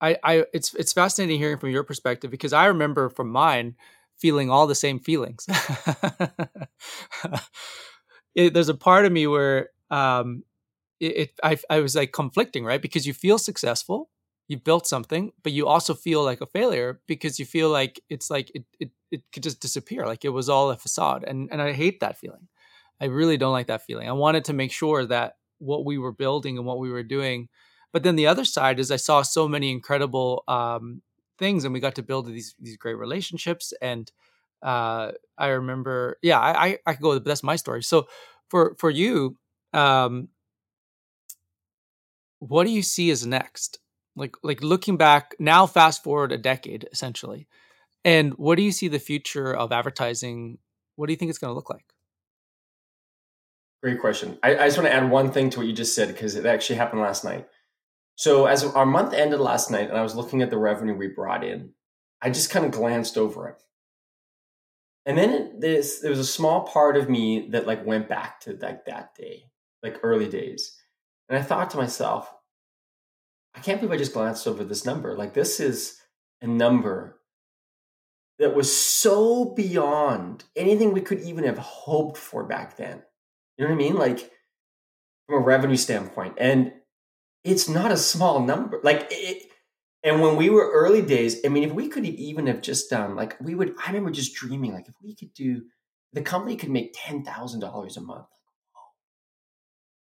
I, 0.00 0.16
I 0.24 0.44
it's 0.52 0.74
it's 0.74 0.92
fascinating 0.92 1.38
hearing 1.38 1.58
from 1.58 1.70
your 1.70 1.84
perspective 1.84 2.30
because 2.30 2.52
I 2.52 2.66
remember 2.66 3.08
from 3.10 3.30
mine 3.30 3.76
feeling 4.18 4.50
all 4.50 4.66
the 4.66 4.74
same 4.74 4.98
feelings. 4.98 5.46
it, 8.34 8.54
there's 8.54 8.68
a 8.68 8.74
part 8.74 9.04
of 9.06 9.12
me 9.12 9.26
where 9.26 9.70
um, 9.90 10.44
it, 11.00 11.16
it 11.16 11.30
I, 11.42 11.58
I 11.70 11.80
was 11.80 11.96
like 11.96 12.12
conflicting, 12.12 12.64
right? 12.64 12.82
Because 12.82 13.06
you 13.06 13.14
feel 13.14 13.38
successful, 13.38 14.10
you 14.48 14.58
built 14.58 14.86
something, 14.86 15.32
but 15.42 15.52
you 15.52 15.68
also 15.68 15.94
feel 15.94 16.24
like 16.24 16.42
a 16.42 16.46
failure 16.46 17.00
because 17.08 17.38
you 17.38 17.46
feel 17.46 17.70
like 17.70 18.00
it's 18.10 18.30
like 18.30 18.50
it 18.54 18.64
it, 18.80 18.90
it 19.12 19.22
could 19.32 19.44
just 19.44 19.60
disappear, 19.60 20.06
like 20.06 20.24
it 20.24 20.30
was 20.30 20.50
all 20.50 20.70
a 20.70 20.78
facade, 20.78 21.24
and 21.26 21.48
and 21.52 21.62
I 21.62 21.72
hate 21.72 22.00
that 22.00 22.18
feeling. 22.18 22.48
I 23.00 23.06
really 23.06 23.36
don't 23.36 23.52
like 23.52 23.68
that 23.68 23.82
feeling. 23.82 24.08
I 24.08 24.12
wanted 24.12 24.44
to 24.46 24.52
make 24.52 24.72
sure 24.72 25.06
that 25.06 25.34
what 25.58 25.84
we 25.84 25.98
were 25.98 26.12
building 26.12 26.56
and 26.58 26.66
what 26.66 26.78
we 26.78 26.90
were 26.90 27.02
doing 27.02 27.48
but 27.92 28.02
then 28.02 28.16
the 28.16 28.26
other 28.26 28.44
side 28.44 28.78
is 28.78 28.90
I 28.90 28.96
saw 28.96 29.22
so 29.22 29.48
many 29.48 29.70
incredible 29.70 30.44
um, 30.46 31.02
things, 31.38 31.64
and 31.64 31.72
we 31.74 31.80
got 31.80 31.96
to 31.96 32.02
build 32.02 32.26
these 32.26 32.54
these 32.60 32.76
great 32.76 32.96
relationships. 32.96 33.72
And 33.82 34.10
uh, 34.62 35.12
I 35.36 35.48
remember, 35.48 36.16
yeah, 36.22 36.38
I 36.38 36.66
I, 36.66 36.78
I 36.86 36.94
could 36.94 37.02
go. 37.02 37.14
But 37.14 37.24
that's 37.24 37.42
my 37.42 37.56
story. 37.56 37.82
So 37.82 38.06
for 38.48 38.76
for 38.78 38.90
you, 38.90 39.36
um, 39.72 40.28
what 42.38 42.64
do 42.64 42.70
you 42.72 42.82
see 42.82 43.10
as 43.10 43.26
next? 43.26 43.78
Like 44.16 44.36
like 44.42 44.62
looking 44.62 44.96
back 44.96 45.34
now, 45.38 45.66
fast 45.66 46.02
forward 46.04 46.32
a 46.32 46.38
decade 46.38 46.88
essentially, 46.92 47.48
and 48.04 48.34
what 48.34 48.56
do 48.56 48.62
you 48.62 48.72
see 48.72 48.88
the 48.88 48.98
future 48.98 49.54
of 49.54 49.72
advertising? 49.72 50.58
What 50.96 51.06
do 51.06 51.12
you 51.12 51.16
think 51.16 51.30
it's 51.30 51.38
going 51.38 51.50
to 51.50 51.54
look 51.56 51.70
like? 51.70 51.86
Great 53.82 54.00
question. 54.00 54.38
I, 54.42 54.56
I 54.56 54.66
just 54.66 54.76
want 54.76 54.88
to 54.88 54.94
add 54.94 55.10
one 55.10 55.32
thing 55.32 55.48
to 55.50 55.58
what 55.58 55.66
you 55.66 55.72
just 55.72 55.94
said 55.94 56.08
because 56.08 56.34
it 56.34 56.44
actually 56.44 56.76
happened 56.76 57.00
last 57.00 57.24
night. 57.24 57.46
So 58.16 58.44
as 58.44 58.64
our 58.64 58.84
month 58.84 59.14
ended 59.14 59.40
last 59.40 59.70
night, 59.70 59.88
and 59.88 59.96
I 59.96 60.02
was 60.02 60.14
looking 60.14 60.42
at 60.42 60.50
the 60.50 60.58
revenue 60.58 60.94
we 60.94 61.08
brought 61.08 61.42
in, 61.42 61.72
I 62.20 62.28
just 62.28 62.50
kind 62.50 62.66
of 62.66 62.72
glanced 62.72 63.16
over 63.16 63.48
it, 63.48 63.62
and 65.06 65.16
then 65.16 65.30
it, 65.30 65.60
this 65.62 66.00
there 66.00 66.10
was 66.10 66.18
a 66.18 66.24
small 66.26 66.66
part 66.66 66.98
of 66.98 67.08
me 67.08 67.48
that 67.52 67.66
like 67.66 67.86
went 67.86 68.10
back 68.10 68.40
to 68.40 68.58
like 68.60 68.84
that 68.84 69.14
day, 69.14 69.44
like 69.82 70.00
early 70.02 70.28
days, 70.28 70.76
and 71.30 71.38
I 71.38 71.42
thought 71.42 71.70
to 71.70 71.78
myself, 71.78 72.30
I 73.54 73.60
can't 73.60 73.80
believe 73.80 73.94
I 73.94 73.96
just 73.96 74.12
glanced 74.12 74.46
over 74.46 74.64
this 74.64 74.84
number. 74.84 75.16
Like 75.16 75.32
this 75.32 75.58
is 75.58 75.96
a 76.42 76.46
number 76.46 77.20
that 78.38 78.54
was 78.54 78.74
so 78.74 79.46
beyond 79.46 80.44
anything 80.56 80.92
we 80.92 81.00
could 81.00 81.20
even 81.20 81.44
have 81.44 81.58
hoped 81.58 82.18
for 82.18 82.44
back 82.44 82.76
then. 82.76 83.02
You 83.60 83.68
know 83.68 83.74
what 83.74 83.84
I 83.84 83.88
mean? 83.88 83.96
Like 83.96 84.30
from 85.26 85.42
a 85.42 85.44
revenue 85.44 85.76
standpoint. 85.76 86.32
And 86.38 86.72
it's 87.44 87.68
not 87.68 87.92
a 87.92 87.96
small 87.98 88.40
number. 88.40 88.80
Like 88.82 89.08
it, 89.10 89.42
and 90.02 90.22
when 90.22 90.36
we 90.36 90.48
were 90.48 90.72
early 90.72 91.02
days, 91.02 91.40
I 91.44 91.48
mean, 91.48 91.64
if 91.64 91.72
we 91.72 91.88
could 91.88 92.06
even 92.06 92.46
have 92.46 92.62
just 92.62 92.88
done 92.88 93.16
like 93.16 93.38
we 93.38 93.54
would, 93.54 93.74
I 93.86 93.88
remember 93.88 94.12
just 94.12 94.34
dreaming 94.34 94.72
like 94.72 94.88
if 94.88 94.94
we 95.02 95.14
could 95.14 95.34
do, 95.34 95.64
the 96.14 96.22
company 96.22 96.56
could 96.56 96.70
make 96.70 96.96
ten 96.96 97.22
thousand 97.22 97.60
dollars 97.60 97.98
a 97.98 98.00
month. 98.00 98.28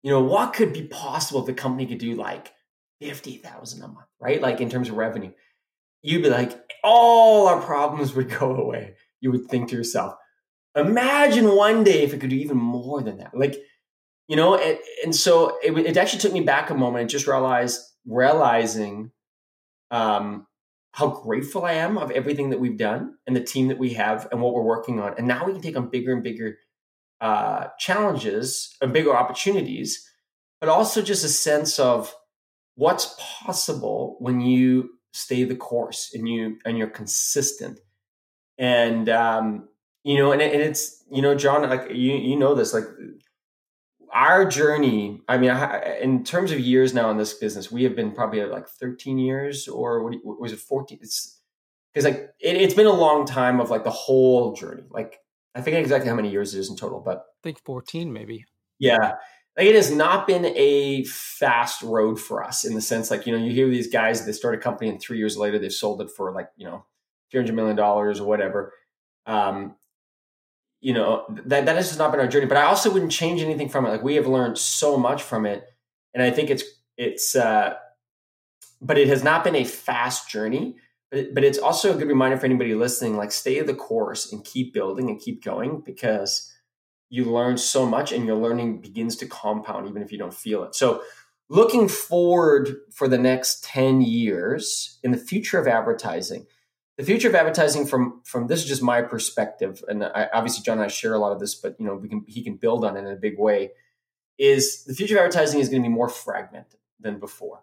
You 0.04 0.12
know 0.12 0.22
what 0.22 0.54
could 0.54 0.72
be 0.72 0.86
possible 0.86 1.40
if 1.40 1.46
the 1.46 1.52
company 1.52 1.86
could 1.86 1.98
do 1.98 2.14
like 2.14 2.52
fifty 3.00 3.38
thousand 3.38 3.82
a 3.82 3.88
month, 3.88 4.06
right? 4.20 4.40
Like 4.40 4.60
in 4.60 4.70
terms 4.70 4.90
of 4.90 4.96
revenue, 4.96 5.32
you'd 6.02 6.22
be 6.22 6.30
like, 6.30 6.56
all 6.84 7.48
our 7.48 7.60
problems 7.60 8.14
would 8.14 8.30
go 8.30 8.54
away. 8.54 8.94
You 9.20 9.32
would 9.32 9.46
think 9.46 9.70
to 9.70 9.76
yourself, 9.76 10.14
imagine 10.74 11.56
one 11.56 11.84
day 11.84 12.02
if 12.02 12.12
it 12.12 12.20
could 12.20 12.30
do 12.30 12.36
even 12.36 12.56
more 12.56 13.02
than 13.02 13.18
that. 13.18 13.36
Like, 13.36 13.56
you 14.28 14.36
know, 14.36 14.56
and, 14.56 14.78
and 15.04 15.16
so 15.16 15.58
it, 15.62 15.76
it 15.76 15.96
actually 15.96 16.20
took 16.20 16.32
me 16.32 16.40
back 16.40 16.70
a 16.70 16.74
moment 16.74 17.02
and 17.02 17.10
just 17.10 17.26
realized 17.26 17.80
realizing 18.06 19.10
um, 19.90 20.46
how 20.92 21.08
grateful 21.08 21.64
I 21.64 21.72
am 21.72 21.98
of 21.98 22.10
everything 22.10 22.50
that 22.50 22.60
we've 22.60 22.78
done 22.78 23.14
and 23.26 23.36
the 23.36 23.42
team 23.42 23.68
that 23.68 23.78
we 23.78 23.94
have 23.94 24.28
and 24.30 24.40
what 24.40 24.54
we're 24.54 24.62
working 24.62 25.00
on. 25.00 25.14
And 25.18 25.26
now 25.26 25.46
we 25.46 25.52
can 25.52 25.62
take 25.62 25.76
on 25.76 25.90
bigger 25.90 26.12
and 26.12 26.22
bigger 26.22 26.58
uh, 27.20 27.66
challenges 27.78 28.76
and 28.80 28.92
bigger 28.92 29.14
opportunities, 29.14 30.08
but 30.60 30.68
also 30.68 31.02
just 31.02 31.24
a 31.24 31.28
sense 31.28 31.78
of 31.78 32.14
what's 32.76 33.14
possible 33.18 34.16
when 34.20 34.40
you 34.40 34.90
stay 35.12 35.44
the 35.44 35.56
course 35.56 36.10
and 36.14 36.28
you 36.28 36.56
and 36.64 36.78
you're 36.78 36.88
consistent. 36.88 37.78
And 38.58 39.08
um, 39.08 39.68
you 40.04 40.16
know, 40.16 40.32
and, 40.32 40.40
and 40.42 40.62
it's 40.62 41.04
you 41.10 41.22
know, 41.22 41.34
John, 41.34 41.68
like 41.68 41.90
you 41.90 42.12
you 42.12 42.36
know 42.36 42.54
this, 42.54 42.72
like 42.72 42.84
our 44.12 44.44
journey. 44.44 45.20
I 45.28 45.38
mean, 45.38 45.50
in 46.00 46.24
terms 46.24 46.52
of 46.52 46.60
years 46.60 46.94
now 46.94 47.10
in 47.10 47.16
this 47.16 47.34
business, 47.34 47.70
we 47.70 47.84
have 47.84 47.94
been 47.94 48.12
probably 48.12 48.44
like 48.44 48.68
13 48.68 49.18
years, 49.18 49.68
or 49.68 50.02
what, 50.02 50.14
what 50.22 50.40
was 50.40 50.52
it, 50.52 50.58
14? 50.58 50.98
It's 51.00 51.40
because 51.92 52.04
like 52.04 52.30
it, 52.40 52.60
has 52.60 52.74
been 52.74 52.86
a 52.86 52.92
long 52.92 53.26
time 53.26 53.60
of 53.60 53.70
like 53.70 53.84
the 53.84 53.90
whole 53.90 54.54
journey. 54.54 54.84
Like 54.90 55.18
I 55.54 55.62
forget 55.62 55.80
exactly 55.80 56.08
how 56.08 56.14
many 56.14 56.30
years 56.30 56.54
it 56.54 56.60
is 56.60 56.70
in 56.70 56.76
total, 56.76 57.00
but 57.00 57.18
I 57.18 57.42
think 57.42 57.60
14 57.64 58.12
maybe. 58.12 58.44
Yeah. 58.78 59.14
Like 59.56 59.66
it 59.66 59.74
has 59.74 59.90
not 59.90 60.26
been 60.26 60.46
a 60.46 61.04
fast 61.04 61.82
road 61.82 62.20
for 62.20 62.44
us 62.44 62.64
in 62.64 62.74
the 62.74 62.80
sense 62.80 63.10
like, 63.10 63.26
you 63.26 63.36
know, 63.36 63.44
you 63.44 63.52
hear 63.52 63.68
these 63.68 63.88
guys, 63.88 64.24
they 64.24 64.32
start 64.32 64.54
a 64.54 64.58
company 64.58 64.88
and 64.88 65.00
three 65.00 65.18
years 65.18 65.36
later 65.36 65.58
they've 65.58 65.72
sold 65.72 66.00
it 66.00 66.10
for 66.10 66.32
like, 66.32 66.48
you 66.56 66.66
know, 66.66 66.84
$300 67.34 67.52
million 67.52 67.78
or 67.78 68.14
whatever. 68.24 68.72
Um, 69.26 69.74
you 70.80 70.94
know 70.94 71.24
that 71.44 71.66
that 71.66 71.76
has 71.76 71.88
just 71.88 71.98
not 71.98 72.10
been 72.10 72.20
our 72.20 72.28
journey 72.28 72.46
but 72.46 72.56
i 72.56 72.62
also 72.62 72.92
wouldn't 72.92 73.12
change 73.12 73.42
anything 73.42 73.68
from 73.68 73.86
it. 73.86 73.90
Like 73.90 74.02
we 74.02 74.14
have 74.16 74.26
learned 74.26 74.58
so 74.58 74.96
much 74.96 75.22
from 75.22 75.46
it 75.46 75.64
and 76.14 76.22
i 76.22 76.30
think 76.30 76.50
it's 76.50 76.64
it's 76.96 77.36
uh 77.36 77.74
but 78.82 78.98
it 78.98 79.08
has 79.08 79.22
not 79.22 79.44
been 79.44 79.56
a 79.56 79.64
fast 79.64 80.28
journey 80.28 80.76
but, 81.10 81.34
but 81.34 81.44
it's 81.44 81.58
also 81.58 81.94
a 81.94 81.98
good 81.98 82.08
reminder 82.08 82.36
for 82.36 82.46
anybody 82.46 82.74
listening 82.74 83.16
like 83.16 83.32
stay 83.32 83.60
the 83.60 83.74
course 83.74 84.32
and 84.32 84.44
keep 84.44 84.72
building 84.72 85.08
and 85.10 85.20
keep 85.20 85.44
going 85.44 85.80
because 85.84 86.50
you 87.10 87.24
learn 87.24 87.58
so 87.58 87.84
much 87.84 88.12
and 88.12 88.24
your 88.24 88.36
learning 88.36 88.80
begins 88.80 89.16
to 89.16 89.26
compound 89.26 89.88
even 89.88 90.00
if 90.00 90.12
you 90.12 90.18
don't 90.18 90.32
feel 90.32 90.62
it. 90.62 90.74
So 90.74 91.02
looking 91.48 91.88
forward 91.88 92.76
for 92.92 93.08
the 93.08 93.18
next 93.18 93.64
10 93.64 94.00
years 94.00 94.98
in 95.02 95.10
the 95.10 95.18
future 95.18 95.58
of 95.58 95.66
advertising 95.66 96.46
the 97.00 97.06
future 97.06 97.28
of 97.28 97.34
advertising 97.34 97.86
from 97.86 98.20
from 98.24 98.46
this 98.46 98.60
is 98.60 98.68
just 98.68 98.82
my 98.82 99.02
perspective 99.02 99.82
and 99.88 100.04
I, 100.04 100.28
obviously 100.32 100.62
john 100.62 100.78
and 100.78 100.84
i 100.84 100.88
share 100.88 101.14
a 101.14 101.18
lot 101.18 101.32
of 101.32 101.40
this 101.40 101.54
but 101.54 101.76
you 101.78 101.86
know 101.86 101.94
we 101.94 102.08
can 102.08 102.24
he 102.26 102.42
can 102.42 102.56
build 102.56 102.84
on 102.84 102.96
it 102.96 103.00
in 103.00 103.06
a 103.06 103.16
big 103.16 103.38
way 103.38 103.70
is 104.40 104.84
the 104.84 104.94
future 104.94 105.16
of 105.16 105.20
advertising 105.20 105.60
is 105.60 105.68
going 105.68 105.82
to 105.82 105.88
be 105.88 105.94
more 105.94 106.08
fragmented 106.08 106.80
than 106.98 107.20
before. 107.20 107.62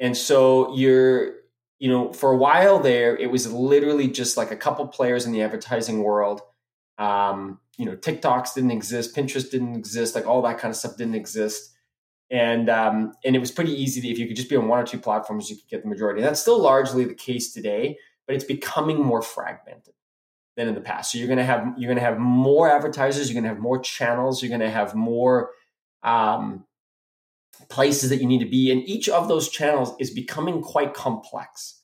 And 0.00 0.16
so 0.16 0.74
you're 0.74 1.36
you 1.78 1.88
know 1.88 2.12
for 2.12 2.32
a 2.32 2.36
while 2.36 2.80
there 2.80 3.16
it 3.16 3.30
was 3.30 3.50
literally 3.50 4.08
just 4.08 4.36
like 4.36 4.50
a 4.50 4.56
couple 4.56 4.86
players 4.88 5.24
in 5.24 5.32
the 5.32 5.42
advertising 5.42 6.02
world. 6.02 6.42
Um, 6.98 7.60
you 7.78 7.86
know 7.86 7.96
tiktoks 7.96 8.54
didn't 8.54 8.72
exist 8.72 9.16
pinterest 9.16 9.50
didn't 9.50 9.76
exist 9.76 10.14
like 10.14 10.26
all 10.26 10.42
that 10.42 10.58
kind 10.58 10.70
of 10.70 10.76
stuff 10.76 10.96
didn't 10.96 11.14
exist. 11.14 11.70
And 12.30 12.68
um, 12.68 13.12
and 13.24 13.36
it 13.36 13.38
was 13.38 13.52
pretty 13.52 13.72
easy 13.72 14.00
to, 14.00 14.08
if 14.08 14.18
you 14.18 14.26
could 14.26 14.36
just 14.36 14.50
be 14.50 14.56
on 14.56 14.66
one 14.66 14.80
or 14.80 14.86
two 14.86 14.98
platforms 14.98 15.48
you 15.48 15.56
could 15.56 15.68
get 15.68 15.82
the 15.84 15.88
majority. 15.88 16.20
And 16.20 16.28
that's 16.28 16.40
still 16.40 16.60
largely 16.60 17.04
the 17.04 17.14
case 17.14 17.52
today 17.52 17.96
but 18.26 18.36
it's 18.36 18.44
becoming 18.44 19.02
more 19.02 19.22
fragmented 19.22 19.94
than 20.56 20.68
in 20.68 20.74
the 20.74 20.80
past. 20.80 21.12
So 21.12 21.18
you're 21.18 21.28
going 21.28 21.38
to 21.38 21.44
have 21.44 21.74
you're 21.76 21.88
going 21.88 21.98
to 21.98 22.04
have 22.04 22.18
more 22.18 22.70
advertisers, 22.70 23.28
you're 23.28 23.40
going 23.40 23.48
to 23.48 23.54
have 23.54 23.62
more 23.62 23.78
channels, 23.78 24.42
you're 24.42 24.50
going 24.50 24.60
to 24.60 24.70
have 24.70 24.94
more 24.94 25.50
um, 26.02 26.64
places 27.68 28.10
that 28.10 28.20
you 28.20 28.26
need 28.26 28.40
to 28.40 28.50
be, 28.50 28.70
and 28.70 28.82
each 28.88 29.08
of 29.08 29.28
those 29.28 29.48
channels 29.48 29.94
is 29.98 30.10
becoming 30.10 30.62
quite 30.62 30.94
complex. 30.94 31.80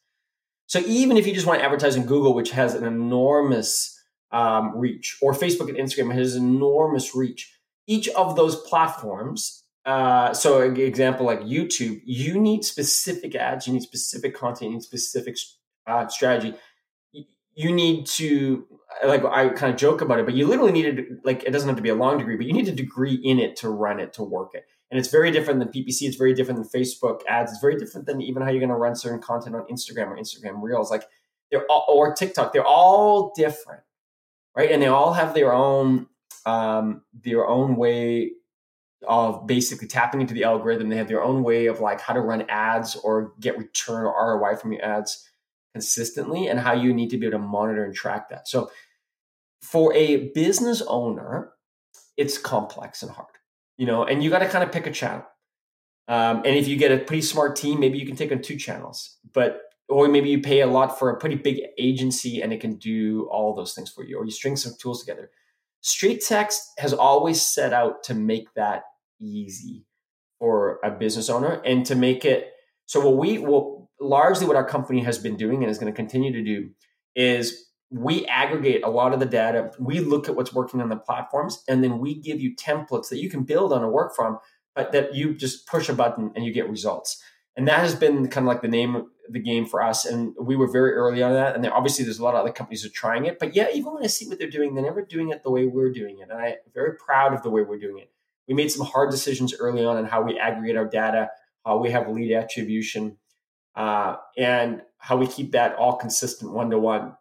So 0.66 0.80
even 0.80 1.16
if 1.16 1.26
you 1.26 1.32
just 1.32 1.46
want 1.46 1.60
to 1.60 1.64
advertise 1.64 1.96
in 1.96 2.04
Google, 2.04 2.34
which 2.34 2.50
has 2.50 2.74
an 2.74 2.84
enormous 2.84 3.98
um, 4.30 4.76
reach, 4.76 5.16
or 5.22 5.32
Facebook 5.32 5.68
and 5.68 5.78
Instagram 5.78 6.12
has 6.12 6.36
enormous 6.36 7.14
reach, 7.14 7.58
each 7.86 8.08
of 8.10 8.36
those 8.36 8.60
platforms. 8.62 9.64
Uh, 9.86 10.34
so, 10.34 10.60
example 10.60 11.24
like 11.24 11.40
YouTube, 11.40 12.02
you 12.04 12.38
need 12.38 12.62
specific 12.62 13.34
ads, 13.34 13.66
you 13.66 13.72
need 13.72 13.82
specific 13.82 14.34
content, 14.34 14.70
you 14.70 14.76
need 14.76 14.82
specific 14.82 15.38
uh, 15.88 16.08
strategy, 16.08 16.54
you 17.58 17.72
need 17.72 18.06
to 18.06 18.66
like 19.04 19.24
I 19.24 19.48
kind 19.50 19.72
of 19.72 19.78
joke 19.78 20.00
about 20.00 20.18
it, 20.18 20.24
but 20.24 20.34
you 20.34 20.46
literally 20.46 20.72
needed 20.72 21.18
like 21.24 21.44
it 21.44 21.50
doesn't 21.50 21.68
have 21.68 21.76
to 21.76 21.82
be 21.82 21.88
a 21.88 21.94
long 21.94 22.18
degree, 22.18 22.36
but 22.36 22.46
you 22.46 22.52
need 22.52 22.68
a 22.68 22.72
degree 22.72 23.14
in 23.14 23.38
it 23.38 23.56
to 23.56 23.68
run 23.68 24.00
it 24.00 24.12
to 24.14 24.22
work 24.22 24.50
it. 24.54 24.64
And 24.90 24.98
it's 24.98 25.08
very 25.08 25.30
different 25.30 25.60
than 25.60 25.68
PPC. 25.68 26.02
It's 26.02 26.16
very 26.16 26.34
different 26.34 26.60
than 26.60 26.82
Facebook 26.82 27.20
ads. 27.28 27.52
It's 27.52 27.60
very 27.60 27.76
different 27.76 28.06
than 28.06 28.22
even 28.22 28.42
how 28.42 28.50
you're 28.50 28.60
going 28.60 28.70
to 28.70 28.76
run 28.76 28.96
certain 28.96 29.20
content 29.20 29.54
on 29.54 29.66
Instagram 29.66 30.08
or 30.08 30.16
Instagram 30.16 30.62
Reels. 30.62 30.90
Like 30.90 31.04
they're 31.50 31.66
all, 31.68 31.84
or 31.88 32.14
TikTok. 32.14 32.52
They're 32.52 32.64
all 32.64 33.32
different, 33.36 33.82
right? 34.56 34.70
And 34.70 34.80
they 34.80 34.86
all 34.86 35.12
have 35.12 35.34
their 35.34 35.52
own 35.52 36.06
um, 36.46 37.02
their 37.12 37.46
own 37.46 37.76
way 37.76 38.32
of 39.06 39.46
basically 39.46 39.86
tapping 39.86 40.20
into 40.20 40.34
the 40.34 40.44
algorithm. 40.44 40.88
They 40.88 40.96
have 40.96 41.08
their 41.08 41.22
own 41.22 41.42
way 41.42 41.66
of 41.66 41.80
like 41.80 42.00
how 42.00 42.14
to 42.14 42.20
run 42.20 42.44
ads 42.48 42.96
or 42.96 43.32
get 43.40 43.58
return 43.58 44.06
or 44.06 44.40
ROI 44.40 44.56
from 44.56 44.72
your 44.72 44.84
ads 44.84 45.27
consistently 45.74 46.48
and 46.48 46.60
how 46.60 46.72
you 46.72 46.92
need 46.92 47.10
to 47.10 47.18
be 47.18 47.26
able 47.26 47.38
to 47.38 47.44
monitor 47.44 47.84
and 47.84 47.94
track 47.94 48.28
that. 48.30 48.48
So 48.48 48.70
for 49.62 49.92
a 49.94 50.28
business 50.34 50.82
owner, 50.86 51.52
it's 52.16 52.38
complex 52.38 53.02
and 53.02 53.10
hard, 53.10 53.28
you 53.76 53.86
know, 53.86 54.04
and 54.04 54.22
you 54.22 54.30
got 54.30 54.40
to 54.40 54.48
kind 54.48 54.64
of 54.64 54.72
pick 54.72 54.86
a 54.86 54.90
channel. 54.90 55.24
Um, 56.08 56.38
and 56.38 56.56
if 56.56 56.66
you 56.66 56.76
get 56.76 56.90
a 56.90 56.98
pretty 56.98 57.22
smart 57.22 57.54
team, 57.54 57.80
maybe 57.80 57.98
you 57.98 58.06
can 58.06 58.16
take 58.16 58.32
on 58.32 58.40
two 58.40 58.56
channels, 58.56 59.18
but 59.34 59.60
or 59.88 60.08
maybe 60.08 60.28
you 60.28 60.40
pay 60.40 60.60
a 60.60 60.66
lot 60.66 60.98
for 60.98 61.10
a 61.10 61.18
pretty 61.18 61.36
big 61.36 61.60
agency 61.78 62.42
and 62.42 62.52
it 62.52 62.60
can 62.60 62.76
do 62.76 63.28
all 63.30 63.54
those 63.54 63.74
things 63.74 63.90
for 63.90 64.04
you, 64.04 64.18
or 64.18 64.24
you 64.24 64.30
string 64.30 64.56
some 64.56 64.72
tools 64.80 65.00
together. 65.00 65.30
StreetText 65.82 66.58
has 66.78 66.92
always 66.92 67.40
set 67.40 67.72
out 67.72 68.02
to 68.04 68.14
make 68.14 68.52
that 68.54 68.82
easy 69.20 69.86
for 70.38 70.78
a 70.84 70.90
business 70.90 71.28
owner 71.28 71.60
and 71.64 71.84
to 71.86 71.94
make 71.94 72.24
it 72.24 72.52
so 72.86 73.00
what 73.00 73.16
we 73.16 73.38
what 73.38 73.87
largely 74.00 74.46
what 74.46 74.56
our 74.56 74.64
company 74.64 75.02
has 75.02 75.18
been 75.18 75.36
doing 75.36 75.62
and 75.62 75.70
is 75.70 75.78
going 75.78 75.92
to 75.92 75.96
continue 75.96 76.32
to 76.32 76.42
do 76.42 76.70
is 77.14 77.66
we 77.90 78.26
aggregate 78.26 78.84
a 78.84 78.90
lot 78.90 79.12
of 79.12 79.20
the 79.20 79.26
data. 79.26 79.72
We 79.78 80.00
look 80.00 80.28
at 80.28 80.36
what's 80.36 80.52
working 80.52 80.80
on 80.80 80.88
the 80.88 80.96
platforms, 80.96 81.64
and 81.68 81.82
then 81.82 81.98
we 81.98 82.14
give 82.14 82.40
you 82.40 82.54
templates 82.54 83.08
that 83.08 83.18
you 83.18 83.30
can 83.30 83.44
build 83.44 83.72
on 83.72 83.82
and 83.82 83.92
work 83.92 84.14
from, 84.14 84.38
but 84.74 84.92
that 84.92 85.14
you 85.14 85.34
just 85.34 85.66
push 85.66 85.88
a 85.88 85.94
button 85.94 86.30
and 86.36 86.44
you 86.44 86.52
get 86.52 86.68
results. 86.68 87.22
And 87.56 87.66
that 87.66 87.80
has 87.80 87.94
been 87.94 88.28
kind 88.28 88.44
of 88.44 88.48
like 88.48 88.62
the 88.62 88.68
name 88.68 88.94
of 88.94 89.06
the 89.30 89.40
game 89.40 89.66
for 89.66 89.82
us, 89.82 90.04
and 90.04 90.34
we 90.40 90.54
were 90.54 90.70
very 90.70 90.92
early 90.92 91.22
on 91.22 91.32
that. 91.32 91.56
And 91.56 91.66
obviously, 91.66 92.04
there's 92.04 92.18
a 92.18 92.24
lot 92.24 92.34
of 92.34 92.40
other 92.40 92.52
companies 92.52 92.84
are 92.84 92.90
trying 92.90 93.26
it. 93.26 93.38
But 93.38 93.56
yeah, 93.56 93.68
even 93.74 93.94
when 93.94 94.04
I 94.04 94.06
see 94.06 94.28
what 94.28 94.38
they're 94.38 94.50
doing, 94.50 94.74
they're 94.74 94.84
never 94.84 95.02
doing 95.02 95.30
it 95.30 95.42
the 95.42 95.50
way 95.50 95.64
we're 95.64 95.92
doing 95.92 96.18
it, 96.18 96.28
and 96.30 96.32
I'm 96.32 96.54
very 96.72 96.96
proud 96.96 97.34
of 97.34 97.42
the 97.42 97.50
way 97.50 97.62
we're 97.62 97.80
doing 97.80 97.98
it. 97.98 98.10
We 98.46 98.54
made 98.54 98.70
some 98.70 98.86
hard 98.86 99.10
decisions 99.10 99.54
early 99.58 99.84
on 99.84 99.96
on 99.96 100.04
how 100.04 100.22
we 100.22 100.38
aggregate 100.38 100.76
our 100.76 100.86
data, 100.86 101.30
how 101.64 101.78
we 101.78 101.90
have 101.90 102.08
lead 102.08 102.32
attribution, 102.32 103.18
uh, 103.78 104.16
and 104.36 104.82
how 104.98 105.16
we 105.16 105.26
keep 105.26 105.52
that 105.52 105.74
all 105.76 105.96
consistent 105.96 106.52
one 106.52 106.68
to 106.70 106.78
one. 106.78 107.16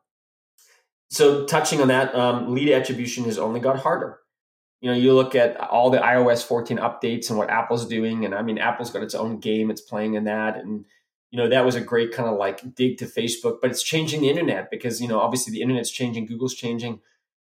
So, 1.09 1.45
touching 1.45 1.79
on 1.79 1.87
that, 1.87 2.13
um, 2.13 2.53
lead 2.53 2.73
attribution 2.73 3.23
has 3.23 3.37
only 3.37 3.61
got 3.61 3.79
harder 3.79 4.19
you 4.81 4.91
know, 4.91 4.97
you 4.97 5.13
look 5.13 5.33
at 5.33 5.57
all 5.57 5.89
the 5.89 5.97
iOS 5.97 6.43
14 6.45 6.77
updates 6.77 7.29
and 7.29 7.37
what 7.37 7.49
Apple's 7.49 7.87
doing, 7.87 8.25
and 8.25 8.35
I 8.35 8.41
mean, 8.41 8.57
Apple's 8.57 8.91
got 8.91 9.03
its 9.03 9.15
own 9.15 9.39
game; 9.39 9.71
it's 9.71 9.81
playing 9.81 10.13
in 10.13 10.25
that, 10.25 10.57
and 10.57 10.85
you 11.31 11.37
know, 11.37 11.49
that 11.49 11.65
was 11.65 11.75
a 11.75 11.81
great 11.81 12.13
kind 12.13 12.29
of 12.29 12.37
like 12.37 12.75
dig 12.75 12.97
to 12.99 13.05
Facebook, 13.05 13.57
but 13.61 13.71
it's 13.71 13.83
changing 13.83 14.21
the 14.21 14.29
internet 14.29 14.69
because 14.69 15.01
you 15.01 15.07
know, 15.07 15.19
obviously, 15.19 15.51
the 15.51 15.61
internet's 15.61 15.89
changing, 15.89 16.27
Google's 16.27 16.53
changing, 16.53 16.99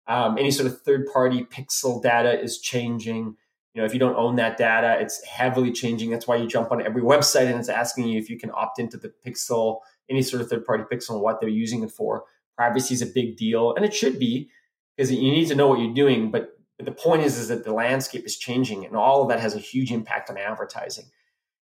um, 0.08 0.38
any 0.38 0.52
sort 0.52 0.68
of 0.68 0.82
third-party 0.82 1.46
pixel 1.46 2.02
data 2.04 2.40
is 2.40 2.60
changing. 2.60 3.38
You 3.74 3.82
know, 3.82 3.86
if 3.86 3.94
you 3.94 4.00
don't 4.00 4.16
own 4.16 4.36
that 4.36 4.58
data, 4.58 4.98
it's 5.00 5.24
heavily 5.26 5.72
changing. 5.72 6.10
That's 6.10 6.28
why 6.28 6.36
you 6.36 6.48
jump 6.48 6.72
on 6.72 6.86
every 6.86 7.02
website 7.14 7.48
and 7.48 7.60
it's 7.60 7.70
asking 7.70 8.08
you 8.08 8.20
if 8.20 8.30
you 8.30 8.38
can 8.38 8.52
opt 8.54 8.80
into 8.80 8.98
the 8.98 9.14
pixel, 9.26 9.80
any 10.10 10.22
sort 10.22 10.42
of 10.42 10.50
third-party 10.50 10.84
pixel, 10.92 11.12
and 11.12 11.22
what 11.22 11.40
they're 11.40 11.50
using 11.50 11.84
it 11.84 11.92
for. 11.92 12.26
Privacy 12.58 12.94
is 12.94 13.02
a 13.02 13.06
big 13.06 13.38
deal, 13.38 13.74
and 13.74 13.86
it 13.86 13.94
should 13.94 14.20
be 14.20 14.50
because 14.96 15.12
you 15.12 15.32
need 15.32 15.48
to 15.48 15.56
know 15.56 15.68
what 15.68 15.80
you're 15.80 15.94
doing, 15.94 16.32
but 16.32 16.58
but 16.82 16.98
the 16.98 17.00
point 17.00 17.22
is, 17.22 17.38
is 17.38 17.50
that 17.50 17.64
the 17.64 17.74
landscape 17.74 18.26
is 18.26 18.38
changing 18.38 18.88
and 18.88 18.96
all 18.96 19.22
of 19.22 19.30
that 19.30 19.40
has 19.40 19.54
a 19.54 19.60
huge 19.60 19.92
impact 19.92 20.32
on 20.32 20.38
advertising. 20.38 21.06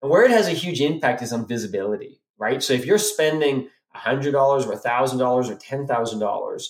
And 0.03 0.11
where 0.11 0.23
it 0.23 0.29
has 0.29 0.47
a 0.47 0.51
huge 0.51 0.79
impact 0.79 1.23
is 1.23 1.33
on 1.33 1.47
visibility, 1.47 2.21
right? 2.37 2.61
So 2.61 2.73
if 2.73 2.85
you're 2.85 2.99
spending 2.99 3.69
$100 3.95 4.33
or 4.35 4.75
$1,000 4.75 5.49
or 5.49 5.55
$10,000, 5.55 6.63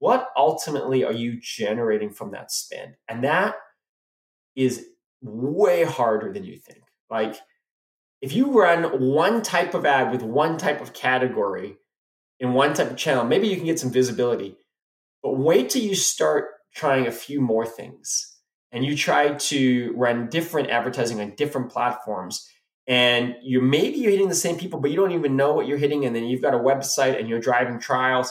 what 0.00 0.28
ultimately 0.36 1.02
are 1.02 1.14
you 1.14 1.40
generating 1.40 2.10
from 2.10 2.32
that 2.32 2.52
spend? 2.52 2.96
And 3.08 3.24
that 3.24 3.54
is 4.58 4.88
way 5.22 5.84
harder 5.84 6.32
than 6.32 6.42
you 6.42 6.58
think. 6.58 6.82
Like 7.08 7.36
if 8.20 8.32
you 8.32 8.50
run 8.50 8.84
one 9.00 9.40
type 9.42 9.72
of 9.72 9.86
ad 9.86 10.10
with 10.10 10.22
one 10.22 10.58
type 10.58 10.80
of 10.80 10.92
category 10.92 11.76
in 12.40 12.54
one 12.54 12.74
type 12.74 12.90
of 12.90 12.96
channel, 12.96 13.24
maybe 13.24 13.46
you 13.46 13.54
can 13.54 13.66
get 13.66 13.78
some 13.78 13.92
visibility. 13.92 14.56
But 15.22 15.38
wait 15.38 15.70
till 15.70 15.82
you 15.82 15.94
start 15.94 16.46
trying 16.74 17.06
a 17.06 17.12
few 17.12 17.40
more 17.40 17.64
things 17.64 18.36
and 18.72 18.84
you 18.84 18.96
try 18.96 19.34
to 19.34 19.94
run 19.96 20.28
different 20.28 20.70
advertising 20.70 21.20
on 21.20 21.36
different 21.36 21.70
platforms 21.70 22.48
and 22.88 23.36
you 23.42 23.60
maybe 23.60 23.98
you're 23.98 24.10
hitting 24.10 24.28
the 24.28 24.34
same 24.34 24.56
people 24.56 24.80
but 24.80 24.90
you 24.90 24.96
don't 24.96 25.12
even 25.12 25.36
know 25.36 25.52
what 25.52 25.66
you're 25.66 25.78
hitting 25.78 26.04
and 26.04 26.14
then 26.14 26.24
you've 26.24 26.42
got 26.42 26.54
a 26.54 26.58
website 26.58 27.18
and 27.18 27.28
you're 27.28 27.40
driving 27.40 27.80
trials 27.80 28.30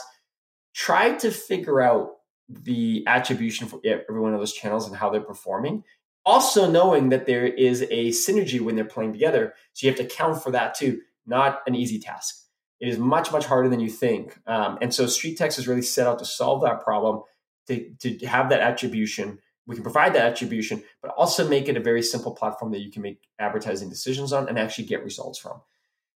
try 0.74 1.12
to 1.12 1.30
figure 1.30 1.80
out 1.80 2.12
the 2.48 3.04
attribution 3.06 3.66
for 3.66 3.80
every 3.84 4.20
one 4.20 4.32
of 4.32 4.40
those 4.40 4.52
channels 4.52 4.86
and 4.86 4.96
how 4.96 5.10
they're 5.10 5.20
performing 5.20 5.84
also 6.28 6.70
knowing 6.70 7.08
that 7.08 7.26
there 7.26 7.46
is 7.46 7.82
a 7.82 8.10
synergy 8.10 8.60
when 8.60 8.76
they're 8.76 8.84
playing 8.84 9.12
together 9.12 9.54
so 9.72 9.86
you 9.86 9.90
have 9.90 9.98
to 9.98 10.04
account 10.04 10.42
for 10.42 10.50
that 10.50 10.74
too 10.74 11.00
not 11.26 11.60
an 11.66 11.74
easy 11.74 11.98
task 11.98 12.44
it 12.80 12.88
is 12.88 12.98
much 12.98 13.32
much 13.32 13.46
harder 13.46 13.68
than 13.68 13.80
you 13.80 13.90
think 13.90 14.38
um, 14.46 14.78
and 14.82 14.92
so 14.92 15.04
StreetText 15.04 15.58
is 15.58 15.66
really 15.66 15.82
set 15.82 16.06
out 16.06 16.18
to 16.18 16.24
solve 16.24 16.62
that 16.62 16.82
problem 16.82 17.22
to, 17.68 17.94
to 18.00 18.26
have 18.26 18.48
that 18.50 18.60
attribution. 18.60 19.38
We 19.66 19.76
can 19.76 19.82
provide 19.82 20.14
that 20.14 20.24
attribution, 20.32 20.82
but 21.02 21.12
also 21.16 21.46
make 21.46 21.68
it 21.68 21.76
a 21.76 21.80
very 21.80 22.02
simple 22.02 22.32
platform 22.32 22.72
that 22.72 22.80
you 22.80 22.90
can 22.90 23.02
make 23.02 23.28
advertising 23.38 23.88
decisions 23.88 24.32
on 24.32 24.48
and 24.48 24.58
actually 24.58 24.84
get 24.84 25.04
results 25.04 25.38
from. 25.38 25.60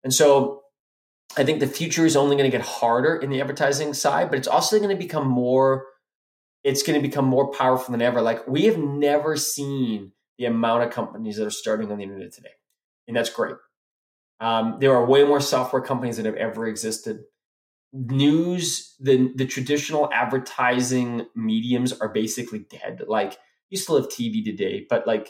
And 0.04 0.14
so 0.14 0.62
I 1.38 1.44
think 1.44 1.60
the 1.60 1.68
future 1.68 2.06
is 2.06 2.16
only 2.16 2.38
going 2.38 2.50
to 2.50 2.58
get 2.58 2.66
harder 2.66 3.16
in 3.16 3.30
the 3.30 3.42
advertising 3.42 3.94
side, 3.94 4.30
but 4.30 4.40
it's 4.40 4.48
also 4.48 4.78
going 4.78 4.90
to 4.90 4.96
become 4.96 5.28
more 5.28 5.86
it's 6.64 6.84
going 6.84 7.02
to 7.02 7.08
become 7.08 7.26
more 7.26 7.52
powerful 7.52 7.92
than 7.92 8.02
ever. 8.02 8.22
Like 8.22 8.48
we 8.48 8.66
have 8.66 8.78
never 8.78 9.36
seen 9.36 10.12
the 10.38 10.46
amount 10.46 10.84
of 10.84 10.92
companies 10.92 11.38
that 11.38 11.46
are 11.46 11.52
starting 11.52 11.92
on 11.92 11.98
the 11.98 12.04
internet 12.04 12.34
today. 12.34 12.50
And 13.08 13.18
that's 13.18 13.30
great. 13.30 13.56
Um, 14.40 14.78
there 14.80 14.96
are 14.96 15.06
way 15.06 15.24
more 15.24 15.42
software 15.42 15.82
companies 15.82 16.18
that 16.18 16.26
have 16.26 16.36
ever 16.36 16.66
existed 16.68 17.26
news 17.94 18.96
the 19.00 19.34
the 19.36 19.46
traditional 19.46 20.10
advertising 20.14 21.26
mediums 21.36 21.92
are 22.00 22.08
basically 22.08 22.60
dead 22.60 23.02
like 23.08 23.38
you 23.70 23.78
still 23.78 23.98
have 23.98 24.08
tv 24.08 24.44
today 24.46 24.86
but 24.90 25.06
like 25.06 25.24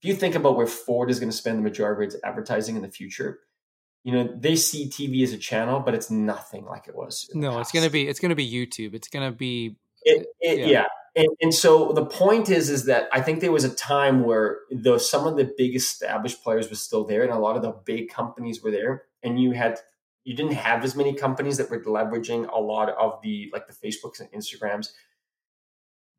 if 0.00 0.08
you 0.08 0.14
think 0.14 0.34
about 0.34 0.56
where 0.56 0.66
ford 0.66 1.10
is 1.10 1.20
going 1.20 1.30
to 1.30 1.36
spend 1.36 1.58
the 1.58 1.62
majority 1.62 2.06
of 2.06 2.14
its 2.14 2.16
advertising 2.24 2.74
in 2.74 2.80
the 2.80 2.88
future 2.88 3.40
you 4.02 4.12
know 4.12 4.34
they 4.34 4.56
see 4.56 4.88
tv 4.88 5.22
as 5.22 5.34
a 5.34 5.38
channel 5.38 5.78
but 5.78 5.94
it's 5.94 6.10
nothing 6.10 6.64
like 6.64 6.88
it 6.88 6.96
was 6.96 7.28
no 7.34 7.60
it's 7.60 7.72
going 7.72 7.84
to 7.84 7.90
be 7.90 8.08
it's 8.08 8.18
going 8.18 8.30
to 8.30 8.34
be 8.34 8.50
youtube 8.50 8.94
it's 8.94 9.08
going 9.08 9.30
to 9.30 9.36
be 9.36 9.76
it, 10.02 10.26
it, 10.40 10.58
yeah, 10.60 10.66
yeah. 10.66 10.84
And, 11.16 11.28
and 11.40 11.54
so 11.54 11.92
the 11.92 12.04
point 12.04 12.50
is 12.50 12.68
is 12.68 12.84
that 12.84 13.08
i 13.12 13.22
think 13.22 13.40
there 13.40 13.52
was 13.52 13.64
a 13.64 13.74
time 13.74 14.24
where 14.24 14.58
though 14.70 14.98
some 14.98 15.26
of 15.26 15.36
the 15.36 15.50
big 15.56 15.74
established 15.74 16.42
players 16.42 16.68
were 16.68 16.76
still 16.76 17.04
there 17.04 17.22
and 17.22 17.32
a 17.32 17.38
lot 17.38 17.56
of 17.56 17.62
the 17.62 17.70
big 17.70 18.10
companies 18.10 18.62
were 18.62 18.70
there 18.70 19.04
and 19.22 19.40
you 19.40 19.52
had 19.52 19.78
you 20.26 20.34
didn't 20.34 20.54
have 20.54 20.82
as 20.82 20.96
many 20.96 21.14
companies 21.14 21.56
that 21.56 21.70
were 21.70 21.80
leveraging 21.80 22.52
a 22.52 22.60
lot 22.60 22.88
of 22.90 23.22
the 23.22 23.48
like 23.52 23.68
the 23.68 23.72
Facebooks 23.72 24.20
and 24.20 24.30
Instagrams. 24.32 24.88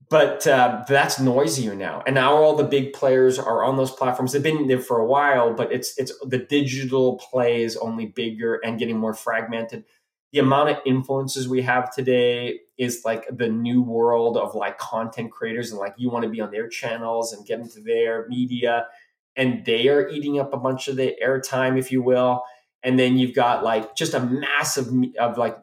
But 0.10 0.48
uh, 0.48 0.86
that's 0.88 1.20
noisier 1.20 1.76
now, 1.76 2.02
and 2.06 2.16
now 2.16 2.34
all 2.34 2.56
the 2.56 2.64
big 2.64 2.94
players 2.94 3.38
are 3.38 3.66
on 3.66 3.76
those 3.76 3.92
platforms. 3.92 4.32
They've 4.32 4.42
been 4.42 4.68
there 4.68 4.80
for 4.80 5.00
a 5.00 5.06
while, 5.06 5.54
but 5.54 5.74
it's 5.74 5.94
it's 5.98 6.18
the 6.26 6.38
digital 6.38 7.18
play 7.18 7.64
is 7.64 7.76
only 7.76 8.06
bigger 8.06 8.56
and 8.64 8.80
getting 8.80 8.98
more 8.98 9.14
fragmented. 9.14 9.84
The 10.32 10.40
amount 10.40 10.70
of 10.70 10.78
influences 10.86 11.50
we 11.50 11.64
have 11.64 11.94
today 11.94 12.62
is 12.78 13.04
like 13.04 13.26
the 13.32 13.50
new 13.50 13.82
world 13.82 14.38
of 14.38 14.56
like 14.56 14.78
content 14.78 15.32
creators, 15.32 15.72
and 15.72 15.80
like 15.80 15.94
you 15.98 16.10
want 16.10 16.24
to 16.24 16.30
be 16.30 16.42
on 16.42 16.52
their 16.52 16.68
channels 16.68 17.34
and 17.34 17.46
get 17.46 17.60
into 17.60 17.82
their 17.82 18.28
media, 18.28 18.88
and 19.36 19.66
they 19.66 19.88
are 19.88 20.08
eating 20.10 20.40
up 20.40 20.54
a 20.54 20.58
bunch 20.58 20.88
of 20.88 20.96
the 20.96 21.16
airtime, 21.24 21.78
if 21.78 21.92
you 21.92 22.02
will. 22.02 22.44
And 22.84 22.98
then 22.98 23.18
you've 23.18 23.36
got 23.36 23.64
like 23.64 23.96
just 23.96 24.14
a 24.14 24.20
massive 24.20 24.88
of 25.20 25.38
like 25.38 25.58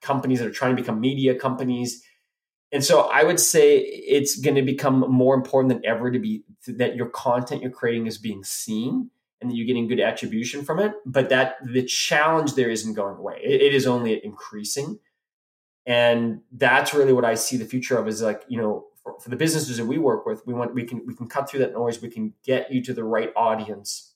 companies 0.00 0.40
that 0.40 0.48
are 0.48 0.52
trying 0.52 0.74
to 0.74 0.82
become 0.82 1.00
media 1.00 1.34
companies. 1.34 2.02
And 2.70 2.84
so 2.84 3.08
i 3.12 3.24
would 3.24 3.40
say 3.40 3.78
it's 3.78 4.38
going 4.38 4.56
to 4.56 4.62
become 4.62 5.00
more 5.08 5.34
important 5.34 5.72
than 5.72 5.86
ever 5.86 6.10
to 6.10 6.18
be 6.18 6.44
that 6.66 6.96
your 6.96 7.08
content 7.08 7.62
you're 7.62 7.70
creating 7.70 8.06
is 8.06 8.18
being 8.18 8.44
seen 8.44 9.10
and 9.40 9.50
that 9.50 9.54
you're 9.54 9.66
getting 9.66 9.88
good 9.88 10.00
attribution 10.00 10.62
from 10.62 10.78
it 10.78 10.92
but 11.06 11.30
that 11.30 11.56
the 11.64 11.82
challenge 11.82 12.54
there 12.54 12.68
isn't 12.68 12.92
going 12.92 13.16
away. 13.16 13.40
It, 13.42 13.62
it 13.62 13.74
is 13.74 13.86
only 13.86 14.22
increasing 14.22 14.98
and 15.88 16.40
that's 16.52 16.94
really 16.94 17.12
what 17.12 17.24
i 17.24 17.34
see 17.34 17.56
the 17.56 17.64
future 17.64 17.98
of 17.98 18.06
is 18.06 18.22
like 18.22 18.44
you 18.46 18.60
know 18.60 18.84
for, 19.02 19.18
for 19.18 19.30
the 19.30 19.36
businesses 19.36 19.76
that 19.76 19.86
we 19.86 19.98
work 19.98 20.24
with 20.24 20.46
we 20.46 20.54
want 20.54 20.72
we 20.72 20.84
can 20.84 21.04
we 21.04 21.14
can 21.16 21.26
cut 21.26 21.50
through 21.50 21.58
that 21.58 21.72
noise 21.72 22.00
we 22.00 22.08
can 22.08 22.32
get 22.44 22.70
you 22.70 22.80
to 22.80 22.94
the 22.94 23.02
right 23.02 23.32
audience 23.34 24.14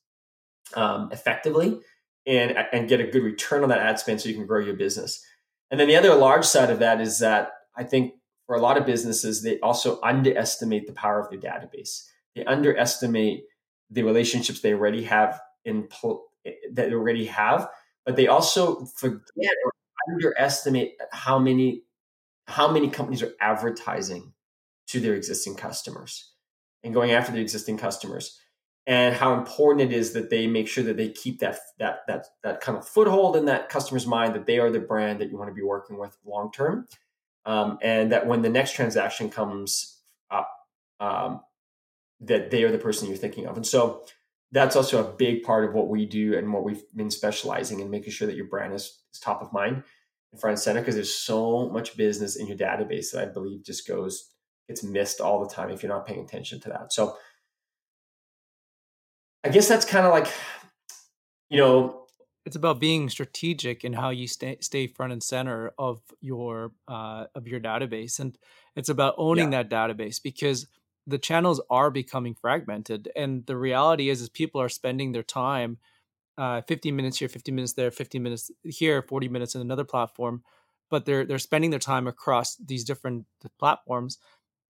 um, 0.75 1.11
effectively 1.11 1.81
and 2.27 2.57
and 2.73 2.89
get 2.89 3.01
a 3.01 3.07
good 3.07 3.23
return 3.23 3.63
on 3.63 3.69
that 3.69 3.79
ad 3.79 3.99
spend 3.99 4.21
so 4.21 4.29
you 4.29 4.35
can 4.35 4.47
grow 4.47 4.61
your 4.61 4.77
business. 4.77 5.25
And 5.71 5.81
then 5.81 5.89
the 5.89 5.97
other 5.97 6.15
large 6.15 6.45
side 6.45 6.71
of 6.71 6.79
that 6.81 7.01
is 7.01 7.19
that 7.21 7.53
I 7.77 7.85
think 7.85 8.15
for 8.47 8.57
a 8.57 8.61
lot 8.61 8.77
of 8.77 8.87
businesses 8.87 9.43
they 9.43 9.59
also 9.61 10.01
underestimate 10.03 10.87
the 10.87 10.93
power 10.93 11.21
of 11.21 11.31
their 11.31 11.39
database. 11.39 12.07
They 12.37 12.45
underestimate 12.45 13.45
the 13.91 14.03
relationships 14.03 14.61
they 14.61 14.73
already 14.73 15.05
have 15.05 15.41
in 15.65 15.89
pl- 15.89 16.25
that 16.45 16.89
they 16.89 16.95
already 16.95 17.27
have, 17.27 17.69
but 18.05 18.17
they 18.17 18.27
also 18.27 18.85
forget 18.97 19.53
or 19.65 19.72
underestimate 20.11 20.95
how 21.13 21.39
many 21.39 21.83
how 22.49 22.71
many 22.71 22.91
companies 22.91 23.23
are 23.23 23.33
advertising 23.41 24.33
to 24.89 25.01
their 25.01 25.15
existing 25.15 25.55
customers 25.55 26.33
and 26.83 26.93
going 26.93 27.13
after 27.13 27.33
the 27.33 27.41
existing 27.41 27.79
customers 27.79 28.39
and 28.87 29.15
how 29.15 29.35
important 29.35 29.93
it 29.93 29.97
is 29.97 30.13
that 30.13 30.31
they 30.31 30.47
make 30.47 30.67
sure 30.67 30.83
that 30.85 30.97
they 30.97 31.09
keep 31.09 31.39
that 31.41 31.59
that 31.79 32.01
that 32.09 32.27
that 32.43 32.61
kind 32.61 32.77
of 32.77 32.87
foothold 32.87 33.37
in 33.37 33.45
that 33.45 33.69
customer's 33.69 34.07
mind 34.07 34.35
that 34.35 34.47
they 34.47 34.59
are 34.59 34.71
the 34.71 34.81
brand 34.81 35.21
that 35.21 35.31
you 35.31 35.37
want 35.37 35.49
to 35.49 35.55
be 35.55 35.63
working 35.63 35.99
with 35.99 36.17
long 36.25 36.51
term, 36.51 36.89
um, 37.47 37.79
and 37.81 38.11
that 38.11 38.27
when 38.27 38.43
the 38.43 38.49
next 38.49 38.75
transaction 38.75 39.31
comes 39.31 39.99
up, 40.31 40.51
um, 40.99 41.41
that 42.21 42.51
they 42.51 42.65
are 42.65 42.73
the 42.73 42.79
person 42.79 43.09
you're 43.09 43.17
thinking 43.17 43.47
of. 43.47 43.57
And 43.57 43.67
so 43.67 44.05
that's 44.53 44.77
also 44.77 45.01
a 45.01 45.13
big 45.13 45.43
part 45.43 45.65
of 45.65 45.75
what 45.75 45.89
we 45.89 46.07
do 46.07 46.37
and 46.37 46.53
what 46.53 46.63
we've 46.63 46.85
been 46.95 47.11
specializing 47.11 47.81
in 47.81 47.91
making 47.91 48.13
sure 48.13 48.27
that 48.27 48.37
your 48.37 48.47
brand 48.47 48.75
is, 48.75 49.01
is 49.13 49.19
top 49.19 49.43
of 49.43 49.53
mind 49.53 49.83
in 50.33 50.39
front 50.39 50.53
and 50.53 50.61
center 50.61 50.81
because 50.81 50.95
there's 50.95 51.15
so 51.15 51.69
much 51.71 51.97
business 51.97 52.37
in 52.37 52.47
your 52.47 52.57
database 52.57 53.13
that 53.13 53.23
I 53.23 53.33
believe 53.33 53.65
just 53.65 53.89
goes 53.89 54.33
it's 54.69 54.85
missed 54.85 55.21
all 55.21 55.41
the 55.41 55.53
time 55.53 55.71
if 55.71 55.83
you're 55.83 55.93
not 55.93 56.07
paying 56.07 56.21
attention 56.21 56.61
to 56.61 56.69
that. 56.71 56.93
So 56.93 57.17
I 59.45 59.49
guess 59.49 59.69
that's 59.69 59.85
kind 59.85 60.07
of 60.07 60.13
like, 60.13 60.33
you 61.51 61.59
know, 61.59 62.07
it's 62.45 62.57
about 62.57 62.81
being 62.81 63.09
strategic 63.09 63.85
in 63.85 63.93
how 63.93 64.11
you 64.11 64.27
stay 64.27 64.59
stay 64.61 64.87
front 64.89 65.13
and 65.13 65.23
center 65.23 65.73
of 65.79 66.01
your 66.21 66.73
uh, 66.89 67.27
of 67.35 67.47
your 67.47 67.61
database, 67.61 68.19
and 68.19 68.37
it's 68.75 68.89
about 68.89 69.15
owning 69.17 69.53
yeah. 69.53 69.63
that 69.63 69.71
database 69.71 70.21
because 70.21 70.67
the 71.07 71.19
channels 71.19 71.61
are 71.71 71.91
becoming 71.91 72.35
fragmented, 72.35 73.11
and 73.17 73.45
the 73.47 73.57
reality 73.57 74.09
is, 74.09 74.21
is 74.21 74.29
people 74.29 74.61
are 74.61 74.69
spending 74.69 75.13
their 75.13 75.23
time 75.23 75.79
uh, 76.39 76.63
15 76.63 76.97
minutes 76.97 77.19
here, 77.19 77.29
15 77.29 77.55
minutes 77.55 77.75
there, 77.75 77.91
15 77.91 78.23
minutes 78.23 78.51
here, 78.65 79.03
40 79.03 79.29
minutes 79.29 79.55
in 79.55 79.61
another 79.61 79.85
platform, 79.85 80.43
but 80.91 81.05
they're 81.05 81.25
they're 81.25 81.39
spending 81.39 81.71
their 81.71 81.79
time 81.79 82.07
across 82.07 82.57
these 82.57 82.85
different 82.85 83.27
platforms. 83.59 84.19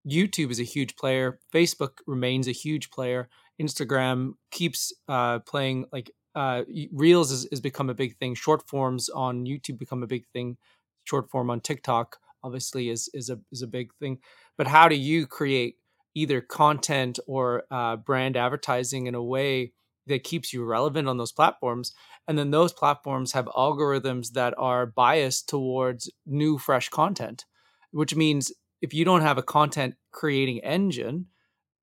YouTube 0.09 0.51
is 0.51 0.61
a 0.61 0.65
huge 0.65 0.97
player. 0.97 1.39
Facebook 1.52 1.98
remains 2.07 2.48
a 2.48 2.52
huge 2.52 2.90
player. 2.90 3.28
Instagram 3.61 4.35
keeps 4.51 4.93
uh, 5.09 5.40
playing 5.40 5.85
like 5.93 6.11
uh, 6.35 6.62
Reels 6.93 7.31
has, 7.31 7.47
has 7.51 7.61
become 7.61 7.90
a 7.90 7.94
big 7.94 8.16
thing. 8.16 8.35
Short 8.35 8.66
forms 8.66 9.11
on 9.11 9.44
YouTube 9.44 9.78
become 9.78 10.02
a 10.02 10.07
big 10.07 10.27
thing. 10.32 10.57
Short 11.05 11.31
form 11.31 11.51
on 11.51 11.61
TikTok 11.61 12.16
obviously 12.43 12.89
is 12.89 13.11
is 13.12 13.28
a 13.28 13.39
is 13.52 13.62
a 13.62 13.66
big 13.66 13.93
thing. 14.01 14.19
But 14.57 14.66
how 14.66 14.89
do 14.89 14.97
you 14.97 15.27
create 15.27 15.77
either 16.15 16.41
content 16.41 17.19
or 17.27 17.65
uh, 17.70 17.97
brand 17.97 18.37
advertising 18.37 19.07
in 19.07 19.15
a 19.15 19.23
way 19.23 19.73
that 20.07 20.24
keeps 20.24 20.53
you 20.53 20.65
relevant 20.65 21.09
on 21.09 21.19
those 21.19 21.32
platforms? 21.32 21.93
And 22.27 22.39
then 22.39 22.51
those 22.51 22.73
platforms 22.73 23.32
have 23.32 23.47
algorithms 23.47 24.32
that 24.32 24.55
are 24.57 24.87
biased 24.87 25.49
towards 25.49 26.11
new, 26.27 26.59
fresh 26.59 26.89
content, 26.89 27.45
which 27.91 28.15
means 28.15 28.53
if 28.82 28.95
you 28.95 29.05
don't 29.05 29.23
have 29.23 29.39
a 29.39 29.43
content 29.43 29.95
creating 30.11 30.61
engine 30.61 31.27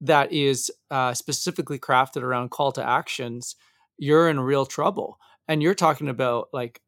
that 0.02 0.32
is 0.32 0.72
uh, 0.92 1.14
specifically 1.14 1.80
crafted 1.80 2.22
around 2.22 2.52
call 2.52 2.72
to 2.72 2.88
actions, 2.88 3.56
you're 3.98 4.30
in 4.30 4.40
real 4.40 4.66
trouble. 4.66 5.18
And 5.48 5.64
you're 5.64 5.76
talking 5.76 6.10
about 6.10 6.50
like, 6.54 6.82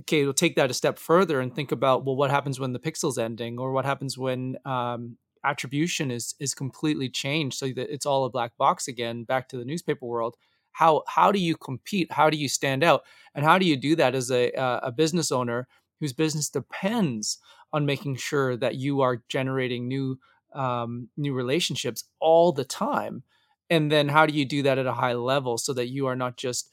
okay, 0.00 0.24
we'll 0.24 0.34
take 0.34 0.56
that 0.56 0.70
a 0.70 0.74
step 0.74 0.98
further 0.98 1.40
and 1.40 1.54
think 1.54 1.72
about 1.72 2.04
well, 2.04 2.16
what 2.16 2.30
happens 2.30 2.58
when 2.58 2.72
the 2.72 2.78
pixel's 2.78 3.18
ending, 3.18 3.58
or 3.58 3.72
what 3.72 3.84
happens 3.84 4.18
when 4.18 4.56
um, 4.64 5.16
attribution 5.46 6.10
is 6.10 6.34
is 6.40 6.54
completely 6.54 7.08
changed, 7.08 7.58
so 7.58 7.66
that 7.68 7.92
it's 7.92 8.06
all 8.06 8.24
a 8.24 8.30
black 8.30 8.56
box 8.56 8.88
again. 8.88 9.24
Back 9.24 9.48
to 9.50 9.56
the 9.56 9.64
newspaper 9.64 10.06
world. 10.06 10.36
How 10.72 11.02
how 11.06 11.32
do 11.32 11.38
you 11.38 11.56
compete? 11.56 12.12
How 12.12 12.30
do 12.30 12.36
you 12.36 12.48
stand 12.48 12.84
out? 12.84 13.04
And 13.34 13.44
how 13.44 13.58
do 13.58 13.66
you 13.66 13.76
do 13.76 13.96
that 13.96 14.14
as 14.14 14.30
a 14.30 14.50
a 14.82 14.92
business 14.92 15.32
owner 15.32 15.68
whose 16.00 16.12
business 16.12 16.48
depends 16.50 17.38
on 17.72 17.86
making 17.86 18.16
sure 18.16 18.56
that 18.56 18.76
you 18.76 19.00
are 19.00 19.22
generating 19.28 19.88
new 19.88 20.18
um, 20.54 21.08
new 21.16 21.34
relationships 21.34 22.04
all 22.20 22.52
the 22.52 22.64
time 22.64 23.22
and 23.68 23.90
then 23.90 24.08
how 24.08 24.26
do 24.26 24.32
you 24.32 24.44
do 24.44 24.62
that 24.62 24.78
at 24.78 24.86
a 24.86 24.92
high 24.92 25.12
level 25.12 25.58
so 25.58 25.72
that 25.74 25.88
you 25.88 26.06
are 26.06 26.16
not 26.16 26.36
just 26.36 26.70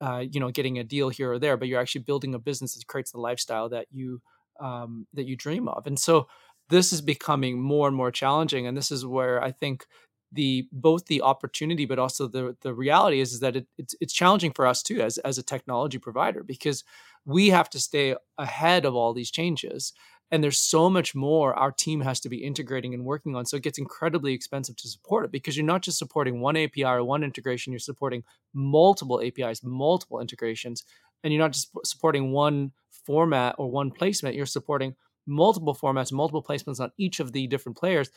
uh, 0.00 0.24
you 0.30 0.40
know 0.40 0.50
getting 0.50 0.78
a 0.78 0.84
deal 0.84 1.08
here 1.10 1.32
or 1.32 1.38
there 1.38 1.56
but 1.56 1.68
you're 1.68 1.80
actually 1.80 2.02
building 2.02 2.34
a 2.34 2.38
business 2.38 2.74
that 2.74 2.86
creates 2.86 3.10
the 3.10 3.20
lifestyle 3.20 3.68
that 3.68 3.86
you 3.90 4.22
um, 4.60 5.06
that 5.12 5.26
you 5.26 5.36
dream 5.36 5.68
of 5.68 5.86
and 5.86 5.98
so 5.98 6.28
this 6.70 6.92
is 6.92 7.00
becoming 7.00 7.60
more 7.60 7.88
and 7.88 7.96
more 7.96 8.10
challenging 8.10 8.66
and 8.66 8.76
this 8.76 8.90
is 8.90 9.04
where 9.04 9.42
i 9.42 9.50
think 9.50 9.86
the 10.32 10.68
both 10.70 11.06
the 11.06 11.22
opportunity 11.22 11.84
but 11.84 11.98
also 11.98 12.28
the 12.28 12.56
the 12.62 12.72
reality 12.72 13.20
is, 13.20 13.32
is 13.32 13.40
that 13.40 13.56
it, 13.56 13.66
it's 13.78 13.94
it's 14.00 14.12
challenging 14.12 14.52
for 14.52 14.66
us 14.66 14.82
too 14.82 15.00
as 15.00 15.18
as 15.18 15.38
a 15.38 15.42
technology 15.42 15.98
provider 15.98 16.42
because 16.42 16.84
we 17.24 17.48
have 17.48 17.68
to 17.70 17.80
stay 17.80 18.14
ahead 18.38 18.84
of 18.84 18.94
all 18.94 19.12
these 19.12 19.30
changes 19.30 19.92
and 20.30 20.44
there's 20.44 20.58
so 20.58 20.88
much 20.88 21.14
more 21.14 21.52
our 21.54 21.72
team 21.72 22.00
has 22.00 22.20
to 22.20 22.28
be 22.28 22.44
integrating 22.44 22.94
and 22.94 23.04
working 23.04 23.34
on 23.34 23.44
so 23.44 23.56
it 23.56 23.62
gets 23.64 23.78
incredibly 23.78 24.32
expensive 24.32 24.76
to 24.76 24.88
support 24.88 25.24
it 25.24 25.32
because 25.32 25.56
you're 25.56 25.66
not 25.66 25.82
just 25.82 25.98
supporting 25.98 26.40
one 26.40 26.56
api 26.56 26.84
or 26.84 27.02
one 27.02 27.24
integration 27.24 27.72
you're 27.72 27.80
supporting 27.80 28.22
multiple 28.54 29.20
apis 29.20 29.64
multiple 29.64 30.20
integrations 30.20 30.84
and 31.24 31.32
you're 31.32 31.42
not 31.42 31.52
just 31.52 31.70
supporting 31.84 32.30
one 32.30 32.70
format 33.04 33.56
or 33.58 33.68
one 33.68 33.90
placement 33.90 34.36
you're 34.36 34.46
supporting 34.46 34.94
multiple 35.26 35.74
formats 35.74 36.12
multiple 36.12 36.42
placements 36.42 36.80
on 36.80 36.90
each 36.98 37.20
of 37.20 37.32
the 37.32 37.46
different 37.46 37.78
players 37.78 38.10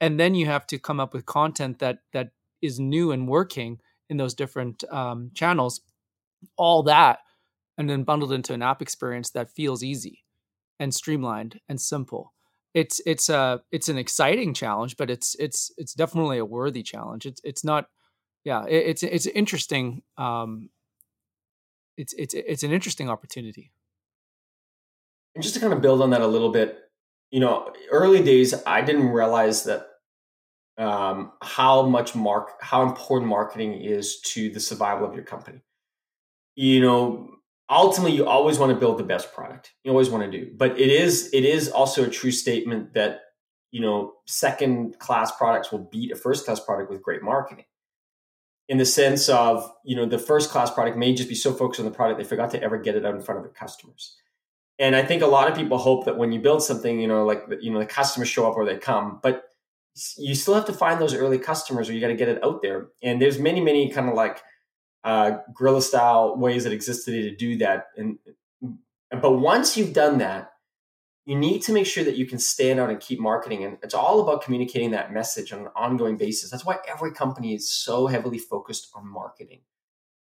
and 0.00 0.18
then 0.18 0.34
you 0.34 0.46
have 0.46 0.66
to 0.66 0.78
come 0.78 1.00
up 1.00 1.12
with 1.12 1.26
content 1.26 1.78
that 1.78 1.98
that 2.12 2.30
is 2.62 2.80
new 2.80 3.12
and 3.12 3.28
working 3.28 3.78
in 4.08 4.16
those 4.16 4.34
different 4.34 4.84
um, 4.90 5.30
channels 5.34 5.80
all 6.56 6.82
that 6.82 7.18
and 7.78 7.88
then 7.88 8.04
bundled 8.04 8.32
into 8.32 8.52
an 8.52 8.62
app 8.62 8.80
experience 8.80 9.30
that 9.30 9.50
feels 9.50 9.82
easy 9.82 10.24
and 10.78 10.94
streamlined 10.94 11.60
and 11.68 11.80
simple. 11.80 12.32
It's 12.72 13.00
it's 13.06 13.28
a 13.28 13.62
it's 13.70 13.88
an 13.88 13.98
exciting 13.98 14.52
challenge, 14.54 14.96
but 14.96 15.10
it's 15.10 15.36
it's 15.38 15.72
it's 15.76 15.94
definitely 15.94 16.38
a 16.38 16.44
worthy 16.44 16.82
challenge. 16.82 17.24
It's 17.24 17.40
it's 17.44 17.64
not, 17.64 17.86
yeah, 18.42 18.64
it, 18.64 18.86
it's 18.88 19.02
it's 19.04 19.26
interesting. 19.26 20.02
Um, 20.18 20.70
it's 21.96 22.12
it's 22.14 22.34
it's 22.34 22.64
an 22.64 22.72
interesting 22.72 23.08
opportunity. 23.08 23.70
And 25.34 25.42
just 25.42 25.54
to 25.54 25.60
kind 25.60 25.72
of 25.72 25.82
build 25.82 26.00
on 26.00 26.10
that 26.10 26.20
a 26.20 26.26
little 26.26 26.50
bit, 26.50 26.78
you 27.30 27.40
know, 27.40 27.72
early 27.90 28.22
days, 28.22 28.54
I 28.66 28.82
didn't 28.82 29.08
realize 29.08 29.64
that 29.64 29.88
um, 30.78 31.32
how 31.42 31.82
much 31.82 32.14
mark 32.14 32.50
how 32.60 32.82
important 32.82 33.28
marketing 33.28 33.74
is 33.74 34.20
to 34.20 34.50
the 34.50 34.60
survival 34.60 35.08
of 35.08 35.14
your 35.14 35.24
company. 35.24 35.60
You 36.56 36.80
know, 36.80 37.30
ultimately 37.70 38.16
you 38.16 38.26
always 38.26 38.58
want 38.58 38.70
to 38.70 38.78
build 38.78 38.98
the 38.98 39.04
best 39.04 39.32
product. 39.32 39.72
You 39.82 39.90
always 39.90 40.10
want 40.10 40.30
to 40.30 40.30
do. 40.30 40.50
But 40.56 40.78
it 40.78 40.90
is 40.90 41.30
it 41.32 41.44
is 41.44 41.68
also 41.68 42.04
a 42.04 42.10
true 42.10 42.32
statement 42.32 42.94
that 42.94 43.20
you 43.70 43.80
know 43.80 44.14
second 44.26 44.98
class 44.98 45.32
products 45.36 45.70
will 45.72 45.88
beat 45.90 46.12
a 46.12 46.16
first 46.16 46.44
class 46.44 46.60
product 46.60 46.90
with 46.90 47.02
great 47.02 47.22
marketing. 47.22 47.64
In 48.68 48.78
the 48.78 48.86
sense 48.86 49.28
of 49.28 49.70
you 49.84 49.96
know 49.96 50.06
the 50.06 50.18
first 50.18 50.50
class 50.50 50.70
product 50.70 50.96
may 50.96 51.14
just 51.14 51.28
be 51.28 51.34
so 51.34 51.52
focused 51.52 51.80
on 51.80 51.86
the 51.86 51.92
product 51.92 52.18
they 52.18 52.24
forgot 52.24 52.50
to 52.50 52.62
ever 52.62 52.78
get 52.78 52.96
it 52.96 53.04
out 53.04 53.14
in 53.14 53.20
front 53.20 53.38
of 53.38 53.44
their 53.44 53.52
customers 53.52 54.16
and 54.78 54.96
i 54.96 55.02
think 55.02 55.22
a 55.22 55.26
lot 55.26 55.48
of 55.48 55.56
people 55.56 55.78
hope 55.78 56.04
that 56.04 56.16
when 56.16 56.32
you 56.32 56.40
build 56.40 56.62
something 56.62 57.00
you 57.00 57.08
know 57.08 57.24
like 57.24 57.44
you 57.60 57.72
know 57.72 57.78
the 57.78 57.86
customers 57.86 58.28
show 58.28 58.48
up 58.48 58.56
or 58.56 58.64
they 58.64 58.76
come 58.76 59.20
but 59.22 59.44
you 60.16 60.34
still 60.34 60.54
have 60.54 60.64
to 60.64 60.72
find 60.72 61.00
those 61.00 61.14
early 61.14 61.38
customers 61.38 61.88
or 61.88 61.92
you 61.92 62.00
got 62.00 62.08
to 62.08 62.16
get 62.16 62.28
it 62.28 62.42
out 62.42 62.62
there 62.62 62.88
and 63.02 63.20
there's 63.20 63.38
many 63.38 63.60
many 63.60 63.90
kind 63.90 64.08
of 64.08 64.14
like 64.14 64.42
uh, 65.04 65.38
guerrilla 65.54 65.82
style 65.82 66.36
ways 66.36 66.64
that 66.64 66.72
exist 66.72 67.04
today 67.04 67.22
to 67.22 67.36
do 67.36 67.58
that. 67.58 67.88
And 67.96 68.18
but 69.10 69.32
once 69.32 69.76
you've 69.76 69.92
done 69.92 70.18
that, 70.18 70.50
you 71.26 71.36
need 71.36 71.60
to 71.62 71.72
make 71.72 71.86
sure 71.86 72.04
that 72.04 72.16
you 72.16 72.26
can 72.26 72.38
stand 72.38 72.80
out 72.80 72.90
and 72.90 72.98
keep 72.98 73.20
marketing. 73.20 73.64
And 73.64 73.78
it's 73.82 73.94
all 73.94 74.20
about 74.20 74.42
communicating 74.42 74.90
that 74.90 75.12
message 75.12 75.52
on 75.52 75.60
an 75.60 75.68
ongoing 75.76 76.16
basis. 76.16 76.50
That's 76.50 76.64
why 76.64 76.78
every 76.88 77.12
company 77.12 77.54
is 77.54 77.70
so 77.70 78.06
heavily 78.06 78.38
focused 78.38 78.90
on 78.94 79.06
marketing. 79.06 79.60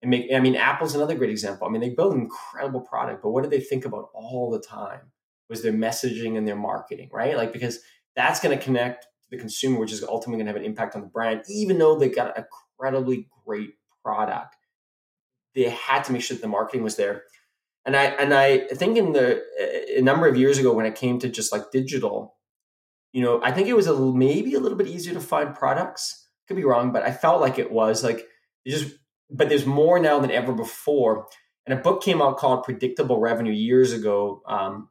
And 0.03 0.11
make, 0.11 0.31
I 0.35 0.41
mean, 0.41 0.57
Apple's 0.57 0.95
another 0.95 1.15
great 1.15 1.31
example. 1.31 1.67
I 1.67 1.71
mean, 1.71 1.81
they 1.81 1.91
build 1.91 2.15
an 2.15 2.21
incredible 2.21 2.81
product, 2.81 3.23
but 3.23 3.31
what 3.31 3.43
do 3.43 3.51
they 3.51 3.61
think 3.61 3.85
about 3.85 4.09
all 4.15 4.51
the 4.51 4.61
time? 4.61 5.13
Was 5.49 5.63
their 5.63 5.73
messaging 5.73 6.39
and 6.39 6.47
their 6.47 6.57
marketing, 6.57 7.11
right? 7.13 7.37
Like, 7.37 7.53
because 7.53 7.81
that's 8.15 8.41
going 8.41 8.57
to 8.57 8.65
connect 8.65 9.03
to 9.03 9.31
the 9.31 9.37
consumer, 9.37 9.81
which 9.81 9.93
is 9.93 10.03
ultimately 10.03 10.43
going 10.43 10.47
to 10.47 10.53
have 10.53 10.61
an 10.61 10.67
impact 10.67 10.95
on 10.95 11.01
the 11.01 11.09
brand, 11.09 11.43
even 11.49 11.79
though 11.79 11.99
they 11.99 12.09
got 12.09 12.39
an 12.39 12.45
incredibly 12.79 13.29
great 13.45 13.75
product 14.03 14.57
they 15.55 15.69
had 15.69 16.05
to 16.05 16.13
make 16.13 16.23
sure 16.23 16.37
that 16.37 16.43
the 16.43 16.49
marketing 16.49 16.83
was 16.83 16.97
there. 16.97 17.25
And 17.85 17.97
I 17.97 18.05
and 18.05 18.35
I 18.35 18.67
think 18.69 18.97
in 18.97 19.13
the 19.13 19.43
a 19.97 20.03
number 20.03 20.29
of 20.29 20.37
years 20.37 20.59
ago 20.59 20.73
when 20.73 20.87
it 20.87 20.95
came 20.95 21.19
to 21.21 21.29
just 21.29 21.53
like 21.53 21.71
digital, 21.73 22.37
you 23.13 23.23
know, 23.23 23.41
I 23.43 23.53
think 23.53 23.69
it 23.69 23.75
was 23.77 23.87
a 23.87 23.99
maybe 23.99 24.55
a 24.55 24.61
little 24.61 24.79
bit 24.79 24.87
easier 24.87 25.15
to 25.15 25.21
find 25.21 25.55
products. 25.55 26.29
Could 26.47 26.57
be 26.57 26.65
wrong, 26.65 26.93
but 26.93 27.03
I 27.03 27.13
felt 27.13 27.41
like 27.41 27.59
it 27.59 27.71
was 27.71 28.05
like 28.05 28.27
just. 28.67 28.95
But 29.31 29.48
there's 29.48 29.66
more 29.66 29.98
now 29.98 30.19
than 30.19 30.31
ever 30.31 30.52
before. 30.52 31.27
And 31.66 31.78
a 31.78 31.82
book 31.82 32.02
came 32.02 32.20
out 32.20 32.39
called 32.39 32.65
Predictable 32.65 33.20
Revenue 33.20 33.52
years 33.52 33.93
ago. 33.93 34.43
Um, 34.47 34.89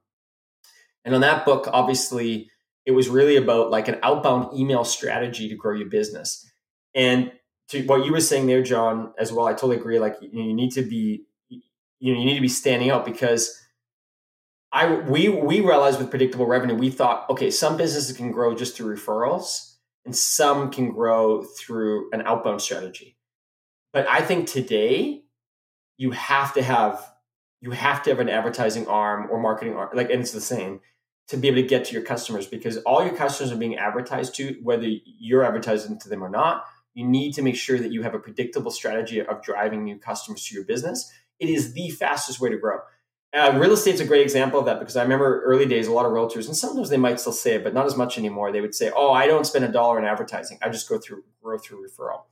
and 1.03 1.15
on 1.15 1.21
that 1.21 1.45
book, 1.45 1.67
obviously, 1.71 2.49
it 2.85 2.91
was 2.91 3.09
really 3.09 3.35
about 3.35 3.69
like 3.69 3.87
an 3.87 3.99
outbound 4.01 4.57
email 4.57 4.83
strategy 4.83 5.49
to 5.49 5.55
grow 5.55 5.75
your 5.75 5.89
business. 5.89 6.49
And 6.95 7.31
to 7.69 7.83
what 7.83 8.05
you 8.05 8.11
were 8.11 8.21
saying 8.21 8.47
there, 8.47 8.63
John, 8.63 9.13
as 9.19 9.31
well, 9.31 9.47
I 9.47 9.51
totally 9.51 9.77
agree. 9.77 9.99
Like 9.99 10.15
you, 10.21 10.29
you 10.31 10.53
need 10.53 10.71
to 10.71 10.81
be, 10.81 11.25
you 11.49 12.13
know, 12.13 12.19
you 12.19 12.25
need 12.25 12.35
to 12.35 12.41
be 12.41 12.47
standing 12.47 12.89
out 12.89 13.05
because 13.05 13.59
I 14.71 14.95
we 14.95 15.29
we 15.29 15.61
realized 15.61 15.99
with 15.99 16.09
predictable 16.09 16.47
revenue, 16.47 16.75
we 16.75 16.89
thought, 16.89 17.29
okay, 17.29 17.51
some 17.51 17.77
businesses 17.77 18.15
can 18.15 18.31
grow 18.31 18.55
just 18.55 18.75
through 18.75 18.95
referrals, 18.95 19.75
and 20.05 20.15
some 20.15 20.71
can 20.71 20.91
grow 20.91 21.43
through 21.43 22.09
an 22.11 22.23
outbound 22.23 22.61
strategy. 22.61 23.18
But 23.91 24.07
I 24.07 24.21
think 24.21 24.47
today 24.47 25.23
you 25.97 26.11
have 26.11 26.53
to 26.53 26.61
have 26.61 27.13
you 27.61 27.71
have 27.71 28.03
to 28.03 28.09
have 28.09 28.19
an 28.19 28.29
advertising 28.29 28.87
arm 28.87 29.27
or 29.29 29.39
marketing 29.39 29.75
arm, 29.75 29.89
like, 29.93 30.09
and 30.09 30.21
it's 30.21 30.31
the 30.31 30.39
same 30.39 30.79
to 31.27 31.35
be 31.35 31.49
able 31.49 31.61
to 31.61 31.67
get 31.67 31.85
to 31.85 31.93
your 31.93 32.03
customers 32.03 32.47
because 32.47 32.77
all 32.77 33.03
your 33.03 33.15
customers 33.15 33.51
are 33.51 33.57
being 33.57 33.75
advertised 33.75 34.33
to, 34.35 34.57
whether 34.63 34.87
you're 34.87 35.43
advertising 35.43 35.99
to 35.99 36.09
them 36.09 36.23
or 36.23 36.29
not 36.29 36.65
you 36.93 37.07
need 37.07 37.33
to 37.33 37.41
make 37.41 37.55
sure 37.55 37.79
that 37.79 37.91
you 37.91 38.01
have 38.01 38.13
a 38.13 38.19
predictable 38.19 38.71
strategy 38.71 39.21
of 39.21 39.41
driving 39.41 39.83
new 39.83 39.97
customers 39.97 40.45
to 40.45 40.55
your 40.55 40.65
business. 40.65 41.11
It 41.39 41.49
is 41.49 41.73
the 41.73 41.89
fastest 41.91 42.39
way 42.39 42.49
to 42.49 42.57
grow. 42.57 42.79
Uh, 43.31 43.57
real 43.59 43.71
estate's 43.71 44.01
a 44.01 44.05
great 44.05 44.23
example 44.23 44.59
of 44.59 44.65
that 44.65 44.79
because 44.79 44.97
I 44.97 45.03
remember 45.03 45.41
early 45.43 45.67
days, 45.67 45.87
a 45.87 45.93
lot 45.93 46.05
of 46.05 46.11
realtors, 46.11 46.47
and 46.47 46.57
sometimes 46.57 46.89
they 46.89 46.97
might 46.97 47.19
still 47.19 47.31
say 47.31 47.55
it, 47.55 47.63
but 47.63 47.75
not 47.75 47.85
as 47.85 47.95
much 47.95 48.17
anymore. 48.17 48.51
They 48.51 48.59
would 48.59 48.73
say, 48.73 48.91
"Oh, 48.93 49.11
I 49.11 49.27
don't 49.27 49.45
spend 49.45 49.65
a 49.65 49.71
dollar 49.71 49.99
in 49.99 50.05
advertising. 50.05 50.57
I 50.63 50.69
just 50.69 50.89
go 50.89 50.97
through 50.97 51.23
grow 51.41 51.59
through 51.59 51.87
referral." 51.87 52.23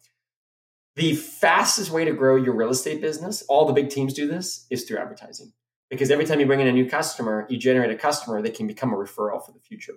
The 0.98 1.14
fastest 1.14 1.92
way 1.92 2.06
to 2.06 2.12
grow 2.12 2.38
your 2.38 2.56
real 2.56 2.72
estate 2.72 3.02
business, 3.02 3.44
all 3.44 3.68
the 3.68 3.74
big 3.74 3.92
teams 3.92 4.16
do 4.16 4.28
this, 4.28 4.66
is 4.72 4.84
through 4.84 4.98
advertising. 4.98 5.54
Because 5.92 6.10
every 6.10 6.26
time 6.26 6.40
you 6.40 6.48
bring 6.48 6.60
in 6.60 6.66
a 6.66 6.72
new 6.72 6.90
customer, 6.90 7.46
you 7.52 7.60
generate 7.60 7.92
a 7.92 7.96
customer 7.96 8.42
that 8.42 8.56
can 8.56 8.66
become 8.66 8.92
a 8.92 8.98
referral 8.98 9.46
for 9.46 9.52
the 9.52 9.60
future. 9.60 9.94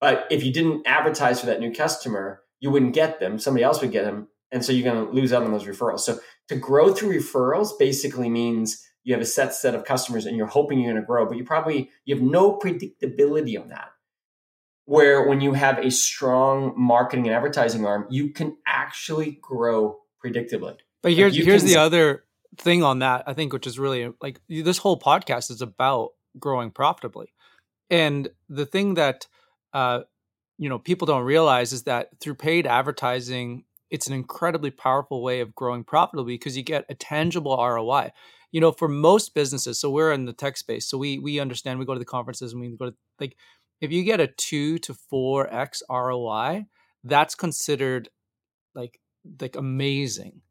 But 0.00 0.28
if 0.30 0.44
you 0.44 0.52
didn't 0.52 0.86
advertise 0.86 1.40
for 1.40 1.46
that 1.46 1.58
new 1.58 1.74
customer, 1.74 2.42
you 2.60 2.70
wouldn't 2.70 2.94
get 2.94 3.18
them. 3.18 3.40
Somebody 3.40 3.64
else 3.64 3.80
would 3.80 3.90
get 3.90 4.04
them. 4.04 4.28
And 4.52 4.64
so 4.64 4.70
you're 4.70 4.84
going 4.84 5.04
to 5.04 5.12
lose 5.12 5.32
out 5.32 5.42
on 5.42 5.50
those 5.50 5.64
referrals. 5.64 6.00
So 6.00 6.20
to 6.46 6.54
grow 6.54 6.94
through 6.94 7.18
referrals 7.18 7.76
basically 7.76 8.30
means 8.30 8.86
you 9.02 9.14
have 9.14 9.22
a 9.22 9.26
set 9.26 9.52
set 9.52 9.74
of 9.74 9.84
customers 9.84 10.26
and 10.26 10.36
you're 10.36 10.46
hoping 10.46 10.78
you're 10.78 10.92
going 10.92 11.02
to 11.02 11.06
grow, 11.06 11.26
but 11.26 11.38
you 11.38 11.44
probably 11.44 11.90
you 12.04 12.14
have 12.14 12.22
no 12.22 12.56
predictability 12.56 13.60
on 13.60 13.70
that. 13.70 13.88
Where 14.84 15.26
when 15.26 15.40
you 15.40 15.54
have 15.54 15.78
a 15.78 15.90
strong 15.90 16.72
marketing 16.76 17.26
and 17.26 17.34
advertising 17.34 17.84
arm, 17.84 18.06
you 18.10 18.30
can 18.30 18.56
actually 18.64 19.40
grow 19.42 19.98
predictably. 20.30 20.76
But 21.02 21.12
here's 21.12 21.34
like 21.34 21.44
here's 21.44 21.62
can, 21.62 21.68
the 21.68 21.76
other 21.76 22.24
thing 22.58 22.82
on 22.82 23.00
that 23.00 23.24
I 23.26 23.34
think, 23.34 23.52
which 23.52 23.66
is 23.66 23.78
really 23.78 24.12
like 24.20 24.40
this 24.48 24.78
whole 24.78 24.98
podcast 24.98 25.50
is 25.50 25.62
about 25.62 26.10
growing 26.38 26.70
profitably, 26.70 27.32
and 27.90 28.28
the 28.48 28.66
thing 28.66 28.94
that 28.94 29.26
uh, 29.72 30.00
you 30.58 30.68
know 30.68 30.78
people 30.78 31.06
don't 31.06 31.24
realize 31.24 31.72
is 31.72 31.84
that 31.84 32.10
through 32.20 32.34
paid 32.34 32.66
advertising 32.66 33.64
it's 33.90 34.06
an 34.06 34.12
incredibly 34.12 34.70
powerful 34.70 35.22
way 35.22 35.40
of 35.40 35.54
growing 35.54 35.84
profitably 35.84 36.34
because 36.34 36.56
you 36.56 36.62
get 36.62 36.84
a 36.88 36.94
tangible 36.94 37.56
ROI. 37.56 38.10
You 38.52 38.60
know, 38.60 38.72
for 38.72 38.88
most 38.88 39.34
businesses, 39.34 39.80
so 39.80 39.90
we're 39.90 40.12
in 40.12 40.24
the 40.24 40.32
tech 40.32 40.56
space, 40.56 40.88
so 40.88 40.96
we 40.98 41.18
we 41.18 41.40
understand. 41.40 41.78
We 41.78 41.84
go 41.84 41.94
to 41.94 41.98
the 41.98 42.04
conferences 42.04 42.52
and 42.52 42.60
we 42.60 42.76
go 42.76 42.90
to 42.90 42.96
like 43.20 43.36
if 43.80 43.92
you 43.92 44.02
get 44.02 44.20
a 44.20 44.28
two 44.28 44.78
to 44.78 44.94
four 44.94 45.52
x 45.52 45.82
ROI, 45.90 46.66
that's 47.04 47.34
considered 47.34 48.08
like 48.74 49.00
like 49.40 49.56
amazing. 49.56 50.42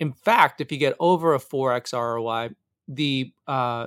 In 0.00 0.12
fact, 0.12 0.60
if 0.60 0.72
you 0.72 0.78
get 0.78 0.96
over 0.98 1.34
a 1.34 1.40
four 1.40 1.72
x 1.72 1.92
ROI, 1.92 2.50
the 2.88 3.32
uh 3.46 3.86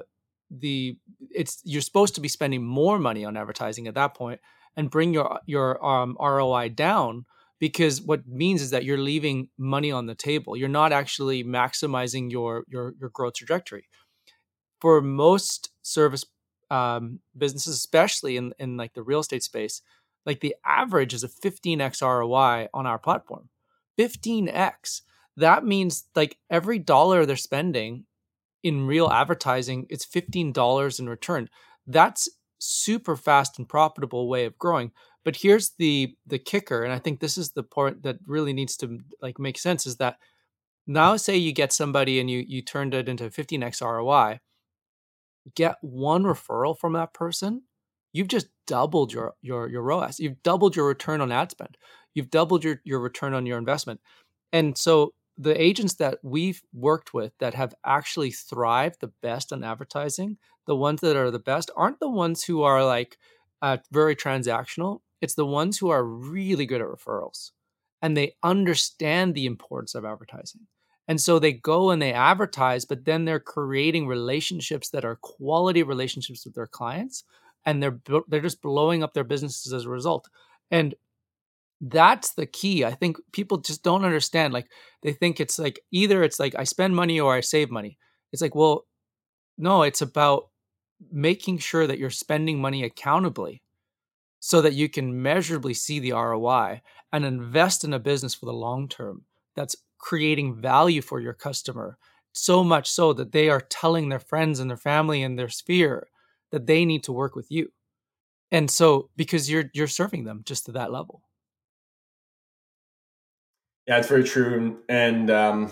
the 0.49 0.97
it's 1.31 1.61
you're 1.63 1.81
supposed 1.81 2.15
to 2.15 2.21
be 2.21 2.27
spending 2.27 2.63
more 2.63 2.97
money 2.97 3.25
on 3.25 3.35
advertising 3.37 3.87
at 3.87 3.95
that 3.95 4.15
point 4.15 4.39
and 4.75 4.89
bring 4.89 5.13
your 5.13 5.39
your 5.45 5.83
um, 5.85 6.15
ROI 6.19 6.69
down 6.69 7.25
because 7.59 8.01
what 8.01 8.27
means 8.27 8.61
is 8.61 8.69
that 8.69 8.85
you're 8.85 8.97
leaving 8.97 9.49
money 9.57 9.91
on 9.91 10.05
the 10.05 10.15
table. 10.15 10.55
You're 10.55 10.69
not 10.69 10.93
actually 10.93 11.43
maximizing 11.43 12.31
your 12.31 12.63
your 12.67 12.93
your 12.99 13.09
growth 13.09 13.33
trajectory. 13.33 13.89
For 14.79 15.01
most 15.01 15.71
service 15.81 16.23
um, 16.69 17.19
businesses, 17.37 17.75
especially 17.75 18.37
in 18.37 18.53
in 18.59 18.77
like 18.77 18.93
the 18.93 19.03
real 19.03 19.19
estate 19.19 19.43
space, 19.43 19.81
like 20.25 20.39
the 20.39 20.55
average 20.65 21.13
is 21.13 21.23
a 21.23 21.27
15x 21.27 22.01
ROI 22.01 22.67
on 22.73 22.85
our 22.85 22.99
platform. 22.99 23.49
15x. 23.97 25.01
That 25.35 25.65
means 25.65 26.05
like 26.15 26.37
every 26.49 26.79
dollar 26.79 27.25
they're 27.25 27.35
spending 27.35 28.05
in 28.63 28.87
real 28.87 29.09
advertising, 29.09 29.85
it's 29.89 30.05
$15 30.05 30.99
in 30.99 31.07
return. 31.09 31.49
That's 31.85 32.27
super 32.59 33.15
fast 33.15 33.59
and 33.59 33.69
profitable 33.69 34.27
way 34.27 34.45
of 34.45 34.57
growing. 34.57 34.91
But 35.23 35.37
here's 35.37 35.71
the 35.77 36.15
the 36.25 36.39
kicker, 36.39 36.83
and 36.83 36.93
I 36.93 36.99
think 36.99 37.19
this 37.19 37.37
is 37.37 37.51
the 37.51 37.63
part 37.63 38.03
that 38.03 38.17
really 38.25 38.53
needs 38.53 38.77
to 38.77 38.99
like 39.21 39.39
make 39.39 39.57
sense 39.57 39.85
is 39.85 39.97
that 39.97 40.17
now 40.87 41.17
say 41.17 41.35
you 41.35 41.51
get 41.51 41.73
somebody 41.73 42.19
and 42.19 42.29
you 42.29 42.45
you 42.47 42.61
turned 42.61 42.93
it 42.93 43.09
into 43.09 43.29
15x 43.29 43.81
ROI, 43.81 44.39
get 45.53 45.75
one 45.81 46.23
referral 46.23 46.77
from 46.77 46.93
that 46.93 47.13
person, 47.13 47.63
you've 48.13 48.29
just 48.29 48.47
doubled 48.67 49.11
your 49.11 49.33
your 49.41 49.67
your 49.67 49.81
ROAS. 49.81 50.19
You've 50.19 50.41
doubled 50.43 50.75
your 50.75 50.87
return 50.87 51.19
on 51.19 51.31
ad 51.31 51.51
spend. 51.51 51.77
You've 52.17 52.31
doubled 52.31 52.63
your 52.63 52.81
your 52.83 52.99
return 52.99 53.35
on 53.35 53.45
your 53.45 53.59
investment. 53.59 54.01
And 54.51 54.75
so 54.75 55.13
the 55.37 55.61
agents 55.61 55.93
that 55.95 56.17
we've 56.23 56.63
worked 56.73 57.13
with 57.13 57.31
that 57.39 57.53
have 57.53 57.75
actually 57.85 58.31
thrived 58.31 59.01
the 59.01 59.11
best 59.21 59.53
on 59.53 59.63
advertising, 59.63 60.37
the 60.65 60.75
ones 60.75 61.01
that 61.01 61.15
are 61.15 61.29
the 61.29 61.37
best 61.37 61.69
aren't 61.75 61.99
the 61.99 62.09
ones 62.09 62.43
who 62.43 62.63
are 62.63 62.83
like 62.83 63.19
uh, 63.61 63.77
very 63.91 64.15
transactional. 64.15 65.01
It's 65.21 65.35
the 65.35 65.45
ones 65.45 65.77
who 65.77 65.89
are 65.89 66.03
really 66.03 66.65
good 66.65 66.81
at 66.81 66.87
referrals 66.87 67.51
and 68.01 68.17
they 68.17 68.33
understand 68.41 69.35
the 69.35 69.45
importance 69.45 69.93
of 69.93 70.03
advertising. 70.03 70.61
And 71.07 71.21
so 71.21 71.37
they 71.37 71.53
go 71.53 71.91
and 71.91 72.01
they 72.01 72.13
advertise, 72.13 72.83
but 72.85 73.05
then 73.05 73.25
they're 73.25 73.39
creating 73.39 74.07
relationships 74.07 74.89
that 74.89 75.05
are 75.05 75.17
quality 75.17 75.83
relationships 75.83 76.45
with 76.45 76.55
their 76.55 76.65
clients 76.65 77.23
and 77.63 77.83
they're 77.83 77.99
they're 78.27 78.41
just 78.41 78.63
blowing 78.63 79.03
up 79.03 79.13
their 79.13 79.23
businesses 79.23 79.71
as 79.71 79.85
a 79.85 79.89
result. 79.89 80.27
And 80.71 80.95
that's 81.81 82.33
the 82.33 82.45
key. 82.45 82.83
I 82.83 82.93
think 82.93 83.17
people 83.31 83.57
just 83.59 83.83
don't 83.83 84.05
understand 84.05 84.53
like 84.53 84.67
they 85.03 85.13
think 85.13 85.39
it's 85.39 85.59
like 85.59 85.79
either 85.91 86.23
it's 86.23 86.39
like 86.39 86.55
I 86.57 86.63
spend 86.63 86.95
money 86.95 87.19
or 87.19 87.33
I 87.35 87.41
save 87.41 87.69
money. 87.69 87.97
It's 88.31 88.41
like, 88.41 88.55
well, 88.55 88.85
no, 89.57 89.83
it's 89.83 90.01
about 90.01 90.49
making 91.11 91.59
sure 91.59 91.87
that 91.87 91.99
you're 91.99 92.09
spending 92.09 92.59
money 92.59 92.83
accountably 92.83 93.61
so 94.39 94.61
that 94.61 94.73
you 94.73 94.89
can 94.89 95.21
measurably 95.21 95.73
see 95.73 95.99
the 95.99 96.13
ROI 96.13 96.81
and 97.11 97.25
invest 97.25 97.83
in 97.83 97.93
a 97.93 97.99
business 97.99 98.33
for 98.33 98.45
the 98.45 98.53
long 98.53 98.87
term 98.87 99.25
that's 99.55 99.75
creating 99.97 100.61
value 100.61 101.01
for 101.01 101.19
your 101.19 101.33
customer. 101.33 101.97
So 102.33 102.63
much 102.63 102.89
so 102.89 103.13
that 103.13 103.31
they 103.31 103.49
are 103.49 103.61
telling 103.61 104.09
their 104.09 104.19
friends 104.19 104.59
and 104.59 104.69
their 104.69 104.77
family 104.77 105.23
and 105.23 105.37
their 105.39 105.49
sphere 105.49 106.07
that 106.51 106.67
they 106.67 106.85
need 106.85 107.03
to 107.03 107.11
work 107.11 107.35
with 107.35 107.47
you. 107.49 107.71
And 108.51 108.69
so 108.71 109.09
because 109.17 109.49
you're 109.49 109.65
you're 109.73 109.87
serving 109.87 110.25
them 110.25 110.43
just 110.45 110.65
to 110.67 110.73
that 110.73 110.91
level. 110.91 111.23
Yeah, 113.87 113.97
it's 113.97 114.07
very 114.07 114.23
true. 114.23 114.79
And 114.89 115.31
um, 115.31 115.71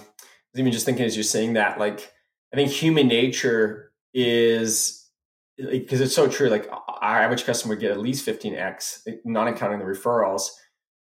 even 0.56 0.72
just 0.72 0.86
thinking 0.86 1.06
as 1.06 1.16
you're 1.16 1.24
saying 1.24 1.54
that, 1.54 1.80
like 1.80 2.12
I 2.54 2.56
think 2.56 2.72
human 2.72 3.08
nature 3.08 3.92
is 4.14 5.10
because 5.58 6.02
it's 6.02 6.16
so 6.16 6.28
true. 6.28 6.50
Like 6.50 6.70
our 6.72 7.22
average 7.22 7.46
customer 7.46 7.74
would 7.74 7.82
get 7.82 7.92
at 7.92 8.00
least 8.00 8.26
15x, 8.26 9.08
not 9.26 9.48
accounting 9.48 9.80
the 9.80 9.86
referrals. 9.86 10.50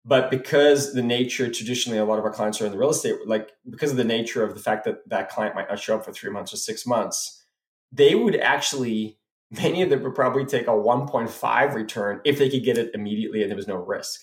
But 0.07 0.29
because 0.29 0.93
the 0.93 1.01
nature, 1.01 1.49
traditionally, 1.49 1.97
a 1.97 2.05
lot 2.05 2.19
of 2.19 2.25
our 2.25 2.31
clients 2.31 2.61
are 2.61 2.65
in 2.65 2.71
the 2.71 2.77
real 2.77 2.91
estate, 2.91 3.15
like 3.25 3.51
because 3.67 3.89
of 3.89 3.97
the 3.97 4.03
nature 4.03 4.43
of 4.43 4.53
the 4.53 4.59
fact 4.59 4.85
that 4.85 5.07
that 5.09 5.29
client 5.29 5.55
might 5.55 5.67
not 5.67 5.79
show 5.79 5.95
up 5.95 6.05
for 6.05 6.13
three 6.13 6.29
months 6.29 6.53
or 6.53 6.57
six 6.57 6.85
months, 6.85 7.43
they 7.91 8.13
would 8.13 8.35
actually, 8.35 9.17
many 9.51 9.81
of 9.81 9.89
them 9.89 10.03
would 10.03 10.13
probably 10.13 10.45
take 10.45 10.67
a 10.67 10.71
1.5 10.71 11.73
return 11.73 12.21
if 12.23 12.37
they 12.37 12.49
could 12.49 12.63
get 12.63 12.77
it 12.77 12.91
immediately 12.93 13.41
and 13.41 13.49
there 13.49 13.57
was 13.57 13.67
no 13.67 13.77
risk. 13.77 14.21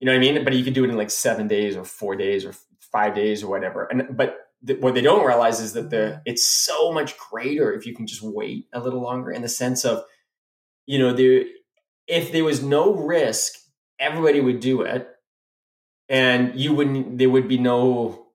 You 0.00 0.06
know 0.06 0.12
what 0.12 0.16
I 0.16 0.32
mean? 0.32 0.44
But 0.44 0.54
you 0.54 0.64
could 0.64 0.74
do 0.74 0.84
it 0.84 0.90
in 0.90 0.96
like 0.96 1.10
seven 1.10 1.46
days 1.46 1.76
or 1.76 1.84
four 1.84 2.16
days 2.16 2.44
or 2.44 2.54
five 2.80 3.14
days 3.14 3.42
or 3.42 3.48
whatever. 3.48 3.84
And 3.84 4.16
but 4.16 4.50
what 4.80 4.94
they 4.94 5.00
don't 5.00 5.26
realize 5.26 5.60
is 5.60 5.72
that 5.72 5.90
the 5.90 6.20
it's 6.26 6.44
so 6.44 6.92
much 6.92 7.16
greater 7.18 7.72
if 7.72 7.86
you 7.86 7.94
can 7.94 8.06
just 8.06 8.22
wait 8.22 8.66
a 8.72 8.80
little 8.80 9.00
longer 9.00 9.30
in 9.30 9.42
the 9.42 9.48
sense 9.48 9.84
of 9.84 10.04
you 10.86 10.98
know 10.98 11.12
there 11.12 11.44
if 12.06 12.30
there 12.32 12.44
was 12.44 12.62
no 12.62 12.92
risk 12.94 13.54
everybody 13.98 14.40
would 14.40 14.60
do 14.60 14.82
it 14.82 15.08
and 16.08 16.58
you 16.58 16.74
wouldn't 16.74 17.16
there 17.16 17.30
would 17.30 17.48
be 17.48 17.56
no 17.56 18.26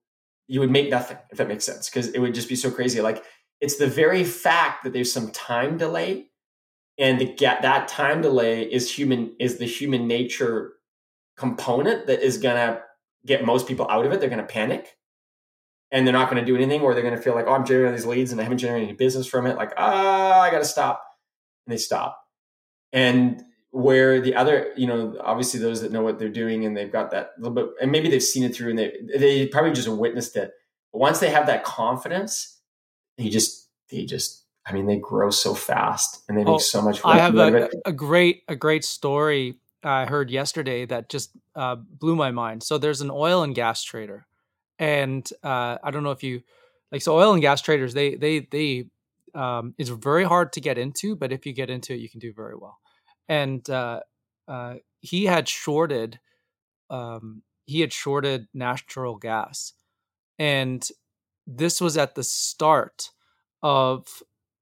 you 0.48 0.60
would 0.60 0.72
make 0.72 0.90
nothing 0.90 1.18
if 1.30 1.38
that 1.38 1.48
makes 1.48 1.66
sense 1.66 1.90
because 1.90 2.08
it 2.08 2.20
would 2.20 2.34
just 2.34 2.50
be 2.50 2.56
so 2.56 2.72
crazy 2.72 3.02
like 3.02 3.24
it's 3.62 3.78
the 3.78 3.88
very 3.88 4.24
fact 4.24 4.84
that 4.84 4.94
there's 4.94 5.12
some 5.12 5.30
time 5.32 5.78
delay 5.78 6.26
and 6.98 7.20
the 7.20 7.36
that 7.40 7.88
time 7.88 8.22
delay 8.22 8.64
is 8.64 8.92
human 8.92 9.36
is 9.40 9.58
the 9.58 9.66
human 9.66 10.08
nature 10.08 10.74
component 11.38 12.08
that 12.08 12.22
is 12.22 12.38
going 12.38 12.56
to 12.56 12.82
get 13.26 13.46
most 13.46 13.68
people 13.68 13.88
out 13.90 14.06
of 14.06 14.12
it 14.12 14.20
they're 14.20 14.30
going 14.30 14.42
to 14.42 14.48
panic 14.48 14.98
and 15.92 16.06
they're 16.06 16.14
not 16.14 16.30
going 16.30 16.44
to 16.44 16.46
do 16.46 16.56
anything, 16.56 16.82
or 16.82 16.94
they're 16.94 17.04
going 17.04 17.16
to 17.16 17.22
feel 17.22 17.36
like, 17.36 17.46
oh, 17.48 17.54
I'm 17.54 17.66
generating 17.66 17.96
these 17.96 18.06
leads 18.06 18.32
and 18.32 18.42
I 18.42 18.44
haven't 18.44 18.58
generated 18.58 18.90
any 18.90 18.98
business 18.98 19.28
from 19.28 19.46
it. 19.46 19.56
Like, 19.56 19.72
ah, 19.78 20.42
I 20.42 20.52
got 20.52 20.60
to 20.60 20.66
stop. 20.66 21.04
And 21.66 21.74
they 21.74 21.78
stop. 21.78 22.22
And 22.92 23.44
where 23.72 24.20
the 24.20 24.36
other, 24.36 24.74
you 24.76 24.88
know, 24.88 25.16
obviously 25.24 25.60
those 25.60 25.82
that 25.82 25.92
know 25.92 26.02
what 26.02 26.18
they're 26.18 26.30
doing 26.30 26.66
and 26.66 26.76
they've 26.76 26.92
got 26.92 27.12
that 27.12 27.32
little 27.38 27.54
bit, 27.54 27.68
and 27.82 27.92
maybe 27.92 28.10
they've 28.10 28.24
seen 28.24 28.44
it 28.44 28.56
through 28.56 28.72
and 28.72 28.80
they, 28.80 28.94
they 29.18 29.48
probably 29.48 29.72
just 29.72 29.88
witnessed 29.88 30.36
it. 30.36 30.52
But 30.92 31.00
once 31.00 31.20
they 31.20 31.30
have 31.30 31.48
that 31.48 31.64
confidence, 31.64 32.60
they 33.18 33.30
just, 33.30 33.70
they 33.90 34.06
just, 34.06 34.44
I 34.66 34.74
mean, 34.74 34.88
they 34.88 34.98
grow 34.98 35.30
so 35.30 35.54
fast 35.54 36.24
and 36.28 36.38
they 36.38 36.44
make 36.44 36.56
oh, 36.56 36.58
so 36.58 36.82
much. 36.82 37.00
I 37.06 37.20
have 37.20 37.38
a, 37.38 37.70
a, 37.86 37.94
great, 37.94 38.44
a 38.48 38.56
great 38.56 38.84
story 38.84 39.60
I 39.86 40.06
heard 40.06 40.32
yesterday 40.32 40.86
that 40.88 41.10
just 41.10 41.32
uh, 41.56 41.76
blew 41.76 42.16
my 42.16 42.32
mind. 42.32 42.64
So 42.64 42.78
there's 42.78 43.02
an 43.02 43.12
oil 43.12 43.44
and 43.44 43.54
gas 43.56 43.84
trader 43.84 44.26
and 44.80 45.30
uh, 45.44 45.78
I 45.84 45.92
don't 45.92 46.04
know 46.04 46.12
if 46.12 46.24
you 46.24 46.42
like 46.92 47.02
so 47.02 47.16
oil 47.18 47.34
and 47.34 47.42
gas 47.42 47.62
traders 47.62 47.94
they 47.94 48.16
they 48.16 48.40
they 48.40 48.86
um, 49.34 49.74
it's 49.78 49.90
very 49.90 50.24
hard 50.24 50.54
to 50.54 50.62
get 50.62 50.78
into, 50.78 51.16
but 51.16 51.34
if 51.34 51.46
you 51.46 51.52
get 51.52 51.70
into 51.70 51.94
it, 51.94 52.00
you 52.00 52.10
can 52.10 52.22
do 52.22 52.32
very 52.32 52.56
well. 52.56 52.78
And 53.28 53.70
uh, 53.70 54.00
uh, 54.48 54.76
he 55.02 55.26
had 55.26 55.50
shorted 55.50 56.20
um, 56.90 57.42
he 57.66 57.82
had 57.82 57.92
shorted 57.92 58.48
natural 58.54 59.16
gas, 59.18 59.74
and 60.38 60.88
this 61.48 61.82
was 61.82 61.98
at 61.98 62.16
the 62.16 62.24
start 62.24 63.10
of 63.64 64.08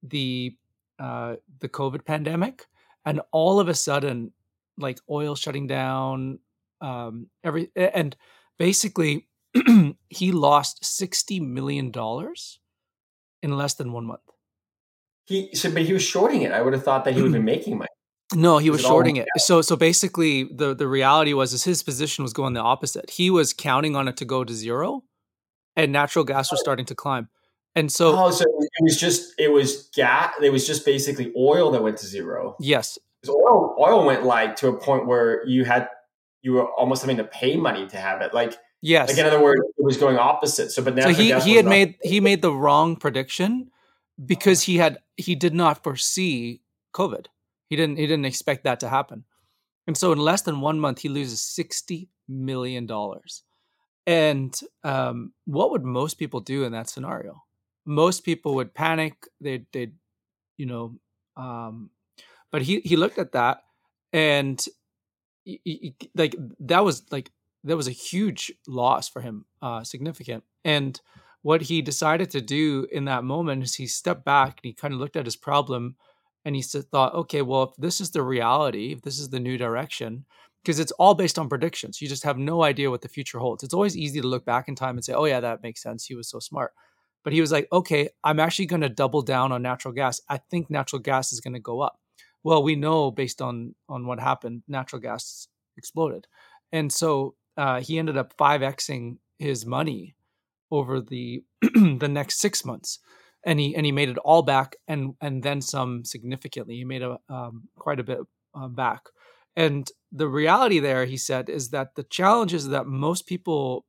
the 0.02 0.56
uh, 1.00 1.36
the 1.60 1.70
COVID 1.70 2.06
pandemic, 2.06 2.68
and 3.06 3.22
all 3.32 3.60
of 3.60 3.68
a 3.68 3.74
sudden, 3.74 4.32
like 4.78 5.00
oil 5.10 5.36
shutting 5.36 5.68
down, 5.68 6.40
um, 6.82 7.28
every 7.44 7.72
and 7.76 8.16
basically 8.58 9.28
he 10.10 10.32
lost 10.32 10.84
sixty 10.84 11.40
million 11.40 11.92
dollars 11.92 12.60
in 13.42 13.56
less 13.58 13.76
than 13.76 13.92
one 13.92 14.06
month. 14.06 14.22
He 15.26 15.54
so, 15.54 15.72
but 15.72 15.84
he 15.84 15.94
was 15.94 16.04
shorting 16.04 16.42
it. 16.42 16.52
I 16.52 16.62
would 16.62 16.74
have 16.74 16.84
thought 16.84 17.06
that 17.06 17.14
he 17.14 17.22
would 17.22 17.34
have 17.34 17.34
been 17.34 17.46
making 17.56 17.78
money. 17.78 17.90
No, 18.36 18.58
he 18.58 18.70
was, 18.70 18.82
was 18.82 18.88
shorting 18.88 19.18
it. 19.18 19.28
So 19.38 19.62
so 19.62 19.76
basically 19.76 20.44
the 20.44 20.74
the 20.74 20.88
reality 20.88 21.34
was 21.34 21.54
is 21.54 21.64
his 21.64 21.84
position 21.84 22.24
was 22.24 22.34
going 22.34 22.54
the 22.54 22.62
opposite. 22.62 23.10
He 23.12 23.30
was 23.30 23.54
counting 23.54 23.96
on 23.96 24.08
it 24.08 24.18
to 24.18 24.26
go 24.26 24.44
to 24.44 24.54
zero 24.54 25.04
and 25.76 25.92
natural 25.92 26.26
gas 26.26 26.52
was 26.52 26.60
starting 26.60 26.86
to 26.86 26.96
climb. 26.96 27.30
And 27.76 27.92
so, 27.92 28.16
oh, 28.16 28.32
so 28.32 28.44
it 28.44 28.84
was 28.84 29.00
just 29.00 29.34
it 29.40 29.52
was 29.52 29.90
gas. 29.96 30.34
It 30.42 30.52
was 30.52 30.68
just 30.68 30.86
basically 30.86 31.34
oil 31.36 31.72
that 31.72 31.82
went 31.82 31.98
to 31.98 32.06
zero. 32.06 32.56
Yes, 32.60 33.00
oil 33.30 33.76
oil 33.80 34.06
went 34.06 34.24
like 34.24 34.56
to 34.58 34.68
a 34.68 34.74
point 34.78 35.08
where 35.08 35.46
you 35.48 35.66
had 35.66 35.88
you 36.42 36.54
were 36.54 36.70
almost 36.74 37.02
having 37.02 37.18
to 37.18 37.24
pay 37.24 37.56
money 37.56 37.88
to 37.88 37.98
have 37.98 38.22
it. 38.22 38.34
Like 38.34 38.58
yes, 38.82 39.10
like 39.10 39.18
in 39.18 39.26
other 39.26 39.42
words, 39.42 39.62
it 39.78 39.84
was 39.84 39.98
going 39.98 40.18
opposite. 40.18 40.72
So, 40.72 40.84
but 40.84 40.96
now 40.96 41.04
so 41.04 41.10
he 41.10 41.34
he 41.40 41.56
had 41.56 41.66
made 41.66 41.96
he 42.02 42.20
made 42.20 42.42
the 42.42 42.54
wrong 42.54 42.96
prediction 42.96 43.72
because 44.24 44.64
he 44.64 44.78
had 44.78 45.00
he 45.18 45.36
did 45.36 45.54
not 45.54 45.84
foresee 45.84 46.62
COVID. 46.94 47.28
He 47.70 47.76
didn't 47.76 47.98
he 47.98 48.08
didn't 48.08 48.26
expect 48.26 48.64
that 48.66 48.80
to 48.82 48.90
happen. 48.90 49.26
And 49.88 49.98
so 49.98 50.12
in 50.12 50.20
less 50.20 50.42
than 50.42 50.62
one 50.62 50.80
month, 50.80 51.00
he 51.00 51.10
loses 51.10 51.40
$60 51.40 52.08
million. 52.28 52.90
And 54.06 54.60
um, 54.84 55.34
what 55.46 55.72
would 55.72 55.84
most 55.84 56.16
people 56.16 56.40
do 56.40 56.64
in 56.64 56.72
that 56.72 56.90
scenario? 56.90 57.44
Most 57.86 58.24
people 58.24 58.56
would 58.56 58.74
panic. 58.74 59.28
They'd, 59.42 59.66
they'd 59.74 59.94
you 60.58 60.66
know, 60.66 60.96
um, 61.36 61.90
but 62.54 62.62
he, 62.62 62.80
he 62.86 62.96
looked 62.96 63.18
at 63.18 63.34
that 63.34 63.64
and 64.14 64.64
he, 65.44 65.60
he, 65.66 65.96
like 66.16 66.36
that 66.60 66.86
was 66.86 67.04
like, 67.12 67.32
that 67.66 67.76
was 67.76 67.88
a 67.88 67.92
huge 67.92 68.54
loss 68.68 69.10
for 69.10 69.22
him, 69.22 69.46
uh, 69.62 69.84
significant. 69.84 70.44
And 70.64 71.00
what 71.42 71.64
he 71.64 71.82
decided 71.82 72.30
to 72.32 72.42
do 72.42 72.88
in 72.92 73.06
that 73.06 73.24
moment 73.24 73.64
is 73.64 73.76
he 73.76 73.88
stepped 73.88 74.24
back 74.24 74.60
and 74.62 74.70
he 74.70 74.74
kind 74.74 74.94
of 74.94 75.00
looked 75.00 75.16
at 75.16 75.26
his 75.26 75.36
problem 75.36 75.96
and 76.46 76.56
he 76.56 76.62
thought, 76.62 77.16
okay, 77.16 77.42
well, 77.42 77.64
if 77.64 77.76
this 77.78 78.00
is 78.00 78.12
the 78.12 78.22
reality, 78.22 78.92
if 78.92 79.02
this 79.02 79.18
is 79.18 79.30
the 79.30 79.40
new 79.40 79.58
direction, 79.58 80.26
because 80.64 80.80
it's 80.80 80.92
all 80.94 81.16
based 81.16 81.40
on 81.40 81.50
predictions. 81.50 82.02
You 82.02 82.08
just 82.08 82.24
have 82.24 82.38
no 82.38 82.64
idea 82.64 82.92
what 82.92 83.02
the 83.02 83.10
future 83.10 83.40
holds. 83.40 83.64
It's 83.64 83.74
always 83.74 83.98
easy 83.98 84.22
to 84.22 84.28
look 84.28 84.46
back 84.46 84.68
in 84.68 84.76
time 84.76 84.96
and 84.96 85.04
say, 85.04 85.14
oh, 85.14 85.26
yeah, 85.26 85.40
that 85.40 85.64
makes 85.64 85.82
sense. 85.82 86.06
He 86.06 86.16
was 86.16 86.30
so 86.30 86.40
smart. 86.40 86.72
But 87.24 87.34
he 87.34 87.42
was 87.42 87.52
like, 87.52 87.68
okay, 87.72 88.10
I'm 88.24 88.40
actually 88.40 88.68
going 88.68 88.82
to 88.82 88.90
double 88.90 89.22
down 89.22 89.52
on 89.52 89.62
natural 89.62 89.94
gas. 89.94 90.22
I 90.30 90.38
think 90.38 90.70
natural 90.70 91.02
gas 91.02 91.34
is 91.34 91.42
going 91.42 91.54
to 91.54 91.60
go 91.60 91.82
up. 91.82 92.00
Well, 92.44 92.64
we 92.64 92.76
know 92.76 93.12
based 93.12 93.42
on 93.42 93.76
on 93.90 94.06
what 94.06 94.20
happened, 94.20 94.64
natural 94.68 95.02
gas 95.02 95.48
exploded, 95.78 96.28
and 96.72 96.92
so 96.92 97.36
uh, 97.58 97.82
he 97.82 97.98
ended 98.00 98.18
up 98.18 98.34
five 98.38 98.62
xing 98.62 99.18
his 99.40 99.66
money 99.66 100.16
over 100.72 101.02
the 101.02 101.44
the 101.62 102.10
next 102.10 102.40
six 102.40 102.66
months 102.66 103.00
and 103.46 103.60
he 103.60 103.76
and 103.76 103.86
he 103.86 103.92
made 103.92 104.10
it 104.10 104.18
all 104.20 104.42
back 104.42 104.76
and 104.88 105.16
and 105.22 105.44
then 105.44 105.62
some 105.62 106.06
significantly. 106.06 106.76
He 106.76 106.86
made 106.86 107.02
a 107.02 107.18
um, 107.30 107.68
quite 107.78 108.00
a 108.00 108.04
bit 108.04 108.20
uh, 108.56 108.68
back. 108.68 109.04
And 109.56 109.90
the 110.12 110.28
reality 110.28 110.80
there, 110.80 111.06
he 111.06 111.18
said, 111.18 111.50
is 111.50 111.70
that 111.70 111.96
the 111.96 112.04
challenge 112.04 112.54
is 112.54 112.70
that 112.70 112.88
most 112.88 113.28
people 113.28 113.86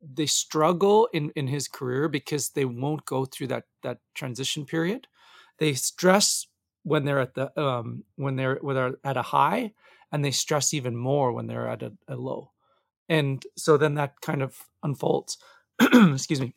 they 0.00 0.26
struggle 0.26 1.08
in 1.12 1.30
in 1.36 1.46
his 1.46 1.68
career 1.68 2.08
because 2.08 2.50
they 2.50 2.64
won't 2.64 3.04
go 3.06 3.24
through 3.24 3.46
that 3.48 3.64
that 3.82 3.98
transition 4.14 4.64
period. 4.66 5.06
They 5.58 5.74
stress 5.74 6.46
when 6.84 7.04
they're 7.04 7.20
at 7.20 7.34
the 7.34 7.58
um, 7.60 8.04
when 8.16 8.36
they're 8.36 8.58
when 8.60 8.76
they're 8.76 8.94
at 9.04 9.16
a 9.16 9.22
high, 9.22 9.72
and 10.10 10.24
they 10.24 10.30
stress 10.30 10.74
even 10.74 10.96
more 10.96 11.32
when 11.32 11.46
they're 11.46 11.68
at 11.68 11.82
a, 11.82 11.92
a 12.08 12.16
low. 12.16 12.50
And 13.08 13.44
so 13.56 13.76
then 13.76 13.94
that 13.94 14.20
kind 14.20 14.42
of 14.42 14.56
unfolds. 14.82 15.38
Excuse 15.80 16.40
me 16.40 16.54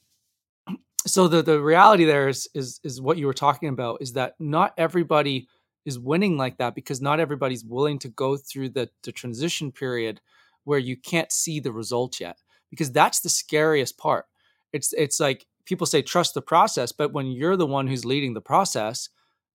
so 1.08 1.28
the 1.28 1.42
the 1.42 1.62
reality 1.62 2.06
there 2.06 2.28
is 2.28 2.50
is 2.54 2.80
is 2.84 3.00
what 3.02 3.18
you 3.18 3.28
were 3.28 3.34
talking 3.34 3.70
about 3.70 4.02
is 4.02 4.14
that 4.14 4.36
not 4.40 4.74
everybody 4.78 5.48
is 5.86 6.00
winning 6.00 6.38
like 6.38 6.58
that 6.58 6.74
because 6.74 7.02
not 7.02 7.20
everybody's 7.20 7.64
willing 7.64 8.00
to 8.00 8.10
go 8.10 8.38
through 8.38 8.70
the 8.70 8.90
the 9.04 9.12
transition 9.12 9.72
period 9.72 10.20
where 10.64 10.80
you 10.80 10.98
can't 10.98 11.32
see 11.32 11.60
the 11.60 11.72
result 11.72 12.20
yet 12.20 12.38
because 12.70 12.92
that's 12.92 13.20
the 13.20 13.30
scariest 13.30 13.98
part 13.98 14.26
it's 14.74 14.94
it's 14.94 15.20
like 15.20 15.46
people 15.66 15.86
say 15.86 16.02
trust 16.02 16.34
the 16.34 16.42
process 16.42 16.92
but 16.92 17.14
when 17.14 17.28
you're 17.28 17.58
the 17.58 17.68
one 17.68 17.88
who's 17.88 18.06
leading 18.06 18.34
the 18.34 18.42
process 18.42 19.10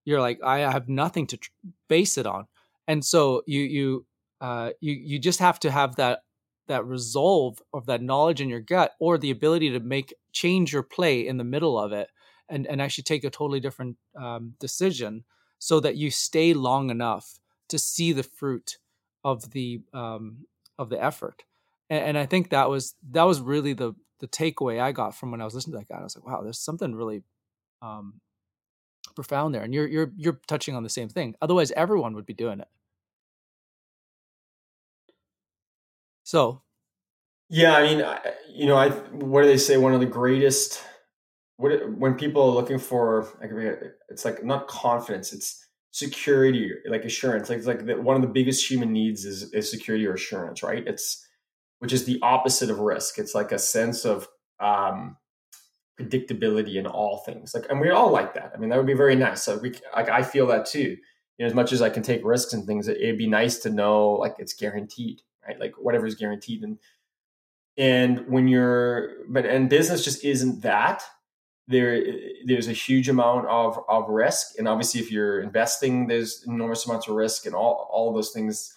you're 0.06 0.22
like 0.22 0.40
i 0.44 0.60
have 0.60 0.88
nothing 0.90 1.28
to 1.28 1.38
tr- 1.38 1.50
base 1.90 2.18
it 2.18 2.26
on. 2.26 2.48
And 2.88 3.04
so 3.04 3.44
you 3.46 3.62
you 3.62 4.06
uh 4.40 4.72
you 4.80 4.94
you 4.94 5.20
just 5.20 5.40
have 5.40 5.60
to 5.62 5.72
have 5.72 5.98
that 5.98 6.22
that 6.68 6.86
resolve 6.86 7.62
of 7.74 7.88
that 7.88 8.02
knowledge 8.02 8.40
in 8.40 8.50
your 8.50 8.62
gut 8.62 8.94
or 9.00 9.18
the 9.18 9.32
ability 9.32 9.72
to 9.72 9.80
make 9.80 10.14
change 10.32 10.72
your 10.72 10.84
play 10.84 11.28
in 11.28 11.38
the 11.38 11.44
middle 11.44 11.78
of 11.78 11.92
it 11.92 12.10
and, 12.48 12.68
and 12.68 12.80
actually 12.80 13.04
take 13.04 13.24
a 13.24 13.30
totally 13.30 13.60
different 13.60 13.98
um, 14.16 14.54
decision 14.60 15.24
so 15.58 15.80
that 15.80 15.98
you 15.98 16.12
stay 16.12 16.54
long 16.54 16.90
enough 16.90 17.40
to 17.68 17.80
see 17.80 18.14
the 18.14 18.24
fruit 18.24 18.78
of 19.24 19.52
the 19.52 19.82
um, 19.94 20.46
of 20.78 20.90
the 20.90 21.04
effort. 21.04 21.44
And, 21.90 22.06
and, 22.06 22.18
i 22.18 22.26
think 22.26 22.50
that 22.50 22.70
was 22.70 22.96
that 23.12 23.24
was 23.24 23.42
really 23.42 23.74
the 23.74 23.94
the 24.20 24.28
takeaway 24.28 24.80
i 24.80 24.92
got 24.92 25.16
from 25.16 25.32
when 25.32 25.42
i 25.42 25.46
was 25.46 25.56
listening 25.56 25.74
to 25.74 25.80
that 25.80 25.94
guy. 25.94 26.00
I 26.00 26.04
was 26.04 26.16
like 26.16 26.26
wow 26.26 26.42
there's 26.42 26.60
something 26.60 26.94
really 26.96 27.24
um, 27.82 28.22
profound 29.16 29.54
there 29.54 29.64
and 29.64 29.74
you're 29.74 29.88
you're 29.88 30.12
you're 30.16 30.40
touching 30.48 30.76
on 30.76 30.84
the 30.84 30.90
same 30.90 31.10
thing 31.10 31.36
otherwise 31.42 31.72
everyone 31.72 32.14
would 32.14 32.26
be 32.26 32.34
doing 32.34 32.60
it 32.60 32.68
So, 36.30 36.62
yeah, 37.50 37.74
I 37.74 37.82
mean, 37.82 38.06
you 38.54 38.68
know, 38.68 38.76
I 38.76 38.90
what 38.90 39.42
do 39.42 39.48
they 39.48 39.58
say? 39.58 39.78
One 39.78 39.96
of 39.96 40.00
the 40.00 40.06
greatest. 40.06 40.80
What 41.58 41.90
when 41.98 42.14
people 42.14 42.44
are 42.44 42.54
looking 42.54 42.78
for, 42.78 43.28
it's 44.10 44.26
like 44.26 44.44
not 44.44 44.68
confidence, 44.68 45.34
it's 45.34 45.66
security, 45.90 46.72
like 46.88 47.04
assurance. 47.04 47.50
Like 47.50 47.58
it's 47.58 47.66
like 47.66 47.88
the, 47.88 48.00
one 48.00 48.16
of 48.16 48.22
the 48.22 48.28
biggest 48.28 48.70
human 48.70 48.94
needs 48.94 49.26
is 49.26 49.52
is 49.54 49.72
security 49.72 50.06
or 50.06 50.14
assurance, 50.14 50.62
right? 50.62 50.84
It's 50.86 51.28
which 51.80 51.94
is 51.94 52.06
the 52.06 52.20
opposite 52.22 52.70
of 52.70 52.78
risk. 52.78 53.18
It's 53.18 53.34
like 53.34 53.52
a 53.52 53.58
sense 53.58 54.06
of 54.06 54.28
um, 54.60 55.18
predictability 56.00 56.76
in 56.76 56.88
all 56.88 57.18
things. 57.20 57.54
Like, 57.54 57.66
and 57.70 57.80
we 57.80 57.90
all 57.90 58.12
like 58.12 58.34
that. 58.36 58.52
I 58.56 58.58
mean, 58.58 58.70
that 58.70 58.78
would 58.78 58.88
be 58.88 58.94
very 58.94 59.16
nice. 59.16 59.44
So 59.44 59.58
we, 59.58 59.74
like, 59.96 60.10
I 60.10 60.24
feel 60.24 60.48
that 60.48 60.66
too. 60.66 60.98
You 61.38 61.46
know, 61.46 61.48
as 61.48 61.54
much 61.54 61.72
as 61.72 61.82
I 61.82 61.90
can 61.90 62.04
take 62.04 62.24
risks 62.24 62.54
and 62.54 62.66
things, 62.66 62.88
it'd 62.88 63.18
be 63.18 63.28
nice 63.28 63.60
to 63.60 63.70
know 63.70 64.12
like 64.12 64.36
it's 64.40 64.54
guaranteed 64.54 65.22
right? 65.50 65.60
Like 65.60 65.74
whatever 65.78 66.06
is 66.06 66.16
guaranteed. 66.16 66.64
And 66.64 66.78
and 67.78 68.28
when 68.28 68.48
you're 68.48 69.26
but 69.28 69.46
and 69.46 69.70
business 69.70 70.04
just 70.04 70.24
isn't 70.24 70.62
that. 70.62 71.04
There 71.68 72.02
there's 72.46 72.68
a 72.68 72.74
huge 72.74 73.10
amount 73.10 73.48
of 73.48 73.80
of 73.88 74.10
risk. 74.10 74.58
And 74.58 74.68
obviously 74.68 75.02
if 75.02 75.12
you're 75.12 75.42
investing, 75.42 76.08
there's 76.08 76.44
enormous 76.48 76.86
amounts 76.86 77.08
of 77.08 77.16
risk 77.16 77.46
and 77.46 77.56
all 77.56 77.90
all 77.92 78.14
those 78.14 78.32
things. 78.32 78.76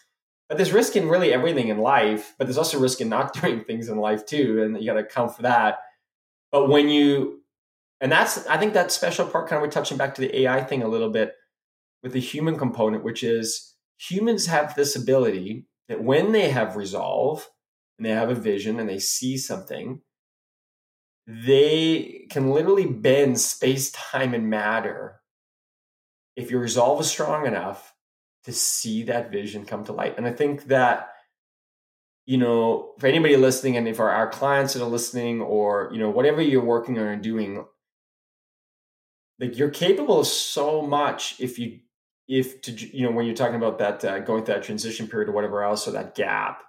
But 0.49 0.59
there's 0.59 0.73
risk 0.73 0.97
in 0.97 1.09
really 1.09 1.33
everything 1.33 1.69
in 1.69 1.79
life, 1.79 2.35
but 2.37 2.47
there's 2.47 2.59
also 2.59 2.79
risk 2.79 3.01
in 3.01 3.09
not 3.09 3.33
doing 3.41 3.65
things 3.65 3.89
in 3.89 3.97
life 3.99 4.27
too. 4.27 4.63
And 4.63 4.79
you 4.79 4.87
gotta 4.87 5.01
account 5.01 5.35
for 5.35 5.43
that. 5.43 5.79
But 6.53 6.69
when 6.69 6.89
you 6.89 7.41
and 8.01 8.13
that's 8.13 8.47
I 8.47 8.59
think 8.59 8.75
that 8.75 8.93
special 8.93 9.27
part 9.27 9.49
kind 9.49 9.57
of 9.57 9.67
we're 9.67 9.73
touching 9.73 9.97
back 9.97 10.15
to 10.15 10.21
the 10.21 10.43
AI 10.43 10.63
thing 10.63 10.83
a 10.83 10.89
little 10.89 11.11
bit 11.11 11.35
with 12.03 12.13
the 12.13 12.21
human 12.21 12.59
component, 12.59 13.05
which 13.05 13.25
is 13.25 13.75
humans 13.99 14.47
have 14.47 14.75
this 14.75 14.95
ability 14.95 15.67
that 15.89 16.03
when 16.03 16.33
they 16.33 16.51
have 16.51 16.77
resolve 16.77 17.49
and 17.99 18.07
they 18.07 18.11
have 18.11 18.31
a 18.31 18.35
vision 18.35 18.79
and 18.79 18.89
they 18.89 18.99
see 18.99 19.37
something, 19.37 20.01
they 21.27 22.27
can 22.31 22.51
literally 22.51 22.87
bend 22.87 23.39
space, 23.41 23.91
time, 23.93 24.35
and 24.35 24.51
matter 24.51 25.21
if 26.35 26.51
your 26.51 26.61
resolve 26.61 27.01
is 27.01 27.11
strong 27.11 27.47
enough 27.47 27.95
to 28.45 28.53
see 28.53 29.05
that 29.05 29.31
vision 29.31 29.65
come 29.65 29.85
to 29.85 29.93
light. 29.93 30.17
And 30.17 30.27
I 30.27 30.33
think 30.33 30.65
that, 30.65 31.12
you 32.27 32.39
know, 32.39 32.93
for 32.99 33.07
anybody 33.07 33.37
listening, 33.37 33.77
and 33.77 33.89
if 33.89 34.01
our, 34.01 34.11
our 34.11 34.29
clients 34.29 34.75
that 34.75 34.83
are 34.83 34.89
listening, 34.89 35.41
or, 35.41 35.91
you 35.93 35.99
know, 35.99 36.11
whatever 36.11 36.41
you're 36.41 36.65
working 36.65 36.99
on 36.99 37.07
and 37.07 37.23
doing, 37.23 37.65
like 39.41 39.59
you're 39.59 39.71
capable 39.71 40.21
of 40.21 40.27
so 40.27 40.83
much 40.83 41.37
if 41.41 41.59
you 41.59 41.81
if 42.29 42.63
to 42.63 42.73
you 42.73 43.05
know 43.05 43.11
when 43.11 43.27
you're 43.27 43.35
talking 43.35 43.57
about 43.57 43.79
that 43.79 44.05
uh, 44.05 44.21
going 44.21 44.45
through 44.45 44.55
that 44.55 44.63
transition 44.63 45.09
period 45.09 45.29
or 45.29 45.33
whatever 45.33 45.65
else 45.65 45.89
or 45.89 45.91
that 45.91 46.15
gap 46.15 46.63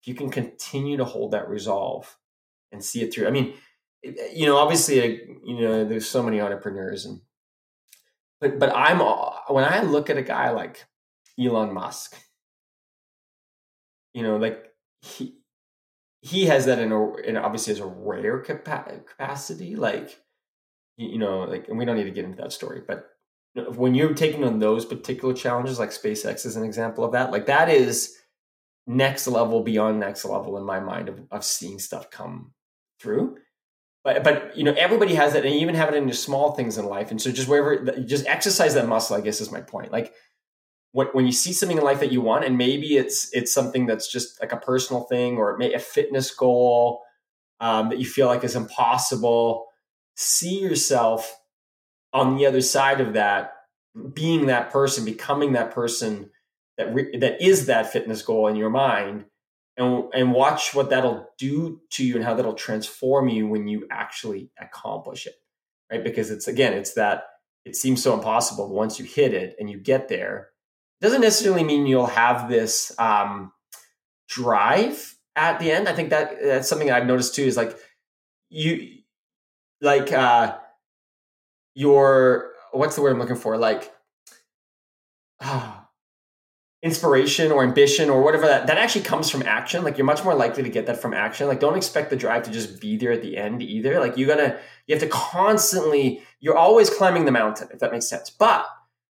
if 0.00 0.08
you 0.08 0.14
can 0.14 0.30
continue 0.30 0.96
to 0.96 1.04
hold 1.04 1.32
that 1.32 1.48
resolve 1.48 2.16
and 2.72 2.82
see 2.82 3.02
it 3.02 3.12
through. 3.12 3.26
I 3.26 3.30
mean 3.30 3.54
you 4.32 4.46
know 4.46 4.56
obviously 4.56 5.20
you 5.44 5.60
know 5.60 5.84
there's 5.84 6.08
so 6.08 6.22
many 6.22 6.40
entrepreneurs 6.40 7.04
and 7.04 7.20
but 8.40 8.58
but 8.58 8.74
i'm 8.74 8.98
when 9.48 9.64
i 9.64 9.82
look 9.82 10.10
at 10.10 10.18
a 10.18 10.22
guy 10.22 10.50
like 10.50 10.84
elon 11.38 11.72
musk 11.72 12.16
you 14.12 14.22
know 14.22 14.36
like 14.36 14.65
he 15.00 15.36
he 16.22 16.46
has 16.46 16.66
that 16.66 16.78
in 16.78 16.92
a 16.92 17.16
in 17.16 17.36
obviously 17.36 17.72
as 17.72 17.80
a 17.80 17.86
rare 17.86 18.40
capacity 18.40 19.76
like 19.76 20.18
you 20.96 21.18
know 21.18 21.40
like 21.40 21.68
and 21.68 21.78
we 21.78 21.84
don't 21.84 21.96
need 21.96 22.04
to 22.04 22.10
get 22.10 22.24
into 22.24 22.36
that 22.40 22.52
story 22.52 22.82
but 22.86 23.10
when 23.74 23.94
you're 23.94 24.14
taking 24.14 24.44
on 24.44 24.58
those 24.58 24.84
particular 24.84 25.34
challenges, 25.34 25.78
like 25.78 25.90
SpaceX 25.90 26.44
is 26.44 26.56
an 26.56 26.64
example 26.64 27.04
of 27.04 27.12
that, 27.12 27.32
like 27.32 27.46
that 27.46 27.68
is 27.68 28.14
next 28.86 29.26
level 29.26 29.62
beyond 29.62 29.98
next 29.98 30.24
level 30.24 30.56
in 30.58 30.64
my 30.64 30.78
mind 30.78 31.08
of, 31.08 31.20
of 31.30 31.44
seeing 31.44 31.78
stuff 31.78 32.10
come 32.10 32.52
through. 33.00 33.36
But 34.04 34.22
but 34.22 34.56
you 34.56 34.62
know 34.62 34.74
everybody 34.78 35.14
has 35.14 35.32
that, 35.32 35.44
and 35.44 35.54
you 35.54 35.60
even 35.60 35.74
have 35.74 35.88
it 35.88 35.96
in 35.96 36.06
your 36.06 36.14
small 36.14 36.52
things 36.52 36.78
in 36.78 36.86
life. 36.86 37.10
And 37.10 37.20
so 37.20 37.32
just 37.32 37.48
wherever 37.48 38.00
just 38.02 38.26
exercise 38.26 38.74
that 38.74 38.88
muscle, 38.88 39.16
I 39.16 39.20
guess 39.20 39.40
is 39.40 39.50
my 39.50 39.60
point. 39.60 39.90
Like 39.90 40.12
when 40.96 41.08
when 41.08 41.26
you 41.26 41.32
see 41.32 41.52
something 41.52 41.76
in 41.76 41.84
life 41.84 42.00
that 42.00 42.10
you 42.10 42.22
want, 42.22 42.46
and 42.46 42.56
maybe 42.56 42.96
it's 42.96 43.28
it's 43.34 43.52
something 43.52 43.84
that's 43.84 44.10
just 44.10 44.40
like 44.40 44.52
a 44.52 44.56
personal 44.56 45.02
thing, 45.02 45.36
or 45.36 45.50
it 45.50 45.58
may 45.58 45.74
a 45.74 45.78
fitness 45.78 46.30
goal, 46.30 47.02
um, 47.60 47.90
that 47.90 47.98
you 47.98 48.06
feel 48.06 48.28
like 48.28 48.42
is 48.44 48.56
impossible. 48.56 49.66
See 50.14 50.58
yourself 50.58 51.38
on 52.14 52.38
the 52.38 52.46
other 52.46 52.62
side 52.62 53.02
of 53.02 53.12
that, 53.12 53.52
being 54.14 54.46
that 54.46 54.70
person, 54.70 55.04
becoming 55.04 55.52
that 55.52 55.70
person 55.70 56.30
that 56.78 56.94
re- 56.94 57.18
that 57.18 57.42
is 57.42 57.66
that 57.66 57.92
fitness 57.92 58.22
goal 58.22 58.48
in 58.48 58.56
your 58.56 58.70
mind, 58.70 59.26
and 59.76 60.04
and 60.14 60.32
watch 60.32 60.74
what 60.74 60.88
that'll 60.88 61.28
do 61.38 61.82
to 61.90 62.06
you 62.06 62.14
and 62.14 62.24
how 62.24 62.32
that'll 62.32 62.54
transform 62.54 63.28
you 63.28 63.46
when 63.46 63.68
you 63.68 63.86
actually 63.90 64.50
accomplish 64.58 65.26
it, 65.26 65.34
right? 65.92 66.02
Because 66.02 66.30
it's 66.30 66.48
again, 66.48 66.72
it's 66.72 66.94
that 66.94 67.24
it 67.66 67.76
seems 67.76 68.02
so 68.02 68.14
impossible, 68.14 68.68
but 68.68 68.74
once 68.74 68.98
you 68.98 69.04
hit 69.04 69.34
it 69.34 69.56
and 69.60 69.68
you 69.68 69.78
get 69.78 70.08
there, 70.08 70.52
doesn't 71.00 71.20
necessarily 71.20 71.64
mean 71.64 71.86
you'll 71.86 72.06
have 72.06 72.48
this 72.48 72.94
um, 72.98 73.52
drive 74.28 75.16
at 75.34 75.58
the 75.58 75.70
end. 75.70 75.88
I 75.88 75.92
think 75.92 76.10
that 76.10 76.42
that's 76.42 76.68
something 76.68 76.90
I've 76.90 77.06
noticed 77.06 77.34
too. 77.34 77.44
Is 77.44 77.56
like 77.56 77.76
you 78.48 78.98
like 79.80 80.12
uh 80.12 80.56
your 81.74 82.52
what's 82.72 82.96
the 82.96 83.02
word 83.02 83.12
I'm 83.12 83.18
looking 83.18 83.36
for? 83.36 83.56
Like 83.58 83.92
uh, 85.40 85.74
inspiration 86.82 87.50
or 87.50 87.64
ambition 87.64 88.10
or 88.10 88.22
whatever 88.22 88.46
that 88.46 88.66
that 88.66 88.78
actually 88.78 89.04
comes 89.04 89.30
from 89.30 89.42
action. 89.42 89.84
Like 89.84 89.98
you're 89.98 90.06
much 90.06 90.24
more 90.24 90.34
likely 90.34 90.62
to 90.62 90.70
get 90.70 90.86
that 90.86 91.00
from 91.00 91.12
action. 91.12 91.46
Like 91.46 91.60
don't 91.60 91.76
expect 91.76 92.10
the 92.10 92.16
drive 92.16 92.42
to 92.44 92.50
just 92.50 92.80
be 92.80 92.96
there 92.96 93.12
at 93.12 93.22
the 93.22 93.36
end 93.36 93.62
either. 93.62 94.00
Like 94.00 94.16
you 94.16 94.26
gotta 94.26 94.58
you 94.86 94.94
have 94.94 95.02
to 95.02 95.08
constantly 95.08 96.22
you're 96.40 96.56
always 96.56 96.88
climbing 96.88 97.26
the 97.26 97.32
mountain 97.32 97.68
if 97.72 97.80
that 97.80 97.92
makes 97.92 98.08
sense. 98.08 98.30
But 98.30 98.66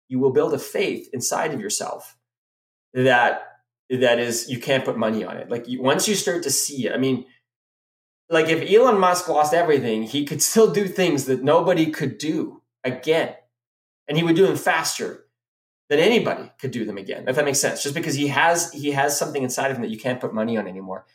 you 0.09 0.19
will 0.19 0.33
build 0.33 0.55
a 0.55 0.59
faith 0.59 1.09
inside 1.13 1.53
of 1.53 1.61
yourself 1.61 2.17
that 2.95 3.43
that 3.91 4.19
is 4.19 4.49
you 4.49 4.59
can't 4.59 4.85
put 4.85 4.97
money 4.97 5.25
on 5.25 5.37
it. 5.37 5.51
Like 5.51 5.69
you, 5.69 5.81
once 5.81 6.09
you 6.09 6.15
start 6.15 6.43
to 6.45 6.51
see 6.51 6.87
it, 6.87 6.93
I 6.93 6.99
mean, 6.99 7.27
like 8.29 8.49
if 8.49 8.71
Elon 8.71 8.99
Musk 8.99 9.29
lost 9.29 9.55
everything, 9.55 10.03
he 10.03 10.25
could 10.25 10.43
still 10.43 10.73
do 10.73 10.89
things 10.89 11.27
that 11.27 11.43
nobody 11.43 11.87
could 11.87 12.19
do 12.19 12.63
again, 12.83 13.35
and 14.09 14.17
he 14.17 14.25
would 14.25 14.37
do 14.37 14.47
them 14.47 14.57
faster 14.57 15.27
than 15.89 16.01
anybody 16.01 16.51
could 16.59 16.73
do 16.73 16.85
them 16.85 16.99
again. 16.99 17.29
If 17.29 17.37
that 17.37 17.45
makes 17.45 17.61
sense, 17.61 17.83
just 17.83 17.95
because 17.95 18.15
he 18.15 18.29
has 18.29 18.73
he 18.73 18.91
has 18.93 19.17
something 19.17 19.43
inside 19.43 19.71
of 19.71 19.77
him 19.77 19.83
that 19.83 19.91
you 19.91 19.99
can't 19.99 20.21
put 20.21 20.35
money 20.35 20.57
on 20.57 20.67
anymore. 20.67 21.07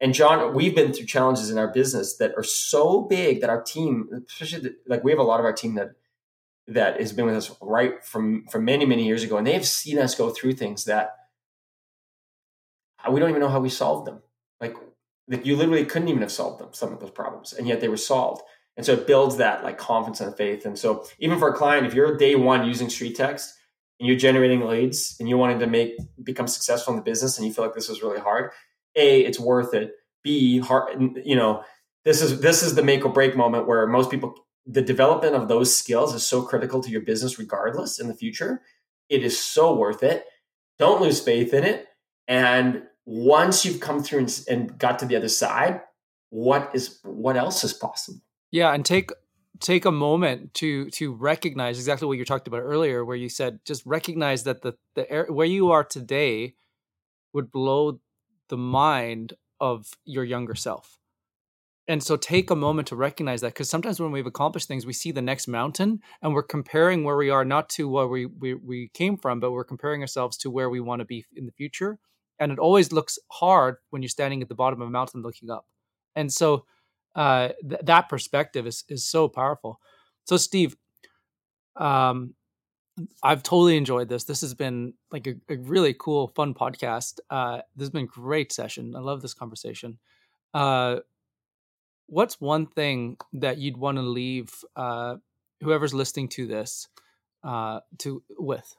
And 0.00 0.14
John, 0.14 0.54
we've 0.54 0.76
been 0.76 0.92
through 0.92 1.06
challenges 1.06 1.50
in 1.50 1.58
our 1.58 1.72
business 1.72 2.16
that 2.18 2.32
are 2.36 2.44
so 2.44 3.00
big 3.00 3.40
that 3.40 3.50
our 3.50 3.62
team, 3.62 4.08
especially 4.28 4.60
the, 4.60 4.76
like 4.86 5.02
we 5.02 5.10
have 5.10 5.18
a 5.18 5.24
lot 5.24 5.40
of 5.40 5.46
our 5.46 5.52
team 5.52 5.74
that 5.74 5.92
that 6.68 7.00
has 7.00 7.12
been 7.12 7.26
with 7.26 7.34
us 7.34 7.50
right 7.60 8.04
from 8.04 8.44
from 8.46 8.64
many 8.64 8.84
many 8.84 9.06
years 9.06 9.22
ago, 9.22 9.36
and 9.36 9.46
they've 9.46 9.66
seen 9.66 9.98
us 9.98 10.14
go 10.14 10.30
through 10.30 10.52
things 10.52 10.84
that 10.84 11.16
we 13.10 13.20
don't 13.20 13.30
even 13.30 13.40
know 13.40 13.48
how 13.48 13.60
we 13.60 13.70
solved 13.70 14.06
them. 14.06 14.20
Like, 14.60 14.76
like 15.28 15.46
you 15.46 15.56
literally 15.56 15.84
couldn't 15.84 16.08
even 16.08 16.22
have 16.22 16.32
solved 16.32 16.60
them, 16.60 16.68
some 16.72 16.92
of 16.92 17.00
those 17.00 17.10
problems, 17.10 17.52
and 17.52 17.66
yet 17.66 17.80
they 17.80 17.88
were 17.88 17.96
solved. 17.96 18.42
And 18.76 18.86
so 18.86 18.92
it 18.92 19.06
builds 19.06 19.38
that 19.38 19.64
like 19.64 19.76
confidence 19.76 20.20
and 20.20 20.36
faith. 20.36 20.64
And 20.64 20.78
so 20.78 21.04
even 21.18 21.38
for 21.38 21.48
a 21.48 21.54
client, 21.54 21.86
if 21.86 21.94
you're 21.94 22.16
day 22.16 22.36
one 22.36 22.64
using 22.66 22.86
StreetText 22.86 23.48
and 23.98 24.06
you're 24.06 24.16
generating 24.16 24.60
leads 24.60 25.16
and 25.18 25.28
you're 25.28 25.38
wanting 25.38 25.58
to 25.58 25.66
make 25.66 25.96
become 26.22 26.46
successful 26.46 26.92
in 26.92 26.96
the 26.96 27.02
business 27.02 27.38
and 27.38 27.46
you 27.46 27.52
feel 27.52 27.64
like 27.64 27.74
this 27.74 27.88
is 27.88 28.02
really 28.02 28.20
hard, 28.20 28.52
a 28.94 29.20
it's 29.22 29.40
worth 29.40 29.74
it. 29.74 29.92
B 30.22 30.58
hard, 30.58 31.18
you 31.24 31.34
know, 31.34 31.64
this 32.04 32.22
is 32.22 32.40
this 32.40 32.62
is 32.62 32.76
the 32.76 32.84
make 32.84 33.04
or 33.04 33.12
break 33.12 33.36
moment 33.36 33.66
where 33.66 33.86
most 33.86 34.10
people 34.10 34.34
the 34.68 34.82
development 34.82 35.34
of 35.34 35.48
those 35.48 35.74
skills 35.74 36.14
is 36.14 36.26
so 36.26 36.42
critical 36.42 36.82
to 36.82 36.90
your 36.90 37.00
business 37.00 37.38
regardless 37.38 37.98
in 37.98 38.06
the 38.06 38.14
future. 38.14 38.60
It 39.08 39.24
is 39.24 39.38
so 39.38 39.74
worth 39.74 40.02
it. 40.02 40.26
Don't 40.78 41.00
lose 41.00 41.20
faith 41.20 41.54
in 41.54 41.64
it. 41.64 41.88
And 42.28 42.82
once 43.06 43.64
you've 43.64 43.80
come 43.80 44.02
through 44.02 44.20
and, 44.20 44.44
and 44.48 44.78
got 44.78 44.98
to 44.98 45.06
the 45.06 45.16
other 45.16 45.28
side, 45.28 45.80
what 46.28 46.70
is 46.74 46.98
what 47.02 47.38
else 47.38 47.64
is 47.64 47.72
possible? 47.72 48.20
Yeah, 48.50 48.72
and 48.74 48.84
take 48.84 49.10
take 49.60 49.86
a 49.86 49.90
moment 49.90 50.52
to 50.54 50.90
to 50.90 51.14
recognize 51.14 51.78
exactly 51.78 52.06
what 52.06 52.18
you 52.18 52.26
talked 52.26 52.46
about 52.46 52.60
earlier, 52.60 53.02
where 53.02 53.16
you 53.16 53.30
said 53.30 53.60
just 53.64 53.84
recognize 53.86 54.44
that 54.44 54.60
the 54.60 54.74
the 54.94 55.10
air, 55.10 55.26
where 55.30 55.46
you 55.46 55.70
are 55.70 55.84
today 55.84 56.54
would 57.32 57.50
blow 57.50 58.00
the 58.50 58.58
mind 58.58 59.32
of 59.58 59.88
your 60.04 60.24
younger 60.24 60.54
self 60.54 60.97
and 61.88 62.02
so 62.02 62.16
take 62.16 62.50
a 62.50 62.54
moment 62.54 62.86
to 62.88 62.96
recognize 62.96 63.40
that 63.40 63.54
because 63.54 63.70
sometimes 63.70 63.98
when 63.98 64.12
we've 64.12 64.26
accomplished 64.26 64.68
things 64.68 64.86
we 64.86 64.92
see 64.92 65.10
the 65.10 65.22
next 65.22 65.48
mountain 65.48 66.00
and 66.22 66.34
we're 66.34 66.42
comparing 66.42 67.02
where 67.02 67.16
we 67.16 67.30
are 67.30 67.44
not 67.44 67.68
to 67.70 67.88
where 67.88 68.06
we, 68.06 68.26
we, 68.26 68.54
we 68.54 68.88
came 68.94 69.16
from 69.16 69.40
but 69.40 69.50
we're 69.50 69.64
comparing 69.64 70.02
ourselves 70.02 70.36
to 70.36 70.50
where 70.50 70.70
we 70.70 70.80
want 70.80 71.00
to 71.00 71.06
be 71.06 71.24
in 71.34 71.46
the 71.46 71.52
future 71.52 71.98
and 72.38 72.52
it 72.52 72.58
always 72.58 72.92
looks 72.92 73.18
hard 73.32 73.76
when 73.90 74.02
you're 74.02 74.08
standing 74.08 74.42
at 74.42 74.48
the 74.48 74.54
bottom 74.54 74.80
of 74.80 74.88
a 74.88 74.90
mountain 74.90 75.22
looking 75.22 75.50
up 75.50 75.66
and 76.14 76.32
so 76.32 76.64
uh, 77.16 77.48
th- 77.68 77.80
that 77.82 78.08
perspective 78.08 78.66
is, 78.66 78.84
is 78.88 79.04
so 79.04 79.28
powerful 79.28 79.80
so 80.24 80.36
steve 80.36 80.76
um, 81.76 82.34
I've 83.22 83.44
totally 83.44 83.76
enjoyed 83.76 84.08
this. 84.08 84.24
This 84.24 84.40
has 84.40 84.54
been 84.54 84.94
like 85.12 85.28
a, 85.28 85.34
a 85.48 85.56
really 85.58 85.94
cool, 85.94 86.28
fun 86.34 86.52
podcast. 86.52 87.20
Uh, 87.30 87.58
this 87.76 87.86
has 87.86 87.90
been 87.90 88.04
a 88.04 88.06
great 88.06 88.52
session. 88.52 88.94
I 88.96 88.98
love 88.98 89.22
this 89.22 89.34
conversation. 89.34 89.98
Uh, 90.52 90.96
what's 92.08 92.40
one 92.40 92.66
thing 92.66 93.18
that 93.34 93.58
you'd 93.58 93.76
want 93.76 93.98
to 93.98 94.02
leave 94.02 94.50
uh, 94.74 95.16
whoever's 95.60 95.94
listening 95.94 96.28
to 96.28 96.46
this 96.46 96.88
uh, 97.44 97.80
to 97.98 98.22
with? 98.30 98.74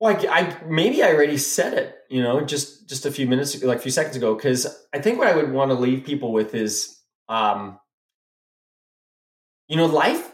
Well, 0.00 0.16
I, 0.16 0.40
I, 0.40 0.64
maybe 0.66 1.02
I 1.02 1.12
already 1.12 1.38
said 1.38 1.74
it, 1.74 1.96
you 2.10 2.22
know, 2.22 2.40
just 2.40 2.88
just 2.88 3.06
a 3.06 3.10
few 3.12 3.28
minutes, 3.28 3.62
like 3.62 3.78
a 3.78 3.82
few 3.82 3.92
seconds 3.92 4.16
ago, 4.16 4.34
because 4.34 4.66
I 4.92 4.98
think 4.98 5.18
what 5.18 5.28
I 5.28 5.36
would 5.36 5.52
want 5.52 5.70
to 5.70 5.76
leave 5.76 6.04
people 6.04 6.32
with 6.32 6.54
is, 6.56 6.98
um, 7.28 7.78
you 9.68 9.76
know, 9.76 9.86
life. 9.86 10.32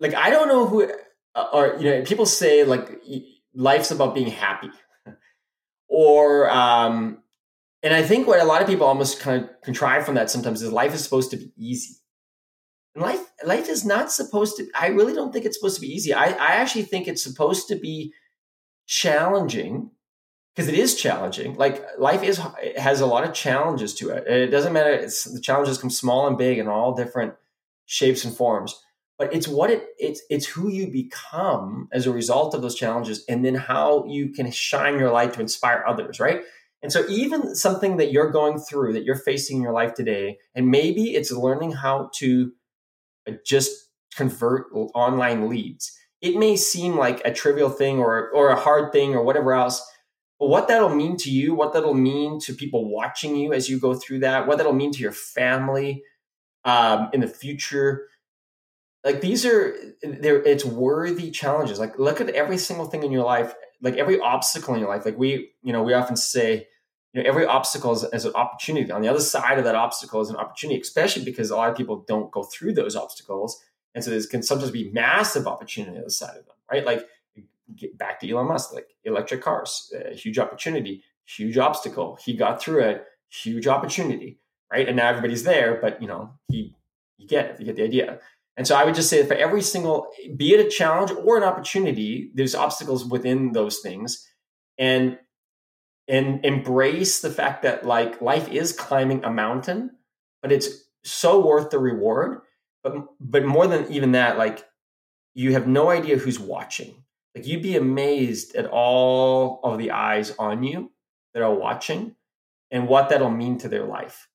Like 0.00 0.14
I 0.14 0.30
don't 0.30 0.48
know 0.48 0.66
who, 0.66 0.90
uh, 1.34 1.46
or 1.52 1.76
you 1.78 1.90
know, 1.90 2.02
people 2.02 2.24
say 2.24 2.64
like 2.64 3.02
life's 3.54 3.90
about 3.90 4.14
being 4.14 4.30
happy, 4.30 4.70
or 5.88 6.50
um, 6.50 7.18
and 7.84 7.92
I 7.92 8.02
think 8.02 8.26
what 8.26 8.40
a 8.40 8.44
lot 8.44 8.62
of 8.62 8.66
people 8.66 8.86
almost 8.86 9.20
kind 9.20 9.44
of 9.44 9.60
contrive 9.60 10.06
from 10.06 10.14
that 10.14 10.30
sometimes 10.30 10.62
is 10.62 10.72
life 10.72 10.94
is 10.94 11.04
supposed 11.04 11.30
to 11.32 11.36
be 11.36 11.52
easy. 11.56 11.96
And 12.94 13.04
life 13.04 13.20
life 13.44 13.68
is 13.68 13.84
not 13.84 14.10
supposed 14.10 14.56
to 14.56 14.66
I 14.74 14.88
really 14.88 15.12
don't 15.12 15.32
think 15.32 15.44
it's 15.44 15.58
supposed 15.58 15.76
to 15.76 15.82
be 15.82 15.94
easy. 15.94 16.14
I, 16.14 16.28
I 16.30 16.54
actually 16.56 16.84
think 16.84 17.06
it's 17.06 17.22
supposed 17.22 17.68
to 17.68 17.76
be 17.76 18.14
challenging 18.86 19.90
because 20.54 20.68
it 20.68 20.78
is 20.78 20.94
challenging. 20.94 21.56
Like 21.56 21.84
life 21.98 22.22
is 22.22 22.40
has 22.78 23.02
a 23.02 23.06
lot 23.06 23.24
of 23.24 23.34
challenges 23.34 23.92
to 23.96 24.08
it. 24.10 24.26
It 24.26 24.46
doesn't 24.46 24.72
matter. 24.72 24.90
It's 24.90 25.24
the 25.24 25.40
challenges 25.40 25.76
come 25.76 25.90
small 25.90 26.26
and 26.26 26.38
big 26.38 26.58
in 26.58 26.68
all 26.68 26.94
different 26.94 27.34
shapes 27.84 28.24
and 28.24 28.34
forms. 28.34 28.80
But 29.18 29.34
it's 29.34 29.46
what 29.46 29.70
it 29.70 29.88
it's 29.98 30.22
it's 30.30 30.46
who 30.46 30.70
you 30.70 30.86
become 30.86 31.88
as 31.92 32.06
a 32.06 32.12
result 32.12 32.54
of 32.54 32.62
those 32.62 32.74
challenges, 32.76 33.24
and 33.28 33.44
then 33.44 33.54
how 33.54 34.06
you 34.06 34.30
can 34.30 34.50
shine 34.50 34.98
your 34.98 35.10
light 35.10 35.34
to 35.34 35.40
inspire 35.40 35.84
others. 35.86 36.18
Right? 36.18 36.40
And 36.84 36.92
so, 36.92 37.06
even 37.08 37.54
something 37.54 37.96
that 37.96 38.12
you're 38.12 38.30
going 38.30 38.58
through, 38.58 38.92
that 38.92 39.04
you're 39.04 39.16
facing 39.16 39.56
in 39.56 39.62
your 39.62 39.72
life 39.72 39.94
today, 39.94 40.36
and 40.54 40.68
maybe 40.68 41.14
it's 41.14 41.32
learning 41.32 41.72
how 41.72 42.10
to 42.16 42.52
uh, 43.26 43.32
just 43.42 43.88
convert 44.14 44.66
online 44.94 45.48
leads. 45.48 45.98
It 46.20 46.36
may 46.36 46.56
seem 46.56 46.98
like 46.98 47.22
a 47.24 47.32
trivial 47.32 47.70
thing 47.70 48.00
or, 48.00 48.30
or 48.32 48.50
a 48.50 48.60
hard 48.60 48.92
thing 48.92 49.14
or 49.14 49.24
whatever 49.24 49.54
else, 49.54 49.82
but 50.38 50.48
what 50.48 50.68
that'll 50.68 50.94
mean 50.94 51.16
to 51.16 51.30
you, 51.30 51.54
what 51.54 51.72
that'll 51.72 51.94
mean 51.94 52.38
to 52.40 52.52
people 52.52 52.90
watching 52.90 53.34
you 53.34 53.54
as 53.54 53.70
you 53.70 53.80
go 53.80 53.94
through 53.94 54.18
that, 54.18 54.46
what 54.46 54.58
that'll 54.58 54.74
mean 54.74 54.92
to 54.92 55.00
your 55.00 55.12
family 55.12 56.02
um, 56.66 57.08
in 57.14 57.20
the 57.20 57.26
future, 57.26 58.08
like 59.04 59.22
these 59.22 59.46
are 59.46 59.74
there 60.02 60.42
it's 60.42 60.64
worthy 60.64 61.30
challenges 61.30 61.78
like 61.78 61.98
look 61.98 62.22
at 62.22 62.30
every 62.30 62.56
single 62.56 62.86
thing 62.86 63.02
in 63.02 63.12
your 63.12 63.22
life 63.22 63.54
like 63.82 63.96
every 63.96 64.18
obstacle 64.18 64.72
in 64.72 64.80
your 64.80 64.88
life 64.88 65.04
like 65.04 65.18
we 65.18 65.50
you 65.62 65.74
know 65.74 65.82
we 65.82 65.92
often 65.92 66.16
say 66.16 66.66
you 67.14 67.22
know, 67.22 67.28
every 67.28 67.46
obstacle 67.46 67.92
is, 67.92 68.04
is, 68.12 68.24
an 68.24 68.34
opportunity. 68.34 68.90
On 68.90 69.00
the 69.00 69.08
other 69.08 69.20
side 69.20 69.58
of 69.58 69.64
that 69.64 69.76
obstacle 69.76 70.20
is 70.20 70.30
an 70.30 70.36
opportunity, 70.36 70.80
especially 70.80 71.24
because 71.24 71.50
a 71.50 71.56
lot 71.56 71.70
of 71.70 71.76
people 71.76 72.04
don't 72.08 72.30
go 72.32 72.42
through 72.42 72.74
those 72.74 72.96
obstacles. 72.96 73.62
And 73.94 74.02
so 74.02 74.10
there 74.10 74.20
can 74.28 74.42
sometimes 74.42 74.72
be 74.72 74.90
massive 74.90 75.46
opportunity 75.46 75.96
on 75.96 76.04
the 76.04 76.10
side 76.10 76.36
of 76.36 76.44
them, 76.46 76.56
right? 76.70 76.84
Like 76.84 77.06
get 77.76 77.96
back 77.96 78.20
to 78.20 78.28
Elon 78.28 78.48
Musk, 78.48 78.74
like 78.74 78.88
electric 79.04 79.42
cars, 79.42 79.92
a 79.94 80.14
huge 80.14 80.38
opportunity, 80.38 81.04
huge 81.24 81.56
obstacle. 81.56 82.18
He 82.22 82.36
got 82.36 82.60
through 82.60 82.80
it, 82.80 83.04
huge 83.30 83.68
opportunity, 83.68 84.40
right? 84.70 84.88
And 84.88 84.96
now 84.96 85.08
everybody's 85.08 85.44
there, 85.44 85.78
but 85.80 86.02
you 86.02 86.08
know, 86.08 86.32
he 86.48 86.74
you 87.16 87.28
get 87.28 87.46
it, 87.46 87.60
you 87.60 87.66
get 87.66 87.76
the 87.76 87.84
idea. 87.84 88.18
And 88.56 88.66
so 88.66 88.76
I 88.76 88.84
would 88.84 88.94
just 88.94 89.08
say 89.08 89.20
that 89.20 89.28
for 89.28 89.34
every 89.34 89.62
single, 89.62 90.08
be 90.36 90.54
it 90.54 90.64
a 90.64 90.68
challenge 90.68 91.10
or 91.10 91.36
an 91.36 91.44
opportunity, 91.44 92.30
there's 92.34 92.54
obstacles 92.54 93.04
within 93.04 93.52
those 93.52 93.80
things. 93.80 94.28
And 94.78 95.18
and 96.08 96.44
embrace 96.44 97.20
the 97.20 97.30
fact 97.30 97.62
that 97.62 97.86
like 97.86 98.20
life 98.20 98.48
is 98.48 98.72
climbing 98.72 99.24
a 99.24 99.30
mountain, 99.30 99.90
but 100.42 100.52
it's 100.52 100.68
so 101.02 101.44
worth 101.46 101.70
the 101.70 101.78
reward. 101.78 102.40
But 102.82 103.06
but 103.20 103.44
more 103.44 103.66
than 103.66 103.90
even 103.90 104.12
that, 104.12 104.36
like 104.38 104.64
you 105.34 105.52
have 105.52 105.66
no 105.66 105.90
idea 105.90 106.16
who's 106.16 106.38
watching. 106.38 107.04
Like 107.34 107.46
you'd 107.46 107.62
be 107.62 107.76
amazed 107.76 108.54
at 108.54 108.66
all 108.66 109.60
of 109.64 109.78
the 109.78 109.90
eyes 109.90 110.34
on 110.38 110.62
you 110.62 110.92
that 111.32 111.42
are 111.42 111.54
watching 111.54 112.14
and 112.70 112.88
what 112.88 113.08
that'll 113.08 113.30
mean 113.30 113.58
to 113.58 113.68
their 113.68 113.84
life. 113.84 114.28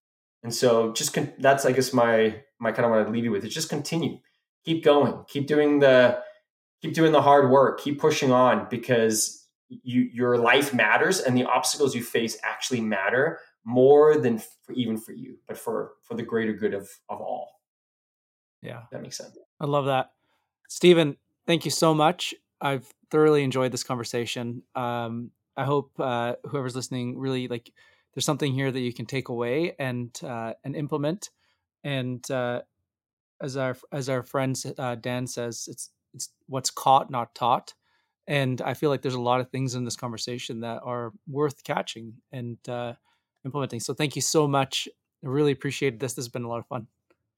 And 0.44 0.54
so 0.54 0.94
just 0.94 1.14
con- 1.14 1.34
that's 1.40 1.66
I 1.66 1.72
guess 1.72 1.94
my 1.94 2.42
my 2.60 2.72
kind 2.72 2.86
of 2.86 2.92
what 2.92 3.06
I 3.06 3.10
leave 3.10 3.24
you 3.24 3.32
with 3.32 3.46
is 3.46 3.54
just 3.54 3.70
continue, 3.70 4.20
keep 4.66 4.84
going, 4.84 5.24
keep 5.28 5.48
doing 5.48 5.80
the 5.80 6.20
keep 6.82 6.94
doing 6.94 7.12
the 7.12 7.22
hard 7.22 7.50
work, 7.50 7.82
keep 7.82 8.00
pushing 8.00 8.32
on 8.32 8.68
because 8.70 9.39
you 9.70 10.10
your 10.12 10.38
life 10.38 10.74
matters 10.74 11.20
and 11.20 11.38
the 11.38 11.46
obstacles 11.46 11.96
you 11.96 12.04
face 12.04 12.38
actually 12.44 12.82
matter 12.82 13.40
more 13.66 14.18
than 14.18 14.40
for, 14.40 14.74
even 14.74 14.98
for 14.98 15.12
you, 15.12 15.38
but 15.48 15.58
for 15.58 15.94
for 16.04 16.16
the 16.16 16.24
greater 16.24 16.54
good 16.54 16.74
of 16.74 16.90
of 17.10 17.22
all. 17.22 17.62
Yeah, 18.62 18.84
that 18.92 19.02
makes 19.02 19.18
sense. 19.18 19.38
I 19.60 19.66
love 19.66 19.86
that, 19.86 20.12
Stephen. 20.68 21.18
Thank 21.48 21.66
you 21.66 21.72
so 21.72 21.94
much. 21.94 22.34
I've 22.62 22.92
thoroughly 23.10 23.44
enjoyed 23.44 23.72
this 23.72 23.84
conversation. 23.84 24.64
Um, 24.76 25.32
I 25.56 25.66
hope 25.66 25.92
uh, 26.00 26.36
whoever's 26.46 26.76
listening 26.76 27.18
really 27.18 27.48
like 27.48 27.72
there's 28.14 28.26
something 28.26 28.54
here 28.54 28.72
that 28.72 28.80
you 28.80 28.94
can 28.94 29.06
take 29.06 29.30
away 29.30 29.76
and 29.80 30.18
uh, 30.24 30.54
and 30.64 30.76
implement. 30.76 31.30
And 31.84 32.30
uh, 32.32 32.62
as 33.42 33.58
our 33.58 33.78
as 33.92 34.10
our 34.10 34.24
friend 34.24 34.62
uh, 34.78 34.96
Dan 34.96 35.28
says, 35.28 35.68
it's 35.70 35.92
it's 36.14 36.30
what's 36.48 36.70
caught, 36.70 37.10
not 37.10 37.36
taught. 37.36 37.74
And 38.30 38.62
I 38.62 38.76
feel 38.76 38.92
like 38.92 39.02
there's 39.02 39.16
a 39.16 39.20
lot 39.20 39.42
of 39.42 39.50
things 39.50 39.74
in 39.74 39.86
this 39.86 39.96
conversation 39.96 40.60
that 40.60 40.82
are 40.84 41.12
worth 41.28 41.64
catching 41.64 42.14
and 42.32 42.58
uh, 42.70 42.94
implementing. 43.44 43.80
So 43.80 43.96
thank 43.96 44.16
you 44.16 44.22
so 44.22 44.48
much. 44.48 44.88
I 45.26 45.28
really 45.28 45.52
appreciate 45.52 46.00
this. 46.00 46.14
This 46.14 46.26
has 46.26 46.30
been 46.30 46.44
a 46.44 46.48
lot 46.48 46.60
of 46.60 46.68
fun. 46.68 46.86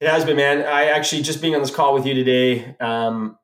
It 0.02 0.10
has 0.10 0.26
been, 0.26 0.36
man. 0.36 0.60
I 0.64 0.88
actually 0.88 1.22
just 1.22 1.42
being 1.42 1.56
on 1.56 1.62
this 1.62 1.74
call 1.74 1.94
with 1.94 2.06
you 2.06 2.14
today. 2.14 2.76
Um, 2.82 3.38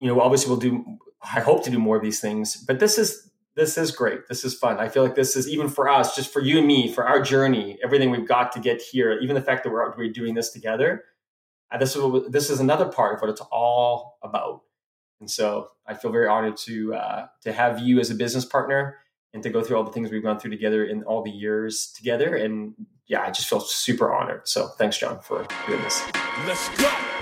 you 0.00 0.08
know, 0.08 0.18
obviously 0.18 0.48
we'll 0.48 0.58
do. 0.58 0.98
I 1.22 1.40
hope 1.40 1.62
to 1.64 1.70
do 1.70 1.78
more 1.78 1.96
of 1.96 2.02
these 2.02 2.20
things, 2.20 2.56
but 2.56 2.80
this 2.80 2.96
is 2.96 3.30
this 3.54 3.76
is 3.76 3.90
great. 3.90 4.26
This 4.28 4.42
is 4.42 4.54
fun. 4.54 4.78
I 4.78 4.88
feel 4.88 5.02
like 5.02 5.14
this 5.14 5.36
is 5.36 5.48
even 5.48 5.68
for 5.68 5.88
us, 5.88 6.16
just 6.16 6.32
for 6.32 6.40
you 6.40 6.58
and 6.58 6.66
me, 6.66 6.90
for 6.90 7.06
our 7.06 7.20
journey, 7.20 7.78
everything 7.84 8.10
we've 8.10 8.26
got 8.26 8.50
to 8.52 8.60
get 8.60 8.80
here. 8.80 9.12
Even 9.20 9.34
the 9.34 9.42
fact 9.42 9.64
that 9.64 9.70
we're 9.70 9.94
we're 9.96 10.10
doing 10.10 10.34
this 10.34 10.50
together. 10.50 11.04
Uh, 11.70 11.76
this 11.76 11.96
is 11.96 12.02
this 12.30 12.48
is 12.48 12.60
another 12.60 12.86
part 12.86 13.16
of 13.16 13.20
what 13.20 13.30
it's 13.30 13.42
all 13.52 14.18
about. 14.22 14.62
And 15.24 15.30
so 15.30 15.70
I 15.86 15.94
feel 15.94 16.12
very 16.12 16.28
honored 16.28 16.58
to 16.58 16.94
uh, 16.94 17.26
to 17.44 17.52
have 17.54 17.78
you 17.78 17.98
as 17.98 18.10
a 18.10 18.14
business 18.14 18.44
partner 18.44 18.98
and 19.32 19.42
to 19.42 19.48
go 19.48 19.62
through 19.62 19.78
all 19.78 19.82
the 19.82 19.90
things 19.90 20.10
we've 20.10 20.22
gone 20.22 20.38
through 20.38 20.50
together 20.50 20.84
in 20.84 21.02
all 21.04 21.22
the 21.22 21.30
years 21.30 21.90
together. 21.96 22.36
And 22.36 22.74
yeah, 23.06 23.22
I 23.22 23.30
just 23.30 23.48
feel 23.48 23.60
super 23.60 24.12
honored. 24.12 24.46
So 24.46 24.66
thanks, 24.76 24.98
John, 24.98 25.20
for 25.20 25.46
doing 25.66 25.80
this. 25.80 26.02
Let's 26.46 26.68
go. 26.76 27.13